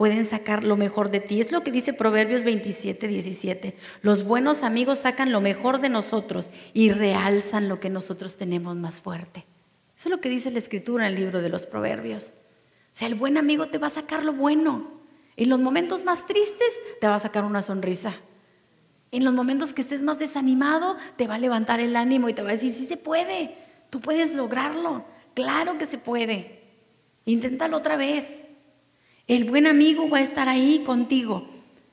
pueden 0.00 0.24
sacar 0.24 0.64
lo 0.64 0.78
mejor 0.78 1.10
de 1.10 1.20
ti. 1.20 1.42
Es 1.42 1.52
lo 1.52 1.62
que 1.62 1.70
dice 1.70 1.92
Proverbios 1.92 2.42
27, 2.42 3.06
17. 3.06 3.76
Los 4.00 4.24
buenos 4.24 4.62
amigos 4.62 5.00
sacan 5.00 5.30
lo 5.30 5.42
mejor 5.42 5.78
de 5.82 5.90
nosotros 5.90 6.48
y 6.72 6.90
realzan 6.90 7.68
lo 7.68 7.80
que 7.80 7.90
nosotros 7.90 8.38
tenemos 8.38 8.74
más 8.76 9.02
fuerte. 9.02 9.44
Eso 9.94 10.08
es 10.08 10.10
lo 10.10 10.22
que 10.22 10.30
dice 10.30 10.50
la 10.50 10.58
escritura 10.58 11.06
en 11.06 11.12
el 11.12 11.20
libro 11.20 11.42
de 11.42 11.50
los 11.50 11.66
Proverbios. 11.66 12.28
O 12.28 12.94
sea, 12.94 13.08
el 13.08 13.14
buen 13.14 13.36
amigo 13.36 13.66
te 13.66 13.76
va 13.76 13.88
a 13.88 13.90
sacar 13.90 14.24
lo 14.24 14.32
bueno. 14.32 14.90
En 15.36 15.50
los 15.50 15.60
momentos 15.60 16.02
más 16.02 16.26
tristes 16.26 16.72
te 16.98 17.06
va 17.06 17.16
a 17.16 17.18
sacar 17.20 17.44
una 17.44 17.60
sonrisa. 17.60 18.14
En 19.10 19.22
los 19.22 19.34
momentos 19.34 19.74
que 19.74 19.82
estés 19.82 20.00
más 20.00 20.18
desanimado, 20.18 20.96
te 21.16 21.26
va 21.26 21.34
a 21.34 21.38
levantar 21.38 21.78
el 21.78 21.94
ánimo 21.94 22.30
y 22.30 22.32
te 22.32 22.40
va 22.40 22.48
a 22.48 22.52
decir, 22.52 22.72
sí 22.72 22.86
se 22.86 22.96
puede, 22.96 23.54
tú 23.90 24.00
puedes 24.00 24.34
lograrlo, 24.34 25.04
claro 25.34 25.76
que 25.76 25.84
se 25.84 25.98
puede. 25.98 26.62
Inténtalo 27.26 27.76
otra 27.76 27.96
vez. 27.96 28.46
El 29.30 29.44
buen 29.44 29.66
amigo 29.66 30.10
va 30.10 30.18
a 30.18 30.22
estar 30.22 30.48
ahí 30.48 30.82
contigo 30.84 31.48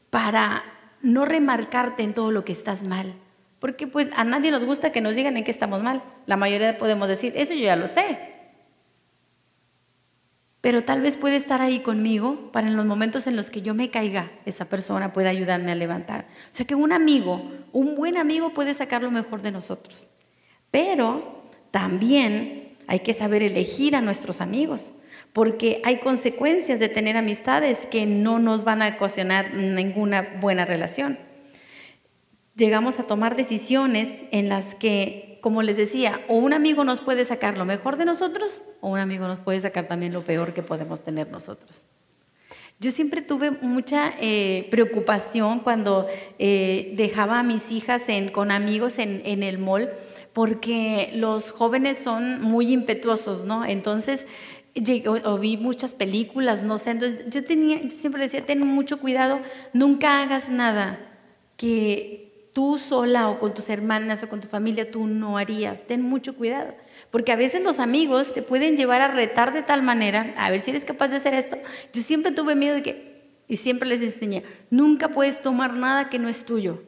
para 0.10 0.64
no 1.02 1.24
remarcarte 1.24 2.02
en 2.02 2.14
todo 2.14 2.32
lo 2.32 2.44
que 2.44 2.52
estás 2.52 2.84
mal. 2.84 3.14
Porque 3.60 3.86
pues 3.86 4.10
a 4.16 4.24
nadie 4.24 4.52
nos 4.52 4.66
gusta 4.66 4.92
que 4.92 5.02
nos 5.02 5.16
digan 5.16 5.38
en 5.38 5.44
qué 5.44 5.52
estamos 5.52 5.84
mal. 5.84 6.04
La 6.26 6.36
mayoría 6.36 6.78
podemos 6.78 7.08
decir, 7.08 7.34
eso 7.36 7.54
yo 7.54 7.64
ya 7.64 7.76
lo 7.76 7.88
sé 7.88 8.38
pero 10.68 10.84
tal 10.84 11.00
vez 11.00 11.16
puede 11.16 11.38
estar 11.38 11.62
ahí 11.62 11.80
conmigo 11.80 12.52
para 12.52 12.68
en 12.68 12.76
los 12.76 12.86
momentos 12.86 13.26
en 13.26 13.38
los 13.38 13.50
que 13.50 13.62
yo 13.62 13.74
me 13.74 13.90
caiga, 13.90 14.32
esa 14.46 14.66
persona 14.66 15.14
puede 15.14 15.30
ayudarme 15.30 15.72
a 15.72 15.76
levantar. 15.76 16.28
O 16.52 16.56
sea 16.56 16.66
que 16.66 16.76
un 16.76 16.92
amigo, 16.92 17.42
un 17.72 17.96
buen 17.96 18.18
amigo 18.18 18.54
puede 18.54 18.74
sacar 18.74 19.02
lo 19.02 19.10
mejor 19.10 19.42
de 19.42 19.54
nosotros. 19.54 20.10
Pero 20.70 21.44
también 21.72 22.76
hay 22.86 23.00
que 23.00 23.14
saber 23.14 23.44
elegir 23.44 23.96
a 23.96 24.02
nuestros 24.02 24.42
amigos, 24.42 24.92
porque 25.34 25.82
hay 25.84 25.98
consecuencias 25.98 26.80
de 26.80 26.90
tener 26.90 27.18
amistades 27.18 27.86
que 27.86 28.06
no 28.06 28.40
nos 28.40 28.64
van 28.64 28.82
a 28.82 28.90
ocasionar 28.96 29.54
ninguna 29.54 30.38
buena 30.42 30.66
relación. 30.66 31.20
Llegamos 32.56 33.00
a 33.00 33.04
tomar 33.04 33.36
decisiones 33.36 34.24
en 34.32 34.50
las 34.50 34.74
que 34.76 35.28
como 35.42 35.62
les 35.62 35.78
decía, 35.78 36.20
o 36.28 36.36
un 36.36 36.54
amigo 36.54 36.84
nos 36.84 37.02
puede 37.02 37.26
sacar 37.26 37.58
lo 37.58 37.66
mejor 37.66 37.98
de 37.98 38.06
nosotros, 38.06 38.62
o 38.82 38.90
un 38.90 39.00
amigo 39.00 39.28
nos 39.28 39.40
puede 39.40 39.60
sacar 39.60 39.88
también 39.88 40.14
lo 40.14 40.24
peor 40.24 40.54
que 40.54 40.64
podemos 40.64 41.04
tener 41.04 41.30
nosotros. 41.30 41.86
Yo 42.80 42.92
siempre 42.92 43.22
tuve 43.22 43.52
mucha 43.52 44.14
eh, 44.20 44.68
preocupación 44.70 45.62
cuando 45.62 46.06
eh, 46.38 46.94
dejaba 46.96 47.40
a 47.40 47.44
mis 47.44 47.72
hijas 47.72 48.06
con 48.32 48.52
amigos 48.52 49.00
en, 49.00 49.42
el 49.42 49.58
mall, 49.58 49.90
porque 50.32 51.12
los 51.16 51.52
jóvenes 51.52 51.98
son 51.98 52.42
muy 52.42 52.72
impetuosos, 52.72 53.46
¿no? 53.46 53.66
Entonces, 53.66 54.28
o, 55.26 55.38
vi 55.38 55.58
muchas 55.58 55.94
películas, 55.94 56.64
no 56.64 56.78
sé, 56.78 56.92
entonces 56.92 57.30
yo, 57.30 57.44
tenía, 57.44 57.82
yo 57.82 57.92
siempre 57.92 58.24
decía, 58.24 58.46
ten 58.46 58.66
mucho 58.66 59.00
cuidado, 59.00 59.40
nunca 59.74 60.22
hagas 60.22 60.50
nada 60.50 61.00
que 61.58 62.52
tú 62.54 62.78
sola 62.78 63.30
o 63.30 63.40
con 63.40 63.54
tus 63.54 63.70
hermanas 63.70 64.24
o 64.24 64.30
con 64.30 64.42
tu 64.42 64.48
familia 64.48 64.90
tú 64.90 65.06
no 65.06 65.38
harías. 65.38 65.86
Ten 65.86 66.02
mucho 66.02 66.36
cuidado. 66.36 66.74
Porque 67.12 67.32
a 67.32 67.36
veces 67.36 67.62
los 67.62 67.78
amigos 67.78 68.34
te 68.34 68.42
pueden 68.42 68.76
llevar 68.76 69.02
a 69.02 69.10
retar 69.10 69.54
de 69.54 69.62
tal 69.62 69.84
manera, 69.84 70.34
a 70.38 70.50
ver 70.50 70.62
si 70.62 70.72
eres 70.72 70.84
capaz 70.84 71.10
de 71.10 71.18
hacer 71.18 71.36
esto. 71.36 71.58
Yo 71.94 72.02
siempre 72.02 72.32
tuve 72.32 72.56
miedo 72.56 72.76
de 72.76 72.84
que, 72.84 73.32
y 73.48 73.58
siempre 73.58 73.88
les 73.88 74.02
enseñé, 74.02 74.44
nunca 74.70 75.10
puedes 75.10 75.42
tomar 75.42 75.74
nada 75.74 76.10
que 76.10 76.20
no 76.20 76.30
es 76.30 76.46
tuyo. 76.46 76.82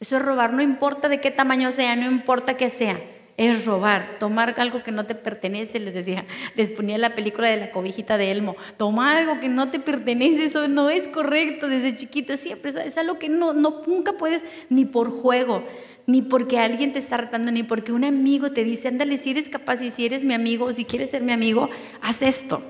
Eso 0.00 0.16
es 0.16 0.22
robar, 0.22 0.52
no 0.52 0.62
importa 0.62 1.08
de 1.08 1.20
qué 1.20 1.30
tamaño 1.30 1.70
sea, 1.70 1.94
no 1.94 2.10
importa 2.10 2.56
qué 2.56 2.68
sea 2.68 3.00
es 3.36 3.64
robar, 3.64 4.18
tomar 4.18 4.54
algo 4.58 4.82
que 4.82 4.92
no 4.92 5.06
te 5.06 5.14
pertenece, 5.14 5.80
les 5.80 5.94
decía, 5.94 6.26
les 6.54 6.70
ponía 6.70 6.98
la 6.98 7.14
película 7.14 7.48
de 7.48 7.56
la 7.56 7.70
cobijita 7.70 8.18
de 8.18 8.30
Elmo, 8.30 8.56
tomar 8.76 9.16
algo 9.18 9.40
que 9.40 9.48
no 9.48 9.70
te 9.70 9.80
pertenece, 9.80 10.44
eso 10.44 10.68
no 10.68 10.90
es 10.90 11.08
correcto 11.08 11.68
desde 11.68 11.96
chiquito, 11.96 12.36
siempre 12.36 12.72
es 12.84 12.98
algo 12.98 13.18
que 13.18 13.28
no, 13.28 13.52
no, 13.52 13.82
nunca 13.86 14.12
puedes, 14.14 14.44
ni 14.68 14.84
por 14.84 15.10
juego, 15.10 15.64
ni 16.06 16.22
porque 16.22 16.58
alguien 16.58 16.92
te 16.92 16.98
está 16.98 17.16
retando, 17.16 17.50
ni 17.50 17.62
porque 17.62 17.92
un 17.92 18.04
amigo 18.04 18.50
te 18.52 18.64
dice, 18.64 18.88
ándale, 18.88 19.16
si 19.16 19.30
eres 19.30 19.48
capaz 19.48 19.82
y 19.82 19.90
si 19.90 20.04
eres 20.04 20.24
mi 20.24 20.34
amigo, 20.34 20.72
si 20.72 20.84
quieres 20.84 21.10
ser 21.10 21.22
mi 21.22 21.32
amigo, 21.32 21.70
haz 22.00 22.22
esto. 22.22 22.62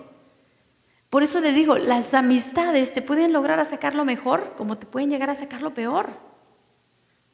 Por 1.11 1.23
eso 1.23 1.41
les 1.41 1.55
digo, 1.55 1.77
las 1.77 2.15
amistades 2.15 2.95
te 2.95 3.03
pueden 3.03 3.33
lograr 3.35 3.65
sacar 3.67 3.95
lo 3.95 4.05
mejor, 4.05 4.55
como 4.57 4.79
te 4.79 4.87
pueden 4.87 5.11
llegar 5.11 5.29
a 5.29 5.35
sacar 5.35 5.61
lo 5.61 5.75
peor. 5.75 6.32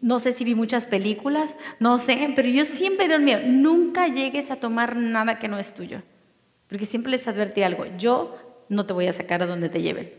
No 0.00 0.18
sé 0.20 0.32
si 0.32 0.44
vi 0.44 0.54
muchas 0.54 0.86
películas, 0.86 1.56
no 1.80 1.98
sé, 1.98 2.32
pero 2.36 2.48
yo 2.48 2.64
siempre 2.64 3.08
doy 3.08 3.18
miedo, 3.18 3.40
nunca 3.46 4.06
llegues 4.06 4.50
a 4.50 4.56
tomar 4.56 4.96
nada 4.96 5.38
que 5.38 5.48
no 5.48 5.58
es 5.58 5.74
tuyo. 5.74 6.02
Porque 6.68 6.86
siempre 6.86 7.10
les 7.10 7.26
advertí 7.26 7.62
algo, 7.62 7.86
yo 7.96 8.36
no 8.68 8.86
te 8.86 8.92
voy 8.92 9.08
a 9.08 9.12
sacar 9.12 9.42
a 9.42 9.46
donde 9.46 9.68
te 9.68 9.82
lleven. 9.82 10.12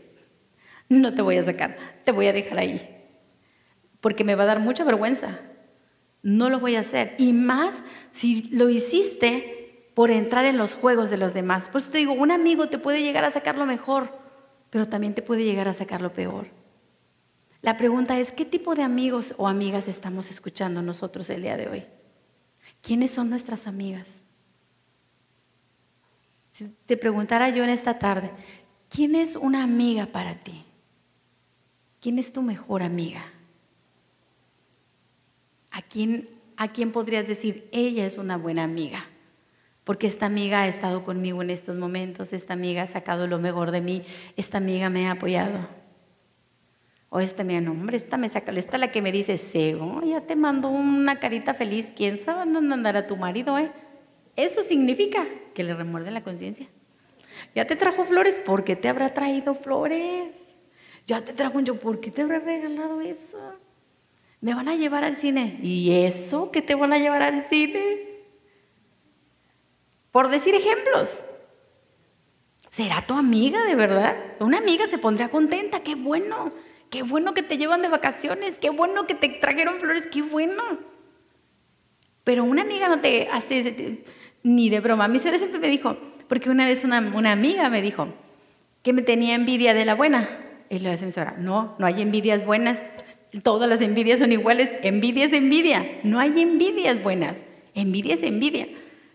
No 0.88 1.14
te 1.14 1.22
voy 1.22 1.38
a 1.38 1.44
sacar, 1.44 1.76
te 2.04 2.12
voy 2.12 2.26
a 2.26 2.32
dejar 2.32 2.58
ahí. 2.58 2.80
Porque 4.00 4.24
me 4.24 4.34
va 4.34 4.42
a 4.42 4.46
dar 4.46 4.60
mucha 4.60 4.84
vergüenza. 4.84 5.38
No 6.22 6.50
lo 6.50 6.60
voy 6.60 6.74
a 6.74 6.80
hacer. 6.80 7.14
Y 7.16 7.32
más 7.32 7.82
si 8.10 8.42
lo 8.50 8.68
hiciste 8.68 9.60
por 9.94 10.10
entrar 10.10 10.44
en 10.44 10.58
los 10.58 10.74
juegos 10.74 11.10
de 11.10 11.16
los 11.16 11.32
demás. 11.32 11.68
Por 11.68 11.80
eso 11.80 11.90
te 11.90 11.98
digo, 11.98 12.12
un 12.12 12.30
amigo 12.30 12.68
te 12.68 12.78
puede 12.78 13.02
llegar 13.02 13.24
a 13.24 13.30
sacar 13.30 13.56
lo 13.56 13.66
mejor, 13.66 14.18
pero 14.70 14.88
también 14.88 15.14
te 15.14 15.22
puede 15.22 15.44
llegar 15.44 15.68
a 15.68 15.74
sacar 15.74 16.00
lo 16.00 16.12
peor. 16.12 16.48
La 17.62 17.76
pregunta 17.76 18.18
es, 18.18 18.32
¿qué 18.32 18.44
tipo 18.44 18.74
de 18.74 18.82
amigos 18.82 19.34
o 19.36 19.46
amigas 19.46 19.86
estamos 19.86 20.30
escuchando 20.30 20.80
nosotros 20.80 21.28
el 21.28 21.42
día 21.42 21.56
de 21.56 21.68
hoy? 21.68 21.84
¿Quiénes 22.80 23.10
son 23.10 23.28
nuestras 23.28 23.66
amigas? 23.66 24.22
Si 26.50 26.68
te 26.86 26.96
preguntara 26.96 27.50
yo 27.50 27.62
en 27.62 27.70
esta 27.70 27.98
tarde, 27.98 28.30
¿quién 28.88 29.14
es 29.14 29.36
una 29.36 29.62
amiga 29.62 30.06
para 30.06 30.36
ti? 30.36 30.64
¿Quién 32.00 32.18
es 32.18 32.32
tu 32.32 32.40
mejor 32.40 32.82
amiga? 32.82 33.24
¿A 35.70 35.82
quién, 35.82 36.30
¿A 36.56 36.68
quién 36.68 36.92
podrías 36.92 37.28
decir, 37.28 37.68
ella 37.72 38.06
es 38.06 38.16
una 38.16 38.38
buena 38.38 38.64
amiga? 38.64 39.04
Porque 39.84 40.06
esta 40.06 40.26
amiga 40.26 40.62
ha 40.62 40.68
estado 40.68 41.04
conmigo 41.04 41.42
en 41.42 41.50
estos 41.50 41.76
momentos, 41.76 42.32
esta 42.32 42.54
amiga 42.54 42.82
ha 42.82 42.86
sacado 42.86 43.26
lo 43.26 43.38
mejor 43.38 43.70
de 43.70 43.82
mí, 43.82 44.02
esta 44.36 44.58
amiga 44.58 44.88
me 44.88 45.08
ha 45.08 45.12
apoyado. 45.12 45.79
O 47.10 47.18
esta 47.18 47.42
amiga, 47.42 47.60
no, 47.60 47.72
hombre, 47.72 47.96
esta 47.96 48.16
me 48.16 48.28
saca, 48.28 48.52
esta 48.52 48.76
es 48.76 48.80
la 48.80 48.92
que 48.92 49.02
me 49.02 49.10
dice, 49.10 49.36
cego, 49.36 50.00
ya 50.04 50.20
te 50.20 50.36
mando 50.36 50.68
una 50.68 51.18
carita 51.18 51.54
feliz, 51.54 51.90
¿quién 51.94 52.16
sabe 52.16 52.50
dónde 52.50 52.72
andará 52.72 53.08
tu 53.08 53.16
marido, 53.16 53.58
eh? 53.58 53.72
Eso 54.36 54.62
significa 54.62 55.26
que 55.52 55.64
le 55.64 55.74
remuerde 55.74 56.12
la 56.12 56.22
conciencia. 56.22 56.68
Ya 57.54 57.66
te 57.66 57.74
trajo 57.74 58.04
flores, 58.04 58.38
¿por 58.38 58.62
qué 58.62 58.76
te 58.76 58.88
habrá 58.88 59.12
traído 59.12 59.54
flores? 59.54 60.30
Ya 61.04 61.24
te 61.24 61.32
trajo 61.32 61.58
un 61.58 61.64
yo, 61.64 61.80
¿por 61.80 62.00
qué 62.00 62.12
te 62.12 62.22
habrá 62.22 62.38
regalado 62.38 63.00
eso? 63.00 63.38
Me 64.40 64.54
van 64.54 64.68
a 64.68 64.76
llevar 64.76 65.02
al 65.02 65.16
cine. 65.16 65.58
¿Y 65.62 66.04
eso 66.04 66.52
qué 66.52 66.62
te 66.62 66.76
van 66.76 66.92
a 66.92 66.98
llevar 66.98 67.22
al 67.22 67.42
cine? 67.48 68.06
Por 70.12 70.28
decir 70.28 70.54
ejemplos. 70.54 71.22
¿Será 72.68 73.04
tu 73.04 73.14
amiga 73.14 73.64
de 73.64 73.74
verdad? 73.74 74.16
Una 74.38 74.58
amiga 74.58 74.86
se 74.86 74.98
pondría 74.98 75.28
contenta, 75.28 75.80
qué 75.80 75.96
bueno, 75.96 76.52
qué 76.90 77.02
bueno 77.02 77.34
que 77.34 77.42
te 77.42 77.56
llevan 77.56 77.82
de 77.82 77.88
vacaciones, 77.88 78.58
qué 78.58 78.70
bueno 78.70 79.06
que 79.06 79.14
te 79.14 79.28
trajeron 79.28 79.78
flores, 79.80 80.06
qué 80.10 80.22
bueno. 80.22 80.62
Pero 82.24 82.44
una 82.44 82.62
amiga 82.62 82.88
no 82.88 83.00
te 83.00 83.28
hace 83.28 84.02
ni 84.42 84.68
de 84.68 84.80
broma. 84.80 85.08
Mi 85.08 85.18
suegra 85.18 85.38
siempre 85.38 85.60
me 85.60 85.68
dijo, 85.68 85.96
porque 86.28 86.50
una 86.50 86.66
vez 86.66 86.84
una, 86.84 87.32
amiga 87.32 87.70
me 87.70 87.80
dijo 87.80 88.08
que 88.82 88.92
me 88.92 89.02
tenía 89.02 89.34
envidia 89.34 89.72
de 89.72 89.84
la 89.84 89.94
buena. 89.94 90.28
Y 90.68 90.80
le 90.80 90.90
decía 90.90 91.06
mi 91.06 91.12
suegra, 91.12 91.36
no, 91.38 91.74
no 91.78 91.86
hay 91.86 92.02
envidias 92.02 92.44
buenas, 92.44 92.84
todas 93.42 93.68
las 93.68 93.80
envidias 93.80 94.18
son 94.18 94.32
iguales, 94.32 94.70
envidia 94.82 95.24
es 95.24 95.32
envidia, 95.32 95.84
no 96.02 96.20
hay 96.20 96.40
envidias 96.40 97.02
buenas, 97.02 97.44
envidia 97.74 98.14
es 98.14 98.22
envidia. 98.22 98.68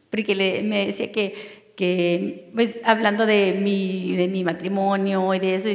Porque 0.09 0.35
le, 0.35 0.63
me 0.63 0.87
decía 0.87 1.11
que, 1.11 1.73
que 1.75 2.51
pues, 2.53 2.79
hablando 2.83 3.25
de 3.25 3.57
mi, 3.61 4.15
de 4.15 4.27
mi 4.27 4.43
matrimonio 4.43 5.33
y 5.33 5.39
de 5.39 5.55
eso, 5.55 5.69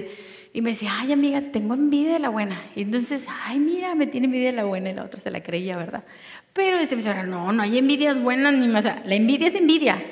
y, 0.53 0.63
me 0.63 0.71
decía, 0.71 0.91
ay 0.99 1.13
amiga, 1.13 1.41
tengo 1.53 1.75
envidia 1.75 2.15
de 2.15 2.19
la 2.19 2.29
buena. 2.29 2.63
Y 2.75 2.83
entonces, 2.83 3.27
ay 3.45 3.59
mira, 3.59 3.95
me 3.95 4.07
tiene 4.07 4.27
envidia 4.27 4.51
de 4.51 4.57
la 4.57 4.65
buena 4.65 4.91
y 4.91 4.95
la 4.95 5.05
otra 5.05 5.21
se 5.21 5.31
la 5.31 5.43
creía, 5.43 5.77
¿verdad? 5.77 6.05
Pero 6.53 6.79
dice 6.79 6.97
mi 6.97 7.03
suegra, 7.03 7.23
no, 7.23 7.53
no 7.53 7.63
hay 7.63 7.79
envidias 7.79 8.21
buenas 8.21 8.55
ni 8.55 8.69
más. 8.69 8.85
la 8.85 9.15
envidia 9.15 9.49
es 9.49 9.55
envidia. 9.55 10.03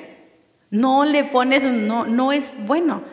No 0.71 1.03
le 1.03 1.23
pones, 1.25 1.63
no, 1.63 2.05
no 2.05 2.31
es 2.31 2.55
bueno 2.65 3.03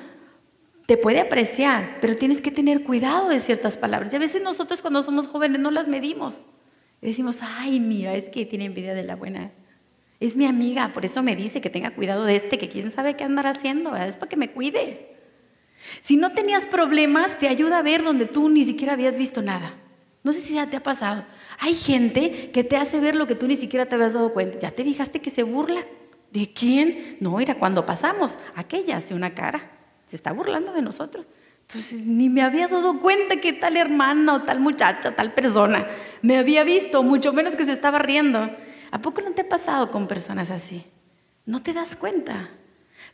te 0.86 0.96
puede 0.96 1.20
apreciar, 1.20 1.98
pero 2.00 2.16
tienes 2.16 2.40
que 2.40 2.52
tener 2.52 2.84
cuidado 2.84 3.28
de 3.28 3.40
ciertas 3.40 3.76
palabras. 3.76 4.12
Y 4.12 4.16
a 4.16 4.20
veces 4.20 4.40
nosotros 4.40 4.80
cuando 4.80 5.02
somos 5.02 5.26
jóvenes 5.26 5.60
no 5.60 5.72
las 5.72 5.88
medimos. 5.88 6.44
Y 7.02 7.08
decimos, 7.08 7.40
ay, 7.42 7.80
mira, 7.80 8.14
es 8.14 8.30
que 8.30 8.46
tiene 8.46 8.66
envidia 8.66 8.94
de 8.94 9.02
la 9.02 9.16
buena. 9.16 9.50
Es 10.20 10.36
mi 10.36 10.46
amiga, 10.46 10.92
por 10.94 11.04
eso 11.04 11.22
me 11.22 11.36
dice 11.36 11.60
que 11.60 11.70
tenga 11.70 11.90
cuidado 11.90 12.24
de 12.24 12.36
este, 12.36 12.56
que 12.56 12.68
quién 12.68 12.90
sabe 12.90 13.14
qué 13.14 13.24
andará 13.24 13.50
haciendo, 13.50 13.94
es 13.96 14.16
para 14.16 14.30
que 14.30 14.36
me 14.36 14.52
cuide. 14.52 15.15
Si 16.02 16.16
no 16.16 16.32
tenías 16.32 16.66
problemas, 16.66 17.38
te 17.38 17.48
ayuda 17.48 17.78
a 17.78 17.82
ver 17.82 18.02
donde 18.02 18.26
tú 18.26 18.48
ni 18.48 18.64
siquiera 18.64 18.94
habías 18.94 19.16
visto 19.16 19.42
nada. 19.42 19.74
No 20.22 20.32
sé 20.32 20.40
si 20.40 20.54
ya 20.54 20.68
te 20.68 20.76
ha 20.76 20.82
pasado. 20.82 21.24
Hay 21.58 21.74
gente 21.74 22.50
que 22.50 22.64
te 22.64 22.76
hace 22.76 23.00
ver 23.00 23.16
lo 23.16 23.26
que 23.26 23.34
tú 23.34 23.46
ni 23.46 23.56
siquiera 23.56 23.86
te 23.86 23.94
habías 23.94 24.12
dado 24.12 24.32
cuenta. 24.32 24.58
¿Ya 24.58 24.70
te 24.70 24.84
fijaste 24.84 25.20
que 25.20 25.30
se 25.30 25.42
burla? 25.42 25.84
¿De 26.32 26.52
quién? 26.52 27.16
No, 27.20 27.40
era 27.40 27.54
cuando 27.54 27.86
pasamos. 27.86 28.38
Aquella 28.54 28.96
hace 28.96 29.14
una 29.14 29.34
cara. 29.34 29.70
Se 30.06 30.16
está 30.16 30.32
burlando 30.32 30.72
de 30.72 30.82
nosotros. 30.82 31.26
Entonces, 31.68 32.04
ni 32.04 32.28
me 32.28 32.42
había 32.42 32.68
dado 32.68 33.00
cuenta 33.00 33.36
que 33.36 33.52
tal 33.52 33.76
hermana 33.76 34.34
o 34.34 34.42
tal 34.42 34.60
muchacha, 34.60 35.16
tal 35.16 35.34
persona 35.34 35.88
me 36.22 36.38
había 36.38 36.62
visto, 36.62 37.02
mucho 37.02 37.32
menos 37.32 37.56
que 37.56 37.64
se 37.64 37.72
estaba 37.72 37.98
riendo. 37.98 38.50
¿A 38.90 39.00
poco 39.00 39.20
no 39.20 39.32
te 39.32 39.42
ha 39.42 39.48
pasado 39.48 39.90
con 39.90 40.06
personas 40.06 40.50
así? 40.50 40.84
No 41.44 41.62
te 41.62 41.72
das 41.72 41.96
cuenta. 41.96 42.50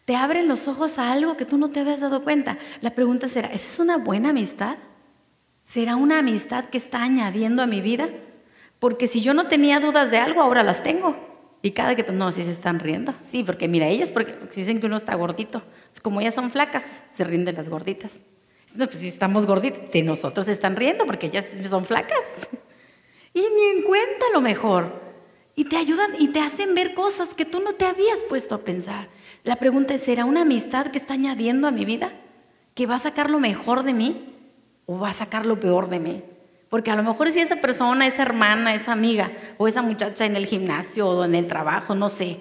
Te 0.04 0.16
abren 0.16 0.48
los 0.48 0.66
ojos 0.68 0.98
a 0.98 1.12
algo 1.12 1.36
que 1.36 1.44
tú 1.44 1.58
no 1.58 1.70
te 1.70 1.80
habías 1.80 2.00
dado 2.00 2.24
cuenta. 2.24 2.58
La 2.80 2.94
pregunta 2.94 3.28
será, 3.28 3.48
¿esa 3.48 3.68
es 3.68 3.78
una 3.78 3.98
buena 3.98 4.30
amistad? 4.30 4.76
¿Será 5.64 5.96
una 5.96 6.18
amistad 6.18 6.66
que 6.66 6.78
está 6.78 7.02
añadiendo 7.02 7.62
a 7.62 7.66
mi 7.66 7.80
vida? 7.80 8.08
Porque 8.80 9.06
si 9.06 9.20
yo 9.20 9.32
no 9.32 9.46
tenía 9.46 9.78
dudas 9.78 10.10
de 10.10 10.18
algo, 10.18 10.42
ahora 10.42 10.64
las 10.64 10.82
tengo. 10.82 11.16
Y 11.62 11.70
cada 11.70 11.94
que, 11.94 12.02
pues 12.02 12.16
no, 12.16 12.32
sí 12.32 12.44
se 12.44 12.50
están 12.50 12.80
riendo. 12.80 13.14
Sí, 13.30 13.44
porque 13.44 13.68
mira, 13.68 13.86
ellas, 13.86 14.10
porque 14.10 14.34
dicen 14.54 14.80
que 14.80 14.86
uno 14.86 14.96
está 14.96 15.14
gordito. 15.14 15.62
Como 16.02 16.20
ellas 16.20 16.34
son 16.34 16.50
flacas, 16.50 16.84
se 17.12 17.22
rinden 17.22 17.54
las 17.54 17.68
gorditas. 17.68 18.18
No, 18.74 18.86
pues 18.86 18.98
si 18.98 19.08
estamos 19.08 19.46
gorditas, 19.46 19.92
de 19.92 20.02
nosotros 20.02 20.46
se 20.46 20.52
están 20.52 20.74
riendo 20.74 21.06
porque 21.06 21.26
ellas 21.26 21.46
son 21.68 21.84
flacas. 21.84 22.18
Y 23.32 23.40
ni 23.40 23.78
en 23.78 23.84
cuenta 23.84 24.26
lo 24.34 24.40
mejor. 24.40 25.00
Y 25.54 25.66
te 25.66 25.76
ayudan 25.76 26.16
y 26.18 26.28
te 26.28 26.40
hacen 26.40 26.74
ver 26.74 26.94
cosas 26.94 27.34
que 27.34 27.44
tú 27.44 27.60
no 27.60 27.74
te 27.74 27.84
habías 27.84 28.24
puesto 28.24 28.56
a 28.56 28.58
pensar. 28.58 29.08
La 29.44 29.56
pregunta 29.56 29.94
es, 29.94 30.02
¿será 30.02 30.24
una 30.24 30.42
amistad 30.42 30.88
que 30.88 30.98
está 30.98 31.14
añadiendo 31.14 31.66
a 31.66 31.72
mi 31.72 31.84
vida? 31.84 32.12
¿Que 32.74 32.86
va 32.86 32.96
a 32.96 33.00
sacar 33.00 33.30
lo 33.30 33.40
mejor 33.40 33.82
de 33.82 33.92
mí? 33.92 34.34
¿O 34.86 34.98
va 34.98 35.10
a 35.10 35.14
sacar 35.14 35.46
lo 35.46 35.58
peor 35.58 35.88
de 35.88 35.98
mí? 35.98 36.22
Porque 36.68 36.90
a 36.90 36.96
lo 36.96 37.02
mejor 37.02 37.30
si 37.30 37.40
esa 37.40 37.56
persona, 37.56 38.06
esa 38.06 38.22
hermana, 38.22 38.74
esa 38.74 38.92
amiga 38.92 39.30
o 39.58 39.68
esa 39.68 39.82
muchacha 39.82 40.24
en 40.24 40.36
el 40.36 40.46
gimnasio 40.46 41.08
o 41.08 41.24
en 41.24 41.34
el 41.34 41.46
trabajo, 41.46 41.94
no 41.94 42.08
sé, 42.08 42.40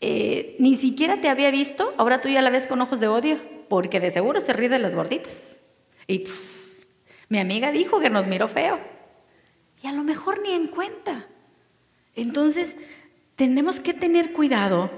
eh, 0.00 0.56
ni 0.58 0.74
siquiera 0.74 1.20
te 1.20 1.28
había 1.28 1.50
visto, 1.50 1.94
ahora 1.98 2.20
tú 2.20 2.28
ya 2.28 2.42
la 2.42 2.50
ves 2.50 2.66
con 2.66 2.80
ojos 2.80 2.98
de 3.00 3.08
odio, 3.08 3.38
porque 3.68 4.00
de 4.00 4.10
seguro 4.10 4.40
se 4.40 4.52
ríe 4.52 4.68
de 4.68 4.78
las 4.78 4.94
gorditas. 4.94 5.60
Y 6.06 6.20
pues 6.20 6.88
mi 7.28 7.38
amiga 7.38 7.70
dijo 7.70 8.00
que 8.00 8.10
nos 8.10 8.26
miró 8.26 8.48
feo. 8.48 8.80
Y 9.82 9.86
a 9.86 9.92
lo 9.92 10.02
mejor 10.02 10.40
ni 10.42 10.52
en 10.52 10.66
cuenta. 10.66 11.26
Entonces, 12.16 12.76
tenemos 13.36 13.78
que 13.78 13.94
tener 13.94 14.32
cuidado. 14.32 14.90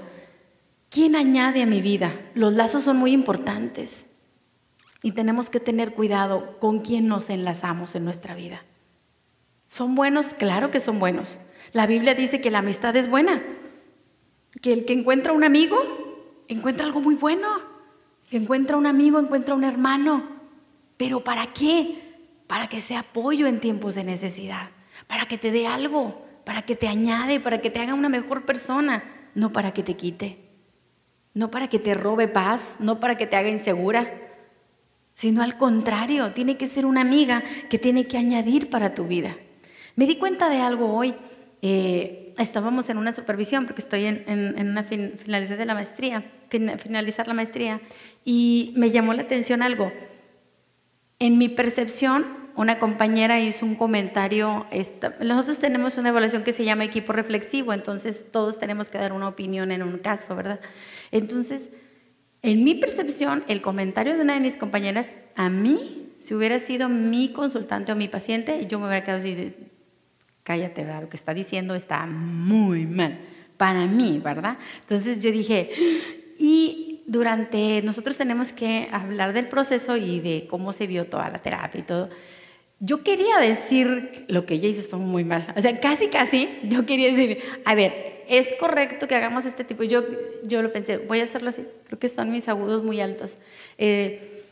¿Quién 0.93 1.15
añade 1.15 1.63
a 1.63 1.65
mi 1.65 1.81
vida? 1.81 2.13
Los 2.35 2.53
lazos 2.53 2.83
son 2.83 2.97
muy 2.97 3.13
importantes. 3.13 4.05
Y 5.01 5.13
tenemos 5.13 5.49
que 5.49 5.59
tener 5.59 5.95
cuidado 5.95 6.59
con 6.59 6.81
quién 6.81 7.07
nos 7.07 7.31
enlazamos 7.31 7.95
en 7.95 8.05
nuestra 8.05 8.35
vida. 8.35 8.63
¿Son 9.67 9.95
buenos? 9.95 10.35
Claro 10.35 10.69
que 10.69 10.79
son 10.79 10.99
buenos. 10.99 11.39
La 11.71 11.87
Biblia 11.87 12.13
dice 12.13 12.41
que 12.41 12.51
la 12.51 12.59
amistad 12.59 12.95
es 12.95 13.09
buena. 13.09 13.41
Que 14.61 14.71
el 14.71 14.85
que 14.85 14.93
encuentra 14.93 15.33
un 15.33 15.43
amigo, 15.43 15.79
encuentra 16.47 16.85
algo 16.85 17.01
muy 17.01 17.15
bueno. 17.15 17.47
Si 18.25 18.37
encuentra 18.37 18.77
un 18.77 18.85
amigo, 18.85 19.17
encuentra 19.17 19.55
un 19.55 19.63
hermano. 19.63 20.29
¿Pero 20.97 21.23
para 21.23 21.53
qué? 21.53 22.03
Para 22.45 22.67
que 22.67 22.81
sea 22.81 22.99
apoyo 22.99 23.47
en 23.47 23.61
tiempos 23.61 23.95
de 23.95 24.03
necesidad. 24.03 24.69
Para 25.07 25.25
que 25.25 25.39
te 25.39 25.49
dé 25.49 25.65
algo. 25.65 26.23
Para 26.45 26.61
que 26.61 26.75
te 26.75 26.87
añade, 26.87 27.39
para 27.39 27.61
que 27.61 27.71
te 27.71 27.79
haga 27.79 27.95
una 27.95 28.09
mejor 28.09 28.45
persona. 28.45 29.03
No 29.33 29.51
para 29.51 29.73
que 29.73 29.81
te 29.81 29.95
quite. 29.95 30.42
No 31.33 31.51
para 31.51 31.67
que 31.67 31.79
te 31.79 31.93
robe 31.93 32.27
paz. 32.27 32.75
No 32.79 32.99
para 32.99 33.17
que 33.17 33.27
te 33.27 33.35
haga 33.35 33.49
insegura 33.49 34.23
sino 35.15 35.43
al 35.43 35.57
contrario, 35.57 36.31
tiene 36.33 36.57
que 36.57 36.67
ser 36.67 36.85
una 36.85 37.01
amiga 37.01 37.43
que 37.69 37.79
tiene 37.79 38.07
que 38.07 38.17
añadir 38.17 38.69
para 38.69 38.95
tu 38.95 39.05
vida. 39.05 39.37
Me 39.95 40.05
di 40.05 40.17
cuenta 40.17 40.49
de 40.49 40.57
algo 40.57 40.93
hoy. 40.93 41.15
Eh, 41.61 42.33
estábamos 42.37 42.89
en 42.89 42.97
una 42.97 43.13
supervisión 43.13 43.65
porque 43.65 43.81
estoy 43.81 44.05
en, 44.05 44.55
una 44.57 44.83
finalidad 44.83 45.57
de 45.57 45.65
la 45.65 45.75
maestría, 45.75 46.25
finalizar 46.49 47.27
la 47.27 47.33
maestría, 47.33 47.79
y 48.25 48.73
me 48.75 48.89
llamó 48.89 49.13
la 49.13 49.21
atención 49.21 49.61
algo. 49.61 49.91
En 51.19 51.37
mi 51.37 51.47
percepción, 51.47 52.25
una 52.55 52.79
compañera 52.79 53.39
hizo 53.39 53.65
un 53.65 53.75
comentario, 53.75 54.67
nosotros 55.21 55.57
tenemos 55.59 55.97
una 55.97 56.09
evaluación 56.09 56.43
que 56.43 56.53
se 56.53 56.63
llama 56.63 56.85
equipo 56.85 57.13
reflexivo, 57.13 57.73
entonces 57.73 58.31
todos 58.31 58.59
tenemos 58.59 58.89
que 58.89 58.97
dar 58.97 59.13
una 59.13 59.27
opinión 59.27 59.71
en 59.71 59.81
un 59.81 59.97
caso, 59.97 60.35
¿verdad? 60.35 60.59
Entonces, 61.11 61.71
en 62.41 62.63
mi 62.63 62.75
percepción, 62.75 63.43
el 63.47 63.61
comentario 63.61 64.15
de 64.15 64.21
una 64.21 64.35
de 64.35 64.39
mis 64.39 64.57
compañeras, 64.57 65.15
a 65.35 65.49
mí, 65.49 66.13
si 66.19 66.35
hubiera 66.35 66.59
sido 66.59 66.89
mi 66.89 67.31
consultante 67.33 67.91
o 67.91 67.95
mi 67.95 68.07
paciente, 68.07 68.67
yo 68.67 68.79
me 68.79 68.87
hubiera 68.87 69.03
quedado 69.03 69.19
así, 69.21 69.55
cállate, 70.43 70.83
¿verdad? 70.83 71.03
lo 71.03 71.09
que 71.09 71.17
está 71.17 71.33
diciendo 71.33 71.73
está 71.73 72.05
muy 72.05 72.85
mal, 72.85 73.19
para 73.57 73.87
mí, 73.87 74.21
¿verdad? 74.23 74.57
Entonces 74.81 75.23
yo 75.23 75.31
dije, 75.31 75.71
y 76.37 77.03
durante, 77.05 77.81
nosotros 77.81 78.17
tenemos 78.17 78.53
que 78.53 78.87
hablar 78.91 79.33
del 79.33 79.47
proceso 79.47 79.97
y 79.97 80.19
de 80.19 80.47
cómo 80.47 80.71
se 80.73 80.87
vio 80.87 81.07
toda 81.07 81.29
la 81.29 81.41
terapia 81.41 81.79
y 81.79 81.83
todo. 81.83 82.09
Yo 82.85 83.01
quería 83.01 83.37
decir 83.37 84.25
lo 84.27 84.45
que 84.45 84.55
ella 84.55 84.67
hizo 84.67 84.81
estuvo 84.81 84.99
muy 84.99 85.23
mal. 85.23 85.53
O 85.55 85.61
sea, 85.61 85.79
casi, 85.79 86.09
casi, 86.09 86.49
yo 86.63 86.85
quería 86.85 87.11
decir, 87.11 87.39
a 87.63 87.75
ver, 87.75 88.25
es 88.27 88.53
correcto 88.59 89.07
que 89.07 89.15
hagamos 89.15 89.45
este 89.45 89.63
tipo. 89.63 89.83
Yo, 89.83 90.03
yo 90.43 90.61
lo 90.61 90.73
pensé, 90.73 90.97
voy 90.97 91.21
a 91.21 91.23
hacerlo 91.23 91.47
así, 91.47 91.65
creo 91.85 91.97
que 91.97 92.07
están 92.07 92.29
mis 92.29 92.49
agudos 92.49 92.83
muy 92.83 92.99
altos. 92.99 93.37
Eh, 93.77 94.43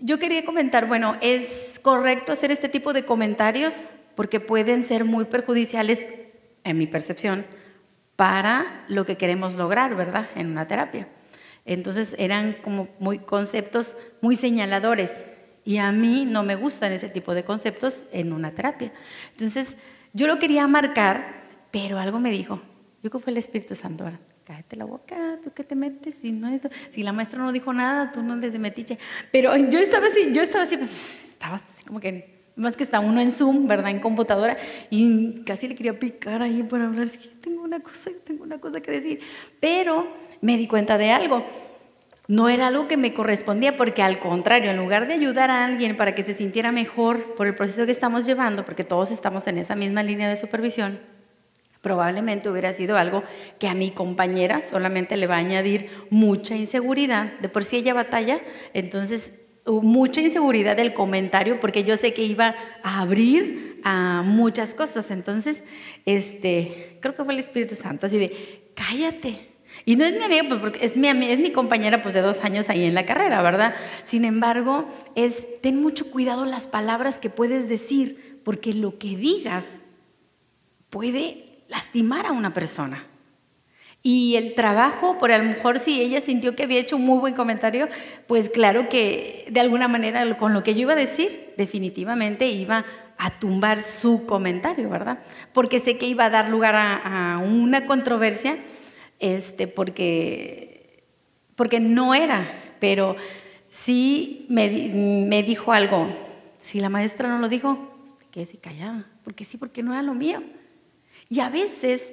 yo 0.00 0.18
quería 0.18 0.44
comentar, 0.44 0.88
bueno, 0.88 1.16
es 1.20 1.78
correcto 1.80 2.32
hacer 2.32 2.50
este 2.50 2.68
tipo 2.68 2.92
de 2.92 3.04
comentarios 3.04 3.76
porque 4.16 4.40
pueden 4.40 4.82
ser 4.82 5.04
muy 5.04 5.26
perjudiciales, 5.26 6.04
en 6.64 6.78
mi 6.78 6.88
percepción, 6.88 7.46
para 8.16 8.84
lo 8.88 9.06
que 9.06 9.16
queremos 9.16 9.54
lograr, 9.54 9.94
¿verdad? 9.94 10.28
En 10.34 10.50
una 10.50 10.66
terapia. 10.66 11.06
Entonces 11.64 12.16
eran 12.18 12.54
como 12.64 12.88
muy 12.98 13.20
conceptos 13.20 13.94
muy 14.20 14.34
señaladores 14.34 15.35
y 15.66 15.78
a 15.78 15.92
mí 15.92 16.24
no 16.24 16.44
me 16.44 16.54
gustan 16.54 16.92
ese 16.92 17.10
tipo 17.10 17.34
de 17.34 17.44
conceptos 17.44 18.04
en 18.12 18.32
una 18.32 18.52
terapia. 18.52 18.92
Entonces 19.32 19.76
yo 20.14 20.28
lo 20.28 20.38
quería 20.38 20.66
marcar, 20.68 21.44
pero 21.70 21.98
algo 21.98 22.20
me 22.20 22.30
dijo, 22.30 22.62
yo 23.02 23.10
creo 23.10 23.20
que 23.20 23.24
fue 23.24 23.32
el 23.32 23.38
Espíritu 23.38 23.74
Santo, 23.74 24.04
cállate 24.44 24.76
la 24.76 24.84
boca, 24.84 25.38
tú 25.42 25.52
qué 25.52 25.64
te 25.64 25.74
metes, 25.74 26.14
si, 26.14 26.30
no, 26.30 26.48
si 26.90 27.02
la 27.02 27.12
maestra 27.12 27.40
no 27.40 27.50
dijo 27.50 27.72
nada, 27.72 28.12
tú 28.12 28.22
no 28.22 28.34
andes 28.34 28.52
de 28.52 28.60
metiche. 28.60 28.98
Pero 29.32 29.54
yo 29.56 29.80
estaba 29.80 30.06
así, 30.06 30.32
yo 30.32 30.40
estaba 30.40 30.64
así, 30.64 30.76
pues 30.76 31.30
estaba 31.30 31.56
así 31.56 31.84
como 31.84 31.98
que 31.98 32.36
más 32.54 32.76
que 32.76 32.84
está 32.84 33.00
uno 33.00 33.20
en 33.20 33.32
Zoom, 33.32 33.66
¿verdad? 33.66 33.90
En 33.90 34.00
computadora, 34.00 34.56
y 34.88 35.42
casi 35.42 35.68
le 35.68 35.74
quería 35.74 35.98
picar 35.98 36.42
ahí 36.42 36.62
para 36.62 36.86
hablar. 36.86 37.04
Es 37.04 37.18
que 37.18 37.28
yo 37.28 37.36
tengo 37.40 37.62
una 37.62 37.80
cosa, 37.80 38.10
tengo 38.24 38.44
una 38.44 38.58
cosa 38.58 38.80
que 38.80 38.92
decir. 38.92 39.20
Pero 39.60 40.08
me 40.40 40.56
di 40.56 40.66
cuenta 40.66 40.96
de 40.96 41.10
algo. 41.10 41.44
No 42.28 42.48
era 42.48 42.66
algo 42.66 42.88
que 42.88 42.96
me 42.96 43.14
correspondía, 43.14 43.76
porque 43.76 44.02
al 44.02 44.18
contrario, 44.18 44.70
en 44.70 44.76
lugar 44.76 45.06
de 45.06 45.14
ayudar 45.14 45.50
a 45.50 45.64
alguien 45.64 45.96
para 45.96 46.14
que 46.14 46.24
se 46.24 46.34
sintiera 46.34 46.72
mejor 46.72 47.34
por 47.34 47.46
el 47.46 47.54
proceso 47.54 47.86
que 47.86 47.92
estamos 47.92 48.26
llevando, 48.26 48.64
porque 48.64 48.82
todos 48.82 49.10
estamos 49.10 49.46
en 49.46 49.58
esa 49.58 49.76
misma 49.76 50.02
línea 50.02 50.28
de 50.28 50.36
supervisión, 50.36 50.98
probablemente 51.82 52.50
hubiera 52.50 52.72
sido 52.72 52.96
algo 52.96 53.22
que 53.60 53.68
a 53.68 53.74
mi 53.74 53.92
compañera 53.92 54.60
solamente 54.60 55.16
le 55.16 55.28
va 55.28 55.36
a 55.36 55.38
añadir 55.38 55.88
mucha 56.10 56.56
inseguridad. 56.56 57.38
De 57.38 57.48
por 57.48 57.62
sí 57.62 57.76
ella 57.76 57.94
batalla, 57.94 58.40
entonces 58.74 59.32
mucha 59.66 60.20
inseguridad 60.20 60.76
del 60.76 60.94
comentario 60.94 61.60
porque 61.60 61.84
yo 61.84 61.96
sé 61.96 62.12
que 62.12 62.24
iba 62.24 62.56
a 62.82 63.00
abrir 63.02 63.80
a 63.84 64.22
muchas 64.24 64.74
cosas. 64.74 65.12
Entonces, 65.12 65.62
este, 66.04 66.98
creo 67.00 67.14
que 67.14 67.24
fue 67.24 67.34
el 67.34 67.40
Espíritu 67.40 67.76
Santo, 67.76 68.06
así 68.06 68.18
de, 68.18 68.70
cállate. 68.74 69.55
Y 69.86 69.96
no 69.96 70.04
es 70.04 70.12
mi 70.12 70.24
amiga, 70.24 70.44
pues, 70.48 70.60
porque 70.60 70.84
es 70.84 70.96
mi, 70.96 71.08
es 71.08 71.38
mi 71.38 71.52
compañera 71.52 72.02
pues, 72.02 72.12
de 72.12 72.20
dos 72.20 72.44
años 72.44 72.68
ahí 72.68 72.84
en 72.84 72.94
la 72.94 73.06
carrera, 73.06 73.40
¿verdad? 73.40 73.74
Sin 74.04 74.26
embargo, 74.26 74.84
es, 75.14 75.46
ten 75.62 75.80
mucho 75.80 76.10
cuidado 76.10 76.44
las 76.44 76.66
palabras 76.66 77.18
que 77.18 77.30
puedes 77.30 77.68
decir, 77.68 78.42
porque 78.44 78.74
lo 78.74 78.98
que 78.98 79.16
digas 79.16 79.78
puede 80.90 81.62
lastimar 81.68 82.26
a 82.26 82.32
una 82.32 82.52
persona. 82.52 83.06
Y 84.02 84.36
el 84.36 84.54
trabajo, 84.54 85.18
por 85.18 85.32
a 85.32 85.38
lo 85.38 85.44
mejor 85.44 85.78
si 85.78 86.00
ella 86.00 86.20
sintió 86.20 86.54
que 86.54 86.62
había 86.62 86.78
hecho 86.78 86.96
un 86.96 87.04
muy 87.04 87.18
buen 87.18 87.34
comentario, 87.34 87.88
pues 88.26 88.48
claro 88.48 88.88
que 88.88 89.46
de 89.50 89.60
alguna 89.60 89.88
manera 89.88 90.36
con 90.36 90.52
lo 90.52 90.62
que 90.62 90.74
yo 90.74 90.82
iba 90.82 90.92
a 90.92 90.96
decir, 90.96 91.54
definitivamente 91.56 92.46
iba 92.48 92.84
a 93.18 93.38
tumbar 93.38 93.82
su 93.82 94.26
comentario, 94.26 94.88
¿verdad? 94.90 95.18
Porque 95.52 95.80
sé 95.80 95.96
que 95.98 96.06
iba 96.06 96.26
a 96.26 96.30
dar 96.30 96.48
lugar 96.50 96.74
a, 96.76 97.38
una 97.38 97.86
controversia, 97.86 98.58
este, 99.18 99.66
porque, 99.68 101.04
porque 101.54 101.80
no 101.80 102.14
era, 102.14 102.74
pero 102.80 103.16
sí 103.68 104.46
me, 104.48 104.68
me 105.28 105.42
dijo 105.42 105.72
algo. 105.72 106.08
Si 106.58 106.80
la 106.80 106.88
maestra 106.88 107.28
no 107.28 107.38
lo 107.38 107.48
dijo, 107.48 107.96
que 108.30 108.44
se 108.44 108.58
callaba, 108.58 109.06
porque 109.24 109.44
sí, 109.44 109.56
porque 109.56 109.82
no 109.82 109.92
era 109.92 110.02
lo 110.02 110.14
mío. 110.14 110.42
Y 111.28 111.40
a 111.40 111.48
veces 111.48 112.12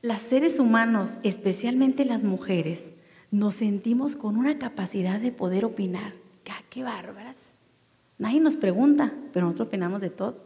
las 0.00 0.22
seres 0.22 0.60
humanos, 0.60 1.18
especialmente 1.24 2.04
las 2.04 2.22
mujeres, 2.22 2.92
nos 3.30 3.54
sentimos 3.54 4.16
con 4.16 4.36
una 4.36 4.58
capacidad 4.58 5.20
de 5.20 5.32
poder 5.32 5.64
opinar. 5.64 6.12
¡Ah, 6.50 6.62
¡Qué 6.70 6.82
bárbaras! 6.82 7.36
Nadie 8.16 8.40
nos 8.40 8.56
pregunta, 8.56 9.12
pero 9.32 9.46
nosotros 9.46 9.68
opinamos 9.68 10.00
de 10.00 10.10
todo. 10.10 10.44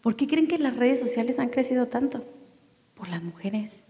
¿Por 0.00 0.16
qué 0.16 0.26
creen 0.26 0.48
que 0.48 0.58
las 0.58 0.76
redes 0.76 0.98
sociales 0.98 1.38
han 1.38 1.48
crecido 1.48 1.86
tanto? 1.86 2.24
Por 2.94 3.08
las 3.08 3.22
mujeres. 3.22 3.84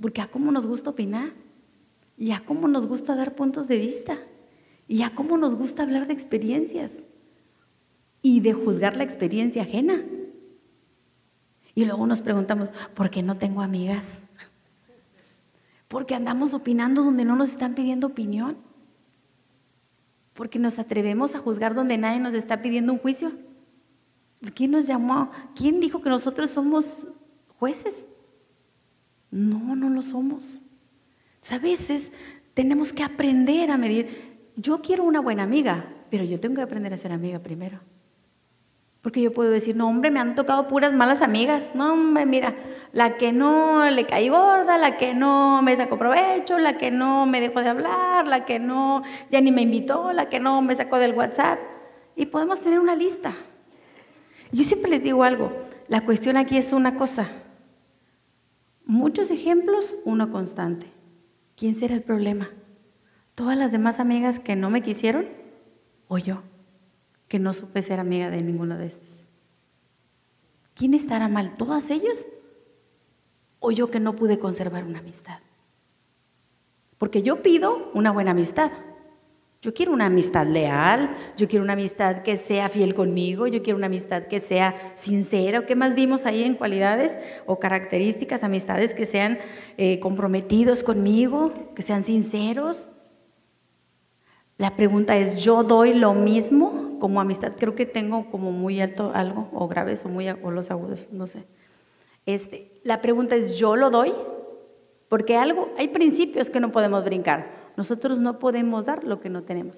Porque 0.00 0.20
a 0.20 0.30
cómo 0.30 0.52
nos 0.52 0.66
gusta 0.66 0.90
opinar, 0.90 1.32
y 2.16 2.32
a 2.32 2.44
cómo 2.44 2.68
nos 2.68 2.86
gusta 2.86 3.14
dar 3.14 3.34
puntos 3.34 3.68
de 3.68 3.78
vista, 3.78 4.18
y 4.86 5.02
a 5.02 5.14
cómo 5.14 5.36
nos 5.36 5.54
gusta 5.54 5.82
hablar 5.82 6.06
de 6.06 6.14
experiencias, 6.14 6.98
y 8.22 8.40
de 8.40 8.52
juzgar 8.52 8.96
la 8.96 9.04
experiencia 9.04 9.62
ajena. 9.62 10.04
Y 11.74 11.84
luego 11.84 12.06
nos 12.06 12.20
preguntamos, 12.20 12.70
¿por 12.94 13.10
qué 13.10 13.22
no 13.22 13.38
tengo 13.38 13.62
amigas? 13.62 14.20
Porque 15.86 16.14
andamos 16.14 16.52
opinando 16.52 17.02
donde 17.02 17.24
no 17.24 17.36
nos 17.36 17.50
están 17.50 17.74
pidiendo 17.74 18.08
opinión. 18.08 18.58
Porque 20.34 20.58
nos 20.58 20.78
atrevemos 20.78 21.34
a 21.34 21.38
juzgar 21.38 21.74
donde 21.74 21.96
nadie 21.96 22.20
nos 22.20 22.34
está 22.34 22.60
pidiendo 22.62 22.92
un 22.92 22.98
juicio. 22.98 23.32
¿Quién 24.54 24.72
nos 24.72 24.86
llamó? 24.86 25.30
¿Quién 25.56 25.80
dijo 25.80 26.00
que 26.02 26.10
nosotros 26.10 26.50
somos 26.50 27.08
jueces? 27.58 28.04
No, 29.30 29.76
no 29.76 29.90
lo 29.90 30.02
somos. 30.02 30.60
A 31.50 31.58
veces 31.58 32.12
tenemos 32.54 32.92
que 32.92 33.02
aprender 33.02 33.70
a 33.70 33.76
medir. 33.76 34.50
Yo 34.56 34.82
quiero 34.82 35.04
una 35.04 35.20
buena 35.20 35.44
amiga, 35.44 35.86
pero 36.10 36.24
yo 36.24 36.40
tengo 36.40 36.56
que 36.56 36.62
aprender 36.62 36.92
a 36.92 36.96
ser 36.96 37.12
amiga 37.12 37.38
primero. 37.38 37.80
Porque 39.02 39.22
yo 39.22 39.32
puedo 39.32 39.50
decir, 39.50 39.76
no, 39.76 39.88
hombre, 39.88 40.10
me 40.10 40.18
han 40.20 40.34
tocado 40.34 40.66
puras 40.66 40.92
malas 40.92 41.22
amigas. 41.22 41.72
No, 41.74 41.92
hombre, 41.92 42.26
mira, 42.26 42.54
la 42.92 43.16
que 43.16 43.32
no 43.32 43.88
le 43.88 44.06
caí 44.06 44.28
gorda, 44.28 44.76
la 44.76 44.96
que 44.96 45.14
no 45.14 45.62
me 45.62 45.76
sacó 45.76 45.98
provecho, 45.98 46.58
la 46.58 46.76
que 46.76 46.90
no 46.90 47.24
me 47.24 47.40
dejó 47.40 47.62
de 47.62 47.68
hablar, 47.68 48.26
la 48.26 48.44
que 48.44 48.58
no 48.58 49.02
ya 49.30 49.40
ni 49.40 49.52
me 49.52 49.62
invitó, 49.62 50.12
la 50.12 50.28
que 50.28 50.40
no 50.40 50.60
me 50.62 50.74
sacó 50.74 50.98
del 50.98 51.14
WhatsApp. 51.14 51.58
Y 52.16 52.26
podemos 52.26 52.60
tener 52.60 52.80
una 52.80 52.96
lista. 52.96 53.34
Yo 54.50 54.64
siempre 54.64 54.90
les 54.90 55.02
digo 55.02 55.22
algo, 55.22 55.52
la 55.86 56.00
cuestión 56.04 56.36
aquí 56.36 56.56
es 56.56 56.72
una 56.72 56.96
cosa. 56.96 57.28
Muchos 58.88 59.30
ejemplos, 59.30 59.94
uno 60.04 60.32
constante. 60.32 60.88
¿Quién 61.56 61.76
será 61.76 61.94
el 61.94 62.02
problema? 62.02 62.50
¿Todas 63.36 63.56
las 63.56 63.70
demás 63.70 64.00
amigas 64.00 64.40
que 64.40 64.56
no 64.56 64.68
me 64.68 64.82
quisieron 64.82 65.28
o 66.08 66.18
yo? 66.18 66.42
que 67.28 67.38
no 67.38 67.52
supe 67.52 67.82
ser 67.82 68.00
amiga 68.00 68.30
de 68.30 68.42
ninguno 68.42 68.76
de 68.76 68.86
estos. 68.86 69.26
¿Quién 70.74 70.94
estará 70.94 71.28
mal? 71.28 71.54
¿Todas 71.56 71.90
ellos? 71.90 72.26
¿O 73.60 73.70
yo 73.70 73.90
que 73.90 74.00
no 74.00 74.16
pude 74.16 74.38
conservar 74.38 74.84
una 74.84 75.00
amistad? 75.00 75.40
Porque 76.96 77.22
yo 77.22 77.42
pido 77.42 77.90
una 77.94 78.10
buena 78.10 78.30
amistad. 78.30 78.72
Yo 79.60 79.74
quiero 79.74 79.92
una 79.92 80.06
amistad 80.06 80.46
leal, 80.46 81.16
yo 81.36 81.48
quiero 81.48 81.64
una 81.64 81.72
amistad 81.72 82.22
que 82.22 82.36
sea 82.36 82.68
fiel 82.68 82.94
conmigo, 82.94 83.48
yo 83.48 83.60
quiero 83.60 83.76
una 83.76 83.86
amistad 83.86 84.28
que 84.28 84.38
sea 84.38 84.92
sincera. 84.94 85.66
¿Qué 85.66 85.74
más 85.74 85.96
vimos 85.96 86.26
ahí 86.26 86.44
en 86.44 86.54
cualidades 86.54 87.18
o 87.44 87.58
características, 87.58 88.44
amistades 88.44 88.94
que 88.94 89.04
sean 89.04 89.38
eh, 89.76 89.98
comprometidos 89.98 90.84
conmigo, 90.84 91.52
que 91.74 91.82
sean 91.82 92.04
sinceros? 92.04 92.88
La 94.58 94.76
pregunta 94.76 95.16
es, 95.16 95.42
¿yo 95.42 95.64
doy 95.64 95.92
lo 95.92 96.14
mismo 96.14 96.96
como 97.00 97.20
amistad? 97.20 97.54
Creo 97.58 97.74
que 97.74 97.86
tengo 97.86 98.30
como 98.30 98.52
muy 98.52 98.80
alto 98.80 99.10
algo, 99.12 99.48
o 99.52 99.66
graves, 99.66 100.02
o, 100.04 100.08
muy, 100.08 100.28
o 100.28 100.52
los 100.52 100.70
agudos, 100.70 101.08
no 101.10 101.26
sé. 101.26 101.44
Este, 102.26 102.80
la 102.84 103.00
pregunta 103.00 103.34
es, 103.34 103.58
¿yo 103.58 103.74
lo 103.74 103.90
doy? 103.90 104.12
Porque 105.08 105.36
algo, 105.36 105.70
hay 105.76 105.88
principios 105.88 106.48
que 106.48 106.60
no 106.60 106.70
podemos 106.70 107.04
brincar. 107.04 107.57
Nosotros 107.78 108.18
no 108.18 108.40
podemos 108.40 108.86
dar 108.86 109.04
lo 109.04 109.20
que 109.20 109.30
no 109.30 109.44
tenemos, 109.44 109.76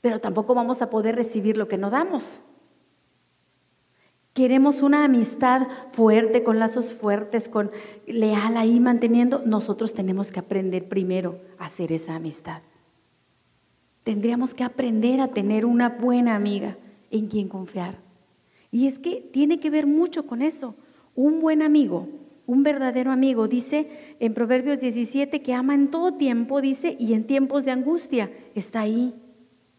pero 0.00 0.20
tampoco 0.20 0.56
vamos 0.56 0.82
a 0.82 0.90
poder 0.90 1.14
recibir 1.14 1.56
lo 1.56 1.68
que 1.68 1.78
no 1.78 1.88
damos. 1.88 2.40
Queremos 4.34 4.82
una 4.82 5.04
amistad 5.04 5.68
fuerte, 5.92 6.42
con 6.42 6.58
lazos 6.58 6.94
fuertes, 6.94 7.48
con 7.48 7.70
leal 8.08 8.56
ahí 8.56 8.80
manteniendo. 8.80 9.40
Nosotros 9.46 9.94
tenemos 9.94 10.32
que 10.32 10.40
aprender 10.40 10.88
primero 10.88 11.38
a 11.60 11.66
hacer 11.66 11.92
esa 11.92 12.16
amistad. 12.16 12.62
Tendríamos 14.02 14.52
que 14.52 14.64
aprender 14.64 15.20
a 15.20 15.28
tener 15.28 15.64
una 15.64 15.90
buena 15.90 16.34
amiga 16.34 16.76
en 17.12 17.28
quien 17.28 17.48
confiar. 17.48 17.98
Y 18.72 18.88
es 18.88 18.98
que 18.98 19.20
tiene 19.32 19.60
que 19.60 19.70
ver 19.70 19.86
mucho 19.86 20.26
con 20.26 20.42
eso. 20.42 20.74
Un 21.14 21.40
buen 21.40 21.62
amigo, 21.62 22.08
un 22.46 22.62
verdadero 22.62 23.10
amigo, 23.10 23.48
dice 23.48 24.16
en 24.20 24.34
Proverbios 24.34 24.80
17 24.80 25.42
que 25.42 25.54
ama 25.54 25.74
en 25.74 25.90
todo 25.90 26.14
tiempo, 26.14 26.60
dice, 26.60 26.96
y 26.98 27.12
en 27.12 27.26
tiempos 27.26 27.64
de 27.64 27.72
angustia 27.72 28.30
está 28.54 28.80
ahí. 28.80 29.14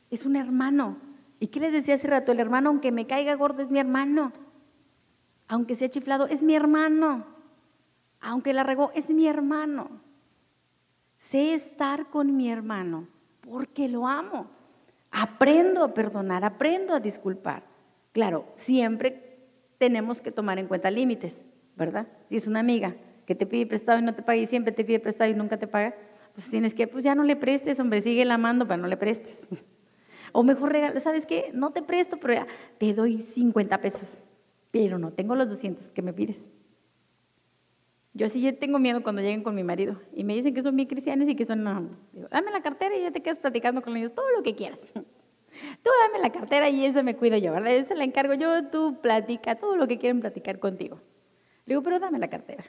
Es 0.10 0.26
un 0.26 0.36
hermano. 0.36 0.98
¿Y 1.40 1.48
qué 1.48 1.60
les 1.60 1.72
decía 1.72 1.96
hace 1.96 2.08
rato? 2.08 2.32
El 2.32 2.40
hermano, 2.40 2.70
aunque 2.70 2.92
me 2.92 3.08
caiga 3.08 3.36
gordo, 3.36 3.62
es 3.62 3.70
mi 3.70 3.80
hermano. 3.80 4.34
Aunque 5.48 5.76
sea 5.76 5.90
chiflado, 5.90 6.28
es 6.28 6.44
mi 6.44 6.56
hermano. 6.56 7.26
Aunque 8.20 8.54
la 8.54 8.64
regó, 8.64 8.92
es 8.96 9.10
mi 9.10 9.28
hermano. 9.28 10.02
Sé 11.18 11.54
estar 11.54 12.10
con 12.10 12.36
mi 12.36 12.50
hermano 12.50 13.08
porque 13.42 13.88
lo 13.88 14.08
amo. 14.08 14.48
Aprendo 15.12 15.84
a 15.84 15.94
perdonar, 15.94 16.44
aprendo 16.44 16.94
a 16.94 17.00
disculpar. 17.00 17.64
Claro, 18.12 18.46
siempre 18.56 19.40
tenemos 19.78 20.22
que 20.22 20.32
tomar 20.32 20.60
en 20.60 20.68
cuenta 20.68 20.92
límites, 20.92 21.46
¿verdad? 21.78 22.08
Si 22.30 22.36
es 22.36 22.48
una 22.48 22.60
amiga 22.60 22.96
que 23.26 23.36
te 23.36 23.46
pide 23.46 23.66
prestado 23.66 24.00
y 24.00 24.02
no 24.02 24.16
te 24.16 24.24
paga 24.24 24.38
y 24.38 24.46
siempre 24.46 24.74
te 24.74 24.84
pide 24.84 25.00
prestado 25.00 25.30
y 25.30 25.34
nunca 25.34 25.58
te 25.58 25.68
paga, 25.68 25.96
pues 26.34 26.50
tienes 26.50 26.74
que, 26.74 26.88
pues 26.88 27.04
ya 27.04 27.16
no 27.16 27.24
le 27.24 27.36
prestes, 27.36 27.80
hombre, 27.80 28.02
sigue 28.02 28.26
la 28.26 28.36
amando, 28.36 28.68
pero 28.68 28.82
no 28.82 28.88
le 28.88 28.98
prestes. 28.98 29.48
O 30.34 30.44
mejor 30.44 30.74
regalo, 30.74 31.00
¿sabes 31.00 31.26
qué? 31.26 31.52
No 31.54 31.72
te 31.72 31.82
presto, 31.82 32.18
pero 32.18 32.34
ya 32.34 32.48
te 32.78 32.94
doy 32.94 33.18
50 33.18 33.80
pesos, 33.80 34.26
pero 34.72 35.00
no 35.00 35.12
tengo 35.12 35.36
los 35.36 35.50
200 35.50 35.90
que 35.90 36.02
me 36.02 36.14
pides. 36.14 36.52
Yo 38.14 38.28
sí 38.30 38.52
tengo 38.52 38.78
miedo 38.78 39.02
cuando 39.02 39.22
lleguen 39.22 39.42
con 39.42 39.56
mi 39.56 39.64
marido 39.64 40.02
y 40.14 40.26
me 40.26 40.36
dicen 40.36 40.54
que 40.54 40.62
son 40.62 40.76
bien 40.76 40.90
cristianos 40.90 41.30
y 41.30 41.36
que 41.36 41.46
son, 41.46 41.64
no, 41.64 41.90
dame 42.30 42.52
la 42.52 42.62
cartera 42.62 42.96
y 42.98 43.04
ya 43.04 43.12
te 43.12 43.22
quedas 43.22 43.40
platicando 43.40 43.82
con 43.82 43.96
ellos 43.96 44.14
todo 44.14 44.30
lo 44.36 44.44
que 44.44 44.54
quieras. 44.54 44.80
Tú 44.94 45.90
dame 46.02 46.20
la 46.20 46.32
cartera 46.32 46.70
y 46.70 46.86
esa 46.86 47.04
me 47.04 47.16
cuido 47.16 47.38
yo, 47.38 47.54
¿verdad? 47.54 47.72
Esa 47.72 47.96
la 47.96 48.04
encargo 48.04 48.34
yo, 48.34 48.66
tú 48.66 49.00
platica 49.02 49.56
todo 49.56 49.76
lo 49.76 49.88
que 49.88 49.98
quieren 49.98 50.20
platicar 50.20 50.60
contigo. 50.60 51.00
Le 51.68 51.74
digo, 51.74 51.84
pero 51.84 52.00
dame 52.00 52.18
la 52.18 52.30
cartera. 52.30 52.66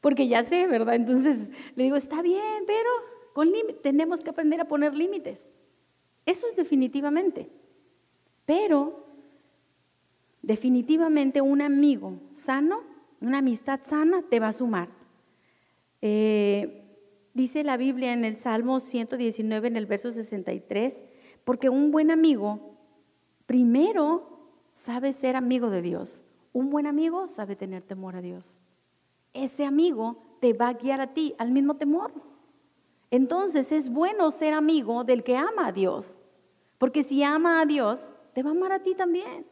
Porque 0.00 0.26
ya 0.26 0.42
sé, 0.42 0.66
¿verdad? 0.66 0.94
Entonces 0.94 1.50
le 1.76 1.84
digo, 1.84 1.96
está 1.96 2.22
bien, 2.22 2.64
pero 2.66 2.90
con 3.34 3.52
tenemos 3.82 4.22
que 4.22 4.30
aprender 4.30 4.60
a 4.60 4.64
poner 4.64 4.94
límites. 4.94 5.46
Eso 6.26 6.46
es 6.48 6.56
definitivamente. 6.56 7.50
Pero 8.46 9.06
definitivamente 10.42 11.42
un 11.42 11.60
amigo 11.60 12.18
sano, 12.32 12.82
una 13.20 13.38
amistad 13.38 13.80
sana, 13.84 14.22
te 14.28 14.40
va 14.40 14.48
a 14.48 14.52
sumar. 14.52 14.88
Eh, 16.00 16.82
dice 17.34 17.62
la 17.62 17.76
Biblia 17.76 18.14
en 18.14 18.24
el 18.24 18.38
Salmo 18.38 18.80
119, 18.80 19.68
en 19.68 19.76
el 19.76 19.84
verso 19.84 20.10
63, 20.10 21.04
porque 21.44 21.68
un 21.68 21.90
buen 21.90 22.10
amigo 22.10 22.78
primero 23.44 24.48
sabe 24.72 25.12
ser 25.12 25.36
amigo 25.36 25.68
de 25.68 25.82
Dios. 25.82 26.22
Un 26.52 26.70
buen 26.70 26.86
amigo 26.86 27.28
sabe 27.28 27.56
tener 27.56 27.82
temor 27.82 28.16
a 28.16 28.20
Dios. 28.20 28.56
Ese 29.32 29.64
amigo 29.64 30.16
te 30.40 30.52
va 30.52 30.68
a 30.68 30.72
guiar 30.74 31.00
a 31.00 31.14
ti 31.14 31.34
al 31.38 31.50
mismo 31.52 31.76
temor. 31.76 32.12
Entonces 33.10 33.70
es 33.72 33.90
bueno 33.90 34.30
ser 34.30 34.54
amigo 34.54 35.04
del 35.04 35.22
que 35.22 35.36
ama 35.36 35.68
a 35.68 35.72
Dios. 35.72 36.16
Porque 36.78 37.02
si 37.02 37.22
ama 37.22 37.60
a 37.60 37.66
Dios, 37.66 38.12
te 38.32 38.42
va 38.42 38.50
a 38.50 38.52
amar 38.52 38.72
a 38.72 38.82
ti 38.82 38.94
también. 38.94 39.46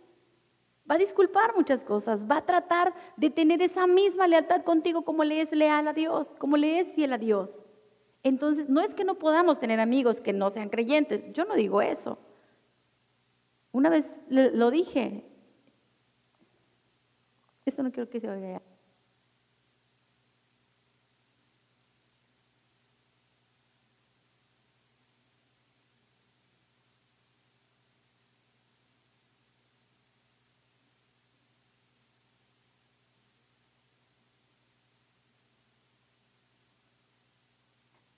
Va 0.91 0.95
a 0.95 0.99
disculpar 0.99 1.55
muchas 1.55 1.85
cosas, 1.85 2.27
va 2.29 2.39
a 2.39 2.47
tratar 2.47 2.95
de 3.16 3.29
tener 3.29 3.61
esa 3.61 3.87
misma 3.87 4.27
lealtad 4.27 4.62
contigo 4.62 5.03
como 5.03 5.23
le 5.23 5.43
es 5.43 5.53
leal 5.53 5.87
a 5.87 5.93
Dios, 5.93 6.29
como 6.39 6.57
le 6.57 6.81
es 6.81 6.95
fiel 6.95 7.12
a 7.12 7.19
Dios. 7.19 7.51
Entonces, 8.23 8.69
no 8.69 8.81
es 8.81 8.95
que 8.95 9.05
no 9.05 9.19
podamos 9.19 9.61
tener 9.61 9.81
amigos 9.81 10.20
que 10.20 10.33
no 10.33 10.51
sean 10.51 10.70
creyentes, 10.70 11.31
yo 11.33 11.45
no 11.45 11.55
digo 11.55 11.83
eso. 11.83 12.19
Una 13.70 13.91
vez 13.91 14.11
lo 14.29 14.70
dije, 14.70 15.25
esto 17.69 17.82
no 17.82 17.93
quiero 17.93 18.11
que 18.11 18.20
se 18.20 18.28
oiga 18.28 18.61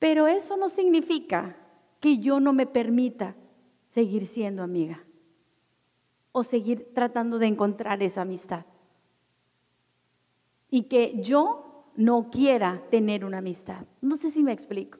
Pero 0.00 0.26
eso 0.26 0.56
no 0.56 0.68
significa 0.70 1.56
que 2.00 2.18
yo 2.18 2.40
no 2.40 2.52
me 2.54 2.66
permita 2.66 3.36
seguir 3.90 4.26
siendo 4.26 4.62
amiga 4.62 5.04
o 6.32 6.42
seguir 6.42 6.92
tratando 6.94 7.38
de 7.38 7.46
encontrar 7.46 8.02
esa 8.02 8.22
amistad. 8.22 8.64
Y 10.70 10.82
que 10.84 11.20
yo 11.20 11.70
no 11.96 12.30
quiera 12.30 12.82
tener 12.90 13.24
una 13.24 13.38
amistad. 13.38 13.86
No 14.00 14.16
sé 14.16 14.30
si 14.30 14.42
me 14.42 14.52
explico. 14.52 14.98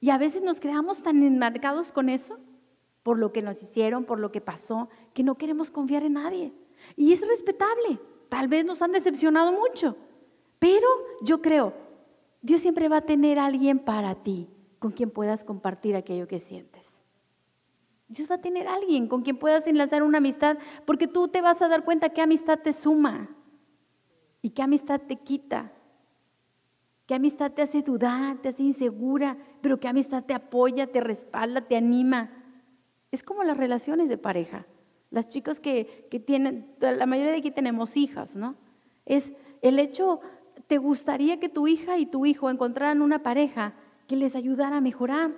Y 0.00 0.10
a 0.10 0.18
veces 0.18 0.42
nos 0.42 0.60
quedamos 0.60 1.02
tan 1.02 1.22
enmarcados 1.22 1.92
con 1.92 2.08
eso, 2.08 2.38
por 3.02 3.18
lo 3.18 3.32
que 3.32 3.42
nos 3.42 3.62
hicieron, 3.62 4.04
por 4.04 4.20
lo 4.20 4.30
que 4.30 4.40
pasó, 4.40 4.88
que 5.14 5.24
no 5.24 5.36
queremos 5.36 5.70
confiar 5.70 6.04
en 6.04 6.14
nadie. 6.14 6.52
Y 6.94 7.12
es 7.12 7.26
respetable. 7.26 7.98
Tal 8.28 8.48
vez 8.48 8.64
nos 8.64 8.82
han 8.82 8.92
decepcionado 8.92 9.52
mucho. 9.52 9.96
Pero 10.58 10.86
yo 11.22 11.40
creo, 11.40 11.74
Dios 12.42 12.60
siempre 12.60 12.88
va 12.88 12.98
a 12.98 13.06
tener 13.06 13.38
alguien 13.38 13.78
para 13.78 14.14
ti 14.14 14.48
con 14.78 14.92
quien 14.92 15.10
puedas 15.10 15.44
compartir 15.44 15.96
aquello 15.96 16.28
que 16.28 16.38
sientes. 16.38 16.86
Dios 18.08 18.30
va 18.30 18.36
a 18.36 18.40
tener 18.40 18.68
alguien 18.68 19.06
con 19.08 19.22
quien 19.22 19.38
puedas 19.38 19.66
enlazar 19.66 20.02
una 20.02 20.18
amistad, 20.18 20.56
porque 20.86 21.06
tú 21.08 21.28
te 21.28 21.42
vas 21.42 21.60
a 21.62 21.68
dar 21.68 21.84
cuenta 21.84 22.10
qué 22.10 22.22
amistad 22.22 22.60
te 22.60 22.72
suma 22.72 23.28
y 24.42 24.50
qué 24.50 24.62
amistad 24.62 25.00
te 25.00 25.16
quita, 25.16 25.72
qué 27.06 27.14
amistad 27.14 27.52
te 27.52 27.62
hace 27.62 27.82
dudar, 27.82 28.38
te 28.38 28.50
hace 28.50 28.62
insegura, 28.62 29.36
pero 29.60 29.80
qué 29.80 29.88
amistad 29.88 30.24
te 30.24 30.34
apoya, 30.34 30.86
te 30.86 31.00
respalda, 31.00 31.62
te 31.62 31.76
anima. 31.76 32.30
Es 33.10 33.22
como 33.22 33.42
las 33.44 33.56
relaciones 33.56 34.08
de 34.08 34.18
pareja. 34.18 34.66
Las 35.10 35.28
chicas 35.28 35.58
que, 35.58 36.06
que 36.10 36.20
tienen, 36.20 36.74
la 36.80 37.06
mayoría 37.06 37.32
de 37.32 37.38
aquí 37.38 37.50
tenemos 37.50 37.96
hijas, 37.96 38.36
¿no? 38.36 38.56
Es 39.06 39.32
el 39.62 39.78
hecho 39.78 40.20
¿te 40.68 40.78
gustaría 40.78 41.40
que 41.40 41.48
tu 41.48 41.66
hija 41.66 41.98
y 41.98 42.06
tu 42.06 42.26
hijo 42.26 42.50
encontraran 42.50 43.02
una 43.02 43.22
pareja 43.22 43.74
que 44.06 44.16
les 44.16 44.36
ayudara 44.36 44.76
a 44.76 44.80
mejorar, 44.80 45.32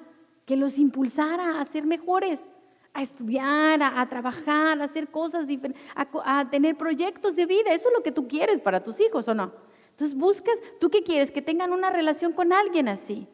que 0.44 0.56
los 0.56 0.78
impulsara 0.78 1.60
a 1.60 1.64
ser 1.64 1.86
mejores, 1.86 2.44
a 2.92 3.02
estudiar, 3.02 3.82
a, 3.82 4.08
trabajar, 4.08 4.80
a 4.80 4.84
hacer 4.84 5.08
cosas 5.08 5.46
diferentes, 5.46 5.82
a, 5.94 6.38
a 6.40 6.50
tener 6.50 6.76
proyectos 6.76 7.36
de 7.36 7.46
vida? 7.46 7.72
Eso 7.72 7.88
es 7.88 7.94
lo 7.96 8.02
que 8.02 8.12
tú 8.12 8.28
quieres 8.28 8.60
para 8.60 8.82
tus 8.82 9.00
hijos, 9.00 9.28
¿o 9.28 9.34
no? 9.34 9.52
Entonces 9.90 10.16
buscas, 10.16 10.58
¿tú 10.78 10.90
qué 10.90 11.02
quieres? 11.02 11.30
Que 11.30 11.42
tengan 11.42 11.72
una 11.72 11.90
relación 11.90 12.32
con 12.32 12.52
alguien 12.52 12.88
así. 12.88 13.28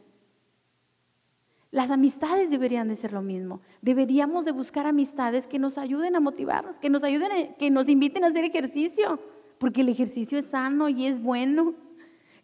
Las 1.71 1.91
amistades 1.91 2.51
deberían 2.51 2.89
de 2.89 2.97
ser 2.97 3.13
lo 3.13 3.23
mismo. 3.23 3.61
Deberíamos 3.83 4.45
de 4.45 4.53
buscar 4.53 4.87
amistades 4.87 5.47
que 5.47 5.59
nos 5.59 5.79
ayuden 5.79 6.17
a 6.17 6.21
motivarnos, 6.21 6.77
que 6.79 6.91
nos 6.91 7.03
ayuden, 7.03 7.55
que 7.59 7.71
nos 7.71 7.89
inviten 7.89 8.25
a 8.25 8.29
hacer 8.29 8.45
ejercicio, 8.45 9.21
porque 9.59 9.83
el 9.83 9.89
ejercicio 9.89 10.39
es 10.39 10.47
sano 10.47 10.89
y 10.89 11.07
es 11.07 11.21
bueno 11.23 11.75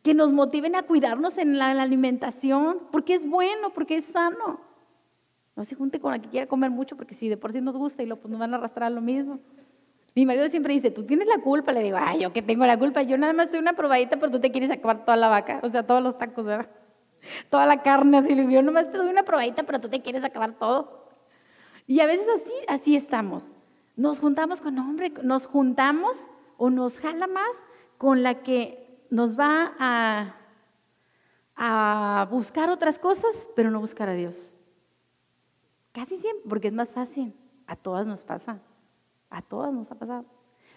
que 0.03 0.15
nos 0.15 0.33
motiven 0.33 0.75
a 0.75 0.83
cuidarnos 0.83 1.39
en 1.39 1.59
la, 1.59 1.71
alimentación, 1.71 2.81
porque 2.91 3.15
es 3.15 3.29
bueno, 3.29 3.73
porque 3.73 3.97
es 3.97 4.05
sano. 4.05 4.61
No 5.55 5.65
se 5.65 5.75
junte 5.75 6.01
con 6.01 6.13
la 6.13 6.19
que 6.19 6.29
quiera 6.29 6.47
comer 6.47 6.71
mucho, 6.71 6.97
porque 6.97 7.15
si 7.15 7.29
de 7.29 7.37
por 7.37 7.53
sí 7.53 7.61
nos 7.61 7.77
gusta 7.77 8.03
y 8.03 8.07
lo, 8.07 8.17
pues 8.17 8.31
nos 8.31 8.41
van 8.41 8.55
a 8.55 8.57
arrastrar 8.57 8.87
a 8.87 8.91
lo 8.91 9.01
mismo. 9.01 9.39
Mi 10.15 10.27
marido 10.27 10.49
siempre 10.49 10.75
dice, 10.75 10.91
tú 10.91 11.05
tienes 11.05 11.27
la 11.27 11.39
culpa. 11.39 11.73
Le 11.73 11.83
digo, 11.83 11.99
ay, 12.01 12.21
yo 12.21 12.33
que 12.33 12.43
tengo 12.43 12.67
la 12.67 12.79
culpa. 12.79 13.03
Yo 13.03 13.19
nada 13.19 13.33
más 13.33 13.51
soy 13.51 13.59
una 13.59 13.75
probadita, 13.75 14.19
pero 14.19 14.31
tú 14.31 14.41
te 14.41 14.51
quieres 14.51 14.71
acabar 14.71 15.05
toda 15.05 15.17
la 15.17 15.29
vaca, 15.29 15.61
o 15.63 15.71
sea, 15.71 15.87
todos 15.87 16.03
los 16.03 16.19
tacos, 16.19 16.45
¿verdad? 16.45 16.69
Toda 17.51 17.67
la 17.67 17.83
carne, 17.83 18.19
así. 18.19 18.35
Yo 18.35 18.63
nada 18.63 18.73
más 18.73 18.91
te 18.91 18.99
doy 18.99 19.09
una 19.09 19.23
probadita, 19.23 19.63
pero 19.63 19.81
tú 19.81 19.89
te 19.89 20.03
quieres 20.03 20.25
acabar 20.25 20.53
todo. 20.59 21.07
Y 21.87 22.01
a 22.01 22.07
veces 22.07 22.27
así, 22.35 22.55
así 22.69 22.97
estamos. 22.97 23.45
Nos 23.97 24.21
juntamos 24.21 24.61
con 24.61 24.79
hombre, 24.79 25.13
nos 25.23 25.47
juntamos 25.47 26.19
o 26.57 26.71
nos 26.71 26.99
jala 26.99 27.27
más 27.27 27.51
con 27.99 28.23
la 28.23 28.43
que 28.43 29.05
nos 29.11 29.39
va 29.39 29.75
a 31.57 32.27
buscar 32.31 32.71
otras 32.71 32.99
cosas, 32.99 33.49
pero 33.55 33.71
no 33.71 33.81
buscar 33.81 34.09
a 34.09 34.15
Dios. 34.15 34.52
Casi 35.93 36.17
siempre, 36.17 36.49
porque 36.49 36.69
es 36.69 36.75
más 36.75 36.93
fácil. 36.93 37.35
A 37.67 37.77
todas 37.77 38.07
nos 38.07 38.25
pasa. 38.25 38.61
A 39.31 39.43
todas 39.43 39.73
nos 39.73 39.91
ha 39.91 39.95
pasado. 39.95 40.25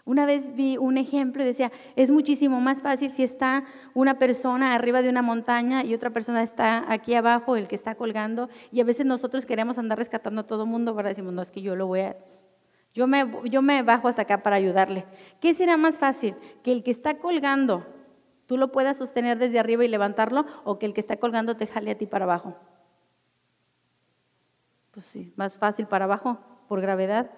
Una 0.06 0.28
vez 0.28 0.56
vi 0.56 0.78
un 0.78 0.98
ejemplo 0.98 1.42
y 1.42 1.46
decía, 1.48 1.72
es 1.96 2.12
muchísimo 2.12 2.62
más 2.62 2.84
fácil 2.84 3.10
si 3.10 3.24
está 3.24 3.66
una 3.96 4.20
persona 4.20 4.76
arriba 4.76 5.02
de 5.02 5.10
una 5.10 5.24
montaña 5.24 5.84
y 5.84 5.96
otra 5.96 6.12
persona 6.12 6.44
está 6.44 6.86
aquí 6.92 7.16
abajo, 7.16 7.56
el 7.56 7.68
que 7.68 7.74
está 7.74 7.96
colgando, 7.96 8.48
y 8.72 8.82
a 8.82 8.84
veces 8.84 9.08
nosotros 9.08 9.48
queremos 9.48 9.80
andar 9.80 9.98
rescatando 9.98 10.42
a 10.42 10.48
todo 10.48 10.66
el 10.66 10.70
mundo, 10.70 10.96
para 10.96 11.10
decimos, 11.10 11.34
no, 11.34 11.42
es 11.42 11.52
que 11.52 11.64
yo 11.64 11.76
lo 11.76 11.88
voy 11.88 12.02
a... 12.02 12.16
Yo 12.94 13.08
me, 13.08 13.26
yo 13.50 13.64
me 13.64 13.82
bajo 13.82 14.08
hasta 14.08 14.22
acá 14.22 14.44
para 14.44 14.56
ayudarle. 14.58 15.06
¿Qué 15.42 15.54
será 15.56 15.76
más 15.76 15.98
fácil? 15.98 16.36
Que 16.64 16.72
el 16.72 16.84
que 16.84 16.92
está 16.92 17.18
colgando 17.18 17.86
tú 18.46 18.58
lo 18.58 18.72
puedas 18.72 18.98
sostener 18.98 19.38
desde 19.38 19.60
arriba 19.60 19.84
y 19.84 19.88
levantarlo 19.88 20.46
o 20.64 20.78
que 20.78 20.86
el 20.86 20.94
que 20.94 21.02
está 21.02 21.18
colgando 21.18 21.58
te 21.58 21.68
jale 21.68 21.92
a 21.92 21.98
ti 21.98 22.06
para 22.06 22.26
abajo. 22.26 22.56
Pues 24.96 25.06
sí, 25.06 25.32
más 25.36 25.56
fácil 25.56 25.86
para 25.86 26.06
abajo, 26.06 26.40
por 26.68 26.82
gravedad. 26.82 27.30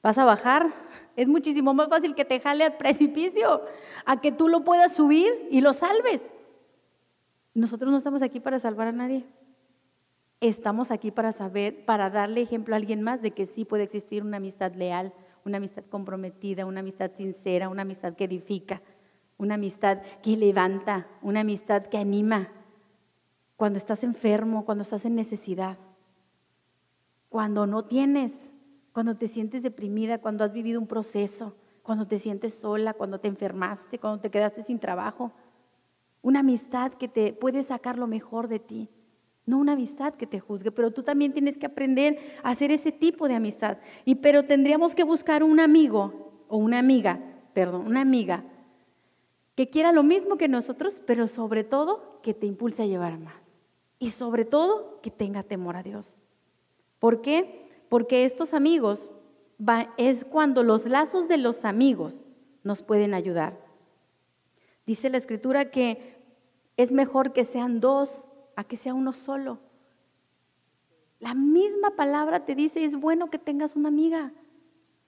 Vas 0.00 0.18
a 0.18 0.24
bajar, 0.24 0.72
es 1.16 1.26
muchísimo 1.26 1.74
más 1.74 1.88
fácil 1.88 2.14
que 2.14 2.24
te 2.24 2.38
jale 2.38 2.64
al 2.64 2.76
precipicio, 2.76 3.62
a 4.06 4.20
que 4.20 4.30
tú 4.30 4.48
lo 4.48 4.62
puedas 4.62 4.94
subir 4.94 5.48
y 5.50 5.60
lo 5.60 5.72
salves. 5.72 6.22
Nosotros 7.54 7.90
no 7.90 7.98
estamos 7.98 8.22
aquí 8.22 8.38
para 8.38 8.60
salvar 8.60 8.86
a 8.86 8.92
nadie. 8.92 9.24
Estamos 10.40 10.92
aquí 10.92 11.10
para 11.10 11.32
saber, 11.32 11.84
para 11.84 12.10
darle 12.10 12.42
ejemplo 12.42 12.76
a 12.76 12.78
alguien 12.78 13.02
más 13.02 13.22
de 13.22 13.32
que 13.32 13.46
sí 13.46 13.64
puede 13.64 13.82
existir 13.82 14.22
una 14.22 14.36
amistad 14.36 14.72
leal, 14.74 15.12
una 15.44 15.56
amistad 15.56 15.82
comprometida, 15.90 16.66
una 16.66 16.80
amistad 16.80 17.10
sincera, 17.16 17.68
una 17.68 17.82
amistad 17.82 18.14
que 18.14 18.24
edifica 18.24 18.80
una 19.42 19.54
amistad 19.54 20.02
que 20.22 20.36
levanta, 20.36 21.08
una 21.20 21.40
amistad 21.40 21.86
que 21.86 21.98
anima 21.98 22.48
cuando 23.56 23.76
estás 23.76 24.04
enfermo, 24.04 24.64
cuando 24.64 24.82
estás 24.82 25.04
en 25.04 25.16
necesidad, 25.16 25.78
cuando 27.32 27.66
no 27.66 27.86
tienes, 27.86 28.52
cuando 28.92 29.16
te 29.16 29.26
sientes 29.26 29.62
deprimida, 29.62 30.18
cuando 30.18 30.44
has 30.44 30.52
vivido 30.52 30.78
un 30.78 30.86
proceso, 30.86 31.56
cuando 31.82 32.06
te 32.06 32.18
sientes 32.18 32.52
sola, 32.52 32.92
cuando 32.92 33.20
te 33.20 33.26
enfermaste, 33.26 33.98
cuando 33.98 34.20
te 34.20 34.30
quedaste 34.30 34.62
sin 34.62 34.78
trabajo. 34.78 35.32
Una 36.20 36.40
amistad 36.40 36.92
que 36.92 37.08
te 37.08 37.32
puede 37.32 37.62
sacar 37.62 37.96
lo 37.96 38.06
mejor 38.06 38.48
de 38.48 38.58
ti. 38.58 38.90
No 39.46 39.56
una 39.56 39.72
amistad 39.72 40.12
que 40.12 40.26
te 40.26 40.40
juzgue, 40.40 40.72
pero 40.72 40.90
tú 40.90 41.02
también 41.02 41.32
tienes 41.32 41.56
que 41.56 41.64
aprender 41.64 42.18
a 42.42 42.50
hacer 42.50 42.70
ese 42.70 42.92
tipo 42.92 43.26
de 43.28 43.34
amistad. 43.34 43.78
Y 44.04 44.16
pero 44.16 44.44
tendríamos 44.44 44.94
que 44.94 45.02
buscar 45.02 45.42
un 45.42 45.58
amigo 45.58 46.44
o 46.48 46.58
una 46.58 46.78
amiga, 46.78 47.18
perdón, 47.54 47.86
una 47.86 48.02
amiga 48.02 48.44
que 49.54 49.70
quiera 49.70 49.90
lo 49.92 50.02
mismo 50.02 50.36
que 50.36 50.48
nosotros, 50.48 51.00
pero 51.06 51.26
sobre 51.26 51.64
todo 51.64 52.20
que 52.22 52.34
te 52.34 52.44
impulse 52.44 52.82
a 52.82 52.86
llevar 52.86 53.18
más. 53.18 53.56
Y 53.98 54.10
sobre 54.10 54.44
todo 54.44 55.00
que 55.00 55.10
tenga 55.10 55.42
temor 55.42 55.76
a 55.76 55.82
Dios. 55.82 56.14
¿Por 57.02 57.20
qué? 57.20 57.68
Porque 57.88 58.24
estos 58.24 58.54
amigos 58.54 59.10
es 59.96 60.24
cuando 60.24 60.62
los 60.62 60.86
lazos 60.86 61.26
de 61.26 61.36
los 61.36 61.64
amigos 61.64 62.22
nos 62.62 62.84
pueden 62.84 63.12
ayudar. 63.12 63.58
Dice 64.86 65.10
la 65.10 65.18
escritura 65.18 65.72
que 65.72 66.14
es 66.76 66.92
mejor 66.92 67.32
que 67.32 67.44
sean 67.44 67.80
dos 67.80 68.28
a 68.54 68.62
que 68.62 68.76
sea 68.76 68.94
uno 68.94 69.12
solo. 69.12 69.58
La 71.18 71.34
misma 71.34 71.96
palabra 71.96 72.44
te 72.44 72.54
dice, 72.54 72.84
es 72.84 72.94
bueno 72.94 73.30
que 73.30 73.38
tengas 73.40 73.74
una 73.74 73.88
amiga, 73.88 74.32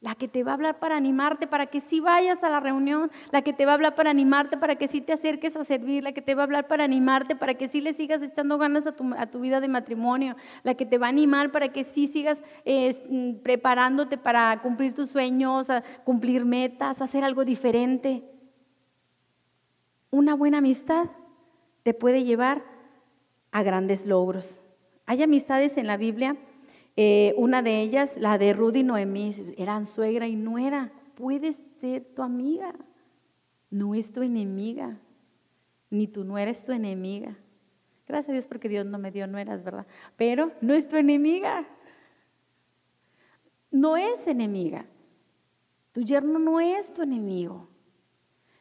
la 0.05 0.15
que 0.15 0.29
te 0.29 0.45
va 0.45 0.51
a 0.51 0.55
hablar 0.55 0.79
para 0.81 0.99
animarte, 0.99 1.47
para 1.47 1.65
que 1.65 1.81
sí 1.81 1.99
vayas 1.99 2.45
a 2.45 2.51
la 2.51 2.61
reunión, 2.61 3.11
la 3.31 3.41
que 3.41 3.55
te 3.55 3.65
va 3.65 3.73
a 3.73 3.75
hablar 3.75 3.95
para 3.95 4.11
animarte, 4.11 4.59
para 4.59 4.77
que 4.77 4.87
sí 4.87 5.01
te 5.01 5.15
acerques 5.15 5.57
a 5.57 5.65
servir, 5.65 6.05
la 6.05 6.13
que 6.13 6.21
te 6.21 6.35
va 6.35 6.43
a 6.43 6.45
hablar 6.45 6.69
para 6.69 6.85
animarte, 6.85 7.35
para 7.37 7.55
que 7.55 7.69
sí 7.69 7.81
le 7.81 7.95
sigas 7.95 8.21
echando 8.21 8.59
ganas 8.59 8.87
a 8.87 8.93
tu, 8.93 9.41
vida 9.41 9.63
de 9.63 9.69
matrimonio, 9.69 10.37
la 10.63 10.75
que 10.75 10.85
te 10.85 10.99
va 10.99 11.07
a 11.07 11.09
animar 11.09 11.53
para 11.53 11.71
que 11.71 11.85
sí 11.85 12.07
sigas 12.07 12.43
mm, 12.67 13.37
preparándote 13.43 14.19
para 14.19 14.61
cumplir 14.61 14.93
tus 14.93 15.09
sueños, 15.09 15.71
a 15.71 15.83
cumplir 16.05 16.45
metas, 16.45 17.01
hacer 17.01 17.25
algo 17.25 17.47
diferente. 17.47 18.25
Una 20.11 20.35
buena 20.35 20.59
amistad 20.59 21.07
te 21.83 21.95
puede 21.95 22.25
llevar 22.25 22.63
a 23.53 23.63
grandes 23.63 24.05
logros. 24.05 24.61
Hay 25.07 25.23
amistades 25.23 25.79
en 25.79 25.87
la 25.87 25.97
Biblia, 25.97 26.37
eh, 26.97 27.35
una 27.37 27.63
de 27.63 27.81
ellas, 27.81 28.17
la 28.17 28.39
de 28.39 28.53
Rudy 28.53 28.81
y 28.81 28.85
Noemí, 28.85 29.35
eran 29.57 29.87
suegra 29.87 30.29
y 30.29 30.37
nuera. 30.37 30.93
Puedes 31.15 31.63
ser 31.81 32.05
tu 32.15 32.23
amiga, 32.23 32.75
no 33.71 33.95
es 33.95 34.13
tu 34.13 34.23
enemiga, 34.23 34.99
ni 35.91 36.07
tu 36.07 36.25
nuera 36.25 36.51
es 36.51 36.65
tu 36.65 36.73
enemiga. 36.73 37.37
Gracias 38.07 38.31
a 38.31 38.33
Dios 38.33 38.47
porque 38.47 38.69
Dios 38.69 38.85
no 38.87 38.99
me 38.99 39.11
dio 39.11 39.27
nueras, 39.27 39.65
¿verdad? 39.65 39.87
Pero 40.17 40.53
no 40.61 40.75
es 40.75 40.89
tu 40.89 40.97
enemiga. 40.97 41.67
No 43.71 43.97
es 43.97 44.27
enemiga. 44.27 44.87
Tu 45.93 46.03
yerno 46.03 46.39
no 46.39 46.61
es 46.61 46.93
tu 46.93 47.03
enemigo. 47.03 47.69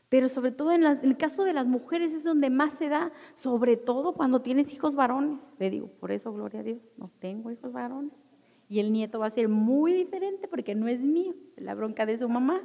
Pero 0.10 0.30
sobre 0.30 0.52
todo 0.52 0.72
en, 0.72 0.84
el 0.84 1.18
caso 1.18 1.44
de 1.44 1.54
las 1.54 1.66
mujeres 1.66 2.14
es 2.14 2.24
donde 2.24 2.52
más 2.52 2.74
se 2.74 2.88
da, 2.88 3.12
sobre 3.34 3.78
todo 3.78 4.14
cuando 4.14 4.42
tienes 4.42 4.72
hijos 4.72 4.96
varones. 4.96 5.50
Le 5.58 5.72
digo, 5.72 5.88
por 5.88 6.12
eso, 6.12 6.32
gloria 6.32 6.60
a 6.60 6.64
Dios, 6.64 6.80
no 6.98 7.10
tengo 7.20 7.52
hijos 7.52 7.74
varones. 7.74 8.14
Y 8.70 8.80
el 8.80 8.92
nieto 8.92 9.20
va 9.20 9.28
a 9.28 9.32
ser 9.32 9.50
muy 9.50 9.94
diferente 9.94 10.48
porque 10.48 10.76
no 10.76 10.88
es 10.88 11.02
mío, 11.02 11.36
la 11.58 11.76
bronca 11.76 12.06
de 12.06 12.18
su 12.18 12.28
mamá. 12.30 12.62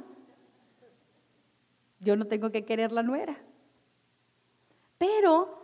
Yo 1.99 2.15
no 2.15 2.25
tengo 2.25 2.51
que 2.51 2.65
querer 2.65 2.91
la 2.91 3.03
nuera. 3.03 3.37
Pero 4.97 5.59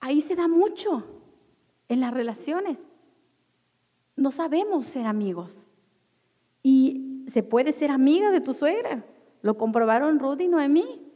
ahí 0.00 0.20
se 0.20 0.36
da 0.36 0.48
mucho 0.48 1.04
en 1.88 2.00
las 2.00 2.12
relaciones. 2.12 2.84
No 4.16 4.30
sabemos 4.30 4.86
ser 4.86 5.06
amigos. 5.06 5.66
Y 6.62 7.24
se 7.28 7.42
puede 7.42 7.72
ser 7.72 7.90
amiga 7.90 8.30
de 8.30 8.40
tu 8.40 8.54
suegra, 8.54 9.04
lo 9.42 9.56
comprobaron 9.56 10.18
Rudy 10.18 10.44
y 10.44 10.48
Noemí. 10.48 11.06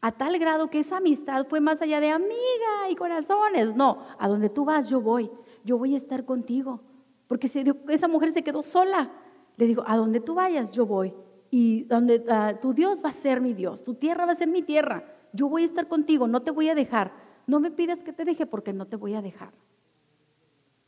A 0.00 0.12
tal 0.12 0.38
grado 0.38 0.70
que 0.70 0.78
esa 0.78 0.98
amistad 0.98 1.46
fue 1.48 1.60
más 1.60 1.82
allá 1.82 1.98
de 2.00 2.10
amiga 2.10 2.88
y 2.90 2.94
corazones. 2.94 3.74
No, 3.74 4.06
a 4.18 4.28
donde 4.28 4.48
tú 4.48 4.64
vas 4.64 4.88
yo 4.88 5.00
voy. 5.00 5.30
Yo 5.64 5.76
voy 5.76 5.94
a 5.94 5.96
estar 5.96 6.24
contigo. 6.24 6.80
Porque 7.28 7.48
esa 7.88 8.08
mujer 8.08 8.32
se 8.32 8.42
quedó 8.42 8.62
sola. 8.62 9.12
Le 9.56 9.66
digo, 9.66 9.84
a 9.86 9.96
donde 9.96 10.20
tú 10.20 10.34
vayas 10.34 10.70
yo 10.70 10.86
voy. 10.86 11.14
Y 11.50 11.84
donde 11.84 12.24
ah, 12.28 12.58
tu 12.60 12.72
Dios 12.74 13.00
va 13.04 13.10
a 13.10 13.12
ser 13.12 13.40
mi 13.40 13.52
Dios. 13.52 13.84
Tu 13.84 13.94
tierra 13.94 14.26
va 14.26 14.32
a 14.32 14.36
ser 14.36 14.48
mi 14.48 14.62
tierra. 14.62 15.04
Yo 15.32 15.48
voy 15.48 15.62
a 15.62 15.66
estar 15.66 15.86
contigo. 15.86 16.26
No 16.26 16.42
te 16.42 16.50
voy 16.50 16.70
a 16.70 16.74
dejar. 16.74 17.12
No 17.46 17.60
me 17.60 17.70
pidas 17.70 18.02
que 18.02 18.12
te 18.12 18.24
deje 18.24 18.46
porque 18.46 18.72
no 18.72 18.86
te 18.86 18.96
voy 18.96 19.14
a 19.14 19.22
dejar. 19.22 19.52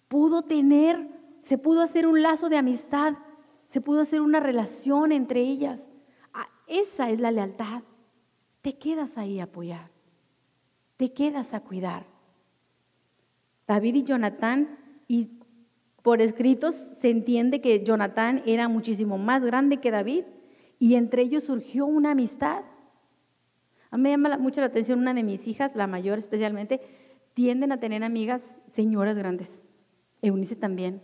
Pudo 0.09 0.43
tener, 0.43 1.09
se 1.39 1.59
pudo 1.59 1.83
hacer 1.83 2.07
un 2.07 2.23
lazo 2.23 2.49
de 2.49 2.57
amistad. 2.57 3.15
Se 3.67 3.81
pudo 3.81 4.01
hacer 4.01 4.21
una 4.21 4.41
relación 4.41 5.13
entre 5.13 5.41
ellas. 5.41 5.89
Esa 6.67 7.11
es 7.11 7.21
la 7.21 7.31
lealtad. 7.31 7.83
Te 8.63 8.79
quedas 8.79 9.19
ahí 9.19 9.41
a 9.41 9.45
apoyar. 9.45 9.91
Te 10.97 11.13
quedas 11.13 11.53
a 11.53 11.61
cuidar. 11.61 12.07
David 13.67 13.95
y 13.97 14.05
Jonatán, 14.05 14.79
y 15.09 15.40
por 16.03 16.21
escritos 16.23 16.75
se 16.75 17.11
entiende 17.11 17.61
que 17.61 17.83
Jonatán 17.85 18.43
era 18.47 18.69
muchísimo 18.69 19.19
más 19.19 19.43
grande 19.43 19.79
que 19.79 19.91
David 19.91 20.25
y 20.79 20.95
entre 20.95 21.23
ellos 21.23 21.45
surgió 21.45 21.87
una 21.87 22.13
amistad. 22.13 22.63
A 23.91 23.97
mí 23.97 24.05
me 24.05 24.11
llama 24.11 24.39
mucho 24.39 24.61
la 24.61 24.69
atención 24.69 24.99
una 24.99 25.15
de 25.15 25.23
mis 25.23 25.47
hijas, 25.47 25.75
la 25.75 25.87
mayor 25.87 26.19
especialmente, 26.19 26.81
tienden 27.35 27.73
a 27.73 27.81
tener 27.81 28.03
amigas 28.03 28.59
señoras 28.69 29.17
grandes. 29.17 29.67
Eunice 30.23 30.57
también. 30.57 31.03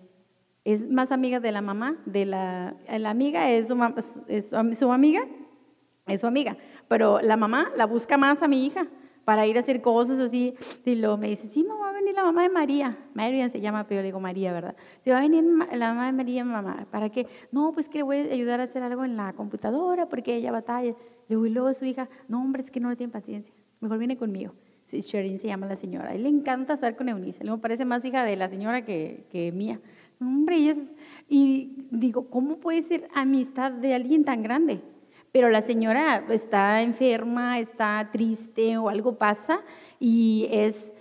Es 0.64 0.88
más 0.90 1.12
amiga 1.12 1.40
de 1.40 1.52
la 1.52 1.62
mamá, 1.62 1.96
de 2.06 2.26
la, 2.26 2.76
la 2.88 3.10
amiga 3.10 3.50
es 3.50 3.68
es 4.28 4.48
su 4.48 4.92
amiga 4.92 5.26
es 6.06 6.20
su 6.20 6.26
amiga, 6.26 6.56
pero 6.88 7.20
la 7.20 7.36
mamá 7.36 7.70
la 7.76 7.86
busca 7.86 8.16
más 8.16 8.42
a 8.42 8.48
mi 8.48 8.66
hija 8.66 8.86
para 9.26 9.44
ir 9.44 9.56
a 9.56 9.60
hacer 9.60 9.82
cosas 9.82 10.20
así. 10.20 10.54
Y 10.84 10.94
luego 10.94 11.16
me 11.16 11.28
dice, 11.28 11.48
sí, 11.48 11.64
no, 11.64 11.80
va 11.80 11.88
a 11.88 11.92
venir 11.92 12.14
la 12.14 12.22
mamá 12.22 12.44
de 12.44 12.48
María. 12.48 12.96
Marian 13.12 13.50
se 13.50 13.60
llama, 13.60 13.84
pero 13.88 14.00
le 14.00 14.06
digo 14.06 14.20
María, 14.20 14.52
¿verdad? 14.52 14.76
Si 15.02 15.10
va 15.10 15.18
a 15.18 15.20
venir 15.20 15.42
la 15.72 15.88
mamá 15.88 16.06
de 16.06 16.12
María, 16.12 16.44
mamá, 16.44 16.86
¿para 16.92 17.10
qué? 17.10 17.26
No, 17.50 17.72
pues 17.72 17.88
que 17.88 17.98
le 17.98 18.04
voy 18.04 18.18
a 18.18 18.32
ayudar 18.32 18.60
a 18.60 18.62
hacer 18.62 18.84
algo 18.84 19.04
en 19.04 19.16
la 19.16 19.32
computadora 19.32 20.08
porque 20.08 20.36
ella 20.36 20.52
batalla. 20.52 20.94
Le 21.28 21.34
y 21.34 21.50
luego 21.50 21.72
su 21.72 21.84
hija, 21.84 22.08
no, 22.28 22.40
hombre, 22.40 22.62
es 22.62 22.70
que 22.70 22.78
no 22.78 22.88
le 22.88 22.94
tiene 22.94 23.12
paciencia. 23.12 23.52
Mejor 23.80 23.98
viene 23.98 24.16
conmigo. 24.16 24.52
Sí, 24.86 25.00
Sherin 25.00 25.40
se 25.40 25.48
llama 25.48 25.66
la 25.66 25.74
señora. 25.74 26.10
A 26.10 26.14
él 26.14 26.22
le 26.22 26.28
encanta 26.28 26.74
estar 26.74 26.94
con 26.94 27.08
Eunice. 27.08 27.42
Le 27.42 27.58
parece 27.58 27.84
más 27.84 28.04
hija 28.04 28.22
de 28.22 28.36
la 28.36 28.48
señora 28.48 28.84
que, 28.84 29.26
que 29.32 29.50
mía. 29.50 29.80
Hombre, 30.20 30.56
y 31.28 31.88
digo, 31.90 32.30
¿cómo 32.30 32.58
puede 32.58 32.80
ser 32.82 33.08
amistad 33.12 33.72
de 33.72 33.92
alguien 33.92 34.24
tan 34.24 34.44
grande? 34.44 34.82
Pero 35.32 35.50
la 35.50 35.60
señora 35.60 36.24
está 36.30 36.82
enferma, 36.82 37.58
está 37.58 38.08
triste 38.12 38.78
o 38.78 38.88
algo 38.88 39.18
pasa 39.18 39.60
y 39.98 40.48
es 40.50 40.92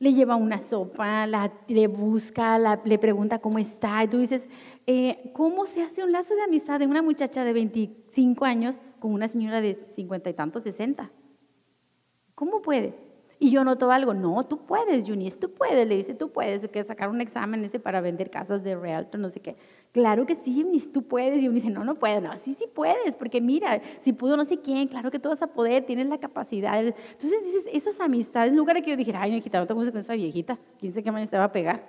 le 0.00 0.14
lleva 0.14 0.34
una 0.34 0.58
sopa, 0.58 1.26
le 1.68 1.86
busca, 1.86 2.58
le 2.84 2.98
pregunta 2.98 3.38
cómo 3.38 3.58
está. 3.58 4.02
Y 4.02 4.08
tú 4.08 4.16
dices, 4.18 4.48
eh, 4.86 5.30
¿cómo 5.34 5.66
se 5.66 5.82
hace 5.82 6.02
un 6.02 6.10
lazo 6.10 6.34
de 6.34 6.42
amistad 6.42 6.80
de 6.80 6.86
una 6.86 7.02
muchacha 7.02 7.44
de 7.44 7.52
25 7.52 8.46
años 8.46 8.80
con 8.98 9.12
una 9.12 9.28
señora 9.28 9.60
de 9.60 9.74
50 9.94 10.30
y 10.30 10.32
tantos, 10.32 10.62
60? 10.62 11.10
¿Cómo 12.34 12.62
puede? 12.62 13.09
Y 13.42 13.50
yo 13.50 13.64
noto 13.64 13.90
algo, 13.90 14.12
no, 14.12 14.44
tú 14.44 14.66
puedes, 14.66 15.08
Junis, 15.08 15.40
tú 15.40 15.50
puedes, 15.50 15.88
le 15.88 15.96
dice, 15.96 16.12
tú 16.12 16.30
puedes, 16.30 16.68
que 16.68 16.84
sacar 16.84 17.08
un 17.08 17.22
examen 17.22 17.64
ese 17.64 17.80
para 17.80 18.02
vender 18.02 18.30
casas 18.30 18.62
de 18.62 18.76
realtor, 18.76 19.18
no 19.18 19.30
sé 19.30 19.40
qué. 19.40 19.56
Claro 19.92 20.26
que 20.26 20.34
sí, 20.34 20.60
Eunice, 20.60 20.90
tú 20.90 21.04
puedes. 21.04 21.42
Y 21.42 21.46
uno 21.46 21.54
dice, 21.54 21.70
no, 21.70 21.82
no 21.82 21.94
puedo. 21.94 22.20
No, 22.20 22.36
sí, 22.36 22.54
sí 22.58 22.66
puedes, 22.72 23.16
porque 23.16 23.40
mira, 23.40 23.80
si 24.02 24.12
pudo 24.12 24.36
no 24.36 24.44
sé 24.44 24.58
quién, 24.58 24.88
claro 24.88 25.10
que 25.10 25.18
tú 25.18 25.30
vas 25.30 25.40
a 25.40 25.46
poder, 25.46 25.86
tienes 25.86 26.08
la 26.08 26.18
capacidad. 26.18 26.78
Entonces 26.84 27.42
dices, 27.42 27.64
esas 27.72 27.98
amistades, 28.00 28.52
en 28.52 28.58
lugar 28.58 28.76
de 28.76 28.82
que 28.82 28.90
yo 28.90 28.96
dijera, 28.98 29.22
ay, 29.22 29.30
viejita, 29.30 29.58
no 29.58 29.66
te 29.66 29.72
gusta 29.72 29.90
con 29.90 30.02
esa 30.02 30.12
viejita, 30.12 30.58
quién 30.78 30.92
sabe 30.92 31.04
qué 31.04 31.10
mañana 31.10 31.30
te 31.30 31.38
va 31.38 31.44
a 31.44 31.52
pegar. 31.52 31.82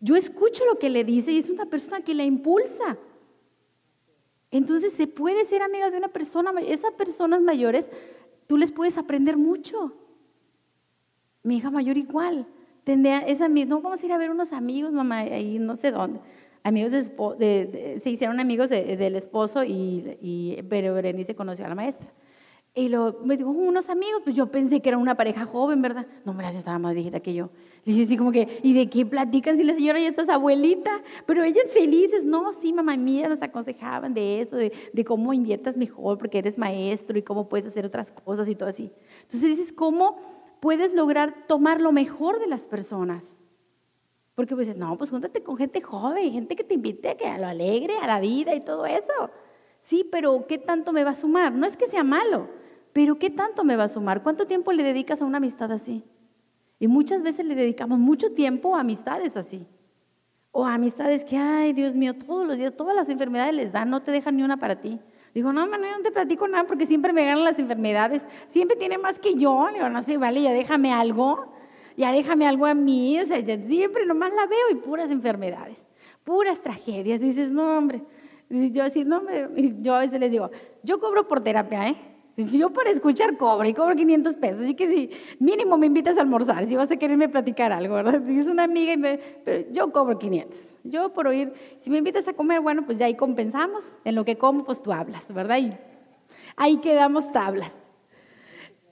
Yo 0.00 0.16
escucho 0.16 0.64
lo 0.64 0.80
que 0.80 0.90
le 0.90 1.04
dice 1.04 1.30
y 1.30 1.38
es 1.38 1.48
una 1.50 1.66
persona 1.66 2.00
que 2.00 2.14
la 2.14 2.24
impulsa. 2.24 2.98
Entonces 4.50 4.92
se 4.92 5.06
puede 5.06 5.44
ser 5.44 5.62
amiga 5.62 5.88
de 5.88 5.98
una 5.98 6.08
persona, 6.08 6.52
esas 6.62 6.90
personas 6.94 7.42
mayores, 7.42 7.92
tú 8.48 8.56
les 8.56 8.72
puedes 8.72 8.98
aprender 8.98 9.36
mucho. 9.36 9.92
Mi 11.48 11.56
hija 11.56 11.70
mayor 11.70 11.96
igual. 11.96 12.46
Tendría 12.84 13.18
esa, 13.20 13.48
no, 13.48 13.80
vamos 13.80 14.02
a 14.02 14.06
ir 14.06 14.12
a 14.12 14.18
ver 14.18 14.30
unos 14.30 14.52
amigos, 14.52 14.92
mamá, 14.92 15.18
ahí 15.18 15.58
no 15.58 15.76
sé 15.76 15.90
dónde 15.90 16.20
amigos 16.64 16.92
de, 17.38 17.98
se 18.02 18.10
hicieron 18.10 18.40
amigos 18.40 18.68
del 18.68 19.16
esposo 19.16 19.64
y, 19.64 20.18
y 20.20 20.62
pero 20.68 20.94
Berenice 20.94 21.34
conoció 21.34 21.64
a 21.64 21.68
la 21.68 21.74
maestra. 21.74 22.12
Y 22.74 22.88
lo, 22.90 23.20
me 23.24 23.36
dijo, 23.36 23.50
unos 23.50 23.88
amigos, 23.88 24.20
pues 24.22 24.36
yo 24.36 24.46
pensé 24.52 24.80
que 24.80 24.90
era 24.90 24.98
una 24.98 25.16
pareja 25.16 25.44
joven, 25.44 25.82
¿verdad? 25.82 26.06
No, 26.24 26.32
mira, 26.32 26.52
yo 26.52 26.58
estaba 26.58 26.78
más 26.78 26.94
viejita 26.94 27.18
que 27.18 27.34
yo. 27.34 27.50
Le 27.84 27.92
dije 27.92 28.04
así 28.04 28.16
como 28.16 28.30
que, 28.30 28.60
¿y 28.62 28.72
de 28.72 28.88
qué 28.88 29.04
platican 29.04 29.56
si 29.56 29.64
la 29.64 29.74
señora 29.74 29.98
ya 29.98 30.08
está 30.08 30.32
abuelita? 30.32 31.02
Pero 31.26 31.42
ellas 31.42 31.64
felices, 31.72 32.24
no, 32.24 32.52
sí, 32.52 32.72
mamá, 32.72 32.96
mía, 32.96 33.28
nos 33.28 33.42
aconsejaban 33.42 34.14
de 34.14 34.42
eso, 34.42 34.54
de, 34.54 34.72
de 34.92 35.04
cómo 35.04 35.32
inviertas 35.32 35.76
mejor 35.76 36.18
porque 36.18 36.38
eres 36.38 36.56
maestro 36.56 37.18
y 37.18 37.22
cómo 37.22 37.48
puedes 37.48 37.66
hacer 37.66 37.84
otras 37.84 38.12
cosas 38.12 38.48
y 38.48 38.54
todo 38.54 38.68
así. 38.68 38.92
Entonces 39.22 39.56
dices, 39.56 39.72
¿cómo 39.72 40.37
puedes 40.60 40.94
lograr 40.94 41.46
tomar 41.46 41.80
lo 41.80 41.92
mejor 41.92 42.38
de 42.40 42.46
las 42.46 42.66
personas? 42.66 43.36
Porque 44.34 44.54
pues 44.54 44.76
no, 44.76 44.96
pues 44.96 45.10
júntate 45.10 45.42
con 45.42 45.56
gente 45.56 45.80
joven, 45.80 46.30
gente 46.30 46.54
que 46.54 46.64
te 46.64 46.74
invite 46.74 47.16
a 47.26 47.38
lo 47.38 47.46
alegre, 47.46 47.96
a 47.98 48.06
la 48.06 48.20
vida 48.20 48.54
y 48.54 48.60
todo 48.60 48.86
eso. 48.86 49.30
Sí, 49.80 50.08
pero 50.10 50.46
¿qué 50.46 50.58
tanto 50.58 50.92
me 50.92 51.02
va 51.02 51.10
a 51.10 51.14
sumar? 51.14 51.52
No 51.52 51.66
es 51.66 51.76
que 51.76 51.86
sea 51.86 52.04
malo, 52.04 52.48
pero 52.92 53.18
¿qué 53.18 53.30
tanto 53.30 53.64
me 53.64 53.76
va 53.76 53.84
a 53.84 53.88
sumar? 53.88 54.22
¿Cuánto 54.22 54.46
tiempo 54.46 54.72
le 54.72 54.82
dedicas 54.82 55.22
a 55.22 55.24
una 55.24 55.38
amistad 55.38 55.72
así? 55.72 56.04
Y 56.78 56.86
muchas 56.86 57.22
veces 57.22 57.46
le 57.46 57.54
dedicamos 57.54 57.98
mucho 57.98 58.32
tiempo 58.32 58.76
a 58.76 58.80
amistades 58.80 59.36
así. 59.36 59.66
O 60.52 60.64
a 60.64 60.74
amistades 60.74 61.24
que, 61.24 61.36
ay, 61.36 61.72
Dios 61.72 61.94
mío, 61.94 62.14
todos 62.14 62.46
los 62.46 62.58
días, 62.58 62.76
todas 62.76 62.94
las 62.94 63.08
enfermedades 63.08 63.54
les 63.54 63.72
dan, 63.72 63.90
no 63.90 64.02
te 64.02 64.12
dejan 64.12 64.36
ni 64.36 64.42
una 64.42 64.58
para 64.58 64.80
ti. 64.80 65.00
Digo, 65.34 65.52
no, 65.52 65.66
Manuel, 65.66 65.92
no 65.98 66.02
te 66.02 66.10
platico 66.10 66.48
nada 66.48 66.64
porque 66.64 66.86
siempre 66.86 67.12
me 67.12 67.24
ganan 67.24 67.44
las 67.44 67.58
enfermedades. 67.58 68.22
Siempre 68.48 68.76
tiene 68.76 68.98
más 68.98 69.18
que 69.18 69.34
yo. 69.34 69.68
Le 69.68 69.74
digo, 69.74 69.88
no 69.88 70.02
sé, 70.02 70.16
vale, 70.16 70.42
ya 70.42 70.52
déjame 70.52 70.92
algo. 70.92 71.52
Ya 71.96 72.12
déjame 72.12 72.46
algo 72.46 72.66
a 72.66 72.74
mí. 72.74 73.20
O 73.20 73.24
sea, 73.24 73.44
siempre 73.44 74.06
nomás 74.06 74.32
la 74.32 74.46
veo 74.46 74.70
y 74.70 74.76
puras 74.76 75.10
enfermedades, 75.10 75.84
puras 76.24 76.60
tragedias. 76.62 77.20
Dices, 77.20 77.50
no, 77.50 77.76
hombre. 77.76 78.02
Yo 78.50 78.84
así, 78.84 79.04
no, 79.04 79.22
yo 79.82 79.94
a 79.94 80.00
veces 80.00 80.18
les 80.20 80.30
digo, 80.30 80.50
yo 80.82 80.98
cobro 81.00 81.28
por 81.28 81.42
terapia, 81.42 81.88
¿eh? 81.88 81.96
Si 82.46 82.56
yo 82.56 82.72
para 82.72 82.90
escuchar 82.90 83.36
cobro 83.36 83.68
y 83.68 83.74
cobro 83.74 83.96
500 83.96 84.36
pesos, 84.36 84.62
así 84.62 84.74
que 84.74 84.88
si 84.88 85.10
mínimo 85.40 85.76
me 85.76 85.86
invitas 85.86 86.16
a 86.18 86.20
almorzar, 86.20 86.68
si 86.68 86.76
vas 86.76 86.88
a 86.88 86.96
quererme 86.96 87.28
platicar 87.28 87.72
algo, 87.72 87.96
¿verdad? 87.96 88.22
Si 88.24 88.38
es 88.38 88.46
una 88.46 88.62
amiga, 88.62 88.92
y 88.92 88.96
me, 88.96 89.18
pero 89.44 89.68
yo 89.72 89.90
cobro 89.90 90.16
500. 90.18 90.76
Yo 90.84 91.12
por 91.12 91.26
oír, 91.26 91.52
si 91.80 91.90
me 91.90 91.98
invitas 91.98 92.28
a 92.28 92.34
comer, 92.34 92.60
bueno, 92.60 92.86
pues 92.86 92.96
ya 92.96 93.06
ahí 93.06 93.16
compensamos. 93.16 93.84
En 94.04 94.14
lo 94.14 94.24
que 94.24 94.38
como, 94.38 94.64
pues 94.64 94.80
tú 94.80 94.92
hablas, 94.92 95.32
¿verdad? 95.34 95.58
Y 95.58 95.76
ahí 96.54 96.76
quedamos 96.76 97.32
tablas. 97.32 97.74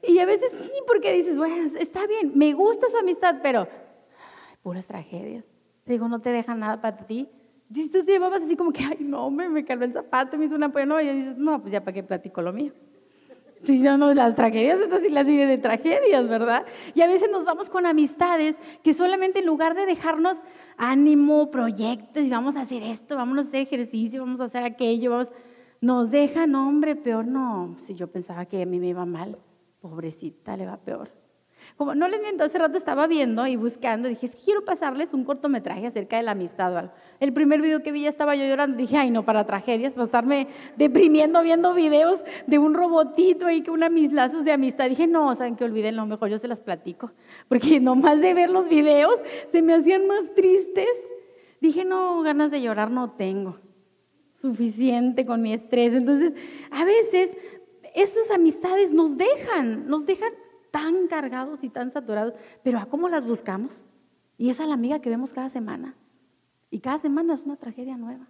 Y 0.02 0.18
a 0.18 0.26
veces 0.26 0.50
sí, 0.50 0.72
porque 0.84 1.12
dices, 1.12 1.38
bueno, 1.38 1.70
está 1.78 2.04
bien, 2.08 2.32
me 2.34 2.52
gusta 2.52 2.88
su 2.90 2.98
amistad, 2.98 3.36
pero 3.44 3.68
puras 4.62 4.88
tragedias. 4.88 5.44
Te 5.84 5.92
digo, 5.92 6.08
no 6.08 6.20
te 6.20 6.30
dejan 6.30 6.58
nada 6.58 6.80
para 6.80 6.96
ti. 6.96 7.28
Y 7.72 7.90
tú 7.90 8.04
te 8.04 8.10
llevabas 8.10 8.42
así 8.42 8.56
como 8.56 8.72
que, 8.72 8.82
ay, 8.82 8.98
no, 9.00 9.30
me, 9.30 9.48
me 9.48 9.64
caló 9.64 9.84
el 9.84 9.92
zapato, 9.92 10.36
me 10.36 10.46
hizo 10.46 10.56
una 10.56 10.72
pena. 10.72 11.00
Y 11.00 11.14
dices, 11.14 11.36
no, 11.36 11.60
pues 11.60 11.70
ya 11.70 11.80
para 11.80 11.92
qué 11.92 12.02
platico 12.02 12.42
lo 12.42 12.52
mío. 12.52 12.72
Si 13.64 13.80
no, 13.80 13.96
no, 13.96 14.14
las 14.14 14.34
tragedias, 14.34 14.80
estas 14.80 15.00
sí 15.00 15.08
las 15.08 15.26
vive 15.26 15.46
de 15.46 15.58
tragedias, 15.58 16.28
¿verdad? 16.28 16.64
Y 16.94 17.00
a 17.00 17.06
veces 17.06 17.30
nos 17.30 17.44
vamos 17.44 17.68
con 17.70 17.86
amistades 17.86 18.56
que 18.82 18.92
solamente 18.92 19.40
en 19.40 19.46
lugar 19.46 19.74
de 19.74 19.86
dejarnos 19.86 20.38
ánimo, 20.76 21.50
proyectos, 21.50 22.24
y 22.24 22.30
vamos 22.30 22.56
a 22.56 22.60
hacer 22.60 22.82
esto, 22.82 23.16
vamos 23.16 23.38
a 23.38 23.40
hacer 23.40 23.62
ejercicio, 23.62 24.20
vamos 24.20 24.40
a 24.40 24.44
hacer 24.44 24.62
aquello, 24.62 25.10
vamos, 25.10 25.30
nos 25.80 26.10
dejan, 26.10 26.54
hombre, 26.54 26.96
peor 26.96 27.26
no. 27.26 27.76
Si 27.78 27.94
yo 27.94 28.08
pensaba 28.08 28.46
que 28.46 28.62
a 28.62 28.66
mí 28.66 28.78
me 28.78 28.88
iba 28.88 29.04
mal, 29.04 29.38
pobrecita, 29.80 30.56
le 30.56 30.66
va 30.66 30.76
peor. 30.76 31.10
Como 31.76 31.94
no 31.94 32.08
les 32.08 32.20
miento, 32.20 32.44
hace 32.44 32.58
rato 32.58 32.76
estaba 32.78 33.06
viendo 33.06 33.46
y 33.46 33.56
buscando, 33.56 34.08
dije, 34.08 34.26
es 34.26 34.36
quiero 34.36 34.64
pasarles 34.64 35.12
un 35.12 35.24
cortometraje 35.24 35.86
acerca 35.86 36.16
de 36.16 36.22
la 36.22 36.32
amistad 36.32 36.72
o 36.72 36.78
algo. 36.78 36.92
El 37.18 37.32
primer 37.32 37.62
video 37.62 37.82
que 37.82 37.92
vi 37.92 38.02
ya 38.02 38.08
estaba 38.08 38.36
yo 38.36 38.44
llorando, 38.44 38.76
dije, 38.76 38.96
ay 38.96 39.10
no, 39.10 39.24
para 39.24 39.46
tragedias, 39.46 39.94
pasarme 39.94 40.48
deprimiendo 40.76 41.42
viendo 41.42 41.72
videos 41.72 42.22
de 42.46 42.58
un 42.58 42.74
robotito 42.74 43.48
y 43.50 43.62
que 43.62 43.70
una 43.70 43.88
mis 43.88 44.12
lazos 44.12 44.44
de 44.44 44.52
amistad. 44.52 44.88
Dije, 44.88 45.06
no, 45.06 45.34
saben 45.34 45.56
que 45.56 45.64
olviden, 45.64 45.96
lo 45.96 46.06
mejor 46.06 46.28
yo 46.28 46.38
se 46.38 46.48
las 46.48 46.60
platico, 46.60 47.12
porque 47.48 47.80
nomás 47.80 48.20
de 48.20 48.34
ver 48.34 48.50
los 48.50 48.68
videos 48.68 49.14
se 49.50 49.62
me 49.62 49.74
hacían 49.74 50.06
más 50.06 50.34
tristes. 50.34 50.88
Dije, 51.60 51.84
no, 51.84 52.20
ganas 52.22 52.50
de 52.50 52.60
llorar 52.60 52.90
no 52.90 53.12
tengo, 53.12 53.58
suficiente 54.40 55.24
con 55.24 55.40
mi 55.40 55.54
estrés. 55.54 55.94
Entonces, 55.94 56.34
a 56.70 56.84
veces 56.84 57.34
estas 57.94 58.30
amistades 58.30 58.92
nos 58.92 59.16
dejan, 59.16 59.88
nos 59.88 60.04
dejan 60.04 60.32
tan 60.70 61.06
cargados 61.06 61.64
y 61.64 61.70
tan 61.70 61.90
saturados, 61.90 62.34
pero 62.62 62.78
¿a 62.78 62.84
cómo 62.84 63.08
las 63.08 63.24
buscamos? 63.24 63.82
Y 64.36 64.50
esa 64.50 64.64
es 64.64 64.68
la 64.68 64.74
amiga 64.74 65.00
que 65.00 65.08
vemos 65.08 65.32
cada 65.32 65.48
semana. 65.48 65.94
Y 66.76 66.80
cada 66.80 66.98
semana 66.98 67.32
es 67.32 67.44
una 67.44 67.56
tragedia 67.56 67.96
nueva. 67.96 68.28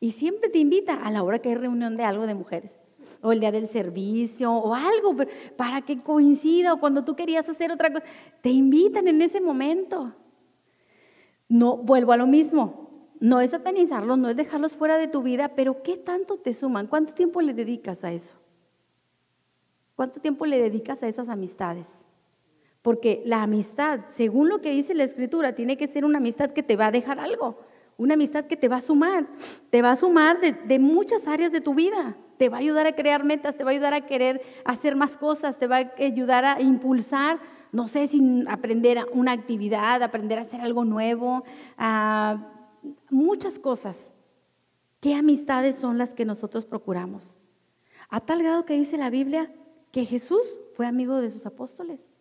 Y 0.00 0.10
siempre 0.10 0.50
te 0.50 0.58
invita 0.58 0.92
a 0.92 1.10
la 1.10 1.22
hora 1.22 1.38
que 1.38 1.48
hay 1.48 1.54
reunión 1.54 1.96
de 1.96 2.04
algo 2.04 2.26
de 2.26 2.34
mujeres, 2.34 2.78
o 3.22 3.32
el 3.32 3.40
día 3.40 3.50
del 3.50 3.68
servicio, 3.68 4.52
o 4.52 4.74
algo, 4.74 5.16
para 5.56 5.80
que 5.80 6.02
coincida, 6.02 6.74
o 6.74 6.80
cuando 6.80 7.02
tú 7.02 7.16
querías 7.16 7.48
hacer 7.48 7.72
otra 7.72 7.90
cosa, 7.90 8.04
te 8.42 8.50
invitan 8.50 9.08
en 9.08 9.22
ese 9.22 9.40
momento. 9.40 10.14
No, 11.48 11.78
vuelvo 11.78 12.12
a 12.12 12.18
lo 12.18 12.26
mismo, 12.26 13.08
no 13.18 13.40
es 13.40 13.52
satanizarlos, 13.52 14.18
no 14.18 14.28
es 14.28 14.36
dejarlos 14.36 14.76
fuera 14.76 14.98
de 14.98 15.08
tu 15.08 15.22
vida, 15.22 15.54
pero 15.56 15.82
¿qué 15.82 15.96
tanto 15.96 16.36
te 16.36 16.52
suman? 16.52 16.86
¿Cuánto 16.86 17.14
tiempo 17.14 17.40
le 17.40 17.54
dedicas 17.54 18.04
a 18.04 18.12
eso? 18.12 18.36
¿Cuánto 19.96 20.20
tiempo 20.20 20.44
le 20.44 20.60
dedicas 20.60 21.02
a 21.02 21.08
esas 21.08 21.30
amistades? 21.30 22.03
Porque 22.84 23.22
la 23.24 23.42
amistad, 23.42 24.00
según 24.10 24.50
lo 24.50 24.60
que 24.60 24.68
dice 24.68 24.92
la 24.92 25.04
escritura, 25.04 25.54
tiene 25.54 25.78
que 25.78 25.86
ser 25.86 26.04
una 26.04 26.18
amistad 26.18 26.50
que 26.50 26.62
te 26.62 26.76
va 26.76 26.88
a 26.88 26.90
dejar 26.90 27.18
algo, 27.18 27.58
una 27.96 28.12
amistad 28.12 28.44
que 28.44 28.58
te 28.58 28.68
va 28.68 28.76
a 28.76 28.82
sumar, 28.82 29.26
te 29.70 29.80
va 29.80 29.92
a 29.92 29.96
sumar 29.96 30.38
de, 30.38 30.78
muchas 30.78 31.26
áreas 31.26 31.50
de 31.50 31.62
tu 31.62 31.74
vida, 31.74 32.14
te 32.36 32.50
va 32.50 32.58
a 32.58 32.60
ayudar 32.60 32.86
a 32.86 32.94
crear 32.94 33.24
metas, 33.24 33.56
te 33.56 33.64
va 33.64 33.70
a 33.70 33.72
ayudar 33.72 33.94
a 33.94 34.04
querer 34.04 34.42
hacer 34.66 34.96
más 34.96 35.16
cosas, 35.16 35.58
te 35.58 35.66
va 35.66 35.78
a 35.78 35.92
ayudar 35.98 36.44
a 36.44 36.60
impulsar, 36.60 37.38
no 37.72 37.88
sé, 37.88 38.06
sin 38.06 38.46
aprender 38.48 39.02
una 39.14 39.32
actividad, 39.32 40.02
aprender 40.02 40.36
a 40.36 40.42
hacer 40.42 40.60
algo 40.60 40.84
nuevo, 40.84 41.42
a 41.78 42.52
muchas 43.08 43.58
cosas. 43.58 44.12
¿Qué 45.00 45.14
amistades 45.14 45.76
son 45.76 45.96
las 45.96 46.12
que 46.12 46.26
nosotros 46.26 46.66
procuramos? 46.66 47.34
A 48.10 48.20
tal 48.20 48.42
grado 48.42 48.66
que 48.66 48.74
dice 48.74 48.98
la 48.98 49.08
Biblia 49.08 49.50
que 49.90 50.04
Jesús 50.04 50.60
fue 50.74 50.86
amigo 50.86 51.22
de 51.22 51.30
sus 51.30 51.46
apóstoles. 51.46 52.13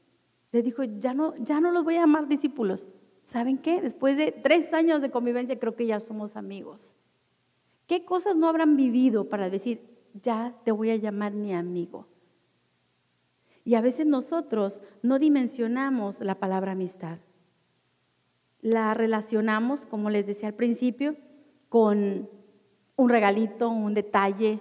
Le 0.54 0.62
dijo, 0.62 0.84
ya 0.84 1.14
no, 1.14 1.36
ya 1.38 1.60
no 1.60 1.72
los 1.72 1.84
voy 1.84 1.96
a 1.96 2.02
llamar 2.02 2.28
discípulos. 2.28 2.88
¿Saben 3.26 3.58
qué? 3.58 3.82
Después 3.82 4.16
de 4.16 4.32
tres 4.32 4.72
años 4.74 5.02
de 5.02 5.10
convivencia 5.10 5.60
creo 5.60 5.76
que 5.76 5.88
ya 5.88 6.00
somos 6.00 6.38
amigos. 6.38 6.94
¿Qué 7.88 8.06
cosas 8.06 8.36
no 8.36 8.48
habrán 8.48 8.78
vivido 8.78 9.30
para 9.30 9.50
decir, 9.50 9.82
ya 10.14 10.56
te 10.64 10.72
voy 10.72 10.92
a 10.92 10.96
llamar 10.96 11.34
mi 11.34 11.54
amigo? 11.54 12.08
Y 13.66 13.76
a 13.76 13.82
veces 13.82 14.06
nosotros 14.06 14.80
no 15.02 15.20
dimensionamos 15.20 16.22
la 16.22 16.36
palabra 16.36 16.74
amistad. 16.74 17.18
La 18.62 18.94
relacionamos, 18.94 19.86
como 19.88 20.10
les 20.10 20.28
decía 20.28 20.50
al 20.50 20.56
principio, 20.56 21.16
con 21.68 22.30
un 22.96 23.10
regalito, 23.10 23.70
un 23.70 23.94
detalle, 23.94 24.60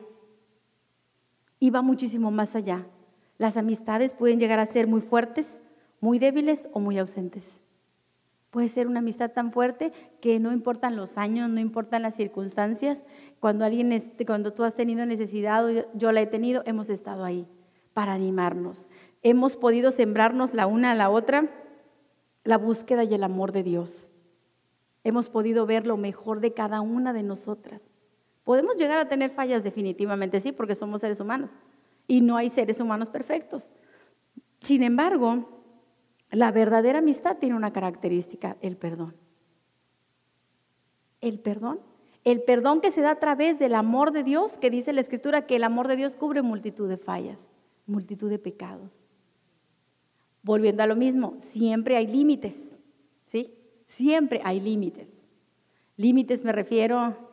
y 1.60 1.70
va 1.70 1.82
muchísimo 1.82 2.30
más 2.30 2.56
allá. 2.56 2.86
Las 3.36 3.56
amistades 3.56 4.14
pueden 4.14 4.40
llegar 4.40 4.58
a 4.58 4.66
ser 4.66 4.86
muy 4.86 5.00
fuertes, 5.00 5.60
muy 6.02 6.18
débiles 6.18 6.68
o 6.72 6.80
muy 6.80 6.98
ausentes. 6.98 7.62
Puede 8.50 8.68
ser 8.68 8.86
una 8.86 8.98
amistad 8.98 9.30
tan 9.30 9.52
fuerte 9.52 9.92
que 10.20 10.38
no 10.40 10.52
importan 10.52 10.96
los 10.96 11.16
años, 11.16 11.48
no 11.48 11.60
importan 11.60 12.02
las 12.02 12.16
circunstancias. 12.16 13.04
Cuando 13.40 13.64
alguien, 13.64 14.12
cuando 14.26 14.52
tú 14.52 14.64
has 14.64 14.74
tenido 14.74 15.06
necesidad 15.06 15.64
o 15.64 15.86
yo 15.94 16.12
la 16.12 16.20
he 16.20 16.26
tenido, 16.26 16.62
hemos 16.66 16.90
estado 16.90 17.24
ahí 17.24 17.46
para 17.94 18.12
animarnos. 18.12 18.88
Hemos 19.22 19.56
podido 19.56 19.92
sembrarnos 19.92 20.52
la 20.52 20.66
una 20.66 20.90
a 20.90 20.94
la 20.94 21.08
otra 21.08 21.48
la 22.44 22.58
búsqueda 22.58 23.04
y 23.04 23.14
el 23.14 23.22
amor 23.22 23.52
de 23.52 23.62
Dios. 23.62 24.08
Hemos 25.04 25.30
podido 25.30 25.66
ver 25.66 25.86
lo 25.86 25.96
mejor 25.96 26.40
de 26.40 26.52
cada 26.52 26.80
una 26.80 27.12
de 27.12 27.22
nosotras. 27.22 27.88
Podemos 28.42 28.76
llegar 28.76 28.98
a 28.98 29.08
tener 29.08 29.30
fallas 29.30 29.62
definitivamente, 29.62 30.40
sí, 30.40 30.50
porque 30.50 30.74
somos 30.74 31.00
seres 31.00 31.20
humanos 31.20 31.52
y 32.08 32.20
no 32.20 32.36
hay 32.36 32.48
seres 32.48 32.80
humanos 32.80 33.08
perfectos. 33.08 33.68
Sin 34.60 34.82
embargo, 34.82 35.61
la 36.32 36.50
verdadera 36.50 36.98
amistad 36.98 37.36
tiene 37.38 37.56
una 37.56 37.72
característica, 37.72 38.56
el 38.62 38.76
perdón. 38.76 39.14
El 41.20 41.38
perdón. 41.38 41.80
El 42.24 42.42
perdón 42.42 42.80
que 42.80 42.90
se 42.90 43.02
da 43.02 43.12
a 43.12 43.18
través 43.18 43.58
del 43.58 43.74
amor 43.74 44.12
de 44.12 44.22
Dios, 44.22 44.56
que 44.58 44.70
dice 44.70 44.92
la 44.92 45.02
Escritura 45.02 45.46
que 45.46 45.56
el 45.56 45.64
amor 45.64 45.88
de 45.88 45.96
Dios 45.96 46.16
cubre 46.16 46.40
multitud 46.40 46.88
de 46.88 46.96
fallas, 46.96 47.46
multitud 47.86 48.30
de 48.30 48.38
pecados. 48.38 48.90
Volviendo 50.42 50.82
a 50.82 50.86
lo 50.86 50.96
mismo, 50.96 51.36
siempre 51.40 51.96
hay 51.96 52.06
límites, 52.06 52.74
¿sí? 53.26 53.54
Siempre 53.86 54.40
hay 54.44 54.60
límites. 54.60 55.28
Límites 55.96 56.44
me 56.44 56.52
refiero 56.52 57.31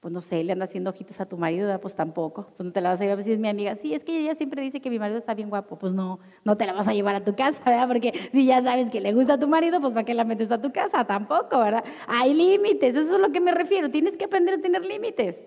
pues 0.00 0.12
no 0.14 0.22
sé, 0.22 0.42
le 0.42 0.52
anda 0.52 0.64
haciendo 0.64 0.88
ojitos 0.88 1.20
a 1.20 1.26
tu 1.26 1.36
marido, 1.36 1.78
pues 1.78 1.94
tampoco, 1.94 2.46
pues 2.56 2.66
no 2.66 2.72
te 2.72 2.80
la 2.80 2.88
vas 2.88 3.00
a 3.02 3.04
llevar, 3.04 3.22
si 3.22 3.32
es 3.32 3.38
mi 3.38 3.48
amiga, 3.48 3.74
sí, 3.74 3.92
es 3.92 4.02
que 4.02 4.18
ella 4.18 4.34
siempre 4.34 4.62
dice 4.62 4.80
que 4.80 4.88
mi 4.88 4.98
marido 4.98 5.18
está 5.18 5.34
bien 5.34 5.50
guapo, 5.50 5.78
pues 5.78 5.92
no, 5.92 6.20
no 6.42 6.56
te 6.56 6.64
la 6.64 6.72
vas 6.72 6.88
a 6.88 6.94
llevar 6.94 7.14
a 7.14 7.22
tu 7.22 7.36
casa, 7.36 7.62
¿verdad? 7.66 7.86
Porque 7.86 8.30
si 8.32 8.46
ya 8.46 8.62
sabes 8.62 8.88
que 8.88 9.00
le 9.02 9.12
gusta 9.12 9.34
a 9.34 9.38
tu 9.38 9.46
marido, 9.46 9.78
pues 9.78 9.92
¿para 9.92 10.04
qué 10.04 10.14
la 10.14 10.24
metes 10.24 10.50
a 10.50 10.60
tu 10.60 10.72
casa? 10.72 11.04
Tampoco, 11.04 11.58
¿verdad? 11.58 11.84
Hay 12.06 12.32
límites, 12.32 12.94
eso 12.94 13.08
es 13.08 13.14
a 13.14 13.18
lo 13.18 13.30
que 13.30 13.40
me 13.40 13.52
refiero, 13.52 13.90
tienes 13.90 14.16
que 14.16 14.24
aprender 14.24 14.54
a 14.54 14.62
tener 14.62 14.84
límites. 14.86 15.46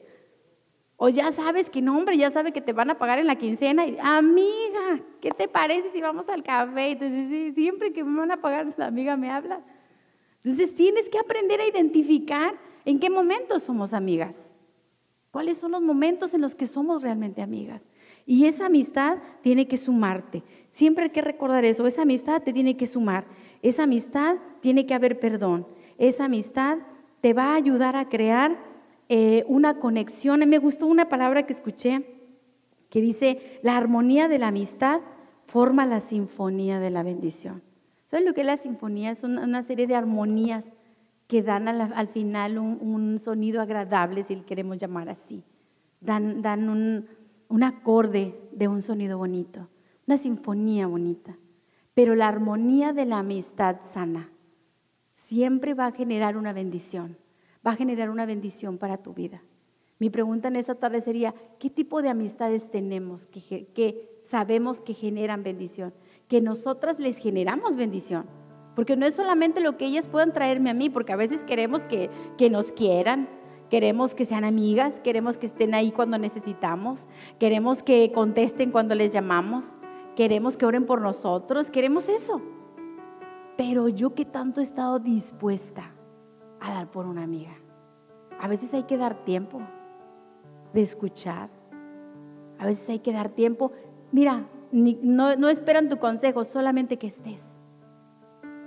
O 0.98 1.10
ya 1.10 1.32
sabes 1.32 1.72
que 1.72 1.82
no, 1.82 1.98
hombre, 1.98 2.16
ya 2.16 2.30
sabe 2.30 2.52
que 2.52 2.62
te 2.62 2.74
van 2.74 2.92
a 2.92 3.00
pagar 3.00 3.18
en 3.18 3.26
la 3.26 3.36
quincena 3.36 3.88
y, 3.88 3.98
amiga, 4.00 5.02
¿qué 5.20 5.32
te 5.32 5.48
parece 5.48 5.90
si 5.90 6.00
vamos 6.00 6.30
al 6.30 6.44
café? 6.44 6.92
Entonces, 6.92 7.56
siempre 7.56 7.92
que 7.92 8.04
me 8.04 8.20
van 8.20 8.32
a 8.32 8.40
pagar, 8.40 8.72
la 8.78 8.86
amiga 8.86 9.18
me 9.18 9.32
habla. 9.32 9.62
Entonces, 10.44 10.76
tienes 10.76 11.10
que 11.10 11.18
aprender 11.18 11.60
a 11.60 11.68
identificar 11.68 12.54
¿En 12.86 13.00
qué 13.00 13.10
momentos 13.10 13.64
somos 13.64 13.94
amigas? 13.94 14.54
¿Cuáles 15.32 15.58
son 15.58 15.72
los 15.72 15.82
momentos 15.82 16.34
en 16.34 16.42
los 16.42 16.56
que 16.56 16.68
somos 16.68 17.02
realmente 17.02 17.42
amigas? 17.42 17.84
Y 18.26 18.46
esa 18.46 18.68
amistad 18.68 19.18
tiene 19.42 19.68
que 19.68 19.78
sumarte. 19.78 20.44
Siempre 20.70 21.06
hay 21.06 21.10
que 21.10 21.22
recordar 21.22 21.66
eso. 21.66 21.88
Esa 21.88 22.04
amistad 22.04 22.42
te 22.44 22.54
tiene 22.54 22.78
que 22.78 22.86
sumar. 22.86 23.26
Esa 23.62 23.84
amistad 23.84 24.38
tiene 24.62 24.86
que 24.86 24.94
haber 24.94 25.20
perdón. 25.20 25.68
Esa 25.98 26.26
amistad 26.26 26.78
te 27.22 27.34
va 27.34 27.52
a 27.52 27.56
ayudar 27.56 27.96
a 27.96 28.10
crear 28.10 28.58
eh, 29.10 29.44
una 29.48 29.80
conexión. 29.80 30.48
Me 30.48 30.58
gustó 30.58 30.86
una 30.88 31.10
palabra 31.10 31.46
que 31.46 31.54
escuché 31.54 32.06
que 32.90 33.02
dice, 33.02 33.60
la 33.64 33.76
armonía 33.76 34.28
de 34.28 34.38
la 34.38 34.50
amistad 34.50 35.02
forma 35.48 35.86
la 35.88 36.00
sinfonía 36.00 36.80
de 36.80 36.92
la 36.92 37.02
bendición. 37.02 37.64
¿Sabes 38.12 38.24
lo 38.24 38.36
que 38.36 38.42
es 38.42 38.48
la 38.48 38.58
sinfonía? 38.58 39.10
Es 39.10 39.24
una 39.24 39.64
serie 39.64 39.88
de 39.88 39.96
armonías 39.96 40.72
que 41.28 41.42
dan 41.42 41.68
al, 41.68 42.08
final 42.08 42.58
un, 42.58 43.20
sonido 43.20 43.62
agradable, 43.62 44.24
si 44.24 44.36
le 44.36 44.44
queremos 44.44 44.78
llamar 44.78 45.10
así. 45.10 45.44
dan, 46.02 46.42
dan 46.42 46.70
un, 46.70 47.08
un 47.50 47.64
acorde 47.64 48.36
de 48.52 48.68
un 48.68 48.82
sonido 48.82 49.18
bonito, 49.18 49.68
una 50.08 50.18
sinfonía 50.18 50.88
bonita. 50.88 51.38
Pero 51.94 52.16
la 52.16 52.28
armonía 52.28 52.94
de 52.94 53.06
la 53.06 53.20
amistad 53.20 53.78
sana 53.86 54.32
siempre 55.14 55.74
va 55.74 55.88
a 55.88 55.92
generar 55.92 56.38
una 56.38 56.54
bendición, 56.54 57.18
va 57.66 57.72
a 57.72 57.76
generar 57.76 58.10
una 58.10 58.26
bendición 58.26 58.78
para 58.78 58.98
tu 58.98 59.14
vida. 59.14 59.44
Mi 60.00 60.10
pregunta 60.10 60.48
en 60.48 60.56
esta 60.56 60.76
tarde 60.76 61.02
sería, 61.02 61.34
¿qué 61.60 61.70
tipo 61.70 62.02
de 62.02 62.10
amistades 62.10 62.72
tenemos 62.72 63.28
que, 63.28 63.68
que 63.68 64.20
sabemos 64.24 64.82
que 64.82 64.94
generan 64.94 65.44
bendición? 65.44 65.94
Que 66.28 66.42
nosotras 66.42 67.00
les 67.00 67.18
generamos 67.18 67.76
bendición. 67.76 68.26
Porque 68.76 68.96
no 68.96 69.06
es 69.06 69.14
solamente 69.14 69.62
lo 69.62 69.78
que 69.78 69.86
ellas 69.86 70.08
puedan 70.08 70.34
traerme 70.34 70.70
a 70.70 70.74
mí, 70.74 70.90
porque 70.90 71.14
a 71.14 71.18
veces 71.18 71.44
queremos 71.44 71.84
que, 71.84 72.10
que 72.38 72.50
nos 72.50 72.72
quieran, 72.72 73.30
queremos 73.70 74.16
que 74.16 74.26
sean 74.26 74.44
amigas, 74.44 75.00
queremos 75.00 75.38
que 75.38 75.46
estén 75.46 75.74
ahí 75.74 75.92
cuando 75.92 76.18
necesitamos, 76.18 77.06
queremos 77.40 77.84
que 77.84 78.12
contesten 78.12 78.72
cuando 78.72 78.96
les 78.96 79.14
llamamos, 79.14 79.66
queremos 80.16 80.58
que 80.58 80.66
oren 80.66 80.86
por 80.86 81.02
nosotros, 81.02 81.70
queremos 81.70 82.10
eso. 82.10 82.42
Pero 83.58 83.88
yo 83.88 84.16
que 84.16 84.26
tanto 84.26 84.60
he 84.60 84.64
estado 84.64 85.00
dispuesta 85.00 85.92
a 86.60 86.74
dar 86.74 86.90
por 86.90 87.06
una 87.06 87.24
amiga. 87.24 87.56
A 88.40 88.48
veces 88.48 88.74
hay 88.74 88.84
que 88.84 88.98
dar 88.98 89.24
tiempo 89.24 89.62
de 90.74 90.82
escuchar. 90.82 91.50
A 92.58 92.66
veces 92.66 92.90
hay 92.90 93.00
que 93.00 93.14
dar 93.14 93.30
tiempo. 93.30 93.72
Mira, 94.12 94.48
no, 94.72 95.36
no 95.36 95.50
esperan 95.50 95.90
tu 95.90 95.98
consejo, 95.98 96.44
solamente 96.44 96.98
que 96.98 97.08
estés. 97.08 97.53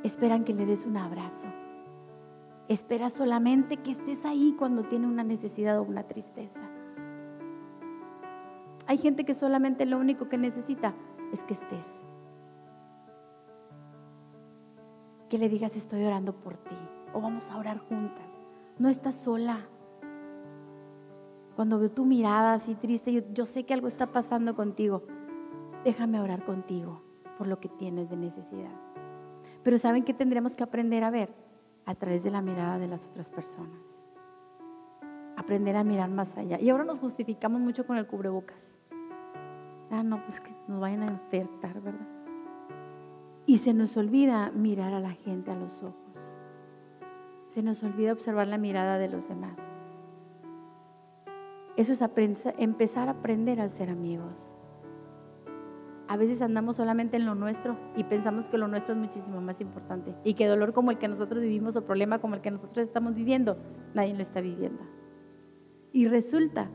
Esperan 0.07 0.45
que 0.45 0.55
le 0.55 0.67
des 0.67 0.87
un 0.87 0.97
abrazo. 0.99 1.49
Espera 2.69 3.11
solamente 3.11 3.79
que 3.79 3.91
estés 3.91 4.25
ahí 4.25 4.55
cuando 4.57 4.85
tiene 4.85 5.09
una 5.09 5.25
necesidad 5.25 5.81
o 5.81 5.83
una 5.83 6.05
tristeza. 6.05 6.61
Hay 8.87 8.99
gente 8.99 9.25
que 9.25 9.35
solamente 9.35 9.85
lo 9.85 9.99
único 9.99 10.29
que 10.29 10.39
necesita 10.39 10.95
es 11.33 11.43
que 11.43 11.55
estés. 11.55 12.09
Que 15.29 15.39
le 15.39 15.49
digas 15.49 15.75
estoy 15.75 16.05
orando 16.05 16.37
por 16.37 16.57
ti 16.57 16.77
o 17.13 17.21
vamos 17.21 17.51
a 17.51 17.59
orar 17.59 17.79
juntas. 17.79 18.31
No 18.79 18.89
estás 18.89 19.17
sola. 19.17 19.67
Cuando 21.57 21.81
veo 21.81 21.91
tu 21.91 22.05
mirada 22.05 22.53
así 22.53 22.77
triste, 22.77 23.13
yo, 23.13 23.23
yo 23.35 23.45
sé 23.45 23.65
que 23.65 23.75
algo 23.75 23.89
está 23.89 24.13
pasando 24.13 24.55
contigo. 24.55 25.03
Déjame 25.83 26.21
orar 26.21 26.45
contigo 26.45 27.03
por 27.39 27.49
lo 27.49 27.59
que 27.59 27.69
tienes 27.69 28.09
de 28.09 28.17
necesidad. 28.17 28.86
Pero 29.67 29.79
¿saben 29.79 30.05
qué 30.05 30.15
tendremos 30.15 30.55
que 30.55 30.63
aprender 30.63 31.03
a 31.03 31.11
ver? 31.11 31.29
A 31.87 31.97
través 31.97 32.23
de 32.23 32.31
la 32.31 32.41
mirada 32.41 32.79
de 32.79 32.87
las 32.87 33.05
otras 33.05 33.29
personas. 33.29 33.99
Aprender 35.37 35.75
a 35.75 35.83
mirar 35.83 36.09
más 36.09 36.39
allá. 36.39 36.61
Y 36.61 36.71
ahora 36.71 36.85
nos 36.85 37.01
justificamos 37.01 37.61
mucho 37.61 37.85
con 37.85 37.97
el 37.97 38.07
cubrebocas. 38.07 38.73
Ah, 39.91 40.05
no, 40.05 40.23
pues 40.23 40.41
que 40.41 40.53
nos 40.69 40.79
vayan 40.79 41.03
a 41.03 41.09
enfertar, 41.09 41.81
¿verdad? 41.81 42.07
Y 43.45 43.59
se 43.59 43.75
nos 43.75 43.97
olvida 43.97 44.53
mirar 44.53 44.95
a 44.95 45.01
la 45.01 45.11
gente 45.11 45.51
a 45.51 45.57
los 45.57 45.83
ojos. 45.83 46.15
Se 47.49 47.61
nos 47.61 47.83
olvida 47.83 48.13
observar 48.13 48.47
la 48.47 48.59
mirada 48.59 48.99
de 48.99 49.09
los 49.09 49.27
demás. 49.27 49.57
Eso 51.77 51.93
es 51.93 52.05
empezar 52.57 53.09
a 53.09 53.13
aprender 53.19 53.61
a 53.61 53.69
ser 53.69 53.91
amigos. 53.91 54.56
A 56.09 56.17
veces 56.17 56.41
andamos 56.41 56.77
solamente 56.77 57.17
en 57.17 57.27
lo 57.27 57.35
nuestro 57.35 57.77
y 57.97 58.05
pensamos 58.05 58.49
que 58.49 58.59
lo 58.59 58.69
nuestro 58.69 58.95
es 58.95 59.01
muchísimo 59.01 59.41
más 59.41 59.61
importante 59.61 60.15
y 60.23 60.35
que 60.35 60.47
dolor 60.47 60.73
como 60.73 60.93
el 60.93 60.99
que 60.99 61.09
nosotros 61.09 61.43
vivimos 61.43 61.75
o 61.75 61.85
problema 61.85 62.21
como 62.21 62.37
el 62.37 62.41
que 62.41 62.51
nosotros 62.51 62.87
estamos 62.87 63.15
viviendo, 63.15 63.57
nadie 63.95 64.15
lo 64.15 64.23
está 64.23 64.41
viviendo. 64.41 64.83
Y 65.93 66.07
resulta 66.07 66.69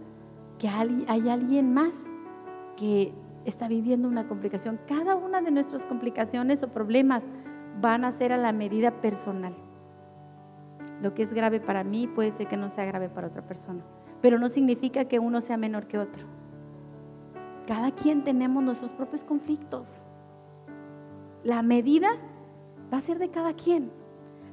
que 0.59 0.67
hay 0.67 1.29
alguien 1.29 1.73
más 1.73 1.95
que 2.75 3.13
está 3.45 3.67
viviendo 3.67 4.07
una 4.07 4.27
complicación. 4.27 4.79
Cada 4.87 5.15
una 5.15 5.41
de 5.41 5.51
nuestras 5.51 5.85
complicaciones 5.85 6.61
o 6.63 6.67
problemas 6.69 7.23
van 7.79 8.03
a 8.03 8.11
ser 8.11 8.33
a 8.33 8.37
la 8.37 8.51
medida 8.51 9.01
personal. 9.01 9.55
Lo 11.01 11.13
que 11.13 11.23
es 11.23 11.33
grave 11.33 11.59
para 11.59 11.83
mí 11.83 12.07
puede 12.07 12.31
ser 12.31 12.47
que 12.47 12.57
no 12.57 12.69
sea 12.69 12.85
grave 12.85 13.09
para 13.09 13.27
otra 13.27 13.43
persona, 13.43 13.83
pero 14.21 14.37
no 14.37 14.49
significa 14.49 15.05
que 15.05 15.19
uno 15.19 15.41
sea 15.41 15.57
menor 15.57 15.87
que 15.87 15.97
otro. 15.97 16.40
Cada 17.67 17.91
quien 17.91 18.23
tenemos 18.23 18.63
nuestros 18.63 18.91
propios 18.91 19.23
conflictos. 19.23 20.03
La 21.43 21.61
medida 21.61 22.09
va 22.91 22.97
a 22.97 23.01
ser 23.01 23.19
de 23.19 23.29
cada 23.29 23.53
quien, 23.53 23.91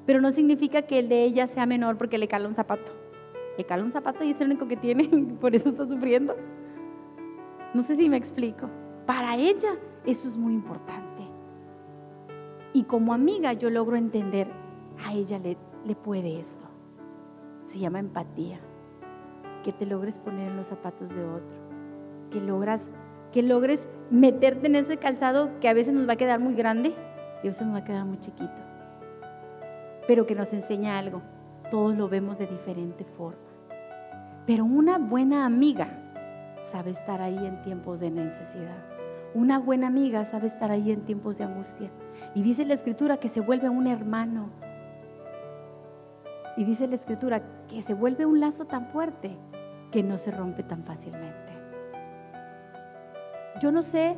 pero 0.07 0.21
no 0.21 0.31
significa 0.31 0.83
que 0.83 0.99
el 0.99 1.09
de 1.09 1.25
ella 1.25 1.47
sea 1.47 1.67
menor 1.67 1.99
porque 1.99 2.19
le 2.19 2.29
cala 2.29 2.49
un 2.49 2.55
zapato. 2.55 2.93
Le 3.57 3.65
cala 3.65 3.85
un 3.85 3.93
zapato 3.93 4.25
y 4.25 4.31
es 4.31 4.41
el 4.41 4.49
único 4.49 4.69
que 4.69 4.77
tiene, 4.77 5.09
por 5.41 5.55
eso 5.55 5.69
está 5.69 5.87
sufriendo. 5.87 6.37
No 7.75 7.83
sé 7.83 7.97
si 7.97 8.09
me 8.09 8.17
explico. 8.17 8.71
Para 9.07 9.37
ella 9.37 9.77
eso 10.05 10.29
es 10.29 10.37
muy 10.37 10.55
importante. 10.55 11.07
Y 12.73 12.85
como 12.85 13.13
amiga 13.13 13.53
yo 13.53 13.71
logro 13.71 13.97
entender, 13.97 14.49
a 15.05 15.13
ella 15.13 15.39
le, 15.39 15.57
le 15.85 15.95
puede 15.95 16.39
esto. 16.39 16.65
Se 17.65 17.79
llama 17.79 17.99
empatía. 17.99 18.61
Que 19.65 19.73
te 19.73 19.87
logres 19.87 20.19
poner 20.19 20.49
en 20.49 20.57
los 20.57 20.69
zapatos 20.69 21.09
de 21.09 21.25
otro. 21.25 21.58
Que 22.31 22.41
logras 22.41 22.89
que 23.33 23.43
logres 23.43 23.89
meterte 24.11 24.67
en 24.69 24.77
ese 24.77 24.97
calzado 24.97 25.51
que 25.61 25.69
a 25.69 25.75
veces 25.75 25.93
nos 25.93 26.09
va 26.09 26.15
a 26.15 26.17
quedar 26.17 26.41
muy 26.41 26.55
grande 26.55 26.95
y 27.43 27.47
a 27.47 27.51
veces 27.51 27.67
nos 27.67 27.75
va 27.75 27.81
a 27.81 27.85
quedar 27.85 28.05
muy 28.05 28.19
chiquito. 28.21 28.55
Pero 30.07 30.27
que 30.27 30.35
nos 30.35 30.53
enseña 30.53 30.99
algo. 30.99 31.21
Todos 31.71 31.97
lo 31.97 32.09
vemos 32.09 32.39
de 32.39 32.47
diferente 32.47 33.05
forma. 33.05 33.39
Pero 34.47 34.65
una 34.65 34.97
buena 34.97 35.45
amiga 35.45 35.89
sabe 36.65 36.91
estar 36.91 37.21
ahí 37.21 37.37
en 37.47 37.61
tiempos 37.61 38.01
de 38.01 38.11
necesidad. 38.11 38.79
Una 39.35 39.59
buena 39.59 39.89
amiga 39.89 40.25
sabe 40.25 40.47
estar 40.47 40.71
ahí 40.71 40.91
en 40.91 41.03
tiempos 41.03 41.37
de 41.37 41.45
angustia. 41.45 41.91
Y 42.35 42.43
dice 42.43 42.65
la 42.65 42.75
escritura 42.75 43.19
que 43.19 43.29
se 43.29 43.41
vuelve 43.41 43.69
un 43.69 43.87
hermano. 43.87 44.49
Y 46.57 46.65
dice 46.65 46.89
la 46.89 46.95
escritura 46.95 47.43
que 47.69 47.83
se 47.83 47.93
vuelve 47.93 48.25
un 48.25 48.41
lazo 48.41 48.65
tan 48.65 48.87
fuerte 48.87 49.37
que 49.93 50.03
no 50.03 50.17
se 50.17 50.31
rompe 50.31 50.63
tan 50.63 50.83
fácilmente. 50.83 51.48
Yo 53.61 53.73
no 53.73 53.83
sé 53.83 54.17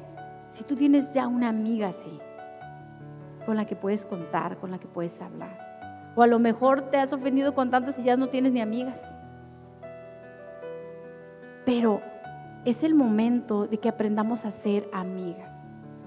si 0.51 0.65
tú 0.65 0.77
tienes 0.77 1.13
ya 1.13 1.27
una 1.27 1.49
amiga 1.49 1.89
así, 1.89 2.19
con 3.47 3.57
la 3.57 3.67
que 3.67 3.77
puedes 3.77 4.05
contar, 4.05 4.59
con 4.59 4.71
la 4.71 4.79
que 4.79 4.89
puedes 4.89 5.21
hablar. 5.23 6.13
O 6.17 6.23
a 6.23 6.27
lo 6.27 6.39
mejor 6.39 6.91
te 6.91 6.99
has 6.99 7.13
ofendido 7.13 7.55
con 7.55 7.71
tantas 7.71 7.99
y 7.99 8.03
ya 8.03 8.17
no 8.17 8.29
tienes 8.29 8.53
ni 8.53 8.61
amigas. 8.61 9.01
Pero 11.65 12.03
es 12.65 12.83
el 12.83 12.95
momento 12.95 13.67
de 13.67 13.79
que 13.79 13.89
aprendamos 13.89 14.45
a 14.45 14.51
ser 14.51 14.89
amigas. 14.93 15.55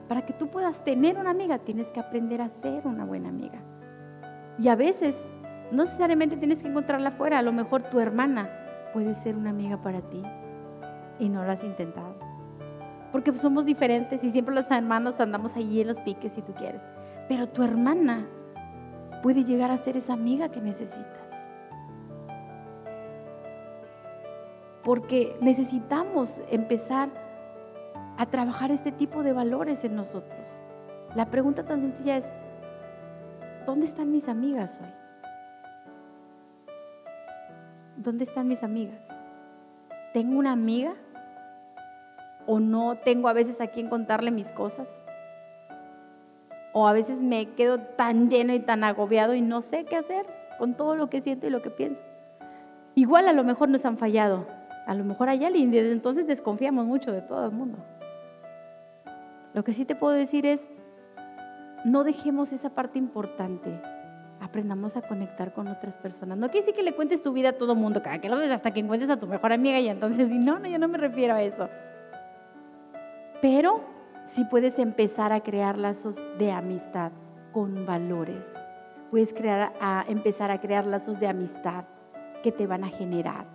Para 0.08 0.24
que 0.26 0.34
tú 0.34 0.50
puedas 0.50 0.84
tener 0.84 1.18
una 1.18 1.32
amiga, 1.32 1.58
tienes 1.60 1.90
que 1.90 2.00
aprender 2.00 2.42
a 2.42 2.50
ser 2.50 2.86
una 2.86 3.06
buena 3.06 3.30
amiga. 3.30 3.60
Y 4.60 4.68
a 4.68 4.76
veces, 4.76 5.28
no 5.72 5.86
necesariamente 5.86 6.38
tienes 6.38 6.62
que 6.62 6.68
encontrarla 6.68 7.10
afuera, 7.10 7.40
a 7.40 7.42
lo 7.42 7.54
mejor 7.54 7.84
tu 7.84 8.00
hermana 8.00 8.50
puede 8.94 9.16
ser 9.16 9.36
una 9.36 9.50
amiga 9.50 9.82
para 9.82 10.02
ti 10.02 10.22
y 11.18 11.30
no 11.30 11.44
lo 11.44 11.52
has 11.52 11.64
intentado. 11.64 12.23
Porque 13.14 13.34
somos 13.38 13.66
diferentes 13.66 14.22
y 14.26 14.32
siempre 14.32 14.54
los 14.54 14.70
hermanos 14.70 15.22
andamos 15.22 15.56
allí 15.56 15.80
en 15.80 15.88
los 15.88 16.02
piques 16.02 16.34
si 16.34 16.42
tú 16.42 16.54
quieres. 16.54 16.82
Pero 17.30 17.48
tu 17.48 17.64
hermana 17.64 18.28
puede 19.22 19.46
llegar 19.46 19.72
a 19.72 19.78
ser 19.78 19.96
esa 19.96 20.12
amiga 20.12 20.50
que 20.50 20.60
necesitas. 20.60 21.24
porque 24.84 25.36
necesitamos 25.40 26.40
empezar 26.50 27.10
a 28.18 28.26
trabajar 28.26 28.72
este 28.72 28.92
tipo 28.92 29.24
de 29.24 29.34
valores 29.34 29.84
en 29.84 29.96
nosotros. 29.96 30.48
La 31.16 31.30
pregunta 31.30 31.64
tan 31.64 31.82
sencilla 31.82 32.18
es, 32.18 32.32
¿dónde 33.66 33.86
están 33.86 34.12
mis 34.12 34.28
amigas 34.28 34.80
hoy? 34.82 34.90
¿Dónde 37.98 38.26
están 38.26 38.48
mis 38.48 38.62
amigas? 38.64 39.00
¿Tengo 40.14 40.38
una 40.38 40.52
amiga? 40.52 40.94
¿O 42.46 42.60
no 42.60 42.98
tengo 42.98 43.28
a 43.28 43.34
veces 43.34 43.62
a 43.62 43.68
quien 43.68 43.90
contarle 43.90 44.32
mis 44.32 44.52
cosas? 44.52 45.00
¿O 46.74 46.88
a 46.88 46.94
veces 46.94 47.22
me 47.22 47.52
quedo 47.52 47.80
tan 47.80 48.30
lleno 48.30 48.54
y 48.54 48.60
tan 48.60 48.84
agobiado 48.84 49.34
y 49.36 49.42
no 49.42 49.62
sé 49.62 49.86
qué 49.86 49.96
hacer 49.96 50.26
con 50.58 50.76
todo 50.76 50.96
lo 50.96 51.10
que 51.10 51.22
siento 51.22 51.48
y 51.48 51.50
lo 51.52 51.62
que 51.62 51.70
pienso? 51.70 52.02
Igual 52.96 53.28
a 53.28 53.34
lo 53.34 53.44
mejor 53.44 53.70
nos 53.70 53.86
han 53.86 53.98
fallado, 53.98 54.46
a 54.86 54.94
lo 54.94 55.04
mejor 55.04 55.30
alguien 55.30 55.56
y 55.56 55.66
desde 55.68 55.92
entonces 55.92 56.28
desconfiamos 56.28 56.86
mucho 56.86 57.12
de 57.12 57.22
todo 57.22 57.46
el 57.46 57.52
mundo. 57.52 57.80
Lo 59.54 59.64
que 59.64 59.74
sí 59.74 59.86
te 59.86 59.96
puedo 59.96 60.14
decir 60.14 60.46
es, 60.46 60.68
no 61.86 62.04
dejemos 62.04 62.52
esa 62.52 62.70
parte 62.70 62.98
importante. 62.98 63.80
Aprendamos 64.40 64.98
a 64.98 65.02
conectar 65.02 65.54
con 65.54 65.68
otras 65.68 65.96
personas. 65.96 66.38
No 66.38 66.48
quiere 66.48 66.66
decir 66.66 66.76
que 66.76 66.84
le 66.84 66.94
cuentes 66.94 67.22
tu 67.22 67.34
vida 67.34 67.50
a 67.50 67.54
todo 67.54 67.76
mundo, 67.76 68.02
cada 68.02 68.20
que 68.20 68.30
lo 68.30 68.38
ves 68.38 68.52
hasta 68.52 68.72
que 68.72 68.80
encuentres 68.80 69.10
a 69.10 69.18
tu 69.18 69.28
mejor 69.28 69.54
amiga 69.54 69.80
y 69.80 69.90
entonces, 69.90 70.30
no, 70.32 70.60
no, 70.60 70.68
yo 70.68 70.80
no 70.80 70.88
me 70.88 70.98
refiero 70.98 71.36
a 71.36 71.42
eso. 71.42 71.70
Pero 73.44 73.82
sí 74.24 74.46
puedes 74.46 74.80
empezar 74.80 75.34
a 75.34 75.42
crear 75.42 75.78
lazos 75.78 76.16
de 76.40 76.54
amistad 76.54 77.12
con 77.52 77.86
valores. 77.86 78.50
Puedes 79.12 79.34
crear 79.34 79.74
empezar 80.08 80.50
a 80.50 80.62
crear 80.62 80.88
lazos 80.88 81.20
de 81.20 81.28
amistad 81.28 81.84
que 82.42 82.54
te 82.54 82.68
van 82.68 82.86
a 82.86 82.90
generar 82.90 83.46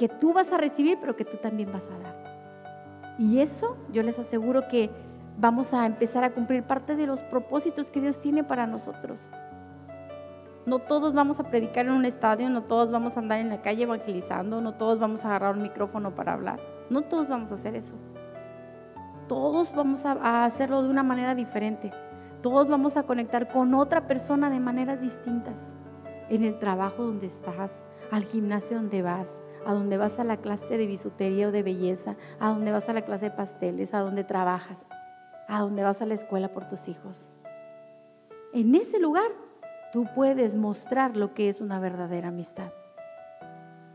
que 0.00 0.08
tú 0.08 0.32
vas 0.32 0.50
a 0.50 0.56
recibir, 0.56 0.96
pero 0.98 1.14
que 1.14 1.26
tú 1.26 1.36
también 1.36 1.70
vas 1.70 1.90
a 1.90 1.98
dar. 1.98 3.16
Y 3.18 3.40
eso 3.40 3.76
yo 3.92 4.02
les 4.02 4.18
aseguro 4.18 4.66
que 4.66 4.88
vamos 5.38 5.74
a 5.74 5.84
empezar 5.84 6.24
a 6.24 6.30
cumplir 6.30 6.62
parte 6.62 6.96
de 6.96 7.06
los 7.06 7.20
propósitos 7.20 7.90
que 7.90 8.00
Dios 8.00 8.18
tiene 8.18 8.42
para 8.42 8.66
nosotros. 8.66 9.20
No 10.64 10.78
todos 10.78 11.12
vamos 11.12 11.38
a 11.38 11.44
predicar 11.44 11.84
en 11.84 11.92
un 11.92 12.06
estadio, 12.06 12.48
no 12.48 12.62
todos 12.62 12.90
vamos 12.90 13.18
a 13.18 13.20
andar 13.20 13.40
en 13.40 13.50
la 13.50 13.60
calle 13.60 13.82
evangelizando, 13.82 14.62
no 14.62 14.72
todos 14.72 14.98
vamos 14.98 15.22
a 15.24 15.28
agarrar 15.28 15.54
un 15.54 15.62
micrófono 15.62 16.14
para 16.14 16.32
hablar. 16.32 16.60
No 16.88 17.02
todos 17.02 17.28
vamos 17.28 17.52
a 17.52 17.56
hacer 17.56 17.76
eso. 17.76 17.92
Todos 19.30 19.72
vamos 19.72 20.04
a, 20.04 20.44
hacerlo 20.44 20.82
de 20.82 20.88
una 20.88 21.04
manera 21.04 21.36
diferente. 21.36 21.92
Todos 22.42 22.66
vamos 22.66 22.96
a 22.96 23.04
conectar 23.04 23.46
con 23.52 23.74
otra 23.74 24.08
persona 24.08 24.50
de 24.50 24.58
maneras 24.58 25.00
distintas. 25.00 25.72
En 26.28 26.42
el 26.42 26.58
trabajo 26.58 27.04
donde 27.04 27.28
estás, 27.28 27.80
al 28.10 28.24
gimnasio 28.24 28.78
donde 28.78 29.02
vas, 29.02 29.40
a 29.64 29.72
donde 29.72 29.96
vas 29.98 30.18
a 30.18 30.24
la 30.24 30.38
clase 30.38 30.76
de 30.76 30.88
bisutería 30.88 31.46
o 31.46 31.52
de 31.52 31.62
belleza, 31.62 32.16
a 32.40 32.48
donde 32.48 32.72
vas 32.72 32.88
a 32.88 32.92
la 32.92 33.02
clase 33.02 33.26
de 33.26 33.30
pasteles, 33.30 33.94
a 33.94 34.00
donde 34.00 34.24
trabajas, 34.24 34.84
a 35.46 35.60
donde 35.60 35.84
vas 35.84 36.02
a 36.02 36.06
la 36.06 36.14
escuela 36.14 36.48
por 36.48 36.68
tus 36.68 36.88
hijos. 36.88 37.30
En 38.52 38.74
ese 38.74 38.98
lugar 38.98 39.30
tú 39.92 40.08
puedes 40.12 40.56
mostrar 40.56 41.16
lo 41.16 41.34
que 41.34 41.48
es 41.48 41.60
una 41.60 41.78
verdadera 41.78 42.30
amistad. 42.30 42.72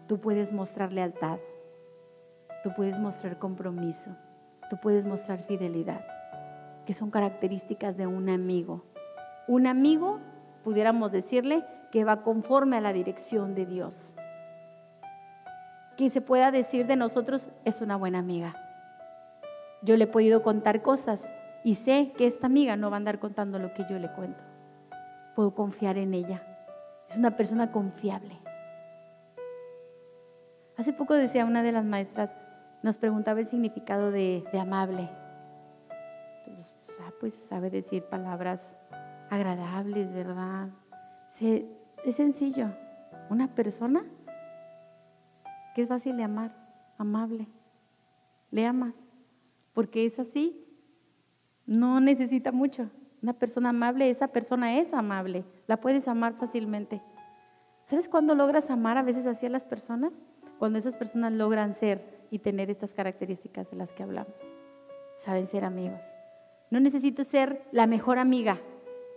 Tú 0.07 0.17
puedes 0.21 0.53
mostrar 0.53 0.93
lealtad. 0.93 1.39
Tú 2.63 2.71
puedes 2.73 2.99
mostrar 2.99 3.37
compromiso. 3.37 4.11
Tú 4.69 4.77
puedes 4.77 5.05
mostrar 5.05 5.43
fidelidad, 5.43 6.05
que 6.85 6.93
son 6.93 7.11
características 7.11 7.97
de 7.97 8.07
un 8.07 8.29
amigo. 8.29 8.83
Un 9.47 9.67
amigo, 9.67 10.19
pudiéramos 10.63 11.11
decirle, 11.11 11.63
que 11.91 12.03
va 12.03 12.23
conforme 12.23 12.77
a 12.77 12.81
la 12.81 12.93
dirección 12.93 13.55
de 13.55 13.65
Dios. 13.65 14.13
Que 15.97 16.09
se 16.09 16.21
pueda 16.21 16.51
decir 16.51 16.87
de 16.87 16.95
nosotros 16.95 17.49
es 17.63 17.81
una 17.81 17.95
buena 17.95 18.19
amiga. 18.19 18.55
Yo 19.81 19.95
le 19.97 20.05
he 20.05 20.07
podido 20.07 20.41
contar 20.41 20.81
cosas 20.81 21.31
y 21.63 21.75
sé 21.75 22.11
que 22.17 22.25
esta 22.25 22.47
amiga 22.47 22.75
no 22.75 22.89
va 22.89 22.95
a 22.95 22.97
andar 22.97 23.19
contando 23.19 23.59
lo 23.59 23.73
que 23.73 23.85
yo 23.89 23.97
le 23.99 24.11
cuento. 24.11 24.43
Puedo 25.35 25.53
confiar 25.53 25.97
en 25.97 26.13
ella. 26.13 26.41
Es 27.09 27.17
una 27.17 27.37
persona 27.37 27.71
confiable. 27.71 28.37
Hace 30.77 30.91
poco 30.91 31.13
decía 31.13 31.45
una 31.45 31.63
de 31.63 31.71
las 31.71 31.85
maestras, 31.85 32.35
nos 32.85 32.97
preguntaba 32.97 33.39
el 33.39 33.47
significado 33.47 34.11
de, 34.11 34.43
amable. 34.53 35.09
Entonces, 36.37 36.71
pues 37.19 37.33
sabe 37.33 37.71
decir 37.71 38.03
palabras 38.03 38.77
agradables, 39.31 40.13
¿verdad? 40.13 40.69
es 41.41 42.15
sencillo. 42.15 42.67
Una 43.31 43.47
persona 43.47 44.05
que 45.73 45.81
es 45.81 45.89
fácil 45.89 46.15
de 46.15 46.25
amar, 46.25 46.55
amable. 46.99 47.47
Le 48.51 48.67
amas, 48.67 48.93
porque 49.73 50.05
es 50.05 50.19
así. 50.19 50.63
No 51.65 51.99
necesita 51.99 52.51
mucho. 52.51 52.91
Una 53.23 53.33
persona 53.33 53.69
amable, 53.69 54.11
esa 54.11 54.27
persona 54.27 54.77
es 54.77 54.93
amable. 54.93 55.43
La 55.65 55.77
puedes 55.77 56.07
amar 56.07 56.35
fácilmente. 56.35 57.01
¿Sabes 57.85 58.07
cuándo 58.07 58.35
logras 58.35 58.69
amar 58.69 58.99
a 58.99 59.03
veces 59.03 59.25
así 59.25 59.47
a 59.47 59.49
las 59.49 59.63
personas? 59.63 60.21
Cuando 60.59 60.77
esas 60.77 60.95
personas 60.95 61.33
logran 61.33 61.73
ser 61.73 62.14
y 62.29 62.39
tener 62.39 62.69
estas 62.69 62.93
características 62.93 63.69
de 63.69 63.77
las 63.77 63.93
que 63.93 64.03
hablamos. 64.03 64.33
Saben 65.15 65.47
ser 65.47 65.65
amigos. 65.65 65.99
No 66.69 66.79
necesito 66.79 67.23
ser 67.23 67.61
la 67.71 67.87
mejor 67.87 68.19
amiga, 68.19 68.59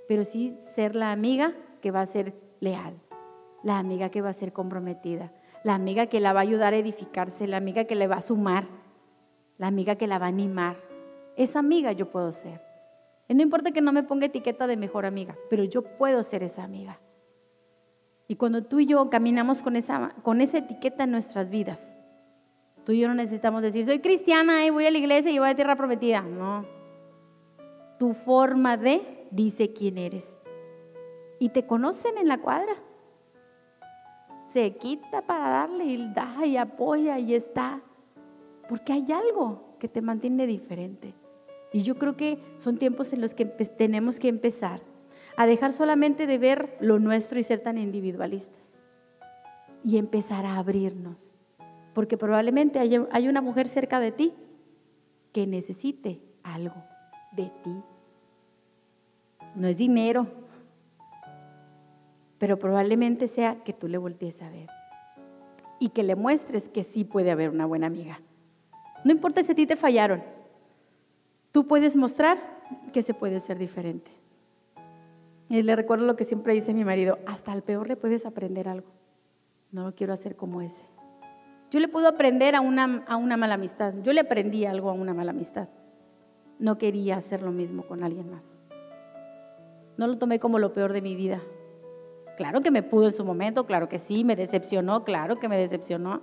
pero 0.07 0.25
sí 0.25 0.59
ser 0.75 0.95
la 0.95 1.13
amiga 1.13 1.55
que 1.81 1.91
va 1.91 2.01
a 2.01 2.07
ser 2.07 2.35
leal, 2.61 2.95
la 3.63 3.79
amiga 3.79 4.11
que 4.11 4.23
va 4.23 4.31
a 4.31 4.35
ser 4.35 4.53
comprometida, 4.53 5.33
la 5.65 5.75
amiga 5.75 6.07
que 6.07 6.21
la 6.21 6.33
va 6.33 6.41
a 6.41 6.43
ayudar 6.43 6.75
a 6.75 6.79
edificarse, 6.79 7.47
la 7.47 7.57
amiga 7.57 7.85
que 7.85 7.95
le 7.95 8.07
va 8.07 8.17
a 8.17 8.23
sumar, 8.23 8.67
la 9.59 9.67
amiga 9.67 9.97
que 9.97 10.07
la 10.07 10.19
va 10.19 10.27
a 10.27 10.31
animar. 10.31 10.77
Esa 11.37 11.59
amiga 11.59 11.93
yo 11.93 12.11
puedo 12.11 12.33
ser. 12.33 12.61
Y 13.29 13.35
no 13.35 13.43
importa 13.43 13.73
que 13.73 13.83
no 13.83 13.93
me 13.93 14.03
ponga 14.03 14.27
etiqueta 14.27 14.67
de 14.67 14.77
mejor 14.77 15.05
amiga, 15.05 15.37
pero 15.51 15.65
yo 15.65 15.83
puedo 15.83 16.23
ser 16.23 16.43
esa 16.43 16.65
amiga. 16.65 16.99
Y 18.27 18.37
cuando 18.37 18.65
tú 18.65 18.81
y 18.81 18.87
yo 18.87 19.11
caminamos 19.11 19.63
con 19.63 19.77
esa, 19.77 20.15
con 20.23 20.41
esa 20.41 20.59
etiqueta 20.59 21.05
en 21.05 21.11
nuestras 21.11 21.51
vidas, 21.51 21.98
Tú 22.89 22.93
y 22.93 23.01
yo 23.01 23.09
no 23.09 23.15
necesitamos 23.15 23.61
decir, 23.61 23.85
soy 23.85 23.99
cristiana 23.99 24.65
y 24.65 24.71
voy 24.71 24.87
a 24.87 24.91
la 24.91 24.97
iglesia 24.97 25.31
y 25.31 25.39
voy 25.39 25.51
a 25.51 25.55
tierra 25.55 25.77
prometida. 25.77 26.23
No. 26.23 26.65
Tu 27.99 28.15
forma 28.15 28.79
de 28.79 29.27
dice 29.31 29.75
quién 29.75 29.99
eres. 29.99 30.39
Y 31.39 31.51
te 31.51 31.67
conocen 31.67 32.17
en 32.17 32.29
la 32.29 32.39
cuadra. 32.39 32.73
Se 34.47 34.75
quita 34.79 35.21
para 35.21 35.51
darle 35.51 35.85
y 35.85 36.13
da 36.15 36.47
y 36.47 36.57
apoya 36.57 37.19
y 37.19 37.35
está. 37.35 37.83
Porque 38.71 38.95
hay 38.95 39.13
algo 39.13 39.77
que 39.79 39.89
te 39.89 40.01
mantiene 40.01 40.47
diferente. 40.47 41.13
Y 41.75 41.83
yo 41.83 41.99
creo 41.99 42.17
que 42.17 42.39
son 42.57 42.79
tiempos 42.79 43.13
en 43.13 43.21
los 43.21 43.35
que 43.35 43.45
tenemos 43.45 44.19
que 44.19 44.29
empezar 44.29 44.81
a 45.37 45.45
dejar 45.45 45.75
solamente 45.75 46.27
de 46.27 46.39
ver 46.39 46.79
lo 46.81 46.99
nuestro 46.99 47.39
y 47.39 47.43
ser 47.43 47.61
tan 47.61 47.77
individualistas. 47.77 48.63
Y 49.85 49.99
empezar 49.99 50.47
a 50.47 50.57
abrirnos 50.57 51.38
porque 51.95 52.17
probablemente 52.17 52.79
hay, 52.79 53.29
una 53.29 53.41
mujer 53.41 53.69
cerca 53.69 54.01
de 54.01 54.13
ti 54.13 54.35
que 55.33 55.47
necesite 55.47 56.21
algo 56.43 56.77
de 57.33 57.51
ti. 57.63 57.75
No 59.55 59.67
es 59.67 59.77
dinero, 59.77 60.27
pero 62.39 62.59
probablemente 62.59 63.29
sea 63.29 63.63
que 63.65 63.73
tú 63.73 63.89
le 63.89 63.99
voltees 63.99 64.41
a 64.43 64.51
ver 64.51 64.69
y 65.81 65.91
que 65.91 66.03
le 66.03 66.17
muestres 66.17 66.69
que 66.69 66.85
sí 66.85 67.05
puede 67.05 67.31
haber 67.31 67.51
una 67.51 67.67
buena 67.67 67.87
amiga. 67.87 68.21
No 69.05 69.13
importa 69.13 69.43
si 69.43 69.53
a 69.53 69.55
ti 69.55 69.67
te 69.67 69.77
fallaron, 69.77 70.23
tú 71.53 71.67
puedes 71.67 71.97
mostrar 71.97 72.39
que 72.93 73.03
se 73.03 73.15
puede 73.15 73.41
ser 73.41 73.59
diferente. 73.59 74.11
Y 75.49 75.63
le 75.63 75.77
recuerdo 75.77 76.05
lo 76.05 76.17
que 76.17 76.25
siempre 76.25 76.53
dice 76.53 76.75
mi 76.75 76.85
marido, 76.85 77.19
hasta 77.27 77.53
al 77.53 77.63
peor 77.63 77.89
le 77.89 77.97
puedes 77.97 78.27
aprender 78.27 78.69
algo. 78.69 78.89
No 79.73 79.85
lo 79.85 79.95
quiero 79.95 80.13
hacer 80.13 80.37
como 80.37 80.61
ese. 80.61 80.85
Yo 81.71 81.81
le 81.81 81.89
puedo 81.89 82.09
aprender 82.09 82.55
a 82.55 82.61
una, 82.61 83.05
a 83.07 83.17
una 83.17 83.37
mala 83.37 83.55
amistad. 83.55 83.95
Yo 84.03 84.13
le 84.13 84.21
aprendí 84.21 84.65
algo 84.65 84.89
a 84.91 84.95
una 84.95 85.13
mala 85.13 85.33
amistad. 85.33 85.69
No 86.59 86.79
quería 86.79 87.17
hacer 87.17 87.43
lo 87.43 87.53
mismo 87.53 87.83
con 87.83 88.03
alguien 88.03 88.31
más. 88.31 88.57
No 89.97 90.07
lo 90.07 90.17
tomé 90.17 90.39
como 90.39 90.59
lo 90.59 90.73
peor 90.73 90.93
de 90.93 91.03
mi 91.03 91.15
vida. 91.15 91.41
Claro 92.37 92.63
que 92.63 92.71
me 92.71 92.83
pudo 92.83 93.09
en 93.09 93.13
su 93.13 93.25
momento, 93.25 93.67
claro 93.67 93.89
que 93.89 93.99
sí, 93.99 94.25
me 94.25 94.37
decepcionó, 94.37 95.05
claro 95.05 95.41
que 95.41 95.49
me 95.49 95.59
decepcionó. 95.59 96.23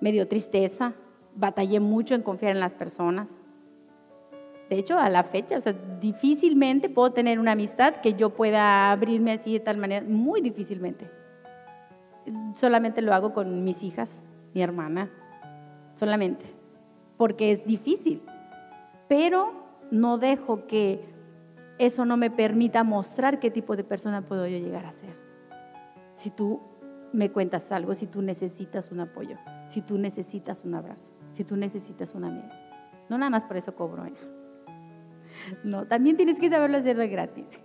Me 0.00 0.10
dio 0.10 0.26
tristeza, 0.26 0.94
batallé 1.34 1.80
mucho 1.80 2.14
en 2.14 2.22
confiar 2.22 2.52
en 2.52 2.60
las 2.60 2.72
personas. 2.72 3.40
De 4.70 4.78
hecho, 4.78 4.98
a 4.98 5.10
la 5.10 5.22
fecha, 5.22 5.58
o 5.58 5.60
sea, 5.60 5.74
difícilmente 6.00 6.88
puedo 6.88 7.12
tener 7.12 7.38
una 7.38 7.52
amistad 7.52 7.96
que 7.96 8.14
yo 8.14 8.30
pueda 8.30 8.90
abrirme 8.90 9.32
así 9.32 9.52
de 9.52 9.60
tal 9.60 9.76
manera, 9.76 10.04
muy 10.08 10.40
difícilmente. 10.40 11.10
Solamente 12.56 13.02
lo 13.02 13.12
hago 13.12 13.34
con 13.34 13.64
mis 13.64 13.82
hijas, 13.82 14.22
mi 14.54 14.62
hermana, 14.62 15.10
solamente, 15.96 16.44
porque 17.16 17.52
es 17.52 17.64
difícil. 17.64 18.22
Pero 19.08 19.52
no 19.90 20.18
dejo 20.18 20.66
que 20.66 21.04
eso 21.78 22.04
no 22.04 22.16
me 22.16 22.30
permita 22.30 22.84
mostrar 22.84 23.40
qué 23.40 23.50
tipo 23.50 23.76
de 23.76 23.84
persona 23.84 24.22
puedo 24.22 24.46
yo 24.46 24.58
llegar 24.58 24.86
a 24.86 24.92
ser. 24.92 25.14
Si 26.14 26.30
tú 26.30 26.60
me 27.12 27.30
cuentas 27.30 27.70
algo, 27.72 27.94
si 27.94 28.06
tú 28.06 28.22
necesitas 28.22 28.90
un 28.92 29.00
apoyo, 29.00 29.36
si 29.66 29.82
tú 29.82 29.98
necesitas 29.98 30.64
un 30.64 30.74
abrazo, 30.74 31.10
si 31.32 31.44
tú 31.44 31.56
necesitas 31.56 32.14
una 32.14 32.28
amiga. 32.28 32.50
No 33.08 33.18
nada 33.18 33.30
más 33.30 33.44
por 33.44 33.56
eso 33.56 33.74
cobro. 33.74 34.06
¿eh? 34.06 34.12
No, 35.64 35.86
también 35.86 36.16
tienes 36.16 36.38
que 36.38 36.50
saberlo 36.50 36.78
hacer 36.78 36.96
gratis. 37.08 37.60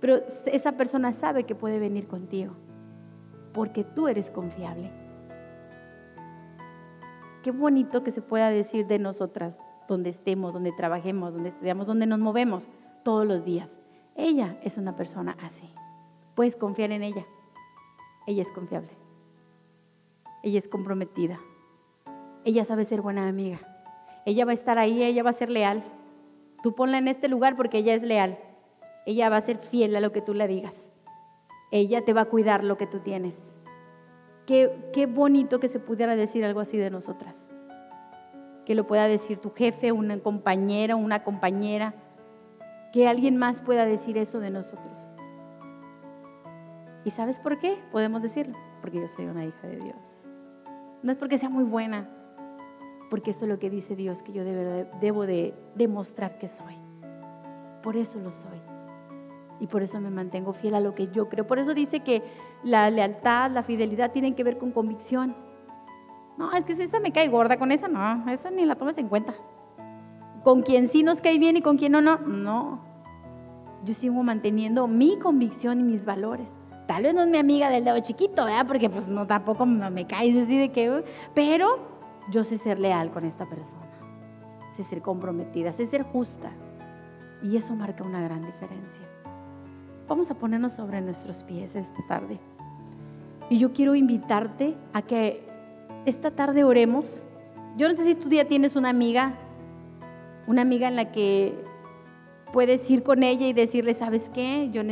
Pero 0.00 0.20
esa 0.46 0.72
persona 0.72 1.12
sabe 1.12 1.44
que 1.44 1.54
puede 1.54 1.78
venir 1.78 2.08
contigo 2.08 2.54
porque 3.52 3.84
tú 3.84 4.08
eres 4.08 4.30
confiable. 4.30 4.90
Qué 7.42 7.50
bonito 7.50 8.04
que 8.04 8.10
se 8.10 8.22
pueda 8.22 8.50
decir 8.50 8.86
de 8.86 8.98
nosotras, 8.98 9.58
donde 9.88 10.10
estemos, 10.10 10.52
donde 10.52 10.72
trabajemos, 10.72 11.32
donde 11.32 11.48
estudiamos, 11.48 11.86
donde 11.86 12.06
nos 12.06 12.18
movemos 12.18 12.68
todos 13.02 13.26
los 13.26 13.44
días. 13.44 13.76
Ella 14.14 14.58
es 14.62 14.78
una 14.78 14.94
persona 14.94 15.36
así. 15.42 15.68
Puedes 16.34 16.56
confiar 16.56 16.92
en 16.92 17.02
ella. 17.02 17.26
Ella 18.26 18.42
es 18.42 18.52
confiable. 18.52 18.90
Ella 20.42 20.58
es 20.58 20.68
comprometida. 20.68 21.40
Ella 22.44 22.64
sabe 22.64 22.84
ser 22.84 23.02
buena 23.02 23.26
amiga. 23.26 23.60
Ella 24.24 24.44
va 24.44 24.52
a 24.52 24.54
estar 24.54 24.78
ahí, 24.78 25.02
ella 25.02 25.22
va 25.22 25.30
a 25.30 25.34
ser 25.34 25.50
leal. 25.50 25.82
Tú 26.62 26.74
ponla 26.74 26.98
en 26.98 27.08
este 27.08 27.28
lugar 27.28 27.56
porque 27.56 27.78
ella 27.78 27.94
es 27.94 28.02
leal. 28.02 28.38
Ella 29.04 29.28
va 29.28 29.36
a 29.36 29.40
ser 29.40 29.58
fiel 29.58 29.96
a 29.96 30.00
lo 30.00 30.12
que 30.12 30.22
tú 30.22 30.32
le 30.32 30.46
digas. 30.46 30.88
Ella 31.72 32.04
te 32.04 32.12
va 32.12 32.22
a 32.22 32.26
cuidar 32.26 32.62
lo 32.62 32.76
que 32.76 32.86
tú 32.86 33.00
tienes. 33.00 33.51
Qué, 34.46 35.06
bonito 35.06 35.60
que 35.60 35.68
se 35.68 35.78
pudiera 35.78 36.16
decir 36.16 36.44
algo 36.44 36.60
así 36.60 36.76
de 36.76 36.90
nosotras. 36.90 37.46
Que 38.64 38.74
lo 38.74 38.86
pueda 38.86 39.08
decir 39.08 39.38
tu 39.38 39.50
jefe, 39.50 39.92
una 39.92 40.18
compañera, 40.18 40.96
una 40.96 41.22
compañera. 41.22 41.94
Que 42.92 43.08
alguien 43.08 43.36
más 43.36 43.60
pueda 43.60 43.86
decir 43.86 44.18
eso 44.18 44.40
de 44.40 44.50
nosotros. 44.50 45.08
¿Y 47.04 47.10
sabes 47.10 47.38
por 47.38 47.58
qué? 47.58 47.78
Podemos 47.90 48.22
decirlo. 48.22 48.56
Porque 48.80 49.00
yo 49.00 49.08
soy 49.08 49.26
una 49.26 49.44
hija 49.44 49.66
de 49.66 49.76
Dios. 49.76 49.96
no 51.02 51.12
es 51.12 51.18
porque 51.18 51.38
sea 51.38 51.48
muy 51.48 51.64
buena, 51.64 52.08
porque 53.10 53.32
eso 53.32 53.44
es 53.44 53.48
lo 53.48 53.58
que 53.58 53.70
dice 53.70 53.96
Dios, 53.96 54.22
que 54.22 54.32
yo 54.32 54.44
debo 54.44 55.26
de 55.26 55.54
demostrar 55.74 56.38
que 56.38 56.48
soy. 56.48 56.76
Por 57.82 57.96
eso 57.96 58.20
lo 58.20 58.30
soy. 58.30 58.71
Y 59.62 59.68
por 59.68 59.84
eso 59.84 60.00
me 60.00 60.10
mantengo 60.10 60.52
fiel 60.52 60.74
a 60.74 60.80
lo 60.80 60.92
que 60.92 61.06
yo 61.06 61.28
creo. 61.28 61.46
Por 61.46 61.60
eso 61.60 61.72
dice 61.72 62.00
que 62.00 62.20
la 62.64 62.90
lealtad, 62.90 63.52
la 63.52 63.62
fidelidad 63.62 64.10
tienen 64.10 64.34
que 64.34 64.42
ver 64.42 64.58
con 64.58 64.72
convicción. 64.72 65.36
No, 66.36 66.50
es 66.52 66.64
que 66.64 66.74
si 66.74 66.82
esta 66.82 66.98
me 66.98 67.12
cae 67.12 67.28
gorda, 67.28 67.56
con 67.58 67.70
esa 67.70 67.86
no, 67.86 68.28
esa 68.28 68.50
ni 68.50 68.64
la 68.64 68.74
tomes 68.74 68.98
en 68.98 69.06
cuenta. 69.06 69.34
Con 70.42 70.62
quien 70.62 70.88
sí 70.88 71.04
nos 71.04 71.20
cae 71.20 71.38
bien 71.38 71.56
y 71.56 71.62
con 71.62 71.78
quien 71.78 71.92
no, 71.92 72.00
no, 72.02 72.18
no. 72.18 72.80
Yo 73.84 73.94
sigo 73.94 74.20
manteniendo 74.24 74.88
mi 74.88 75.16
convicción 75.20 75.78
y 75.78 75.84
mis 75.84 76.04
valores. 76.04 76.52
Tal 76.88 77.04
vez 77.04 77.14
no 77.14 77.22
es 77.22 77.28
mi 77.28 77.38
amiga 77.38 77.70
del 77.70 77.84
dedo 77.84 78.00
chiquito, 78.00 78.44
¿verdad? 78.44 78.66
Porque 78.66 78.90
pues 78.90 79.06
no, 79.06 79.28
tampoco 79.28 79.64
me 79.64 80.08
caes 80.08 80.36
así 80.42 80.58
de 80.58 80.72
que... 80.72 81.04
Pero 81.36 81.78
yo 82.32 82.42
sé 82.42 82.58
ser 82.58 82.80
leal 82.80 83.12
con 83.12 83.24
esta 83.24 83.46
persona. 83.48 83.86
Sé 84.72 84.82
ser 84.82 85.02
comprometida, 85.02 85.72
sé 85.72 85.86
ser 85.86 86.02
justa. 86.02 86.50
Y 87.44 87.56
eso 87.56 87.76
marca 87.76 88.02
una 88.02 88.20
gran 88.20 88.44
diferencia. 88.44 89.11
Vamos 90.12 90.30
a 90.30 90.34
ponernos 90.34 90.74
sobre 90.74 91.00
nuestros 91.00 91.42
pies 91.42 91.74
esta 91.74 92.06
tarde. 92.06 92.38
Y 93.48 93.56
yo 93.56 93.72
quiero 93.72 93.94
invitarte 93.94 94.76
a 94.92 95.00
que 95.00 95.42
esta 96.04 96.32
tarde 96.32 96.64
oremos. 96.64 97.22
Yo 97.78 97.88
no 97.88 97.94
sé 97.94 98.04
si 98.04 98.14
tú 98.14 98.28
ya 98.28 98.44
tienes 98.44 98.76
una 98.76 98.90
amiga, 98.90 99.38
una 100.46 100.60
amiga 100.60 100.88
en 100.88 100.96
la 100.96 101.12
que 101.12 101.54
puedes 102.52 102.90
ir 102.90 103.02
con 103.02 103.22
ella 103.22 103.46
y 103.46 103.54
decirle, 103.54 103.94
¿sabes 103.94 104.28
qué? 104.28 104.68
Yo, 104.70 104.82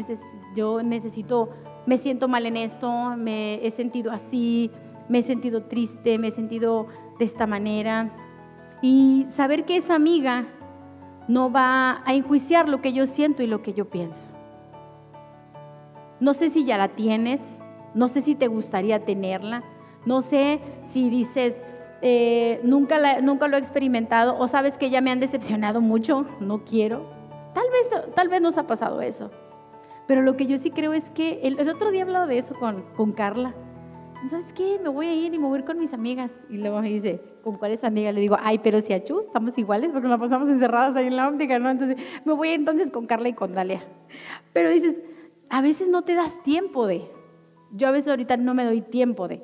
yo 0.57 0.83
necesito, 0.83 1.51
me 1.85 1.99
siento 1.99 2.27
mal 2.27 2.47
en 2.47 2.57
esto, 2.57 3.15
me 3.19 3.67
he 3.67 3.71
sentido 3.71 4.13
así, 4.13 4.71
me 5.11 5.19
he 5.19 5.23
sentido 5.23 5.65
triste, 5.65 6.17
me 6.17 6.29
he 6.29 6.31
sentido 6.31 6.87
de 7.19 7.27
esta 7.27 7.47
manera. 7.47 8.11
Y 8.81 9.27
saber 9.29 9.67
que 9.67 9.77
esa 9.77 9.97
amiga 9.97 10.47
no 11.29 11.53
va 11.53 12.03
a 12.07 12.15
enjuiciar 12.15 12.71
lo 12.71 12.81
que 12.81 12.95
yo 12.95 13.05
siento 13.05 13.43
y 13.43 13.47
lo 13.47 13.61
que 13.61 13.75
yo 13.75 13.85
pienso. 13.91 14.30
No 16.21 16.35
sé 16.35 16.51
si 16.51 16.65
ya 16.65 16.77
la 16.77 16.89
tienes, 16.89 17.59
no 17.95 18.09
sé 18.09 18.21
si 18.21 18.35
te 18.35 18.47
gustaría 18.47 19.05
tenerla, 19.05 19.65
no 20.05 20.21
sé 20.21 20.61
si 20.83 21.11
dices, 21.11 21.63
eh, 22.03 22.61
nunca, 22.63 23.21
nunca 23.21 23.49
lo 23.49 23.57
he 23.57 23.61
experimentado 23.61 24.39
o 24.39 24.49
sabes 24.49 24.79
que 24.79 24.91
ya 24.91 25.01
me 25.01 25.11
han 25.11 25.21
decepcionado 25.21 25.81
mucho, 25.81 26.27
no 26.41 26.65
quiero. 26.65 27.07
Tal 27.55 27.65
vez, 27.71 28.15
tal 28.15 28.29
vez 28.29 28.41
nos 28.41 28.59
ha 28.59 28.67
pasado 28.67 29.01
eso. 29.01 29.31
Pero 30.07 30.23
lo 30.23 30.37
que 30.37 30.47
yo 30.47 30.59
sí 30.59 30.71
creo 30.71 30.93
es 30.93 31.11
que 31.11 31.41
el, 31.43 31.69
otro 31.69 31.91
día 31.91 32.01
he 32.01 32.03
hablado 32.03 32.27
de 32.27 32.39
eso 32.39 32.55
con, 32.55 32.85
con 32.97 33.13
Carla. 33.13 33.55
¿Sabes 34.29 34.53
qué? 34.53 34.79
Me 34.83 34.89
voy 34.89 35.07
a 35.07 35.15
ir 35.15 35.33
y 35.33 35.39
me 35.39 35.47
voy 35.47 35.57
a 35.57 35.61
ir 35.61 35.65
con 35.65 35.79
mis 35.79 35.95
amigas. 35.95 36.33
Y 36.51 36.59
luego 36.59 36.83
me 36.83 36.89
dice, 36.89 37.21
¿con 37.43 37.57
cuáles 37.57 37.85
amigas? 37.85 38.15
Le 38.15 38.21
digo, 38.21 38.37
ay, 38.39 38.59
pero 38.59 38.81
si 38.81 38.99
Chu, 39.03 39.21
estamos 39.21 39.57
iguales 39.57 39.91
porque 39.93 40.09
nos 40.09 40.21
pasamos 40.21 40.49
encerradas 40.49 40.97
ahí 40.97 41.07
en 41.07 41.17
la 41.17 41.29
óptica, 41.29 41.59
¿no? 41.59 41.71
Entonces 41.71 41.97
me 42.25 42.33
voy 42.35 42.51
entonces 42.51 42.91
con 42.91 43.07
Carla 43.07 43.29
y 43.29 43.33
con 43.35 43.55
Dalia. 43.55 43.85
Pero 44.53 44.71
dices, 44.71 45.01
a 45.51 45.61
veces 45.61 45.89
no 45.89 46.03
te 46.03 46.15
das 46.15 46.43
tiempo 46.43 46.87
de. 46.87 47.11
Yo 47.73 47.89
a 47.89 47.91
veces 47.91 48.09
ahorita 48.09 48.37
no 48.37 48.55
me 48.55 48.65
doy 48.65 48.81
tiempo 48.81 49.29
de. 49.29 49.43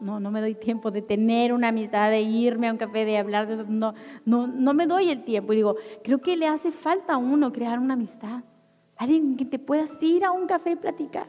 No, 0.00 0.18
no 0.18 0.30
me 0.30 0.40
doy 0.40 0.54
tiempo 0.54 0.90
de 0.90 1.02
tener 1.02 1.52
una 1.52 1.68
amistad, 1.68 2.08
de 2.08 2.22
irme 2.22 2.68
a 2.68 2.72
un 2.72 2.78
café, 2.78 3.04
de 3.04 3.18
hablar, 3.18 3.48
no, 3.68 3.94
no, 4.24 4.46
no 4.46 4.72
me 4.72 4.86
doy 4.86 5.10
el 5.10 5.24
tiempo. 5.24 5.52
Y 5.52 5.56
digo, 5.56 5.76
creo 6.02 6.22
que 6.22 6.36
le 6.36 6.46
hace 6.46 6.72
falta 6.72 7.14
a 7.14 7.18
uno 7.18 7.52
crear 7.52 7.78
una 7.78 7.94
amistad. 7.94 8.44
Alguien 8.96 9.36
que 9.36 9.44
te 9.44 9.58
puedas 9.58 10.02
ir 10.02 10.24
a 10.24 10.30
un 10.30 10.46
café 10.46 10.70
y 10.70 10.76
platicar. 10.76 11.26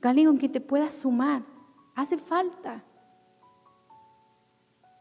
Alguien 0.00 0.28
con 0.28 0.36
quien 0.36 0.52
te 0.52 0.60
puedas 0.60 0.94
sumar. 0.94 1.42
Hace 1.94 2.16
falta. 2.16 2.84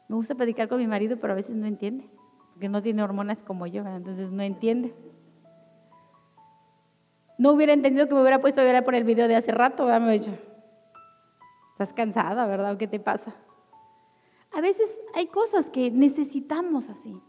Me 0.10 0.16
gusta 0.16 0.36
platicar 0.36 0.68
con 0.68 0.80
mi 0.80 0.88
marido, 0.88 1.18
pero 1.18 1.34
a 1.34 1.36
veces 1.36 1.56
no 1.56 1.68
entiende. 1.68 2.10
Porque 2.54 2.70
no 2.70 2.82
tiene 2.82 3.04
hormonas 3.04 3.44
como 3.44 3.68
yo, 3.68 3.86
entonces 3.86 4.32
no 4.32 4.44
entiende. 4.44 4.96
No 7.38 7.52
hubiera 7.52 7.74
entendido 7.74 8.08
que 8.08 8.14
me 8.14 8.22
hubiera 8.22 8.42
puesto 8.42 8.62
a 8.62 8.64
llorar 8.64 8.84
por 8.84 8.96
el 8.96 9.04
video 9.04 9.28
de 9.28 9.36
hace 9.36 9.52
rato, 9.52 9.86
me 9.86 10.16
he 10.16 10.20
dicho, 10.20 10.32
Estás 11.74 11.94
cansada, 11.94 12.46
¿verdad? 12.46 12.78
¿Qué 12.78 12.88
te 12.88 13.00
pasa? 13.00 13.36
A 14.52 14.62
veces 14.62 15.02
hay 15.16 15.26
cosas 15.26 15.72
que 15.72 15.90
necesitamos 15.90 16.90
así. 16.90 17.20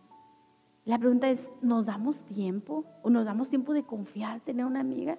La 0.84 0.98
pregunta 0.98 1.30
es, 1.30 1.50
¿nos 1.62 1.86
damos 1.86 2.22
tiempo? 2.26 2.84
¿O 3.02 3.08
nos 3.08 3.24
damos 3.24 3.48
tiempo 3.48 3.72
de 3.72 3.84
confiar, 3.84 4.40
tener 4.40 4.66
una 4.66 4.80
amiga? 4.80 5.18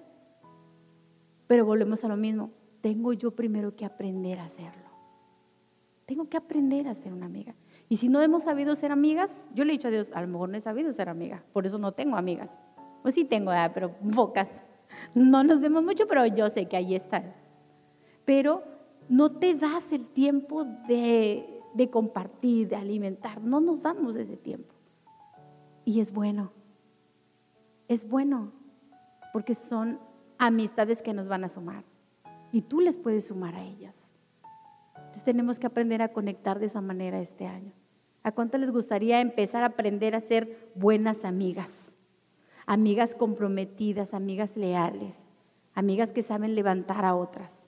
Pero 1.48 1.66
volvemos 1.66 2.04
a 2.04 2.08
lo 2.08 2.16
mismo. 2.16 2.52
Tengo 2.82 3.12
yo 3.12 3.32
primero 3.32 3.74
que 3.74 3.84
aprender 3.84 4.38
a 4.38 4.44
hacerlo. 4.44 4.86
Tengo 6.04 6.28
que 6.28 6.36
aprender 6.36 6.86
a 6.86 6.94
ser 6.94 7.12
una 7.12 7.26
amiga. 7.26 7.56
Y 7.88 7.96
si 7.96 8.08
no 8.08 8.22
hemos 8.22 8.44
sabido 8.44 8.76
ser 8.76 8.92
amigas, 8.92 9.44
yo 9.54 9.64
le 9.64 9.72
he 9.72 9.76
dicho 9.76 9.88
a 9.88 9.90
Dios, 9.90 10.12
a 10.14 10.20
lo 10.20 10.28
mejor 10.28 10.50
no 10.50 10.56
he 10.56 10.60
sabido 10.60 10.92
ser 10.92 11.08
amiga, 11.08 11.42
por 11.52 11.66
eso 11.66 11.78
no 11.78 11.92
tengo 11.92 12.16
amigas. 12.16 12.50
Pues 13.02 13.16
sí 13.16 13.24
tengo, 13.24 13.50
pero 13.74 13.92
pocas. 14.14 14.48
No 15.14 15.44
nos 15.44 15.60
vemos 15.60 15.82
mucho, 15.82 16.06
pero 16.06 16.26
yo 16.26 16.50
sé 16.50 16.66
que 16.66 16.76
ahí 16.76 16.94
están. 16.94 17.34
Pero 18.24 18.62
no 19.08 19.32
te 19.32 19.54
das 19.54 19.92
el 19.92 20.06
tiempo 20.06 20.64
de, 20.64 21.62
compartir, 21.90 22.68
de 22.68 22.76
alimentar. 22.76 23.40
No 23.40 23.60
nos 23.60 23.82
damos 23.82 24.16
ese 24.16 24.36
tiempo. 24.36 24.74
Y 25.84 26.00
es 26.00 26.12
bueno. 26.12 26.52
Es 27.88 28.08
bueno 28.08 28.52
porque 29.32 29.54
son 29.54 30.00
amistades 30.38 31.02
que 31.02 31.12
nos 31.12 31.28
van 31.28 31.44
a 31.44 31.48
sumar. 31.48 31.84
Y 32.52 32.62
tú 32.62 32.80
les 32.80 32.96
puedes 32.96 33.26
sumar 33.26 33.54
a 33.54 33.64
ellas. 33.64 34.08
Entonces 34.96 35.24
tenemos 35.24 35.58
que 35.58 35.66
aprender 35.66 36.02
a 36.02 36.12
conectar 36.12 36.58
de 36.58 36.66
esa 36.66 36.80
manera 36.80 37.20
este 37.20 37.46
año. 37.46 37.72
¿A 38.22 38.32
cuánto 38.32 38.58
les 38.58 38.72
gustaría 38.72 39.20
empezar 39.20 39.62
a 39.62 39.66
aprender 39.66 40.16
a 40.16 40.20
ser 40.20 40.70
buenas 40.74 41.24
amigas? 41.24 41.95
Amigas 42.66 43.14
comprometidas, 43.14 44.12
amigas 44.12 44.56
leales, 44.56 45.22
amigas 45.74 46.12
que 46.12 46.22
saben 46.22 46.54
levantar 46.56 47.04
a 47.04 47.14
otras. 47.14 47.64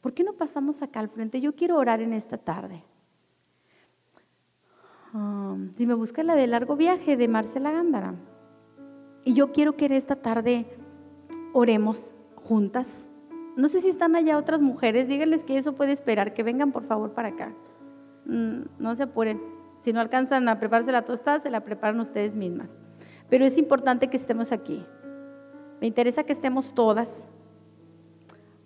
¿Por 0.00 0.14
qué 0.14 0.22
no 0.22 0.34
pasamos 0.34 0.82
acá 0.82 1.00
al 1.00 1.08
frente? 1.08 1.40
Yo 1.40 1.56
quiero 1.56 1.76
orar 1.76 2.00
en 2.00 2.12
esta 2.12 2.38
tarde. 2.38 2.84
Um, 5.12 5.74
si 5.74 5.86
me 5.86 5.94
busca 5.94 6.22
la 6.22 6.36
de 6.36 6.46
largo 6.46 6.76
viaje 6.76 7.16
de 7.16 7.26
Marcela 7.26 7.72
Gándara. 7.72 8.14
Y 9.24 9.34
yo 9.34 9.50
quiero 9.50 9.76
que 9.76 9.86
en 9.86 9.92
esta 9.92 10.16
tarde 10.16 10.66
oremos 11.52 12.14
juntas. 12.36 13.04
No 13.56 13.68
sé 13.68 13.80
si 13.80 13.88
están 13.88 14.14
allá 14.14 14.38
otras 14.38 14.60
mujeres, 14.60 15.08
díganles 15.08 15.42
que 15.42 15.58
eso 15.58 15.72
puede 15.72 15.90
esperar, 15.90 16.34
que 16.34 16.44
vengan 16.44 16.70
por 16.70 16.84
favor 16.84 17.14
para 17.14 17.30
acá. 17.30 17.52
Mm, 18.26 18.62
no 18.78 18.94
se 18.94 19.04
apuren. 19.04 19.40
Si 19.80 19.92
no 19.92 20.00
alcanzan 20.00 20.48
a 20.48 20.60
prepararse 20.60 20.92
la 20.92 21.04
tostada, 21.04 21.40
se 21.40 21.50
la 21.50 21.64
preparan 21.64 21.98
ustedes 21.98 22.34
mismas. 22.34 22.76
Pero 23.28 23.44
es 23.44 23.58
importante 23.58 24.08
que 24.08 24.16
estemos 24.16 24.52
aquí. 24.52 24.84
Me 25.80 25.86
interesa 25.86 26.24
que 26.24 26.32
estemos 26.32 26.74
todas. 26.74 27.28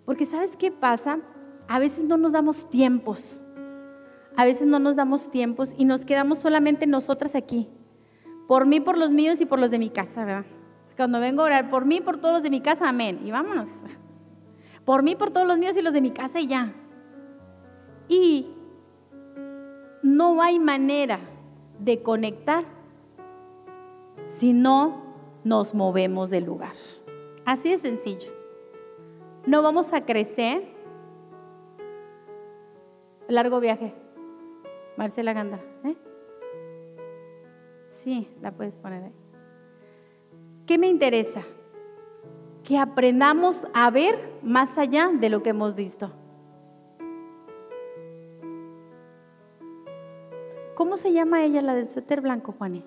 Porque 0.05 0.25
¿sabes 0.25 0.55
qué 0.57 0.71
pasa? 0.71 1.19
A 1.67 1.79
veces 1.79 2.03
no 2.03 2.17
nos 2.17 2.31
damos 2.31 2.69
tiempos. 2.69 3.39
A 4.37 4.45
veces 4.45 4.67
no 4.67 4.79
nos 4.79 4.95
damos 4.95 5.29
tiempos 5.29 5.73
y 5.77 5.85
nos 5.85 6.05
quedamos 6.05 6.39
solamente 6.39 6.87
nosotras 6.87 7.35
aquí. 7.35 7.69
Por 8.47 8.65
mí, 8.65 8.79
por 8.79 8.97
los 8.97 9.11
míos 9.11 9.41
y 9.41 9.45
por 9.45 9.59
los 9.59 9.71
de 9.71 9.79
mi 9.79 9.89
casa, 9.89 10.25
¿verdad? 10.25 10.45
Cuando 10.95 11.19
vengo 11.19 11.41
a 11.41 11.45
orar, 11.45 11.69
por 11.69 11.85
mí, 11.85 11.99
por 12.01 12.17
todos 12.17 12.35
los 12.35 12.43
de 12.43 12.49
mi 12.49 12.61
casa, 12.61 12.89
amén. 12.89 13.21
Y 13.25 13.31
vámonos. 13.31 13.69
Por 14.85 15.03
mí, 15.03 15.15
por 15.15 15.31
todos 15.31 15.47
los 15.47 15.57
míos 15.57 15.75
y 15.77 15.81
los 15.81 15.93
de 15.93 16.01
mi 16.01 16.11
casa 16.11 16.39
y 16.39 16.47
ya. 16.47 16.73
Y 18.07 18.47
no 20.03 20.41
hay 20.41 20.59
manera 20.59 21.19
de 21.79 22.03
conectar 22.03 22.65
si 24.31 24.53
no 24.53 25.01
nos 25.43 25.73
movemos 25.73 26.29
del 26.29 26.45
lugar. 26.45 26.73
Así 27.45 27.69
de 27.69 27.77
sencillo. 27.77 28.31
No 29.45 29.61
vamos 29.61 29.91
a 29.91 30.05
crecer. 30.05 30.63
Largo 33.27 33.59
viaje. 33.59 33.93
Marcela 34.95 35.33
Ganda. 35.33 35.59
¿eh? 35.83 35.95
Sí, 37.89 38.29
la 38.41 38.51
puedes 38.51 38.77
poner 38.77 39.03
ahí. 39.03 39.13
¿Qué 40.65 40.77
me 40.77 40.87
interesa? 40.87 41.43
Que 42.63 42.77
aprendamos 42.77 43.67
a 43.73 43.91
ver 43.91 44.15
más 44.43 44.77
allá 44.77 45.09
de 45.13 45.29
lo 45.29 45.43
que 45.43 45.49
hemos 45.49 45.75
visto. 45.75 46.09
¿Cómo 50.75 50.95
se 50.95 51.11
llama 51.11 51.43
ella, 51.43 51.61
la 51.61 51.75
del 51.75 51.89
suéter 51.89 52.21
blanco, 52.21 52.55
Juaní? 52.57 52.85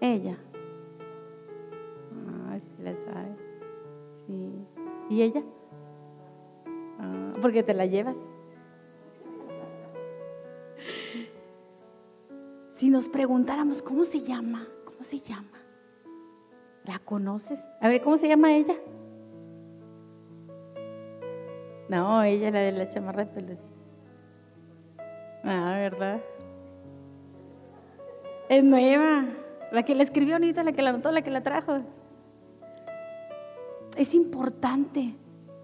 Ella. 0.00 0.36
Ah, 2.12 2.58
sí 2.58 2.82
la 2.82 2.94
sabe. 2.94 3.36
Sí. 4.26 4.52
¿Y 5.10 5.22
ella? 5.22 5.42
Ah, 6.98 7.34
porque 7.40 7.62
te 7.62 7.74
la 7.74 7.86
llevas. 7.86 8.16
Si 12.74 12.90
nos 12.90 13.08
preguntáramos, 13.08 13.82
¿cómo 13.82 14.04
se 14.04 14.20
llama? 14.20 14.68
¿Cómo 14.84 15.02
se 15.02 15.18
llama? 15.18 15.58
¿La 16.84 17.00
conoces? 17.00 17.66
A 17.80 17.88
ver, 17.88 18.00
¿cómo 18.00 18.16
se 18.18 18.28
llama 18.28 18.52
ella? 18.52 18.76
No, 21.88 22.22
ella 22.22 22.50
la 22.50 22.60
de 22.60 22.72
la 22.72 22.88
chamarra 22.88 23.24
de 23.24 23.32
pelos. 23.32 23.58
Ah, 25.42 25.76
¿verdad? 25.78 26.20
Es 28.48 28.62
nueva. 28.62 29.24
La 29.70 29.82
que 29.82 29.94
la 29.94 30.02
escribió 30.02 30.34
ahorita, 30.34 30.62
la 30.62 30.72
que 30.72 30.82
la 30.82 30.90
anotó, 30.90 31.10
la 31.10 31.22
que 31.22 31.30
la 31.30 31.42
trajo. 31.42 31.80
Es 33.96 34.14
importante. 34.14 35.14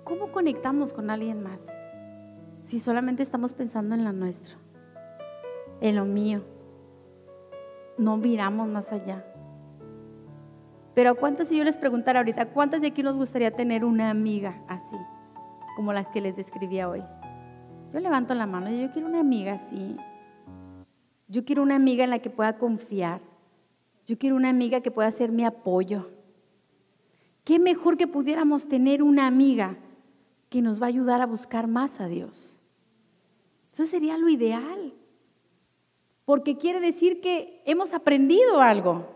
¿Cómo 0.05 0.32
conectamos 0.32 0.93
con 0.93 1.09
alguien 1.09 1.43
más? 1.43 1.66
Si 2.64 2.78
solamente 2.78 3.22
estamos 3.22 3.52
pensando 3.52 3.94
en 3.94 4.05
la 4.05 4.12
nuestra, 4.12 4.56
en 5.81 5.97
lo 5.97 6.05
mío. 6.05 6.43
No 7.97 8.16
miramos 8.16 8.68
más 8.68 8.93
allá. 8.93 9.24
Pero 10.94 11.10
¿a 11.10 11.14
cuántas, 11.14 11.48
si 11.48 11.59
yo 11.59 11.64
les 11.64 11.76
preguntara 11.76 12.20
ahorita, 12.20 12.47
cuántas 12.51 12.81
de 12.81 12.89
aquí 12.89 13.02
nos 13.02 13.16
gustaría 13.16 13.51
tener 13.51 13.85
una 13.85 14.10
amiga 14.10 14.62
así, 14.68 14.97
como 15.76 15.93
las 15.93 16.06
que 16.09 16.20
les 16.20 16.36
describía 16.36 16.89
hoy? 16.89 17.02
Yo 17.93 18.01
levanto 18.01 18.35
la 18.35 18.47
mano 18.47 18.70
y 18.70 18.81
yo 18.81 18.90
quiero 18.90 19.09
una 19.09 19.20
amiga 19.20 19.55
así. 19.55 19.97
Yo 21.28 21.44
quiero 21.44 21.62
una 21.62 21.76
amiga 21.76 22.05
en 22.05 22.10
la 22.10 22.18
que 22.18 22.31
pueda 22.31 22.59
confiar. 22.59 23.20
Yo 24.06 24.18
quiero 24.18 24.36
una 24.36 24.51
amiga 24.51 24.81
que 24.81 24.90
pueda 24.90 25.10
ser 25.10 25.32
mi 25.32 25.44
apoyo. 25.44 26.10
Qué 27.44 27.59
mejor 27.59 27.97
que 27.97 28.06
pudiéramos 28.06 28.68
tener 28.68 29.02
una 29.02 29.26
amiga 29.26 29.76
que 30.51 30.62
nos 30.62 30.81
va 30.81 30.86
a 30.86 30.89
ayudar 30.89 31.20
a 31.20 31.26
buscar 31.26 31.66
más 31.66 32.01
a 32.01 32.09
Dios. 32.09 32.56
Eso 33.72 33.86
sería 33.86 34.16
lo 34.18 34.28
ideal. 34.28 34.94
Porque 36.24 36.56
quiere 36.56 36.81
decir 36.81 37.20
que 37.20 37.62
hemos 37.66 37.93
aprendido 37.93 38.60
algo. 38.60 39.06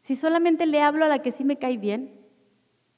Si 0.00 0.14
solamente 0.14 0.66
le 0.66 0.82
hablo 0.82 1.04
a 1.04 1.08
la 1.08 1.20
que 1.20 1.32
sí 1.32 1.44
me 1.44 1.58
cae 1.58 1.76
bien, 1.76 2.20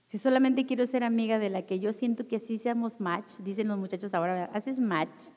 si 0.05 0.19
solamente 0.19 0.67
quiero 0.67 0.87
ser 0.87 1.05
amiga 1.05 1.39
de 1.39 1.49
la 1.49 1.63
que 1.63 1.81
yo 1.81 1.93
siento 1.93 2.27
que 2.29 2.37
así 2.37 2.59
seamos 2.59 3.01
match, 3.01 3.39
dicen 3.39 3.69
los 3.69 3.79
muchachos 3.79 4.13
ahora, 4.15 4.51
haces 4.53 4.79
match. 4.79 5.31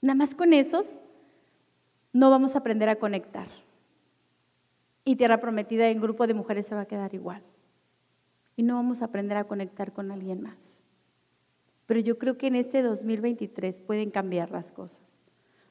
Nada 0.00 0.16
más 0.16 0.34
con 0.34 0.52
esos 0.52 0.98
no 2.12 2.30
vamos 2.30 2.54
a 2.54 2.58
aprender 2.58 2.88
a 2.88 2.96
conectar. 2.96 3.48
Y 5.08 5.14
Tierra 5.14 5.38
Prometida 5.38 5.88
en 5.88 6.00
grupo 6.00 6.26
de 6.26 6.34
mujeres 6.34 6.66
se 6.66 6.74
va 6.74 6.80
a 6.80 6.86
quedar 6.86 7.14
igual. 7.14 7.40
Y 8.56 8.64
no 8.64 8.74
vamos 8.74 9.00
a 9.00 9.04
aprender 9.04 9.36
a 9.38 9.44
conectar 9.44 9.92
con 9.92 10.10
alguien 10.10 10.42
más. 10.42 10.80
Pero 11.86 12.00
yo 12.00 12.18
creo 12.18 12.36
que 12.36 12.48
en 12.48 12.56
este 12.56 12.82
2023 12.82 13.78
pueden 13.82 14.10
cambiar 14.10 14.50
las 14.50 14.72
cosas. 14.72 15.06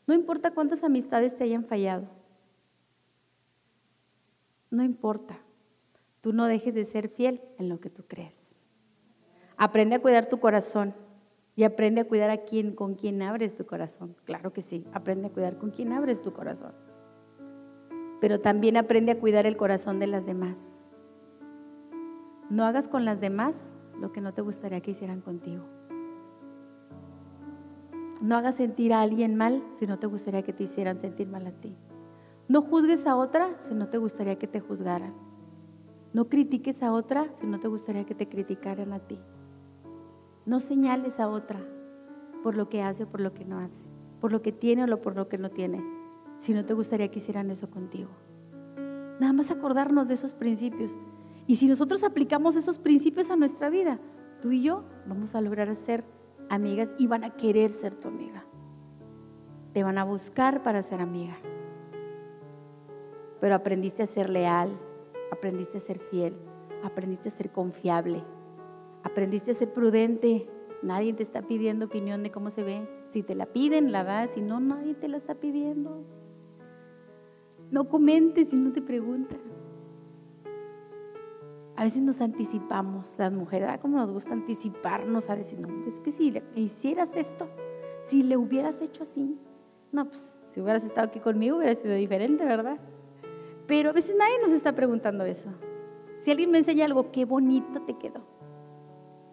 No 0.08 0.14
importa 0.14 0.52
cuántas 0.52 0.86
amistades 0.86 1.36
te 1.36 1.44
hayan 1.44 1.66
fallado. 1.66 2.08
No 4.72 4.86
importa. 4.86 5.38
Tú 6.22 6.32
no 6.32 6.46
dejes 6.46 6.74
de 6.74 6.86
ser 6.86 7.10
fiel 7.10 7.42
en 7.60 7.68
lo 7.68 7.82
que 7.82 7.90
tú 7.90 8.06
crees. 8.08 8.58
Aprende 9.58 9.96
a 9.96 10.02
cuidar 10.02 10.30
tu 10.30 10.40
corazón 10.40 10.94
y 11.58 11.66
aprende 11.66 12.00
a 12.00 12.08
cuidar 12.08 12.30
a 12.30 12.46
quien, 12.46 12.74
con 12.74 12.96
quien 12.96 13.22
abres 13.22 13.54
tu 13.54 13.66
corazón. 13.66 14.16
Claro 14.24 14.54
que 14.54 14.62
sí, 14.62 14.86
aprende 14.94 15.28
a 15.28 15.32
cuidar 15.32 15.58
con 15.58 15.72
quien 15.72 15.92
abres 15.92 16.22
tu 16.22 16.32
corazón. 16.32 16.72
Pero 18.26 18.40
también 18.40 18.76
aprende 18.76 19.12
a 19.12 19.20
cuidar 19.20 19.46
el 19.46 19.56
corazón 19.56 20.00
de 20.00 20.08
las 20.08 20.26
demás. 20.26 20.58
No 22.50 22.66
hagas 22.66 22.88
con 22.88 23.06
las 23.06 23.22
demás 23.22 23.72
lo 24.02 24.12
que 24.12 24.20
no 24.20 24.34
te 24.34 24.42
gustaría 24.42 24.82
que 24.82 24.90
hicieran 24.90 25.22
contigo. 25.22 25.64
No 28.22 28.36
hagas 28.36 28.56
sentir 28.56 28.94
a 28.94 29.04
alguien 29.04 29.36
mal 29.36 29.62
si 29.78 29.86
no 29.86 30.00
te 30.00 30.08
gustaría 30.08 30.42
que 30.42 30.54
te 30.54 30.64
hicieran 30.64 30.98
sentir 30.98 31.28
mal 31.28 31.46
a 31.46 31.52
ti. 31.52 31.76
No 32.48 32.64
juzgues 32.64 33.06
a 33.06 33.16
otra 33.16 33.60
si 33.60 33.76
no 33.76 33.90
te 33.90 34.00
gustaría 34.00 34.40
que 34.40 34.48
te 34.48 34.60
juzgaran. 34.60 35.14
No 36.12 36.28
critiques 36.28 36.82
a 36.82 36.94
otra 36.94 37.28
si 37.40 37.46
no 37.46 37.60
te 37.60 37.68
gustaría 37.68 38.08
que 38.08 38.16
te 38.16 38.28
criticaran 38.28 38.92
a 38.92 39.02
ti. 39.02 39.20
No 40.48 40.62
señales 40.62 41.20
a 41.20 41.28
otra 41.28 41.60
por 42.42 42.58
lo 42.58 42.70
que 42.70 42.82
hace 42.82 43.04
o 43.04 43.08
por 43.08 43.22
lo 43.22 43.36
que 43.36 43.46
no 43.46 43.60
hace, 43.60 43.86
por 44.20 44.32
lo 44.32 44.42
que 44.42 44.52
tiene 44.52 44.92
o 44.92 45.02
por 45.04 45.16
lo 45.16 45.30
que 45.30 45.38
no 45.38 45.52
tiene, 45.52 45.95
si 46.40 46.54
no 46.54 46.66
te 46.66 46.74
gustaría 46.74 47.10
que 47.10 47.20
hicieran 47.20 47.50
eso 47.52 47.70
contigo. 47.70 48.10
Nada 49.20 49.34
más 49.34 49.52
acordarnos 49.52 50.08
de 50.08 50.16
esos 50.16 50.34
principios. 50.34 50.92
Y 51.48 51.56
si 51.56 51.68
nosotros 51.68 52.04
aplicamos 52.04 52.56
esos 52.56 52.80
principios 52.80 53.30
a 53.30 53.36
nuestra 53.36 53.70
vida, 53.70 54.00
tú 54.42 54.52
y 54.52 54.62
yo 54.62 54.84
vamos 55.08 55.36
a 55.36 55.42
lograr 55.42 55.74
ser 55.76 56.04
amigas 56.50 56.92
y 56.98 57.08
van 57.08 57.24
a 57.24 57.32
querer 57.32 57.72
ser 57.72 57.96
tu 57.96 58.08
amiga. 58.08 58.46
Te 59.74 59.84
van 59.84 59.98
a 59.98 60.04
buscar 60.04 60.64
para 60.64 60.82
ser 60.82 61.02
amiga. 61.02 61.38
Pero 63.40 63.56
aprendiste 63.56 64.04
a 64.04 64.08
ser 64.08 64.30
leal, 64.30 64.70
aprendiste 65.32 65.78
a 65.78 65.82
ser 65.82 66.00
fiel, 66.00 66.36
aprendiste 66.84 67.30
a 67.30 67.32
ser 67.32 67.52
confiable, 67.52 68.24
aprendiste 69.04 69.52
a 69.52 69.54
ser 69.54 69.72
prudente. 69.74 70.50
Nadie 70.82 71.14
te 71.14 71.24
está 71.24 71.42
pidiendo 71.42 71.86
opinión 71.86 72.24
de 72.24 72.32
cómo 72.32 72.52
se 72.52 72.64
ve. 72.64 72.88
Si 73.10 73.24
te 73.24 73.36
la 73.36 73.46
piden, 73.48 73.92
la 73.92 74.04
das. 74.04 74.32
Si 74.32 74.42
no, 74.42 74.60
nadie 74.60 74.94
te 74.94 75.08
la 75.08 75.18
está 75.18 75.36
pidiendo. 75.36 76.04
No 77.72 77.88
comentes 77.88 78.50
si 78.50 78.56
no 78.56 78.72
te 78.72 78.82
preguntan. 78.82 79.40
A 81.76 81.84
veces 81.84 82.02
nos 82.02 82.22
anticipamos, 82.22 83.14
las 83.18 83.34
mujeres, 83.34 83.68
¿verdad? 83.68 83.82
Como 83.82 83.98
nos 83.98 84.12
gusta 84.12 84.32
anticiparnos 84.32 85.30
a 85.30 85.36
decir, 85.36 85.60
no, 85.60 85.68
es 85.86 86.00
que 86.00 86.12
si 86.12 86.32
le 86.32 86.44
hicieras 86.56 87.16
esto, 87.18 87.48
si 88.06 88.24
le 88.24 88.38
hubieras 88.38 88.82
hecho 88.82 89.04
así, 89.04 89.38
no, 89.92 90.06
pues 90.08 90.36
si 90.48 90.62
hubieras 90.62 90.86
estado 90.86 91.08
aquí 91.08 91.20
conmigo 91.20 91.58
hubiera 91.58 91.76
sido 91.76 91.94
diferente, 91.96 92.46
¿verdad? 92.46 92.78
Pero 93.68 93.90
a 93.90 93.94
veces 93.94 94.16
nadie 94.18 94.40
nos 94.42 94.54
está 94.54 94.74
preguntando 94.74 95.26
eso. 95.26 95.50
Si 96.20 96.32
alguien 96.32 96.52
me 96.52 96.60
enseña 96.60 96.86
algo, 96.86 97.12
qué 97.12 97.26
bonito 97.26 97.82
te 97.82 97.98
quedó. 97.98 98.22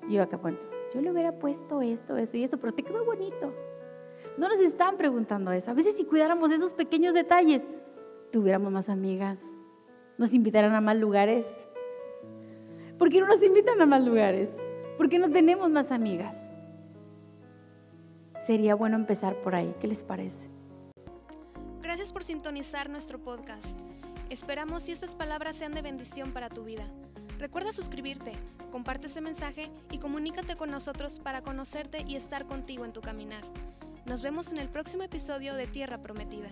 Y 0.09 0.15
yo 0.15 0.23
acá 0.23 0.37
bueno, 0.37 0.59
yo 0.93 1.01
le 1.01 1.13
hubiera 1.13 1.39
puesto 1.39 1.81
esto, 1.81 2.17
eso 2.17 2.37
y 2.37 2.45
esto, 2.45 2.59
pero 2.59 2.75
te 2.75 2.83
quedó 2.83 3.05
bonito. 3.05 3.53
No 4.37 4.49
nos 4.49 4.61
están 4.61 4.97
preguntando 4.97 5.53
eso. 5.53 5.71
A 5.71 5.75
veces 5.75 5.97
si 5.97 6.05
cuidáramos 6.05 6.51
esos 6.51 6.73
pequeños 6.73 7.15
detalles, 7.15 7.67
tuviéramos 8.33 8.73
más 8.73 8.89
amigas, 8.89 9.45
nos 10.19 10.35
invitaran 10.35 10.75
a 10.75 10.81
más 10.81 10.97
lugares. 10.97 11.47
¿Por 12.99 13.11
qué 13.11 13.21
no 13.21 13.27
nos 13.29 13.43
invitan 13.43 13.81
a 13.81 13.87
más 13.87 14.03
lugares? 14.03 14.51
¿Por 14.97 15.09
qué 15.09 15.19
no 15.19 15.31
tenemos 15.31 15.71
más 15.71 15.93
amigas? 15.93 16.35
Sería 18.47 18.75
bueno 18.75 18.97
empezar 18.97 19.37
por 19.43 19.55
ahí. 19.55 19.73
¿Qué 19.81 19.87
les 19.87 20.03
parece? 20.03 20.49
Gracias 21.83 22.13
por 22.13 22.25
sintonizar 22.25 22.89
nuestro 22.91 23.19
podcast. 23.19 23.79
Esperamos 24.31 24.85
si 24.85 24.93
estas 24.93 25.15
palabras 25.15 25.57
sean 25.57 25.73
de 25.73 25.83
bendición 25.83 26.33
para 26.33 26.49
tu 26.49 26.65
vida. 26.65 26.85
Recuerda 27.39 27.73
suscribirte, 27.73 28.33
comparte 28.71 29.09
este 29.09 29.21
mensaje 29.21 29.71
y 29.91 29.99
comunícate 29.99 30.57
con 30.57 30.71
nosotros 30.71 31.19
para 31.19 31.43
conocerte 31.43 32.05
y 32.07 32.17
estar 32.17 32.47
contigo 32.47 32.85
en 32.85 32.93
tu 32.93 33.01
caminar. 33.01 33.43
Nos 34.07 34.23
vemos 34.23 34.51
en 34.53 34.59
el 34.59 34.69
próximo 34.69 35.03
episodio 35.03 35.55
de 35.55 35.67
Tierra 35.67 35.99
Prometida. 35.99 36.51